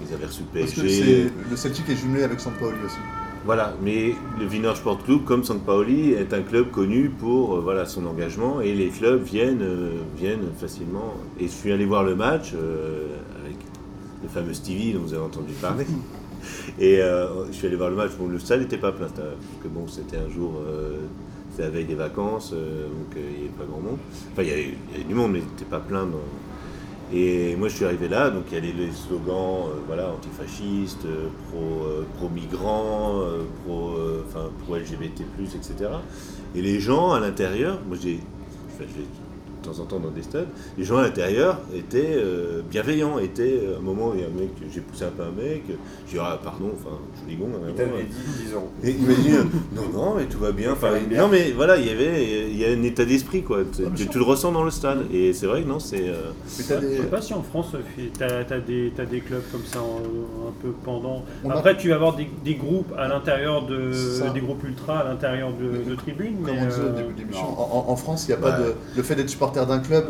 Ils 0.00 0.14
avaient 0.14 0.26
reçu 0.26 0.42
le 0.42 0.60
PSG. 0.60 1.32
le 1.50 1.56
Celtic 1.56 1.88
est 1.88 1.96
jumelé 1.96 2.22
avec 2.22 2.38
Paoli 2.38 2.76
aussi. 2.86 2.96
Voilà, 3.44 3.74
mais 3.82 4.14
le 4.38 4.46
Wiener 4.46 4.72
Sport 4.76 5.02
Club, 5.02 5.24
comme 5.24 5.42
Paoli, 5.66 6.12
est 6.12 6.32
un 6.32 6.42
club 6.42 6.70
connu 6.70 7.08
pour 7.08 7.56
euh, 7.56 7.60
voilà, 7.60 7.86
son 7.86 8.06
engagement 8.06 8.60
et 8.60 8.72
les 8.72 8.88
clubs 8.88 9.20
viennent, 9.20 9.62
euh, 9.62 9.90
viennent 10.16 10.46
facilement. 10.60 11.14
Et 11.40 11.48
je 11.48 11.52
suis 11.52 11.72
allé 11.72 11.84
voir 11.84 12.04
le 12.04 12.14
match 12.14 12.52
avec 12.52 13.56
le 14.22 14.28
fameux 14.28 14.54
Stevie 14.54 14.92
dont 14.92 15.00
vous 15.00 15.12
avez 15.12 15.24
entendu 15.24 15.54
parler. 15.54 15.86
Et 16.78 16.98
je 16.98 17.52
suis 17.52 17.66
allé 17.66 17.74
voir 17.74 17.90
le 17.90 17.96
match. 17.96 18.12
Bon, 18.16 18.28
le 18.28 18.38
stade 18.38 18.60
n'était 18.60 18.78
pas 18.78 18.92
plein, 18.92 19.08
parce 19.08 19.28
que 19.62 19.68
bon, 19.68 19.88
c'était 19.88 20.18
un 20.18 20.30
jour 20.30 20.62
c'était 21.54 21.68
la 21.68 21.70
veille 21.70 21.84
des 21.84 21.94
vacances, 21.94 22.50
euh, 22.52 22.88
donc 22.88 23.16
euh, 23.16 23.20
il 23.32 23.42
n'y 23.42 23.48
avait 23.48 23.56
pas 23.56 23.64
grand 23.64 23.80
monde. 23.80 23.98
Enfin, 24.32 24.42
il 24.42 24.48
y, 24.48 24.52
avait, 24.52 25.04
du 25.06 25.14
monde, 25.14 25.32
mais 25.32 25.38
n'était 25.38 25.64
pas 25.64 25.78
plein. 25.78 26.08
Et 27.12 27.54
moi, 27.54 27.68
je 27.68 27.76
suis 27.76 27.84
arrivé 27.84 28.08
là, 28.08 28.30
donc 28.30 28.46
il 28.50 28.54
y 28.54 28.58
avait 28.58 28.72
les 28.72 28.90
slogans 28.90 29.68
euh, 29.68 29.78
voilà, 29.86 30.10
antifascistes, 30.10 31.06
pro, 31.48 31.86
pro 32.18 32.28
pro, 33.64 33.96
pro 34.64 34.76
LGBT, 34.76 35.22
etc. 35.42 35.90
Et 36.56 36.62
les 36.62 36.80
gens 36.80 37.12
à 37.12 37.20
l'intérieur, 37.20 37.78
moi 37.86 37.96
j'ai 38.00 38.18
de 39.64 39.72
temps 39.74 39.82
en 39.82 39.86
temps 39.86 39.98
dans 39.98 40.10
des 40.10 40.22
stades, 40.22 40.48
les 40.76 40.84
gens 40.84 40.98
à 40.98 41.02
l'intérieur 41.02 41.58
étaient 41.74 42.14
euh, 42.16 42.62
bienveillants, 42.70 43.18
étaient 43.18 43.60
euh, 43.62 43.76
à 43.76 43.78
un 43.78 43.82
moment, 43.82 44.12
il 44.14 44.20
y 44.20 44.24
a 44.24 44.26
un 44.26 44.30
mec, 44.30 44.50
j'ai 44.72 44.80
poussé 44.80 45.04
un 45.04 45.10
peu 45.10 45.22
un 45.22 45.30
mec, 45.30 45.62
j'ai 46.06 46.14
dit 46.14 46.18
ah 46.20 46.38
pardon, 46.42 46.70
enfin 46.74 46.96
je 47.16 47.34
dis 47.34 47.38
Il 47.68 47.74
t'avait 47.74 48.02
dit 48.04 48.44
10 48.46 48.52
euros. 48.52 48.70
Et 48.82 48.90
il 48.90 49.06
m'a 49.06 49.14
dit 49.14 49.30
non 49.74 49.88
non 49.92 50.14
mais 50.16 50.26
tout 50.26 50.38
va 50.38 50.52
bien, 50.52 50.72
enfin 50.72 50.92
non 51.10 51.28
mais 51.28 51.52
voilà 51.52 51.76
il 51.76 51.86
y 51.86 51.90
avait 51.90 52.48
il 52.50 52.56
y 52.56 52.64
a 52.64 52.68
un 52.68 52.82
état 52.82 53.04
d'esprit 53.04 53.42
quoi, 53.42 53.60
ah, 53.62 53.82
tu, 53.94 54.18
le 54.18 54.24
ressens 54.24 54.52
dans 54.52 54.64
le 54.64 54.70
stade 54.70 55.06
et 55.12 55.32
c'est 55.32 55.46
vrai 55.46 55.62
que 55.62 55.68
non 55.68 55.78
c'est. 55.78 56.08
Euh... 56.08 56.32
Je 56.46 56.62
sais 56.62 57.02
pas 57.10 57.22
si 57.22 57.34
en 57.34 57.42
France 57.42 57.74
tu 57.96 58.22
as, 58.22 58.60
des, 58.60 58.92
as 58.98 59.04
des 59.04 59.20
clubs 59.20 59.42
comme 59.50 59.64
ça 59.64 59.78
un 59.78 60.52
peu 60.62 60.70
pendant. 60.84 61.24
Après 61.48 61.76
tu 61.76 61.88
vas 61.88 61.96
avoir 61.96 62.16
des, 62.16 62.28
des 62.44 62.54
groupes 62.54 62.92
à 62.96 63.08
l'intérieur 63.08 63.66
de 63.66 63.92
des 64.32 64.40
groupes 64.40 64.64
ultra 64.64 65.00
à 65.00 65.04
l'intérieur 65.04 65.52
de, 65.52 65.88
de 65.88 65.94
tribunes. 65.94 66.36
Mais, 66.40 66.58
euh, 66.58 67.10
en, 67.36 67.84
en, 67.88 67.96
France 67.96 68.26
il 68.26 68.28
n'y 68.28 68.34
a 68.34 68.40
pas 68.40 68.58
de 68.58 68.74
le 68.96 69.02
fait 69.02 69.14
d'être 69.14 69.28
supporter 69.28 69.53
d'un 69.54 69.78
club 69.78 70.06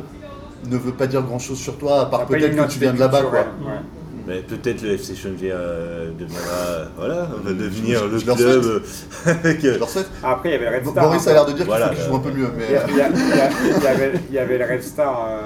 ne 0.71 0.77
veut 0.77 0.93
pas 0.93 1.07
dire 1.07 1.23
grand 1.23 1.39
chose 1.39 1.59
sur 1.59 1.77
toi, 1.77 2.03
à 2.03 2.07
part 2.07 2.27
peut-être 2.27 2.57
que 2.57 2.73
tu 2.73 2.79
viens 2.79 2.95
de 2.95 3.01
là-bas. 3.01 3.23
Quoi. 3.23 3.47
Mais 4.27 4.39
peut-être 4.41 4.81
le 4.81 4.93
FC 4.93 5.15
Chenvier 5.15 5.51
euh, 5.53 6.11
deviendra, 6.19 6.89
voilà, 6.97 7.29
va 7.45 7.53
devenir 7.53 8.07
le 8.07 8.19
club 8.19 8.83
avec. 9.27 9.65
Euh, 9.67 9.79
Après, 10.23 10.49
il 10.49 10.53
y 10.53 10.55
avait 10.55 10.71
le 10.71 10.77
Red 10.77 10.87
Star. 10.87 11.05
Boris 11.05 11.27
a 11.27 11.33
l'air 11.35 11.45
de 11.45 11.53
dire 11.53 11.67
qu'il 11.67 11.75
faut 11.75 11.89
qu'il 11.91 12.05
joue 12.05 12.17
un 12.17 12.21
peu 12.21 12.31
mieux. 12.31 12.49
Mais... 12.57 12.65
Il, 12.89 12.97
y 12.97 13.01
avait, 13.87 14.13
il, 14.31 14.35
y 14.35 14.39
avait, 14.39 14.57
le 14.57 14.65
Red 14.65 14.83
Star 14.83 15.27
euh, 15.29 15.41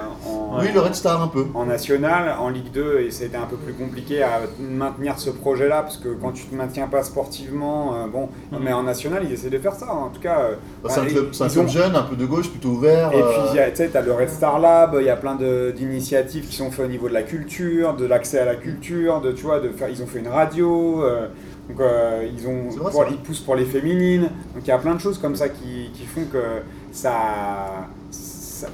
en. 0.49 0.59
Oui, 0.59 0.67
le 0.73 0.79
Red 0.79 0.95
Star 0.95 1.21
un 1.21 1.27
peu. 1.27 1.45
En 1.53 1.65
national, 1.65 2.35
en 2.39 2.49
Ligue 2.49 2.71
2, 2.71 3.01
et 3.01 3.11
c'était 3.11 3.37
un 3.37 3.45
peu 3.45 3.55
plus 3.55 3.73
compliqué 3.73 4.23
à 4.23 4.41
maintenir 4.59 5.19
ce 5.19 5.29
projet-là, 5.29 5.81
parce 5.81 5.97
que 5.97 6.09
quand 6.09 6.31
tu 6.31 6.45
te 6.45 6.55
maintiens 6.55 6.87
pas 6.87 7.03
sportivement, 7.03 8.07
bon, 8.11 8.29
mm. 8.51 8.57
mais 8.61 8.73
en 8.73 8.83
national, 8.83 9.23
ils 9.25 9.33
essaient 9.33 9.49
de 9.49 9.59
faire 9.59 9.75
ça. 9.75 9.91
En 9.91 10.09
tout 10.09 10.21
cas. 10.21 10.49
Bah, 10.83 10.89
c'est 10.91 11.01
un 11.01 11.05
club, 11.05 11.31
un 11.39 11.47
club 11.47 11.67
jeune, 11.67 11.95
un 11.95 12.03
peu 12.03 12.15
de 12.15 12.25
gauche, 12.25 12.49
plutôt 12.49 12.69
ouvert. 12.69 13.11
Et 13.11 13.21
puis, 13.21 13.41
tu 13.51 13.75
sais, 13.75 13.89
tu 13.89 13.97
as 13.97 14.01
le 14.01 14.13
Red 14.13 14.29
Star 14.29 14.59
Lab, 14.59 14.97
il 14.99 15.05
y 15.05 15.09
a 15.09 15.15
plein 15.15 15.35
d'initiatives 15.35 16.47
qui 16.47 16.55
sont 16.55 16.71
faites 16.71 16.85
au 16.85 16.89
niveau 16.89 17.07
de 17.09 17.13
la 17.13 17.23
culture, 17.23 17.95
de 17.95 18.05
l'accès 18.05 18.39
à 18.39 18.45
la 18.45 18.55
culture 18.55 18.79
de, 19.21 19.31
tu 19.31 19.43
vois, 19.43 19.59
de 19.59 19.69
faire, 19.69 19.89
ils 19.89 20.01
ont 20.01 20.07
fait 20.07 20.19
une 20.19 20.27
radio, 20.27 21.03
euh, 21.03 21.27
donc 21.69 21.79
euh, 21.79 22.27
ils, 22.31 22.47
ont, 22.47 22.69
ils 23.09 23.17
poussent 23.17 23.41
pour 23.41 23.55
les 23.55 23.65
féminines, 23.65 24.29
donc 24.53 24.63
il 24.63 24.67
y 24.67 24.71
a 24.71 24.77
plein 24.77 24.95
de 24.95 24.99
choses 24.99 25.17
comme 25.17 25.35
ça 25.35 25.49
qui, 25.49 25.91
qui 25.93 26.05
font 26.05 26.25
que 26.31 26.63
ça, 26.91 27.87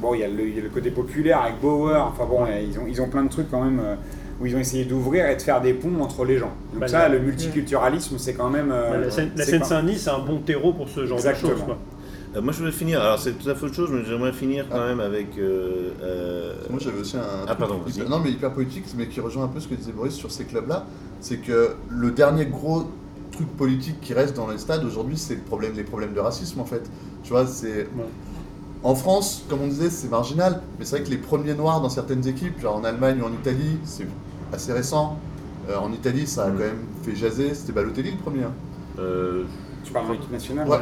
bon, 0.02 0.14
il 0.14 0.22
y, 0.22 0.24
a 0.24 0.28
le, 0.28 0.70
côté 0.74 0.92
populaire 0.92 1.42
avec 1.42 1.60
Bauer, 1.62 1.96
enfin 2.08 2.26
bon, 2.26 2.46
ils 2.46 2.78
ont, 2.80 2.88
ils 2.88 3.02
ont 3.02 3.08
plein 3.08 3.24
de 3.24 3.30
trucs 3.30 3.50
quand 3.50 3.64
même 3.64 3.80
euh, 3.84 3.96
où 4.42 4.46
ils 4.46 4.56
ont 4.56 4.60
essayé 4.60 4.86
d'ouvrir 4.86 5.28
et 5.28 5.36
de 5.36 5.42
faire 5.42 5.62
des 5.62 5.74
ponts 5.74 6.02
entre 6.02 6.26
les 6.26 6.38
gens. 6.38 6.52
Donc 6.72 6.82
bah, 6.82 6.88
ça, 6.88 7.10
le 7.10 7.20
multiculturalisme, 7.20 8.18
c'est 8.18 8.34
quand 8.34 8.50
même... 8.50 8.70
Bah, 8.70 8.98
la 8.98 9.10
Seine-Saint-Denis, 9.46 10.00
c'est 10.00 10.10
un 10.10 10.20
bon 10.20 10.40
terreau 10.40 10.74
pour 10.74 10.90
ce 10.90 11.06
genre 11.06 11.22
de 11.22 11.34
choses. 11.34 11.62
Quoi. 11.64 11.78
Euh, 12.36 12.42
moi, 12.42 12.52
je 12.52 12.60
voulais 12.60 12.72
finir. 12.72 13.02
Alors, 13.02 13.20
c'est 13.20 13.34
tout 13.34 13.50
à 13.50 13.56
fait 13.56 13.66
autre 13.66 13.76
chose, 13.76 13.90
mais 13.92 14.04
j'aimerais 14.06 14.34
finir 14.34 14.66
quand 14.70 14.80
ah. 14.80 14.88
même 14.88 15.00
avec. 15.00 15.38
Euh, 15.38 15.92
euh, 16.02 16.54
moi, 16.70 16.80
j'avais 16.82 17.00
aussi 17.00 17.18
un. 17.18 17.46
Ah, 17.48 17.56
pardon. 17.56 17.80
non, 18.10 18.20
mais 18.20 18.32
hyper 18.32 18.54
politique, 18.54 18.86
mais 18.98 19.08
qui 19.08 19.20
rejoint 19.20 19.46
un 19.46 19.48
peu 19.48 19.60
ce 19.60 19.68
que 19.68 19.76
disait 19.76 19.92
Boris 19.92 20.14
sur 20.14 20.32
ces 20.32 20.46
clubs-là. 20.46 20.86
C'est 21.22 21.38
que 21.38 21.76
le 21.90 22.12
dernier 22.12 22.46
gros 22.46 22.92
truc 23.32 23.48
politique 23.58 24.00
qui 24.02 24.14
reste 24.14 24.36
dans 24.36 24.50
les 24.50 24.58
stades 24.58 24.84
aujourd'hui, 24.84 25.18
c'est 25.18 25.36
le 25.36 25.42
problème, 25.42 25.74
les 25.76 25.84
problèmes 25.84 26.14
de 26.14 26.20
racisme, 26.20 26.60
en 26.60 26.66
fait. 26.66 26.90
Tu 27.24 27.32
vois, 27.32 27.48
c'est. 27.48 27.88
En 28.86 28.94
France, 28.94 29.44
comme 29.50 29.62
on 29.64 29.68
disait, 29.68 29.90
c'est 29.90 30.10
marginal, 30.10 30.62
mais 30.78 30.86
c'est 30.86 30.98
vrai 30.98 31.06
que 31.06 31.10
les 31.10 31.18
premiers 31.18 31.56
noirs 31.56 31.82
dans 31.82 31.90
certaines 31.90 32.28
équipes, 32.28 32.60
genre 32.62 32.76
en 32.76 32.84
Allemagne 32.84 33.20
ou 33.20 33.26
en 33.26 33.34
Italie, 33.34 33.80
c'est 33.84 34.06
assez 34.54 34.74
récent. 34.74 35.18
en 35.76 35.92
Italie, 35.92 36.28
ça 36.28 36.44
a 36.44 36.52
quand 36.52 36.60
même 36.60 36.86
fait 37.02 37.16
jaser. 37.16 37.56
C'était 37.56 37.74
Balotelli 37.74 38.12
le 38.12 38.18
premier. 38.18 38.44
Hein. 38.44 38.54
tu 39.84 39.92
parles 39.92 40.10
de 40.10 40.14
l'équipe 40.14 40.32
nationale 40.32 40.70
ouais. 40.70 40.78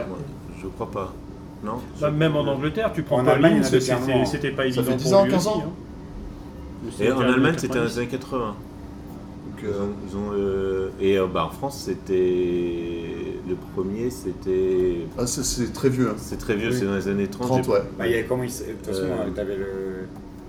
Je 0.61 0.67
crois 0.67 0.91
pas. 0.91 1.13
Non? 1.63 1.79
Bah, 2.01 2.11
Même 2.11 2.35
en 2.35 2.45
Angleterre, 2.45 2.91
tu 2.93 3.03
prends 3.03 3.21
en 3.21 3.25
Allemagne, 3.25 3.63
c'était 3.63 4.51
pas 4.51 4.65
évident. 4.65 4.83
Ça 4.83 4.91
fait 4.91 4.97
10 4.97 5.13
ans, 5.13 5.25
15 5.25 5.47
ans. 5.47 5.73
Et 6.99 7.09
en 7.09 7.21
Allemagne, 7.21 7.55
c'était 7.57 7.77
dans 7.77 7.85
les 7.85 7.97
années 7.99 8.07
80. 8.07 8.55
Euh, 9.65 9.87
ils 10.09 10.17
ont, 10.17 10.31
euh, 10.33 10.89
et 10.99 11.17
euh, 11.17 11.27
bah, 11.27 11.45
en 11.45 11.49
France, 11.49 11.83
c'était. 11.85 12.13
Le 13.47 13.55
premier, 13.73 14.09
c'était. 14.09 15.07
Ah, 15.17 15.27
c'est 15.27 15.73
très 15.73 15.89
vieux. 15.89 16.09
Hein. 16.09 16.15
C'est 16.17 16.37
très 16.37 16.55
vieux, 16.55 16.71
c'est 16.71 16.85
dans 16.85 16.95
les 16.95 17.07
années 17.07 17.27
30. 17.27 17.47
30 17.47 17.67
ouais. 17.67 17.81
Bah, 17.97 18.07
y 18.07 18.25
comment 18.25 18.43
il... 18.43 18.49
De 18.49 18.55
toute 18.55 18.85
façon, 18.85 19.07
t'avais 19.35 19.57
le. 19.57 20.07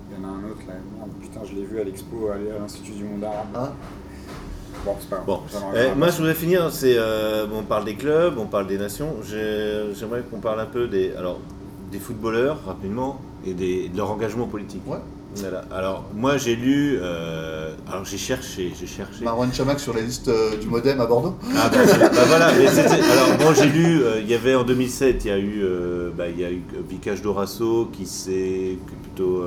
Il 0.09 0.21
y 0.21 0.25
en 0.25 0.29
a 0.29 0.31
un 0.31 0.49
autre 0.49 0.61
là. 0.67 0.75
putain, 1.21 1.41
je 1.43 1.55
l'ai 1.55 1.65
vu 1.65 1.79
à 1.79 1.83
l'expo 1.83 2.29
à 2.29 2.37
l'Institut 2.59 2.93
du 2.93 3.03
Monde 3.03 3.23
Arabe. 3.23 3.47
Ah. 3.53 3.73
Bon, 5.25 5.39
eh, 5.75 5.97
moi, 5.97 6.09
je 6.09 6.17
voudrais 6.17 6.35
finir. 6.35 6.71
C'est, 6.71 6.95
euh, 6.97 7.47
on 7.51 7.63
parle 7.63 7.85
des 7.85 7.95
clubs, 7.95 8.37
on 8.37 8.45
parle 8.45 8.67
des 8.67 8.77
nations. 8.77 9.15
J'aimerais 9.23 10.21
qu'on 10.29 10.39
parle 10.39 10.59
un 10.59 10.65
peu 10.65 10.87
des, 10.87 11.11
alors, 11.13 11.39
des 11.91 11.99
footballeurs 11.99 12.63
rapidement 12.65 13.19
et 13.45 13.53
des, 13.53 13.89
de 13.89 13.97
leur 13.97 14.11
engagement 14.11 14.45
politique. 14.45 14.81
Ouais. 14.85 14.97
Alors, 15.71 16.05
moi, 16.13 16.37
j'ai 16.37 16.55
lu. 16.55 16.97
Euh, 17.01 17.71
alors, 17.91 18.05
j'ai 18.05 18.17
cherché, 18.17 18.71
j'ai 18.79 18.87
cherché. 18.87 19.23
Marwan 19.23 19.51
Chamak 19.53 19.79
sur 19.79 19.93
la 19.93 20.01
liste 20.01 20.27
euh, 20.27 20.57
du 20.57 20.67
Modem 20.67 20.99
à 21.01 21.05
Bordeaux. 21.05 21.35
Ah, 21.55 21.69
bah, 21.69 21.79
bah 21.85 22.23
voilà. 22.27 22.45
alors, 22.47 23.39
moi, 23.41 23.53
j'ai 23.53 23.69
lu. 23.69 24.01
Euh, 24.01 24.21
il 24.21 24.29
y 24.29 24.33
avait 24.33 24.55
en 24.55 24.63
2007, 24.63 25.25
il 25.25 25.27
y 25.27 25.31
a 25.31 25.39
eu, 25.39 25.63
bah, 26.15 26.25
il 26.29 26.39
y 26.39 26.45
a 26.45 26.51
eu 26.51 26.61
Vicage 26.89 27.21
Dorasso 27.21 27.89
qui 27.91 28.05
s'est 28.05 28.77
plutôt, 29.01 29.43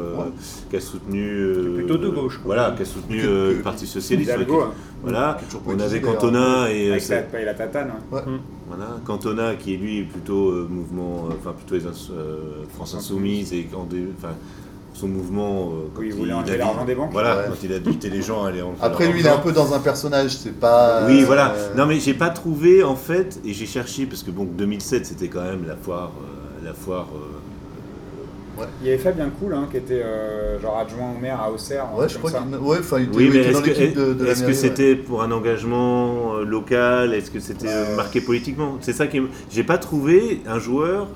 qui 0.70 0.76
a 0.76 0.80
soutenu. 0.80 1.55
plutôt 1.74 1.97
de 1.97 2.09
gauche. 2.09 2.41
voilà, 2.45 2.74
qui 2.76 2.82
a 2.82 2.86
soutenu 2.86 3.22
le 3.22 3.61
Parti 3.62 3.86
socialiste. 3.86 4.30
Hein. 4.30 4.70
Voilà. 5.03 5.39
On 5.66 5.78
avait 5.78 6.01
Cantona 6.01 6.70
et. 6.70 6.91
Avec 6.91 7.09
la, 7.09 7.45
la 7.45 7.55
tatane. 7.55 7.93
Ouais. 8.11 8.20
Hum. 8.26 8.41
Voilà, 8.68 8.99
Cantona 9.07 9.55
qui 9.55 9.74
est 9.74 9.76
lui 9.78 10.03
plutôt 10.03 10.53
mouvement, 10.68 11.28
enfin 11.30 11.53
plutôt 11.53 11.74
les 11.74 11.80
France 12.74 12.95
Insoumise 12.95 13.55
et 13.55 13.66
enfin 13.72 14.34
son 14.99 15.09
mouvement. 15.09 15.70
Euh, 15.72 15.88
quand 15.94 16.03
il 16.03 16.12
voulait 16.12 16.32
enlever 16.32 16.57
l'argent 16.57 16.84
des 16.84 16.94
banques. 16.94 17.12
Voilà, 17.12 17.44
quand 17.49 17.55
il 17.62 18.11
les 18.11 18.22
gens 18.22 18.44
à 18.44 18.49
aller 18.49 18.62
en 18.62 18.74
Après, 18.80 19.07
lui, 19.11 19.20
il 19.20 19.26
est 19.26 19.30
un 19.30 19.38
peu 19.38 19.53
dans 19.53 19.72
un 19.72 19.78
personnage, 19.78 20.36
c'est 20.36 20.59
pas. 20.59 21.05
Oui, 21.07 21.22
voilà. 21.24 21.53
Euh, 21.53 21.74
non, 21.76 21.86
mais 21.86 22.01
j'ai 22.01 22.14
pas 22.14 22.30
trouvé, 22.30 22.82
en 22.82 22.96
fait, 22.96 23.40
et 23.44 23.53
j'ai 23.53 23.66
cherché, 23.66 24.07
parce 24.07 24.22
que 24.22 24.30
bon, 24.30 24.44
2007, 24.44 25.07
c'était 25.07 25.28
quand 25.28 25.44
même 25.44 25.66
la 25.66 25.76
foire. 25.76 26.12
Euh, 26.20 26.66
la 26.66 26.74
foire 26.74 27.07
Il 28.81 28.87
y 28.87 28.91
avait 28.91 28.99
Fabien 28.99 29.31
Cool 29.31 29.55
hein, 29.55 29.69
qui 29.71 29.77
était 29.77 30.03
genre 30.61 30.79
adjoint 30.79 31.13
au 31.17 31.21
maire 31.21 31.41
à 31.41 31.51
Auxerre. 31.51 31.87
Ouais, 31.97 32.09
je 32.09 32.19
crois 32.19 32.31
qu'il 32.31 32.57
ouais, 32.57 32.79
était, 32.79 33.17
oui, 33.17 33.31
mais 33.33 33.39
est-ce 33.41 33.63
que, 33.63 34.27
est-ce 34.27 34.45
que 34.45 34.53
c'était 34.53 34.97
pour 34.97 35.23
un 35.23 35.31
engagement 35.31 36.35
local? 36.39 37.15
Est-ce 37.15 37.31
que 37.31 37.41
c'était 37.41 37.95
marqué 37.97 38.21
politiquement? 38.21 38.76
C'est 38.80 38.93
ça 38.93 39.07
qui. 39.07 39.22
J'ai 39.51 39.64
pas 39.64 39.79
trouvé 39.79 40.43
un 40.47 40.59
joueur 40.59 41.09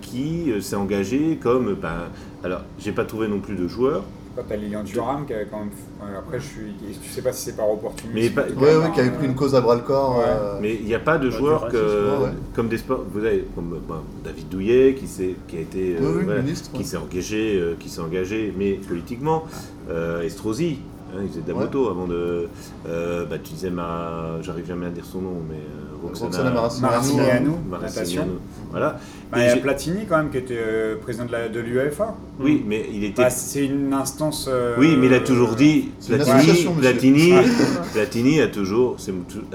qui 0.00 0.52
s'est 0.60 0.76
engagé 0.76 1.38
comme 1.42 1.74
ben, 1.74 2.08
alors, 2.44 2.60
j'ai 2.78 2.92
pas 2.92 3.04
trouvé 3.04 3.26
non 3.26 3.40
plus 3.40 3.56
de 3.56 3.66
joueurs 3.66 4.04
Quand 4.36 4.42
t'as 4.48 4.56
Lilian 4.56 4.82
Thuram 4.82 5.26
qui 5.26 5.32
avait 5.32 5.46
quand 5.46 5.60
même. 5.60 5.70
Après, 6.18 6.40
je 6.40 6.44
suis. 6.44 6.74
Tu 7.02 7.08
sais 7.08 7.22
pas 7.22 7.32
si 7.32 7.44
c'est 7.44 7.56
par 7.56 7.70
opportunisme. 7.70 8.14
Mais 8.14 8.30
pas... 8.30 8.42
ouais, 8.42 8.76
ouais, 8.76 8.90
qui 8.92 9.00
avait 9.00 9.10
pris 9.10 9.26
une 9.26 9.36
cause 9.36 9.54
à 9.54 9.60
bras 9.60 9.76
le 9.76 9.82
corps. 9.82 10.22
Euh... 10.26 10.58
Mais 10.60 10.74
il 10.74 10.86
n'y 10.86 10.94
a 10.94 10.98
pas 10.98 11.18
de 11.18 11.30
joueurs 11.30 11.68
que, 11.68 12.16
comme 12.54 12.68
des 12.68 12.78
sports. 12.78 13.04
Vous 13.12 13.24
avez 13.24 13.46
comme 13.54 13.80
David 14.24 14.48
Douillet 14.48 14.94
qui, 14.94 15.06
qui 15.46 15.56
a 15.56 15.60
été. 15.60 15.96
Euh, 16.00 16.24
oui, 16.26 16.42
ministre, 16.42 16.72
qui 16.72 16.84
s'est 16.84 16.96
engagé, 16.96 17.60
euh, 17.60 17.76
qui 17.78 17.88
s'est 17.88 18.00
engagé, 18.00 18.52
mais 18.56 18.72
politiquement. 18.72 19.44
Euh, 19.88 20.22
Estrosi, 20.22 20.78
hein, 21.14 21.20
il 21.22 21.28
faisait 21.28 21.42
de 21.42 21.48
la 21.48 21.58
moto 21.58 21.88
avant 21.88 22.06
de. 22.06 22.48
Euh, 22.88 23.24
bah, 23.26 23.36
tu 23.42 23.52
disais, 23.52 23.70
ma... 23.70 24.38
j'arrive 24.42 24.66
jamais 24.66 24.86
à 24.86 24.90
dire 24.90 25.04
son 25.04 25.20
nom, 25.20 25.42
mais 25.48 25.56
euh, 25.56 26.06
Roxana 26.06 26.50
Maracineanu, 26.50 27.50
natation. 27.70 28.28
Voilà. 28.70 28.98
Bah, 29.30 29.38
il 29.40 29.46
y 29.46 29.50
a 29.50 29.56
Platini 29.56 30.06
quand 30.06 30.18
même 30.18 30.30
qui 30.30 30.38
était 30.38 30.58
euh, 30.58 30.96
président 30.96 31.24
de 31.24 31.60
l'UEFA. 31.60 32.14
Oui, 32.40 32.62
mais 32.66 32.86
il 32.92 33.04
était. 33.04 33.22
Bah, 33.22 33.30
c'est 33.30 33.64
une 33.64 33.92
instance. 33.92 34.48
Euh, 34.50 34.74
oui, 34.78 34.96
mais 34.98 35.06
il 35.06 35.14
a 35.14 35.20
toujours 35.20 35.54
dit. 35.54 35.90
Platini, 36.06 36.66
Platini, 36.78 37.32
Platini 37.92 38.40
a 38.40 38.48
toujours, 38.48 38.96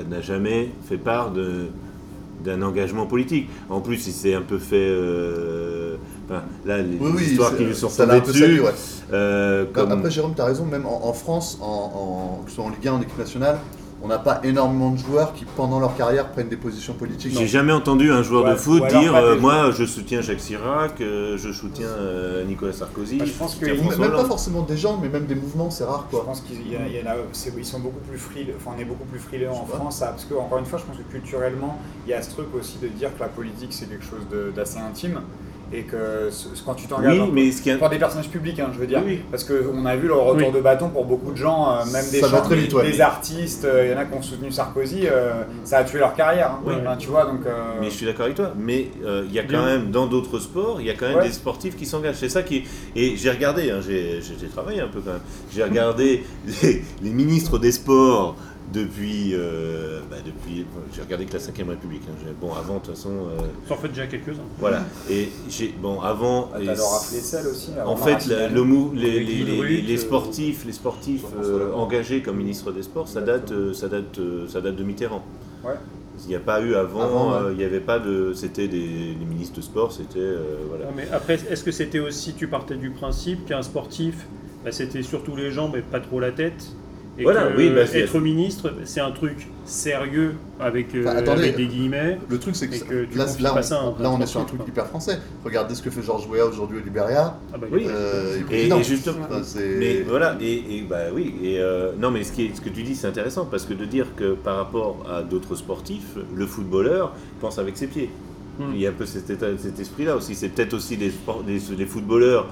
n'a 0.10 0.22
jamais 0.22 0.69
fait 0.88 0.98
part 0.98 1.31
de 1.31 1.68
d'un 2.44 2.61
engagement 2.61 3.06
politique. 3.06 3.49
En 3.69 3.81
plus, 3.81 4.07
il 4.07 4.14
s'est 4.14 4.34
un 4.34 4.41
peu 4.41 4.57
fait. 4.57 4.90
Euh, 6.31 6.38
enfin, 6.38 6.43
là, 6.65 6.77
les 6.80 7.31
histoires 7.31 7.56
qui 7.56 7.65
lui 7.65 7.76
sont 7.76 7.89
tombées 7.89 8.22
dessus. 8.22 8.61
Euh, 9.11 9.65
comme... 9.73 9.91
Après, 9.91 10.11
Jérôme, 10.11 10.35
tu 10.35 10.41
as 10.41 10.45
raison, 10.45 10.65
même 10.65 10.85
en, 10.85 11.14
France, 11.14 11.57
en, 11.61 11.65
en, 11.65 12.43
que 12.43 12.49
ce 12.49 12.56
soit 12.56 12.65
en 12.65 12.69
Ligue 12.69 12.88
1, 12.88 12.93
en 12.93 13.01
équipe 13.01 13.18
nationale, 13.18 13.57
on 14.01 14.07
n'a 14.07 14.18
pas 14.18 14.39
énormément 14.43 14.91
de 14.91 14.97
joueurs 14.97 15.34
qui, 15.34 15.45
pendant 15.45 15.80
leur 15.80 15.95
carrière, 15.95 16.30
prennent 16.31 16.47
des 16.47 16.57
positions 16.57 16.93
politiques. 16.93 17.38
J'ai 17.38 17.47
jamais 17.47 17.73
entendu 17.73 18.11
un 18.11 18.23
joueur 18.23 18.49
de 18.49 18.56
foot 18.56 18.88
dire 18.88 19.15
euh, 19.15 19.38
Moi, 19.38 19.72
je 19.72 19.84
soutiens 19.84 20.22
Jacques 20.22 20.38
Chirac, 20.39 21.01
euh, 21.01 21.38
je 21.38 21.51
soutiens 21.51 21.88
euh, 21.88 22.45
Nicolas 22.45 22.72
Sarkozy. 22.72 23.18
Bah, 23.18 23.26
je 23.26 23.34
pense 23.34 23.56
que 23.56 23.65
même 23.65 24.11
pas 24.11 24.26
forcément 24.26 24.61
des 24.61 24.77
gens, 24.77 24.99
mais 25.01 25.10
même 25.10 25.26
des 25.26 25.35
mouvements, 25.35 25.69
c'est 25.69 25.84
rare. 25.84 26.07
Quoi. 26.10 26.22
Je 26.22 26.26
pense 26.26 26.41
qu'ils 26.41 27.57
ils 27.57 27.65
sont 27.65 27.80
beaucoup 27.80 27.99
plus 28.10 28.18
frileux. 28.18 28.53
Enfin, 28.56 28.72
on 28.77 28.80
est 28.80 28.85
beaucoup 28.85 29.06
plus 29.06 29.19
frileux 29.19 29.49
en 29.49 29.65
France, 29.65 29.99
parce 29.99 30.26
que 30.26 30.34
encore 30.34 30.60
une 30.60 30.65
fois, 30.65 30.80
je 30.80 30.85
pense 30.85 30.97
que 30.97 31.11
culturellement, 31.11 31.80
il 32.06 32.11
y 32.11 32.14
a 32.14 32.22
ce 32.22 32.31
truc 32.31 32.47
aussi 32.57 32.77
de 32.81 32.88
dire 32.88 33.14
que 33.15 33.19
la 33.19 33.27
politique 33.27 33.73
c'est 33.73 33.89
quelque 33.89 34.06
chose 34.06 34.26
d'assez 34.56 34.80
intime 34.80 35.22
et 35.71 35.83
que 35.83 36.29
quand 36.65 36.73
tu 36.73 36.87
t'engages 36.87 37.19
oui, 37.19 37.29
mais 37.31 37.51
ce 37.51 37.77
pour 37.77 37.89
des 37.89 37.99
personnages 37.99 38.29
publics, 38.29 38.59
hein, 38.59 38.69
je 38.73 38.79
veux 38.79 38.87
dire, 38.87 39.01
parce 39.31 39.43
qu'on 39.43 39.85
a 39.85 39.95
vu 39.95 40.07
le 40.07 40.13
retour 40.13 40.51
de 40.51 40.59
bâton 40.59 40.89
pour 40.89 41.05
beaucoup 41.05 41.31
de 41.31 41.37
gens, 41.37 41.71
euh, 41.71 41.85
même 41.91 42.05
des, 42.11 42.21
gens, 42.21 42.81
des, 42.81 43.01
artistes, 43.01 43.65
euh, 43.65 43.85
il 43.85 43.91
y 43.91 43.95
en 43.95 43.99
a 43.99 44.05
qui 44.05 44.13
ont 44.15 44.21
soutenu 44.21 44.51
Sarkozy, 44.51 45.01
euh, 45.05 45.43
ça 45.63 45.79
a 45.79 45.83
tué 45.83 45.99
leur 45.99 46.15
carrière, 46.15 46.57
hein. 46.67 46.95
tu 46.97 47.09
vois, 47.09 47.25
donc. 47.25 47.41
Mais 47.79 47.89
je 47.89 47.95
suis 47.95 48.05
d'accord 48.05 48.25
avec 48.25 48.35
toi, 48.35 48.53
mais 48.57 48.87
il 49.03 49.31
y 49.31 49.39
a 49.39 49.43
quand 49.43 49.65
même 49.65 49.91
dans 49.91 50.07
d'autres 50.07 50.39
sports, 50.39 50.77
il 50.79 50.87
y 50.87 50.89
a 50.89 50.95
quand 50.95 51.07
même 51.07 51.23
des 51.23 51.31
sportifs 51.31 51.75
qui 51.75 51.85
s'engagent, 51.85 52.15
c'est 52.15 52.29
ça 52.29 52.43
qui 52.43 52.63
et 52.95 53.15
j'ai 53.15 53.29
regardé, 53.29 53.71
hein, 53.71 53.79
j'ai 53.81 54.47
travaillé 54.51 54.81
un 54.81 54.87
peu 54.87 54.99
quand 54.99 55.13
même, 55.13 55.21
j'ai 55.53 55.63
regardé 55.63 56.23
les 57.01 57.09
ministres 57.09 57.59
des 57.59 57.71
sports 57.71 58.35
depuis, 58.73 59.31
euh, 59.33 60.01
bah 60.09 60.17
depuis 60.23 60.65
j'ai 60.93 61.01
regardé 61.01 61.25
que 61.25 61.33
la 61.33 61.39
5 61.39 61.55
République. 61.57 62.03
Hein. 62.07 62.31
Bon, 62.39 62.53
avant, 62.53 62.75
de 62.75 62.79
toute 62.79 62.95
façon. 62.95 63.09
Euh, 63.09 63.73
en 63.73 63.77
fait 63.77 63.87
déjà 63.87 64.07
quelques-uns. 64.07 64.43
Voilà. 64.59 64.83
Et 65.09 65.29
j'ai, 65.49 65.73
bon, 65.79 66.01
avant. 66.01 66.51
Ah, 66.53 66.59
T'as 66.63 67.49
aussi. 67.49 67.71
En 67.83 67.95
fait, 67.95 68.25
le 68.27 68.93
les, 68.93 69.23
les, 69.23 69.81
les, 69.81 69.97
sportifs, 69.97 70.65
les 70.65 70.73
sportifs 70.73 71.25
euh, 71.43 71.73
engagés 71.73 72.21
comme 72.21 72.37
ministre 72.37 72.71
des 72.71 72.83
Sports, 72.83 73.07
ça 73.07 73.21
date, 73.21 73.51
ça 73.73 73.87
date, 73.87 74.19
ça 74.47 74.61
date 74.61 74.75
de 74.75 74.83
Mitterrand. 74.83 75.23
Ouais. 75.63 75.75
Il 76.25 76.29
n'y 76.29 76.35
a 76.35 76.39
pas 76.39 76.61
eu 76.61 76.75
avant, 76.75 77.49
il 77.49 77.57
n'y 77.57 77.63
avait 77.63 77.79
pas 77.79 77.97
de. 77.97 78.33
C'était 78.33 78.67
des 78.67 79.15
ministres 79.27 79.55
de 79.55 79.61
sport, 79.61 79.91
c'était. 79.91 80.35
voilà. 80.67 80.85
mais 80.95 81.07
après, 81.11 81.35
est-ce 81.49 81.63
que 81.63 81.71
c'était 81.71 81.99
aussi, 81.99 82.33
tu 82.33 82.47
partais 82.47 82.75
du 82.75 82.89
principe 82.91 83.45
qu'un 83.45 83.61
sportif, 83.61 84.27
bah, 84.63 84.71
c'était 84.71 85.01
surtout 85.01 85.35
les 85.35 85.49
jambes 85.51 85.75
et 85.77 85.81
pas 85.81 86.01
trop 86.01 86.19
la 86.19 86.31
tête? 86.31 86.73
Voilà, 87.23 87.49
oui, 87.55 87.69
bah, 87.69 87.81
être 87.81 88.19
ministre, 88.19 88.73
c'est 88.85 89.01
un 89.01 89.11
truc 89.11 89.47
sérieux 89.65 90.35
avec, 90.59 90.93
euh, 90.95 91.51
des 91.55 91.67
guillemets. 91.67 92.19
Le 92.29 92.39
truc, 92.39 92.55
c'est 92.55 92.67
que, 92.67 93.07
là, 93.15 93.25
là, 93.39 94.11
on, 94.11 94.21
est 94.21 94.25
sur 94.25 94.41
un 94.41 94.45
truc 94.45 94.61
hyper 94.67 94.87
français. 94.87 95.19
Regardez 95.43 95.75
ce 95.75 95.81
que 95.81 95.89
fait 95.89 96.01
Georges 96.01 96.27
Weah 96.27 96.45
aujourd'hui 96.45 96.79
au 96.79 96.83
Liberia. 96.83 97.37
Ah 97.53 97.57
bah, 97.57 97.67
oui, 97.71 97.85
euh, 97.87 98.37
et, 98.51 98.69
justement. 98.83 99.27
mais 99.79 100.01
voilà, 100.01 100.37
et, 100.41 100.83
bah 100.89 101.05
oui, 101.13 101.35
et 101.43 101.59
euh, 101.59 101.91
non, 101.97 102.11
mais 102.11 102.23
ce, 102.23 102.31
qui 102.31 102.45
est, 102.45 102.55
ce 102.55 102.61
que 102.61 102.69
tu 102.69 102.83
dis, 102.83 102.95
c'est 102.95 103.07
intéressant 103.07 103.45
parce 103.45 103.65
que 103.65 103.73
de 103.73 103.85
dire 103.85 104.07
que 104.15 104.33
par 104.33 104.57
rapport 104.57 105.05
à 105.09 105.21
d'autres 105.21 105.55
sportifs, 105.55 106.15
le 106.35 106.45
footballeur 106.45 107.13
pense 107.39 107.59
avec 107.59 107.77
ses 107.77 107.87
pieds. 107.87 108.09
Hmm. 108.59 108.71
Il 108.73 108.81
y 108.81 108.87
a 108.87 108.89
un 108.89 108.93
peu 108.93 109.05
cet, 109.05 109.27
cet 109.27 109.79
esprit-là 109.79 110.15
aussi. 110.15 110.35
C'est 110.35 110.49
peut-être 110.49 110.73
aussi 110.73 110.97
des, 110.97 111.11
des 111.47 111.85
footballeurs 111.85 112.47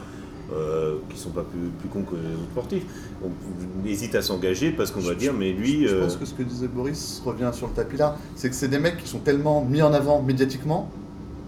euh, 0.54 0.96
qui 1.10 1.20
sont 1.20 1.32
pas 1.32 1.44
plus, 1.44 1.70
plus 1.80 1.90
cons 1.90 2.04
que 2.04 2.16
les 2.16 2.34
autres 2.34 2.52
sportifs. 2.52 2.84
On 3.24 3.88
hésite 3.88 4.16
à 4.16 4.22
s'engager 4.22 4.72
parce 4.72 4.92
qu'on 4.92 5.02
va 5.02 5.14
dire, 5.14 5.34
mais 5.34 5.52
lui. 5.52 5.88
Je, 5.88 5.96
pense 5.96 6.16
euh, 6.16 6.20
que 6.20 6.26
ce 6.26 6.34
que 6.34 6.44
disait 6.44 6.68
Boris 6.68 7.22
revient 7.26 7.52
sur 7.54 7.68
le 7.68 7.74
tapis 7.74 7.98
là, 7.98 8.18
c'est 8.36 8.50
que 8.50 8.56
c'est 8.56 8.68
des 8.68 8.80
mecs 8.80 8.98
qui 8.98 9.08
sont 9.08 9.20
tellement 9.20 9.64
mis 9.64 9.82
en 9.82 9.94
avant 9.94 10.22
médiatiquement 10.22 10.90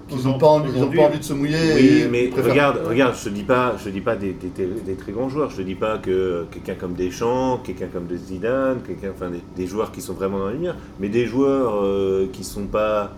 qu'ils 0.09 0.27
n'ont 0.27 0.38
pas, 0.38 0.47
envie, 0.47 0.71
pas 0.71 1.03
envie 1.03 1.19
de 1.19 1.23
se 1.23 1.34
mouiller. 1.34 1.57
Oui, 1.76 2.07
mais 2.11 2.30
regarde, 2.41 2.81
regarde, 2.85 3.15
je 3.21 3.30
ne 3.30 3.35
dis 3.35 3.43
pas, 3.43 3.76
je 3.84 3.89
dis 3.89 4.01
pas 4.01 4.15
des, 4.15 4.34
des, 4.34 4.95
très 4.95 5.11
grands 5.11 5.30
joueurs, 5.30 5.49
je 5.49 5.61
ne 5.61 5.67
dis 5.67 5.76
pas 5.76 5.97
que 5.97 6.45
quelqu'un 6.51 6.76
comme 6.76 6.93
Deschamps, 6.93 7.59
quelqu'un 7.63 7.88
comme 7.88 8.07
Zidane, 8.15 8.80
quelqu'un, 8.85 9.11
enfin 9.13 9.31
des, 9.55 9.67
joueurs 9.67 9.91
qui 9.91 10.01
sont 10.01 10.13
vraiment 10.13 10.39
dans 10.39 10.47
la 10.47 10.53
lumière, 10.53 10.76
mais 10.99 11.09
des 11.09 11.26
joueurs 11.26 11.84
euh, 11.84 12.27
qui 12.34 12.41
ne 12.41 12.45
sont 12.45 12.65
pas 12.65 13.13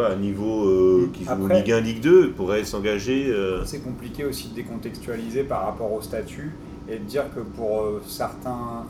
un 0.00 0.16
niveau 0.16 0.64
euh, 0.66 1.10
qui 1.12 1.24
joue 1.24 1.48
Ligue 1.48 1.72
1, 1.72 1.80
Ligue 1.80 2.00
2 2.00 2.30
pourrait 2.30 2.64
s'engager. 2.64 3.26
Euh. 3.28 3.64
C'est 3.64 3.82
compliqué 3.82 4.24
aussi 4.24 4.48
de 4.48 4.54
décontextualiser 4.54 5.44
par 5.44 5.64
rapport 5.64 5.92
au 5.92 6.00
statut 6.00 6.52
et 6.88 6.98
de 6.98 7.04
dire 7.04 7.24
que 7.34 7.40
pour 7.40 7.82
euh, 7.82 8.02
certains 8.06 8.86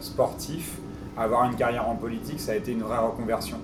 sportifs, 0.00 0.78
avoir 1.16 1.50
une 1.50 1.56
carrière 1.56 1.88
en 1.88 1.96
politique, 1.96 2.40
ça 2.40 2.52
a 2.52 2.54
été 2.54 2.72
une 2.72 2.82
vraie 2.82 2.98
reconversion. 2.98 3.58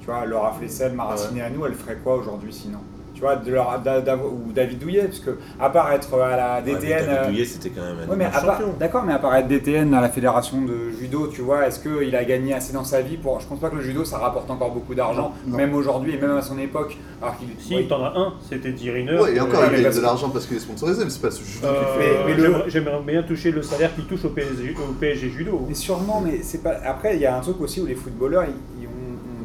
Tu 0.00 0.06
vois, 0.06 0.24
Laura 0.26 0.52
Flessel, 0.52 0.92
Maracine 0.92 1.40
à 1.40 1.50
nous, 1.50 1.64
elle 1.64 1.74
ferait 1.74 1.98
quoi 2.02 2.16
aujourd'hui 2.16 2.52
sinon? 2.52 2.80
Vois, 3.22 3.36
de 3.36 3.50
leur, 3.50 3.80
ou 4.24 4.52
David 4.52 4.78
Douillet, 4.78 5.04
parce 5.04 5.20
que 5.20 5.38
à 5.60 5.70
part 5.70 5.92
être 5.92 6.20
à 6.20 6.36
la 6.36 6.60
DTN. 6.60 6.80
David 6.80 7.08
euh, 7.08 7.26
Douillet, 7.26 7.44
c'était 7.44 7.70
quand 7.70 7.82
même 7.82 7.96
un 8.08 8.16
ouais, 8.16 8.32
champion. 8.32 8.74
D'accord, 8.78 9.04
mais 9.04 9.12
à 9.12 9.18
part 9.18 9.34
être 9.36 9.48
DTN 9.48 9.94
à 9.94 10.00
la 10.00 10.08
fédération 10.08 10.62
de 10.62 10.90
judo, 10.98 11.28
tu 11.28 11.42
vois, 11.42 11.66
est-ce 11.66 11.80
qu'il 11.80 12.14
a 12.14 12.24
gagné 12.24 12.54
assez 12.54 12.72
dans 12.72 12.84
sa 12.84 13.00
vie 13.00 13.16
pour. 13.16 13.40
Je 13.40 13.46
pense 13.46 13.60
pas 13.60 13.70
que 13.70 13.76
le 13.76 13.82
judo 13.82 14.04
ça 14.04 14.18
rapporte 14.18 14.50
encore 14.50 14.72
beaucoup 14.72 14.94
d'argent, 14.94 15.32
même 15.46 15.74
aujourd'hui 15.74 16.14
et 16.14 16.18
même 16.18 16.36
à 16.36 16.42
son 16.42 16.58
époque. 16.58 16.96
Alors 17.20 17.36
qu'il, 17.38 17.48
si, 17.58 17.74
il 17.74 17.88
t'en 17.88 18.04
as 18.04 18.12
un, 18.16 18.34
c'était 18.48 18.72
Diriner. 18.72 19.18
Oui, 19.20 19.30
et 19.36 19.40
encore, 19.40 19.62
il 19.72 19.82
gagne 19.82 19.94
de 19.94 20.00
l'argent 20.00 20.30
parce 20.30 20.46
qu'il 20.46 20.56
est 20.56 20.60
sponsorisé, 20.60 21.04
mais 21.04 21.10
c'est 21.10 21.22
pas 21.22 21.30
ce 21.30 21.44
judo 21.44 21.66
euh, 21.66 22.24
mais, 22.26 22.70
J'aimerais 22.70 23.00
bien 23.06 23.22
toucher 23.22 23.50
le 23.50 23.62
salaire 23.62 23.94
qu'il 23.94 24.04
touche 24.04 24.24
au 24.24 24.30
PSG, 24.30 24.74
au 24.76 24.92
PSG 24.92 25.30
judo. 25.30 25.64
Mais 25.68 25.74
sûrement, 25.74 26.20
mais 26.20 26.40
c'est 26.42 26.62
pas. 26.62 26.74
Après, 26.84 27.16
il 27.16 27.22
y 27.22 27.26
a 27.26 27.36
un 27.36 27.40
truc 27.40 27.60
aussi 27.60 27.80
où 27.80 27.86
les 27.86 27.94
footballeurs, 27.94 28.44
ils, 28.44 28.88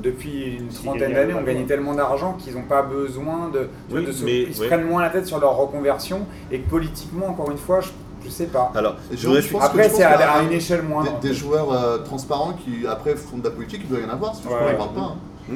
depuis 0.02 0.58
une 0.60 0.68
trentaine 0.70 1.14
d'années, 1.14 1.34
ont 1.34 1.44
gagné 1.44 1.66
tellement 1.66 1.94
d'argent 1.94 2.38
qu'ils 2.40 2.54
n'ont 2.54 2.64
pas 2.64 2.82
besoin 2.82 3.50
de. 3.50 3.70
se, 4.12 4.26
ils 4.26 4.56
se 4.56 4.64
prennent 4.66 4.86
moins 4.86 5.02
la 5.02 5.10
tête 5.10 5.28
sur 5.28 5.40
leur 5.40 5.56
reconversion 5.56 6.22
et 6.52 6.60
que 6.60 6.70
politiquement, 6.70 7.28
encore 7.28 7.52
une 7.52 7.58
fois, 7.58 7.82
je, 7.82 7.90
je 8.24 8.30
sais 8.30 8.48
pas. 8.48 8.72
Alors, 8.76 8.96
je 9.12 9.30
après, 9.60 9.90
c'est 9.90 10.04
à, 10.04 10.42
une 10.44 10.52
échelle 10.52 10.84
moindre. 10.84 11.20
Des, 11.20 11.34
joueurs 11.34 11.72
euh, 11.72 12.00
transparents 12.00 12.54
qui, 12.54 12.86
après, 12.88 13.16
font 13.16 13.38
de 13.38 13.44
la 13.44 13.52
politique, 13.52 13.82
il 13.84 13.90
doit 13.90 14.00
y 14.00 14.06
en 14.06 14.14
avoir, 14.14 14.36
si 14.36 14.44
je 14.44 14.48
ne 14.50 14.78
parle 14.78 14.94
pas. 14.94 15.02
Hein. 15.02 15.16
Mmh. 15.50 15.54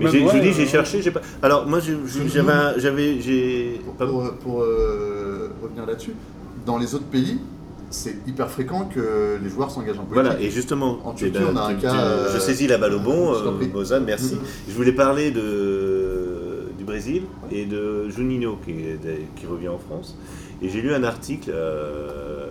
Mais 0.00 0.06
je 0.06 0.38
dis, 0.38 0.52
j'ai 0.52 0.66
cherché, 0.66 1.02
j'ai 1.02 1.10
pas. 1.10 1.20
Alors, 1.42 1.66
moi, 1.66 1.78
j'avais. 1.80 3.20
j'ai 3.20 3.80
Pour, 3.98 4.30
pour 4.42 4.62
euh, 4.62 5.52
revenir 5.62 5.86
là-dessus, 5.86 6.14
dans 6.64 6.78
les 6.78 6.94
autres 6.94 7.04
pays, 7.04 7.38
c'est 7.94 8.16
hyper 8.26 8.50
fréquent 8.50 8.88
que 8.92 9.38
les 9.42 9.48
joueurs 9.48 9.70
s'engagent 9.70 9.98
en 9.98 10.04
politique. 10.04 10.24
Voilà, 10.24 10.40
et 10.40 10.50
justement, 10.50 10.98
en 11.04 11.12
Turquie, 11.12 11.38
on 11.50 11.56
a 11.56 11.66
un 11.68 11.74
cas. 11.74 12.28
je 12.32 12.38
saisis 12.38 12.66
la 12.66 12.78
balle 12.78 12.94
au 12.94 13.00
bon, 13.00 13.34
euh, 13.34 14.00
merci. 14.04 14.34
Mm-hmm. 14.34 14.68
Je 14.68 14.74
voulais 14.74 14.92
parler 14.92 15.30
de, 15.30 16.68
du 16.76 16.84
Brésil 16.84 17.22
et 17.50 17.64
de 17.64 18.08
Juninho 18.08 18.58
qui, 18.64 18.74
qui 19.36 19.46
revient 19.46 19.68
en 19.68 19.78
France. 19.78 20.18
Et 20.60 20.68
j'ai 20.68 20.82
lu 20.82 20.92
un 20.92 21.04
article, 21.04 21.50
euh, 21.54 22.48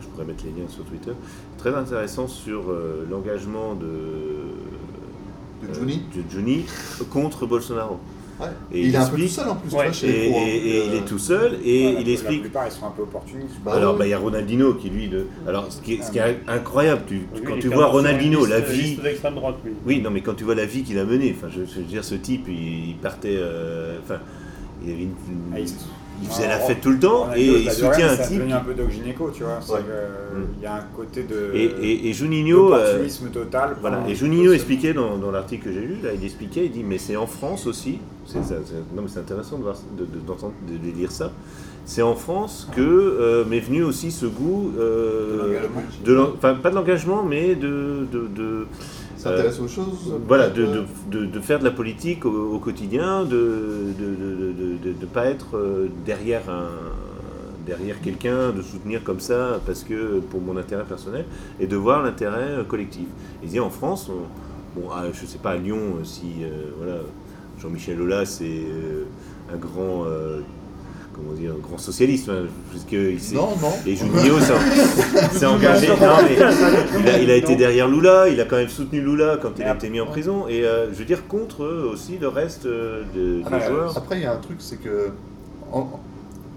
je 0.00 0.06
pourrais 0.08 0.26
mettre 0.26 0.44
les 0.44 0.50
liens 0.50 0.68
sur 0.68 0.84
Twitter, 0.84 1.12
très 1.56 1.74
intéressant 1.74 2.28
sur 2.28 2.70
euh, 2.70 3.06
l'engagement 3.10 3.74
de, 3.74 3.86
de 5.66 6.30
Juni 6.30 6.66
contre 7.10 7.46
Bolsonaro. 7.46 7.98
Et 8.72 8.82
il, 8.82 8.94
est 8.94 8.98
un 8.98 9.06
peu 9.06 9.16
tout 9.16 9.28
seul 9.28 9.48
en 9.48 9.56
plus. 9.56 10.04
et, 10.04 10.86
il 10.86 10.94
est 10.94 11.04
tout 11.04 11.18
seul 11.18 11.58
et 11.64 12.00
il 12.00 12.08
explique. 12.08 12.38
La 12.38 12.42
plupart 12.42 12.66
ils 12.66 12.72
sont 12.72 12.86
un 12.86 12.90
peu 12.90 13.02
opportunistes. 13.02 13.56
Bah 13.64 13.72
alors 13.74 13.96
bah, 13.96 14.06
il 14.06 14.10
y 14.10 14.14
a 14.14 14.18
Ronaldinho 14.18 14.74
qui 14.74 14.90
lui 14.90 15.08
de. 15.08 15.26
Alors 15.46 15.70
ce 15.70 15.80
qui 15.80 15.94
est, 15.94 16.02
ce 16.02 16.10
qui 16.10 16.18
est 16.18 16.38
incroyable, 16.46 17.02
tu, 17.06 17.26
quand 17.44 17.58
tu 17.58 17.68
vois 17.68 17.86
Ronaldinho, 17.86 18.46
la 18.46 18.60
vie. 18.60 18.96
Droite, 18.96 19.56
oui. 19.64 19.72
oui. 19.84 20.00
non 20.00 20.10
mais 20.10 20.20
quand 20.20 20.34
tu 20.34 20.44
vois 20.44 20.54
la 20.54 20.66
vie 20.66 20.82
qu'il 20.82 20.98
a 20.98 21.04
menée, 21.04 21.34
enfin 21.36 21.48
je, 21.50 21.60
veux 21.60 21.86
dire 21.86 22.04
ce 22.04 22.14
type, 22.14 22.46
il, 22.48 22.96
partait, 23.02 23.36
euh, 23.36 23.98
enfin 24.02 24.20
il 24.84 24.92
avait 24.92 25.02
une, 25.02 25.14
ah, 25.54 25.58
il 26.22 26.28
faisait 26.28 26.48
la 26.48 26.58
fête 26.58 26.80
tout 26.80 26.90
le 26.90 26.98
temps 26.98 27.28
et 27.34 27.44
il 27.44 27.70
soutient 27.70 28.10
un 28.10 28.16
type. 28.16 28.42
C'est 28.46 28.52
un 28.52 28.60
peu 28.60 28.74
Doc 28.74 28.90
Gineco, 28.90 29.30
tu 29.30 29.44
vois. 29.44 29.58
Mm. 29.58 30.44
Il 30.58 30.62
y 30.62 30.66
a 30.66 30.74
un 30.74 30.84
côté 30.96 31.22
de. 31.22 31.52
Et, 31.54 32.08
et, 32.08 32.12
Juninho. 32.12 32.74
Euh, 32.74 33.06
total. 33.32 33.76
Voilà. 33.80 34.02
Et 34.08 34.14
Juninho 34.14 34.52
expliquait 34.52 34.92
dans, 34.92 35.16
dans 35.16 35.30
l'article 35.30 35.66
que 35.66 35.72
j'ai 35.72 35.80
lu, 35.80 35.96
là, 36.02 36.10
il 36.14 36.24
expliquait, 36.24 36.66
il 36.66 36.72
dit 36.72 36.84
mais 36.84 36.98
c'est 36.98 37.16
en 37.16 37.26
France 37.26 37.66
aussi. 37.66 37.98
C'est, 38.30 38.40
non 38.94 39.02
mais 39.02 39.08
c'est 39.08 39.20
intéressant 39.20 39.56
de, 39.56 39.62
voir, 39.62 39.76
de, 39.96 40.04
de, 40.04 40.78
de, 40.78 40.96
lire 40.96 41.10
ça. 41.10 41.32
C'est 41.86 42.02
en 42.02 42.14
France 42.14 42.68
que 42.76 42.82
euh, 42.82 43.44
m'est 43.46 43.60
venu 43.60 43.82
aussi 43.82 44.10
ce 44.10 44.26
goût 44.26 44.72
euh, 44.78 45.60
de, 46.04 46.18
enfin 46.18 46.54
pas 46.54 46.68
de 46.68 46.74
l'engagement, 46.74 47.22
mais 47.22 47.54
de, 47.54 48.06
de 48.12 48.66
s'intéresser 49.18 49.60
aux 49.60 49.68
choses. 49.68 50.14
Voilà, 50.26 50.48
de, 50.48 50.84
de, 51.10 51.26
de, 51.26 51.40
faire 51.40 51.58
de 51.58 51.64
la 51.64 51.70
politique 51.70 52.24
au, 52.24 52.58
quotidien, 52.58 53.24
de 53.24 53.94
ne 53.98 55.06
pas 55.06 55.26
être 55.26 55.56
euh, 55.56 55.88
derrière 56.06 56.48
un 56.48 56.68
derrière 57.66 58.00
quelqu'un, 58.00 58.50
de 58.50 58.62
soutenir 58.62 59.04
comme 59.04 59.20
ça 59.20 59.60
parce 59.66 59.84
que 59.84 60.20
pour 60.20 60.40
mon 60.40 60.56
intérêt 60.56 60.84
personnel, 60.84 61.26
et 61.60 61.66
de 61.66 61.76
voir 61.76 62.02
l'intérêt 62.02 62.52
euh, 62.52 62.64
collectif. 62.64 63.06
Dit 63.42 63.60
en 63.60 63.68
France, 63.68 64.10
bon, 64.74 64.88
ah, 64.90 65.04
je 65.12 65.20
ne 65.20 65.26
sais 65.26 65.36
pas 65.36 65.50
à 65.50 65.56
Lyon 65.56 65.76
euh, 66.00 66.04
si 66.04 66.46
voilà, 66.78 67.00
Jean-Michel 67.60 68.00
Aulas 68.00 68.26
c'est 68.26 68.62
un 69.52 69.56
grand 69.56 70.04
comment 71.18 71.32
dire, 71.32 71.52
un 71.52 71.58
grand 71.60 71.78
socialiste, 71.78 72.28
hein, 72.28 72.46
puisque 72.70 72.92
il 72.92 73.18
non, 73.34 73.48
non. 73.60 73.72
les 73.84 73.96
Juninho 73.96 74.38
s'est 74.40 75.46
engagé. 75.46 75.88
il, 75.88 77.08
a, 77.08 77.18
il, 77.18 77.30
a, 77.30 77.34
été 77.34 77.56
derrière 77.56 77.88
Lula, 77.88 78.28
il 78.28 78.40
a 78.40 78.44
quand 78.44 78.56
même 78.56 78.68
soutenu 78.68 79.00
Lula 79.00 79.38
quand 79.40 79.58
il 79.58 79.64
a 79.64 79.74
été 79.74 79.90
mis 79.90 80.00
en 80.00 80.06
prison, 80.06 80.46
et 80.48 80.64
euh, 80.64 80.92
je 80.92 80.98
veux 80.98 81.04
dire 81.04 81.26
contre 81.26 81.66
aussi 81.66 82.18
le 82.18 82.28
reste 82.28 82.66
euh, 82.66 83.02
des 83.14 83.42
joueurs. 83.42 83.96
Après, 83.96 84.18
il 84.18 84.22
y 84.22 84.26
a 84.26 84.32
un 84.32 84.38
truc, 84.38 84.58
c'est 84.60 84.80
que 84.80 85.10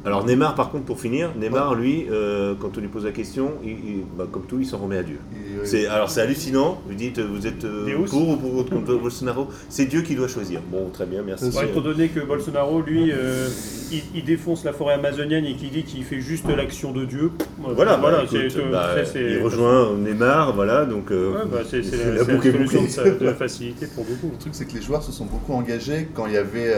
alors 0.03 0.25
Neymar, 0.25 0.55
par 0.55 0.71
contre, 0.71 0.85
pour 0.85 0.99
finir, 0.99 1.31
Neymar, 1.37 1.75
lui, 1.75 2.07
euh, 2.09 2.55
quand 2.59 2.75
on 2.77 2.81
lui 2.81 2.87
pose 2.87 3.05
la 3.05 3.11
question, 3.11 3.53
il, 3.63 4.03
bah, 4.17 4.25
comme 4.31 4.43
tout, 4.43 4.57
il 4.59 4.65
s'en 4.65 4.79
remet 4.79 4.97
à 4.97 5.03
Dieu. 5.03 5.19
C'est, 5.63 5.85
alors 5.85 6.09
c'est 6.09 6.21
hallucinant. 6.21 6.81
Vous 6.87 6.95
dites, 6.95 7.19
vous 7.19 7.45
êtes 7.45 7.65
euh, 7.65 8.05
pour 8.07 8.29
ou 8.29 8.35
pour 8.35 8.65
contre 8.67 8.95
Bolsonaro? 9.01 9.47
C'est 9.69 9.85
Dieu 9.85 10.01
qui 10.01 10.15
doit 10.15 10.27
choisir. 10.27 10.61
Bon, 10.71 10.89
très 10.91 11.05
bien, 11.05 11.21
merci. 11.21 11.49
étant 11.63 11.81
donné 11.81 12.07
que 12.07 12.19
Bolsonaro, 12.19 12.81
lui, 12.81 13.11
euh, 13.11 13.47
il, 14.15 14.23
défonce 14.23 14.63
la 14.63 14.73
forêt 14.73 14.95
amazonienne 14.95 15.45
et 15.45 15.53
qu'il 15.55 15.69
dit 15.69 15.83
qu'il 15.83 16.03
fait 16.03 16.21
juste 16.21 16.47
l'action 16.47 16.91
de 16.91 17.05
Dieu. 17.05 17.31
Voilà, 17.59 17.97
voilà. 17.97 18.23
Bah, 18.71 18.95
il 19.15 19.43
rejoint 19.43 19.95
Neymar, 19.97 20.55
voilà. 20.55 20.85
Donc, 20.85 21.11
bah, 21.11 21.59
c'est, 21.69 21.81
la, 21.81 22.25
solution 22.25 22.81
de, 22.81 23.25
de, 23.25 23.33
facilité 23.33 23.85
pour 23.85 24.03
beaucoup. 24.05 24.31
Le 24.31 24.37
truc, 24.39 24.55
c'est 24.55 24.65
que 24.65 24.73
les 24.73 24.81
joueurs 24.81 25.03
se 25.03 25.11
sont 25.11 25.25
beaucoup 25.25 25.53
engagés 25.53 26.07
quand 26.15 26.25
il 26.25 26.33
y 26.33 26.37
avait 26.37 26.73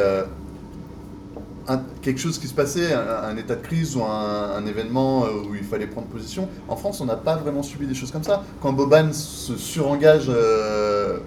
quelque 2.02 2.20
chose 2.20 2.38
qui 2.40 2.48
se 2.48 2.54
passait, 2.54 2.94
un, 2.94 3.36
état 3.38 3.56
de 3.56 3.62
crise 3.62 3.96
ou 3.96 4.04
un, 4.04 4.66
événement 4.66 5.26
euh, 5.26 5.50
où 5.50 5.56
il 5.56 5.64
fallait 5.64 5.88
prendre 5.88 6.08
position. 6.08 6.48
En 6.68 6.76
France, 6.76 7.02
on 7.02 7.06
n'a 7.06 7.16
pas 7.16 7.36
vraiment 7.36 7.64
subi 7.64 7.86
des 7.86 7.96
choses 7.96 8.12
comme 8.12 8.24
ça. 8.24 8.44
Quand 8.62 8.74
Boban 8.74 9.12
se 9.14 9.56
surengage, 9.58 10.26
euh, 10.30 11.20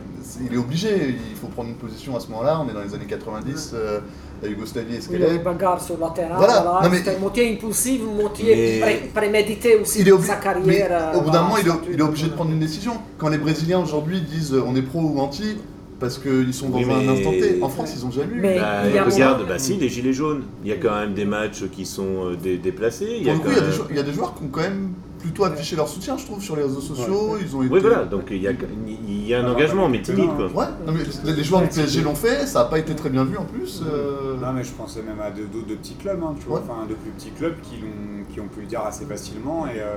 il 0.44 0.54
est 0.54 0.58
obligé, 0.58 1.16
il 1.30 1.36
faut 1.36 1.48
prendre 1.48 1.68
une 1.68 1.76
position 1.76 2.16
à 2.16 2.20
ce 2.20 2.28
moment-là. 2.28 2.60
On 2.64 2.68
est 2.70 2.74
dans 2.74 2.82
les 2.82 2.94
années 2.94 3.06
90, 3.06 3.72
euh, 3.74 4.00
la 4.42 4.48
Yougoslavie 4.48 4.96
est 4.96 5.08
Il 5.12 5.42
bagarre 5.42 5.80
sur 5.80 5.98
la 5.98 6.10
terrain, 6.10 6.36
voilà. 6.36 6.82
c'était 6.92 7.16
un 7.16 7.18
motif 7.18 7.52
impulsif, 7.52 8.00
un 8.02 8.22
motif 8.22 9.12
prémédité 9.14 9.76
aussi 9.76 10.04
de 10.04 10.16
sa 10.18 10.36
carrière. 10.36 11.12
au 11.14 11.20
bout 11.22 11.30
d'un 11.30 11.42
moment, 11.42 11.56
il 11.58 11.68
est, 11.68 11.94
il 11.94 11.98
est 11.98 12.02
obligé 12.02 12.26
de 12.28 12.32
prendre 12.32 12.50
une 12.50 12.60
décision. 12.60 12.94
Quand 13.18 13.28
les 13.28 13.38
Brésiliens 13.38 13.80
aujourd'hui 13.80 14.20
disent 14.20 14.54
on 14.54 14.74
est 14.76 14.82
pro 14.82 15.00
ou 15.00 15.20
anti, 15.20 15.56
parce 15.98 16.18
qu'ils 16.18 16.52
sont 16.52 16.68
dans 16.68 16.78
un 16.78 17.09
instant 17.09 17.31
T. 17.31 17.62
En 17.62 17.68
France, 17.68 17.93
ils 17.97 18.05
ont 18.05 18.10
jamais 18.10 18.35
eu. 18.35 18.40
Mais 18.40 18.59
bah, 18.59 19.05
regarde, 19.05 19.47
bah 19.47 19.59
si, 19.59 19.77
les 19.77 19.89
gilets 19.89 20.12
jaunes. 20.12 20.43
Il 20.62 20.68
y 20.68 20.73
a 20.73 20.77
quand 20.77 20.94
même 20.94 21.14
des 21.14 21.24
matchs 21.24 21.64
qui 21.73 21.86
sont 21.86 22.32
euh, 22.32 22.59
déplacés. 22.59 23.16
Il 23.18 23.27
y, 23.27 23.31
a 23.31 23.35
il, 23.35 23.39
y 23.39 23.59
a 23.59 23.60
des 23.60 23.77
il 23.90 23.97
y 23.97 23.98
a 23.98 24.02
des 24.02 24.12
joueurs 24.12 24.35
qui 24.35 24.44
ont 24.44 24.48
quand 24.48 24.60
même 24.60 24.90
plutôt 25.18 25.44
affiché 25.44 25.77
leur 25.77 25.89
soutien, 25.89 26.16
je 26.16 26.24
trouve, 26.24 26.43
sur 26.43 26.56
les 26.56 26.62
réseaux 26.62 26.81
sociaux. 26.81 27.36
Ils 27.40 27.56
ont 27.56 27.62
été... 27.62 27.74
Oui, 27.74 27.81
voilà, 27.81 28.05
donc 28.05 28.27
il 28.31 28.43
y 28.43 28.48
a, 28.48 28.52
il 28.86 29.27
y 29.27 29.35
a 29.35 29.40
un 29.40 29.51
engagement, 29.51 29.89
mais 29.89 30.02
timide. 30.02 30.31
Quoi. 30.36 30.47
Ouais, 30.47 30.70
non, 30.86 30.93
mais 30.93 31.32
les 31.32 31.44
joueurs 31.44 31.62
du 31.62 31.68
PSG 31.68 32.02
l'ont 32.02 32.14
fait, 32.14 32.47
ça 32.47 32.60
n'a 32.60 32.64
pas 32.66 32.78
été 32.78 32.94
très 32.94 33.10
bien 33.10 33.24
vu 33.24 33.36
en 33.36 33.44
plus. 33.44 33.82
Euh. 33.82 34.36
Non, 34.40 34.52
mais 34.52 34.64
je 34.64 34.73
pensais 34.73 35.02
même 35.02 35.20
à 35.20 35.31
d'autres 35.31 35.66
de, 35.66 35.74
petits 35.74 35.94
clubs, 35.94 36.23
hein, 36.23 36.35
tu 36.39 36.47
vois, 36.47 36.62
enfin, 36.62 36.86
de 36.89 36.94
plus 36.94 37.10
petits 37.10 37.31
clubs 37.31 37.56
qui, 37.62 37.77
ont, 37.82 38.32
qui 38.32 38.40
ont 38.40 38.48
pu 38.48 38.60
le 38.60 38.66
dire 38.66 38.82
assez 38.82 39.05
facilement. 39.05 39.66
Et, 39.66 39.81
euh, 39.81 39.97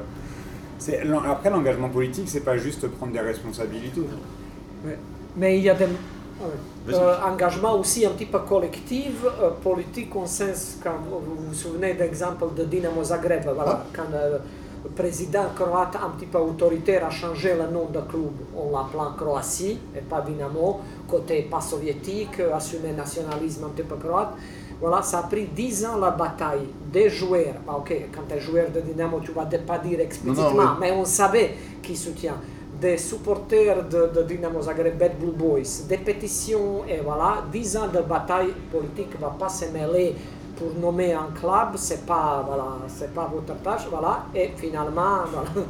après, 1.30 1.50
l'engagement 1.50 1.90
politique, 1.90 2.30
c'est 2.30 2.44
pas 2.44 2.58
juste 2.58 2.88
prendre 2.88 3.12
des 3.12 3.20
responsabilités. 3.20 4.02
Mais 5.40 5.58
il 5.58 5.64
y 5.64 5.70
a 5.70 5.74
des 5.74 5.86
euh, 5.86 7.16
engagement 7.26 7.80
aussi 7.80 8.06
un 8.06 8.10
petit 8.10 8.26
peu 8.26 8.40
collectif, 8.40 9.24
euh, 9.24 9.52
politique 9.64 10.14
au 10.16 10.26
sens, 10.26 10.78
quand 10.84 10.98
vous 11.10 11.48
vous 11.48 11.54
souvenez 11.54 11.94
d'exemple 11.94 12.46
de 12.58 12.66
Dynamo 12.66 13.02
Zagreb, 13.04 13.44
voilà, 13.54 13.86
quand 13.96 14.14
euh, 14.14 14.38
le 14.84 14.90
président 14.90 15.46
croate 15.56 15.96
un 15.96 16.10
petit 16.10 16.26
peu 16.26 16.40
autoritaire 16.40 17.06
a 17.06 17.10
changé 17.10 17.54
le 17.54 17.72
nom 17.72 17.86
de 17.86 18.02
club, 18.02 18.34
on 18.54 18.72
l'appelle 18.72 19.16
Croatie 19.16 19.80
et 19.96 20.02
pas 20.02 20.22
Dynamo, 20.22 20.82
côté 21.08 21.44
pas 21.44 21.62
soviétique, 21.62 22.42
assumé 22.54 22.92
nationalisme 22.92 23.66
un 23.66 23.70
petit 23.70 23.88
peu 23.88 23.96
croate. 23.96 24.34
Voilà, 24.82 25.02
ça 25.02 25.20
a 25.20 25.24
pris 25.24 25.46
10 25.46 25.86
ans 25.86 25.98
la 25.98 26.12
bataille 26.12 26.68
des 26.92 27.10
joueurs. 27.10 27.56
Bah, 27.66 27.76
ok, 27.80 27.94
quand 28.14 28.22
tu 28.28 28.36
es 28.36 28.40
joueur 28.40 28.72
de 28.72 28.82
Dynamo, 28.82 29.20
tu 29.20 29.32
vas 29.32 29.46
pas 29.46 29.78
dire 29.78 30.02
explicitement, 30.02 30.76
mais 30.80 30.92
on 30.92 31.06
savait 31.06 31.56
qui 31.82 31.96
soutient 31.96 32.36
des 32.80 32.98
supporters 32.98 33.84
de, 33.84 34.10
de 34.14 34.24
Dynamo 34.24 34.62
Zagreb, 34.62 34.98
Bad 34.98 35.18
Blue 35.20 35.32
Boys, 35.32 35.86
des 35.88 35.98
pétitions, 35.98 36.84
et 36.88 37.00
voilà, 37.04 37.44
10 37.52 37.78
ans 37.78 37.88
de 37.88 38.00
bataille 38.02 38.54
politique 38.72 39.16
ne 39.16 39.22
va 39.22 39.36
pas 39.38 39.50
se 39.50 39.66
mêler 39.66 40.16
pour 40.56 40.74
nommer 40.80 41.14
un 41.14 41.30
club, 41.40 41.76
c'est 41.76 42.06
pas, 42.06 42.44
voilà, 42.46 42.78
c'est 42.88 43.14
pas 43.14 43.30
votre 43.34 43.62
tâche, 43.62 43.88
voilà, 43.90 44.26
et 44.34 44.52
finalement, 44.56 45.24
voilà, 45.32 45.68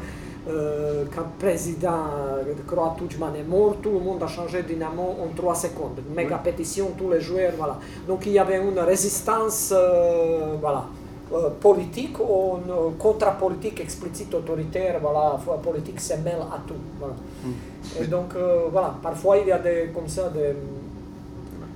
euh, 0.50 1.06
quand 1.14 1.22
le 1.22 1.40
président 1.40 2.06
de 2.46 2.62
Croat 2.64 2.96
Tudjman 2.98 3.36
est 3.36 3.44
mort, 3.44 3.76
tout 3.82 3.92
le 3.92 4.00
monde 4.00 4.24
a 4.24 4.28
changé 4.28 4.64
Dynamo 4.64 5.18
en 5.22 5.36
3 5.36 5.56
secondes, 5.56 6.00
méga 6.16 6.38
pétition, 6.38 6.92
tous 6.98 7.10
les 7.10 7.22
joueurs, 7.22 7.54
voilà. 7.58 7.78
Donc 8.08 8.26
il 8.26 8.32
y 8.34 8.40
avait 8.40 8.58
une 8.58 8.80
résistance, 8.80 9.74
euh, 9.76 10.56
voilà. 10.60 10.86
Euh, 11.32 11.52
politique 11.62 12.20
ou 12.20 12.58
une 12.58 12.98
contre-politique 12.98 13.80
explicite 13.82 14.34
autoritaire, 14.34 15.00
voilà, 15.00 15.40
politique 15.62 16.00
se 16.02 16.16
mêle 16.16 16.42
à 16.52 16.60
tout. 16.68 16.74
Voilà. 16.98 17.14
Mm. 17.44 18.04
Et 18.04 18.08
donc, 18.08 18.36
euh, 18.36 18.64
voilà, 18.72 18.96
parfois 19.00 19.38
il 19.38 19.48
y 19.48 19.52
a 19.52 19.60
des, 19.60 19.92
comme 19.94 20.08
ça 20.08 20.30
des... 20.30 20.56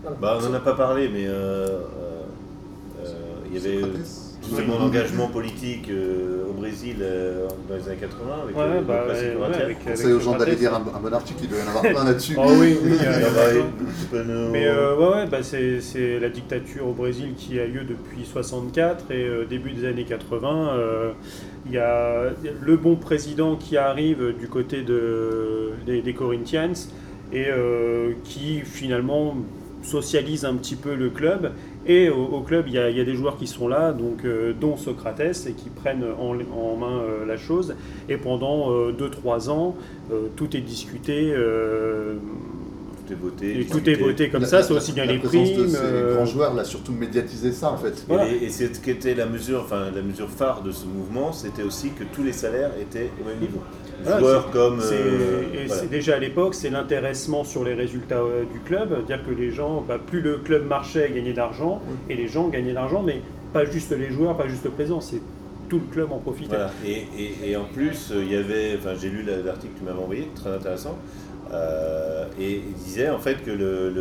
Voilà. 0.02 0.18
Bah, 0.20 0.40
on 0.42 0.50
n'en 0.50 0.56
a 0.56 0.60
pas 0.60 0.74
parlé, 0.74 1.08
mais 1.08 1.26
euh, 1.28 1.82
il 3.46 3.54
y 3.54 3.58
avait 3.60 3.94
tout 4.44 4.62
mon 4.68 4.80
engagement 4.82 5.28
politique 5.28 5.90
euh, 5.90 6.50
au 6.50 6.54
Brésil 6.54 6.98
euh, 7.02 7.48
dans 7.70 7.76
les 7.76 7.88
années 7.88 7.98
80 7.98 8.26
avec 8.44 8.58
ouais, 8.58 8.80
le, 8.80 8.82
bah, 8.82 9.06
ouais, 9.08 9.78
Conseille 9.86 10.14
aux 10.14 10.20
gens 10.20 10.38
d'aller 10.38 10.56
lire 10.56 10.74
un, 10.74 10.80
bon 10.80 11.14
article, 11.14 11.40
il 11.44 11.50
doit 11.50 11.60
y 11.60 11.64
en 11.64 11.68
avoir 11.68 11.82
plein 11.82 12.04
là-dessus. 12.04 12.36
oh 12.38 12.52
oui, 12.60 12.78
oui. 12.84 12.98
Mais 14.52 14.68
euh, 14.68 14.96
ouais, 14.98 15.28
bah, 15.28 15.40
c'est 15.44 16.20
la 16.20 16.30
dictature 16.30 16.88
au 16.88 16.94
Brésil 16.94 17.34
qui 17.38 17.60
a 17.60 17.66
lieu 17.66 17.84
depuis 17.84 18.26
64 18.26 19.12
et 19.12 19.46
début 19.50 19.72
des 19.72 19.88
années 19.88 20.06
80. 20.06 20.72
Il 21.66 21.72
y 21.72 21.78
a 21.78 22.24
le 22.62 22.78
bon 22.78 22.96
président 22.96 23.56
qui 23.56 23.78
arrive 23.78 24.34
du 24.38 24.48
côté 24.48 24.82
de, 24.82 25.72
des, 25.86 26.02
des 26.02 26.14
Corinthians 26.14 26.74
et 27.32 27.48
qui 28.24 28.62
finalement 28.62 29.36
socialise 29.84 30.46
un 30.46 30.56
petit 30.56 30.76
peu 30.76 30.96
le 30.96 31.10
club 31.10 31.52
et 31.86 32.10
au, 32.10 32.40
club, 32.42 32.66
il 32.68 32.74
y, 32.74 32.80
a, 32.80 32.92
des 32.92 33.16
joueurs 33.16 33.38
qui 33.38 33.46
sont 33.48 33.68
là, 33.68 33.92
donc, 33.92 34.24
euh, 34.24 34.54
dont 34.54 34.78
Socrates, 34.78 35.48
et 35.48 35.52
qui 35.52 35.70
prennent 35.70 36.06
en, 36.18 36.34
main 36.78 37.02
euh, 37.02 37.26
la 37.26 37.36
chose. 37.36 37.76
Et 38.08 38.16
pendant 38.16 38.72
2-3 38.92 39.50
euh, 39.50 39.52
ans, 39.52 39.76
tout 40.38 40.56
est 40.56 40.62
discuté. 40.62 41.34
tout 43.06 43.14
est 43.14 43.16
voté. 43.16 43.60
Et 43.60 43.66
tout 43.66 43.90
est 43.90 43.96
voté 43.96 44.30
comme 44.30 44.46
ça, 44.46 44.64
c'est 44.64 44.74
aussi 44.74 44.94
bien 44.94 45.06
les 45.06 45.18
primes. 45.18 45.44
les 45.44 46.16
grands 46.16 46.26
joueurs, 46.26 46.54
là, 46.54 46.64
surtout 46.64 46.94
médiatiser 46.94 47.52
ça, 47.52 47.72
en 47.72 47.78
fait. 47.78 48.06
Et, 48.42 48.50
c'est 48.50 48.74
ce 48.74 48.80
qui 48.80 48.92
était 48.92 49.14
la 49.14 49.26
mesure, 49.26 49.62
enfin, 49.66 49.88
la 49.94 50.02
mesure 50.02 50.30
phare 50.30 50.64
de 50.64 50.72
ce 50.72 50.86
mouvement, 50.86 51.34
c'était 51.34 51.64
aussi 51.64 51.90
que 51.90 52.06
tous 52.16 52.24
les 52.24 52.34
salaires 52.34 52.72
étaient 52.80 53.10
au 53.22 53.28
même 53.28 53.40
niveau 53.40 53.60
joueurs 54.06 54.52
comme. 54.52 54.80
Euh, 54.82 55.44
et 55.84 55.88
déjà 55.88 56.16
à 56.16 56.20
l'époque, 56.20 56.56
c'est 56.56 56.70
l'intéressement 56.70 57.44
sur 57.44 57.64
les 57.64 57.74
résultats 57.74 58.20
euh, 58.20 58.44
du 58.52 58.60
club, 58.60 59.06
dire 59.06 59.20
que 59.26 59.32
les 59.32 59.52
gens, 59.52 59.84
bah, 59.88 59.98
plus 60.06 60.22
le 60.22 60.38
club 60.38 60.68
marchait, 60.68 61.12
gagnait 61.14 61.34
d'argent, 61.34 61.82
et 62.10 62.16
les 62.16 62.28
gens 62.28 62.48
gagnaient 62.50 62.74
d'argent, 62.74 63.04
mais 63.04 63.22
pas 63.54 63.66
juste 63.66 63.92
les 63.92 64.12
joueurs, 64.12 64.36
pas 64.36 64.48
juste 64.48 64.66
le 64.66 64.72
présent, 64.72 65.02
c'est 65.02 65.22
tout 65.70 65.80
le 65.80 65.94
club 65.94 66.12
en 66.12 66.20
profitait. 66.20 66.56
Et, 66.86 67.06
et, 67.50 67.56
en 67.56 67.66
plus, 67.66 68.12
il 68.16 68.32
y 68.32 68.36
avait, 68.36 68.78
enfin 68.78 68.96
j'ai 69.00 69.10
lu 69.10 69.24
l'article 69.24 69.74
que 69.74 69.80
tu 69.80 69.86
m'avais 69.86 70.02
envoyé, 70.02 70.28
très 70.36 70.52
intéressant, 70.52 70.98
euh, 71.52 72.26
et 72.40 72.62
il 72.68 72.74
disait 72.74 73.10
en 73.10 73.20
fait 73.20 73.44
que 73.44 73.52
le, 73.52 73.94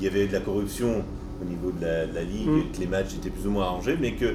y 0.00 0.06
avait 0.06 0.26
de 0.26 0.32
la 0.32 0.40
corruption 0.40 1.04
au 1.40 1.44
niveau 1.44 1.72
de 1.72 1.84
la, 1.84 2.22
ligue, 2.22 2.48
mm. 2.48 2.72
que 2.72 2.80
les 2.80 2.86
matchs 2.86 3.14
étaient 3.14 3.30
plus 3.30 3.46
ou 3.46 3.50
moins 3.50 3.64
arrangés, 3.64 3.96
mais 4.00 4.12
que 4.12 4.34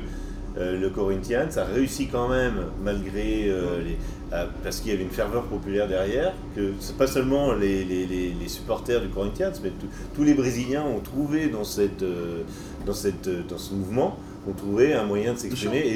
le 0.60 0.90
Corinthians 0.90 1.50
a 1.56 1.64
réussi 1.64 2.08
quand 2.08 2.30
même, 2.30 2.56
malgré 2.84 3.46
les, 3.84 3.98
euh, 4.34 4.46
parce 4.62 4.82
qu'il 4.82 4.92
y 4.92 4.94
avait 4.94 5.04
une 5.04 5.10
ferveur 5.10 5.44
populaire 5.44 5.88
derrière, 5.88 6.34
que 6.54 6.74
c'est 6.82 6.98
pas 6.98 7.08
seulement 7.08 7.54
les, 7.54 7.86
les, 7.86 8.06
les, 8.06 8.48
supporters 8.50 9.00
du 9.00 9.08
Corinthians, 9.08 9.54
mais 9.64 9.72
tous 10.16 10.24
les 10.24 10.34
Brésiliens 10.34 10.84
ont 10.84 11.00
trouvé 11.00 11.48
dans, 11.48 11.64
cette, 11.64 12.04
euh, 12.04 12.44
dans, 12.86 12.94
cette, 12.94 13.30
dans 13.48 13.58
ce 13.58 13.74
mouvement 13.74 14.18
ont 14.50 14.54
trouvé 14.54 14.94
un 14.94 15.04
moyen 15.04 15.34
de 15.34 15.40
s'exprimer 15.40 15.80
et, 15.80 15.96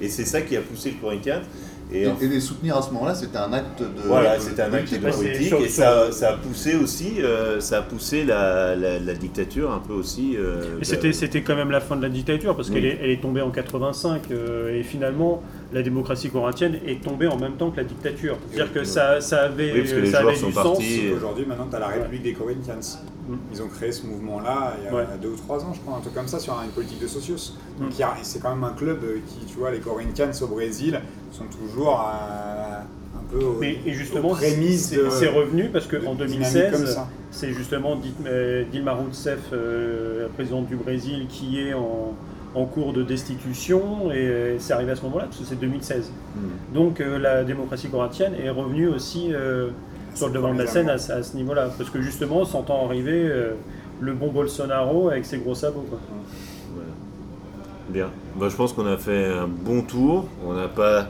et 0.00 0.08
c'est 0.08 0.24
ça 0.24 0.42
qui 0.42 0.56
a 0.56 0.60
poussé 0.60 0.90
le 0.90 0.96
Corinthians. 1.00 1.42
Et, 1.94 2.26
les 2.26 2.40
soutenir 2.40 2.76
à 2.76 2.82
ce 2.82 2.90
moment-là, 2.92 3.14
c'était 3.14 3.38
un 3.38 3.52
acte 3.52 3.80
de. 3.80 3.86
Voilà, 4.06 4.38
c'était 4.38 4.62
un 4.62 4.72
acte 4.72 4.92
de 4.92 4.98
politique 4.98 5.52
et 5.64 5.68
ça, 5.68 6.10
ça, 6.12 6.30
a 6.30 6.32
poussé 6.34 6.76
aussi, 6.76 7.20
euh, 7.20 7.60
ça 7.60 7.78
a 7.78 7.82
poussé 7.82 8.24
la, 8.24 8.74
la, 8.74 9.14
dictature 9.14 9.70
un 9.70 9.78
peu 9.78 9.92
aussi. 9.92 10.36
Euh, 10.36 10.78
c'était, 10.82 11.12
c'était 11.12 11.42
quand 11.42 11.56
même 11.56 11.70
la 11.70 11.80
fin 11.80 11.96
de 11.96 12.02
la 12.02 12.08
dictature 12.08 12.56
parce 12.56 12.70
qu'elle 12.70 12.86
est, 12.86 12.98
elle 13.02 13.10
est 13.10 13.20
tombée 13.20 13.42
en 13.42 13.50
85 13.50 14.30
euh, 14.30 14.78
et 14.78 14.82
finalement 14.82 15.42
la 15.72 15.82
démocratie 15.82 16.30
corinthienne 16.30 16.78
est 16.86 17.02
tombée 17.02 17.26
en 17.26 17.38
même 17.38 17.54
temps 17.54 17.70
que 17.70 17.78
la 17.78 17.84
dictature. 17.84 18.36
C'est-à-dire 18.50 18.72
que 18.72 18.84
ça, 18.84 19.20
ça 19.20 19.42
avait, 19.44 19.72
oui, 19.72 19.80
parce 19.80 19.92
que 19.92 19.98
les 20.00 20.10
ça 20.10 20.20
joueurs 20.20 20.36
sont 20.36 20.52
partis. 20.52 21.10
Aujourd'hui, 21.16 21.46
maintenant, 21.46 21.66
tu 21.68 21.76
as 21.76 21.78
la 21.78 21.88
République 21.88 22.22
des 22.22 22.34
Corinthians. 22.34 22.98
Mm. 23.28 23.34
Ils 23.52 23.62
ont 23.62 23.68
créé 23.68 23.92
ce 23.92 24.06
mouvement-là 24.06 24.76
il 24.80 24.94
y 24.94 24.96
a 24.96 25.16
deux 25.20 25.30
ou 25.30 25.36
trois 25.36 25.64
ans, 25.64 25.72
je 25.72 25.80
crois, 25.80 25.96
un 25.96 26.00
truc 26.00 26.14
comme 26.14 26.28
ça, 26.28 26.38
sur 26.38 26.54
une 26.62 26.70
politique 26.70 27.00
de 27.00 27.06
socios. 27.06 27.54
Mm. 27.78 27.84
Donc 27.84 27.92
c'est 28.22 28.40
quand 28.40 28.54
même 28.54 28.64
un 28.64 28.74
club 28.74 29.00
qui, 29.26 29.46
tu 29.46 29.58
vois, 29.58 29.70
les 29.70 29.80
Corinthians 29.80 30.30
au 30.42 30.46
Brésil 30.46 31.00
sont 31.30 31.44
toujours 31.44 31.98
un 32.00 33.22
peu 33.30 33.44
aux, 33.44 33.56
Mais, 33.58 33.78
et 33.86 33.92
justement, 33.92 34.34
c'est 34.34 35.28
revenu 35.28 35.70
parce 35.70 35.86
qu'en 35.86 36.14
2016, 36.14 37.00
c'est 37.30 37.52
justement 37.52 37.98
euh, 38.26 38.64
Dilma 38.70 38.92
Rousseff, 38.92 39.38
euh, 39.52 40.24
la 40.24 40.28
présidente 40.28 40.66
du 40.66 40.76
Brésil, 40.76 41.26
qui 41.28 41.60
est 41.60 41.72
en, 41.72 42.14
en 42.54 42.64
cours 42.66 42.92
de 42.92 43.02
destitution 43.02 44.12
et 44.12 44.56
c'est 44.58 44.72
arrivé 44.72 44.92
à 44.92 44.96
ce 44.96 45.02
moment-là 45.02 45.24
parce 45.24 45.38
que 45.38 45.44
c'est 45.44 45.58
2016. 45.58 46.10
Mm. 46.36 46.40
Donc 46.74 47.00
euh, 47.00 47.18
la 47.18 47.44
démocratie 47.44 47.88
corinthienne 47.88 48.34
est 48.34 48.50
revenue 48.50 48.88
aussi 48.88 49.32
sur 50.14 50.28
le 50.28 50.34
devant 50.34 50.52
de 50.52 50.58
la 50.58 50.66
scène 50.66 50.88
à, 50.88 50.98
ce 50.98 51.36
niveau-là. 51.36 51.70
Parce 51.76 51.90
que 51.90 52.00
justement, 52.00 52.38
on 52.38 52.44
s'entend 52.44 52.86
arriver 52.86 53.26
euh, 53.28 53.54
le 54.00 54.12
bon 54.12 54.28
Bolsonaro 54.28 55.08
avec 55.08 55.24
ses 55.24 55.38
gros 55.38 55.54
sabots. 55.54 55.86
Quoi. 55.88 55.98
Bien. 57.88 58.10
Bah, 58.36 58.48
je 58.48 58.56
pense 58.56 58.72
qu'on 58.72 58.86
a 58.86 58.96
fait 58.96 59.26
un 59.26 59.48
bon 59.48 59.82
tour. 59.82 60.26
On 60.46 60.54
n'a 60.54 60.68
pas 60.68 61.08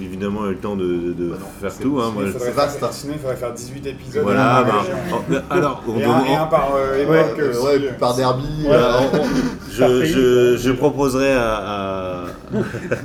évidemment 0.00 0.46
eu 0.46 0.50
le 0.50 0.58
temps 0.58 0.76
de, 0.76 1.12
de 1.12 1.28
bah 1.30 1.36
faire 1.60 1.78
tout. 1.78 2.00
Hein, 2.00 2.12
moi, 2.14 2.24
il 2.26 2.52
vaste, 2.52 2.84
sinon, 2.92 3.14
il 3.14 3.20
faudrait 3.20 3.36
faire 3.36 3.52
18 3.52 3.86
épisodes. 3.86 4.22
Voilà, 4.22 4.64
bah, 4.64 5.42
alors, 5.50 5.82
on 5.86 5.98
et, 5.98 6.04
un, 6.04 6.24
et 6.24 6.34
un 6.34 6.46
par 6.46 6.70
euh, 6.74 7.02
époque 7.02 7.38
ouais, 7.38 7.48
aussi. 7.48 7.84
Ouais, 7.84 7.92
par 7.98 8.16
derby. 8.16 8.64
Voilà, 8.66 9.00
on, 9.12 9.22
je, 9.70 10.04
je, 10.04 10.56
je, 10.56 10.72
proposerai 10.72 11.32
à, 11.32 11.54
à, 11.54 12.24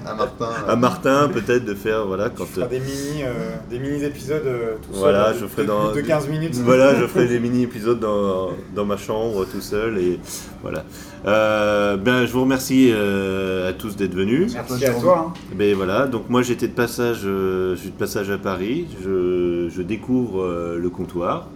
à 0.05 0.15
Martin, 0.15 0.49
à 0.67 0.75
Martin 0.75 1.29
peut-être 1.33 1.65
de 1.65 1.73
faire 1.73 2.05
voilà 2.05 2.29
quand 2.29 2.45
euh, 2.57 2.67
des 2.67 2.79
mini 2.79 3.23
euh, 3.23 3.55
des 3.69 3.79
mini 3.79 4.03
épisodes 4.03 4.43
euh, 4.45 4.75
tout 4.81 4.97
voilà, 4.99 5.33
seul, 5.33 5.41
je 5.41 5.45
ferai 5.47 5.63
de, 5.63 5.67
dans 5.67 5.91
de 5.93 6.01
15 6.01 6.27
minutes. 6.27 6.55
Voilà, 6.55 6.95
je 6.95 7.07
ferai 7.07 7.27
des 7.27 7.39
mini 7.39 7.63
épisodes 7.63 7.99
dans, 7.99 8.49
dans 8.75 8.85
ma 8.85 8.97
chambre 8.97 9.45
tout 9.45 9.61
seul 9.61 9.97
et 9.97 10.19
voilà. 10.61 10.83
Euh, 11.25 11.97
ben, 11.97 12.25
je 12.25 12.31
vous 12.31 12.41
remercie 12.41 12.91
euh, 12.91 13.69
à 13.69 13.73
tous 13.73 13.95
d'être 13.95 14.13
venus. 14.13 14.53
Merci 14.53 14.85
à 14.85 14.93
toi. 14.93 15.27
Hein. 15.29 15.39
Ben, 15.55 15.75
voilà, 15.75 16.07
donc 16.07 16.29
moi 16.29 16.41
j'étais 16.41 16.67
de 16.67 16.73
passage, 16.73 17.21
euh, 17.25 17.75
je 17.75 17.81
suis 17.81 17.89
de 17.89 17.97
passage 17.97 18.29
à 18.29 18.37
Paris. 18.37 18.87
Je, 19.03 19.69
je 19.73 19.81
découvre 19.81 20.43
euh, 20.43 20.77
le 20.77 20.89
comptoir. 20.89 21.47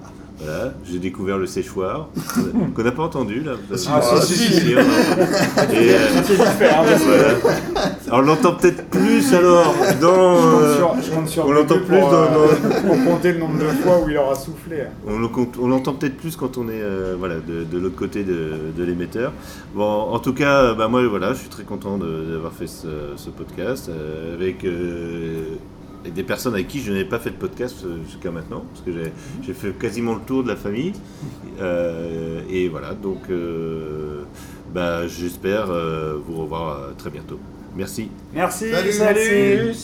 Voilà, 0.43 0.73
j'ai 0.85 0.99
découvert 0.99 1.37
le 1.37 1.45
séchoir, 1.45 2.09
qu'on 2.75 2.83
n'a 2.83 2.91
pas 2.91 3.03
entendu 3.03 3.41
là. 3.41 3.53
Ah, 3.89 4.01
si, 4.21 4.33
si, 4.33 4.53
si. 4.53 4.71
Et, 4.71 4.75
euh, 4.75 6.07
alors 8.07 8.19
on 8.19 8.21
l'entend 8.21 8.53
peut-être 8.53 8.85
plus 8.89 9.33
alors 9.33 9.73
dans. 10.01 10.37
Je 11.01 11.11
compte 11.11 11.27
sur, 11.27 11.45
on 11.45 11.51
l'entend 11.51 11.77
plus 11.77 11.99
pour, 11.99 12.09
dans, 12.09 12.23
euh, 12.23 12.81
pour, 12.85 13.03
compter 13.05 13.33
le 13.33 13.39
nombre 13.39 13.57
de 13.59 13.67
fois 13.67 13.99
où 14.03 14.09
il 14.09 14.17
aura 14.17 14.35
soufflé. 14.35 14.83
On 15.07 15.67
l'entend 15.67 15.93
peut-être 15.93 16.17
plus 16.17 16.35
quand 16.35 16.57
on 16.57 16.67
est 16.69 16.81
euh, 16.81 17.15
voilà, 17.17 17.35
de, 17.35 17.63
de 17.63 17.77
l'autre 17.77 17.95
côté 17.95 18.23
de, 18.23 18.53
de 18.75 18.83
l'émetteur. 18.83 19.31
Bon, 19.73 19.83
en 19.83 20.19
tout 20.19 20.33
cas, 20.33 20.73
bah, 20.73 20.87
moi 20.87 21.05
voilà, 21.07 21.33
je 21.33 21.39
suis 21.39 21.49
très 21.49 21.63
content 21.63 21.97
d'avoir 21.97 22.51
fait 22.51 22.67
ce, 22.67 22.87
ce 23.15 23.29
podcast 23.29 23.89
euh, 23.89 24.35
avec 24.35 24.65
et 26.05 26.11
des 26.11 26.23
personnes 26.23 26.53
avec 26.53 26.67
qui 26.67 26.81
je 26.81 26.91
n'ai 26.91 27.05
pas 27.05 27.19
fait 27.19 27.31
de 27.31 27.35
podcast 27.35 27.77
euh, 27.85 27.97
jusqu'à 28.05 28.31
maintenant, 28.31 28.63
parce 28.71 28.85
que 28.85 28.91
j'ai 29.43 29.53
fait 29.53 29.71
quasiment 29.77 30.15
le 30.15 30.21
tour 30.21 30.43
de 30.43 30.49
la 30.49 30.55
famille. 30.55 30.93
Euh, 31.59 32.41
et 32.49 32.69
voilà, 32.69 32.93
donc 32.93 33.29
euh, 33.29 34.23
bah, 34.73 35.07
j'espère 35.07 35.67
vous 35.67 36.41
revoir 36.41 36.95
très 36.97 37.09
bientôt. 37.09 37.39
Merci. 37.75 38.09
Merci. 38.33 38.71
Salut. 38.71 38.91
salut. 38.91 39.75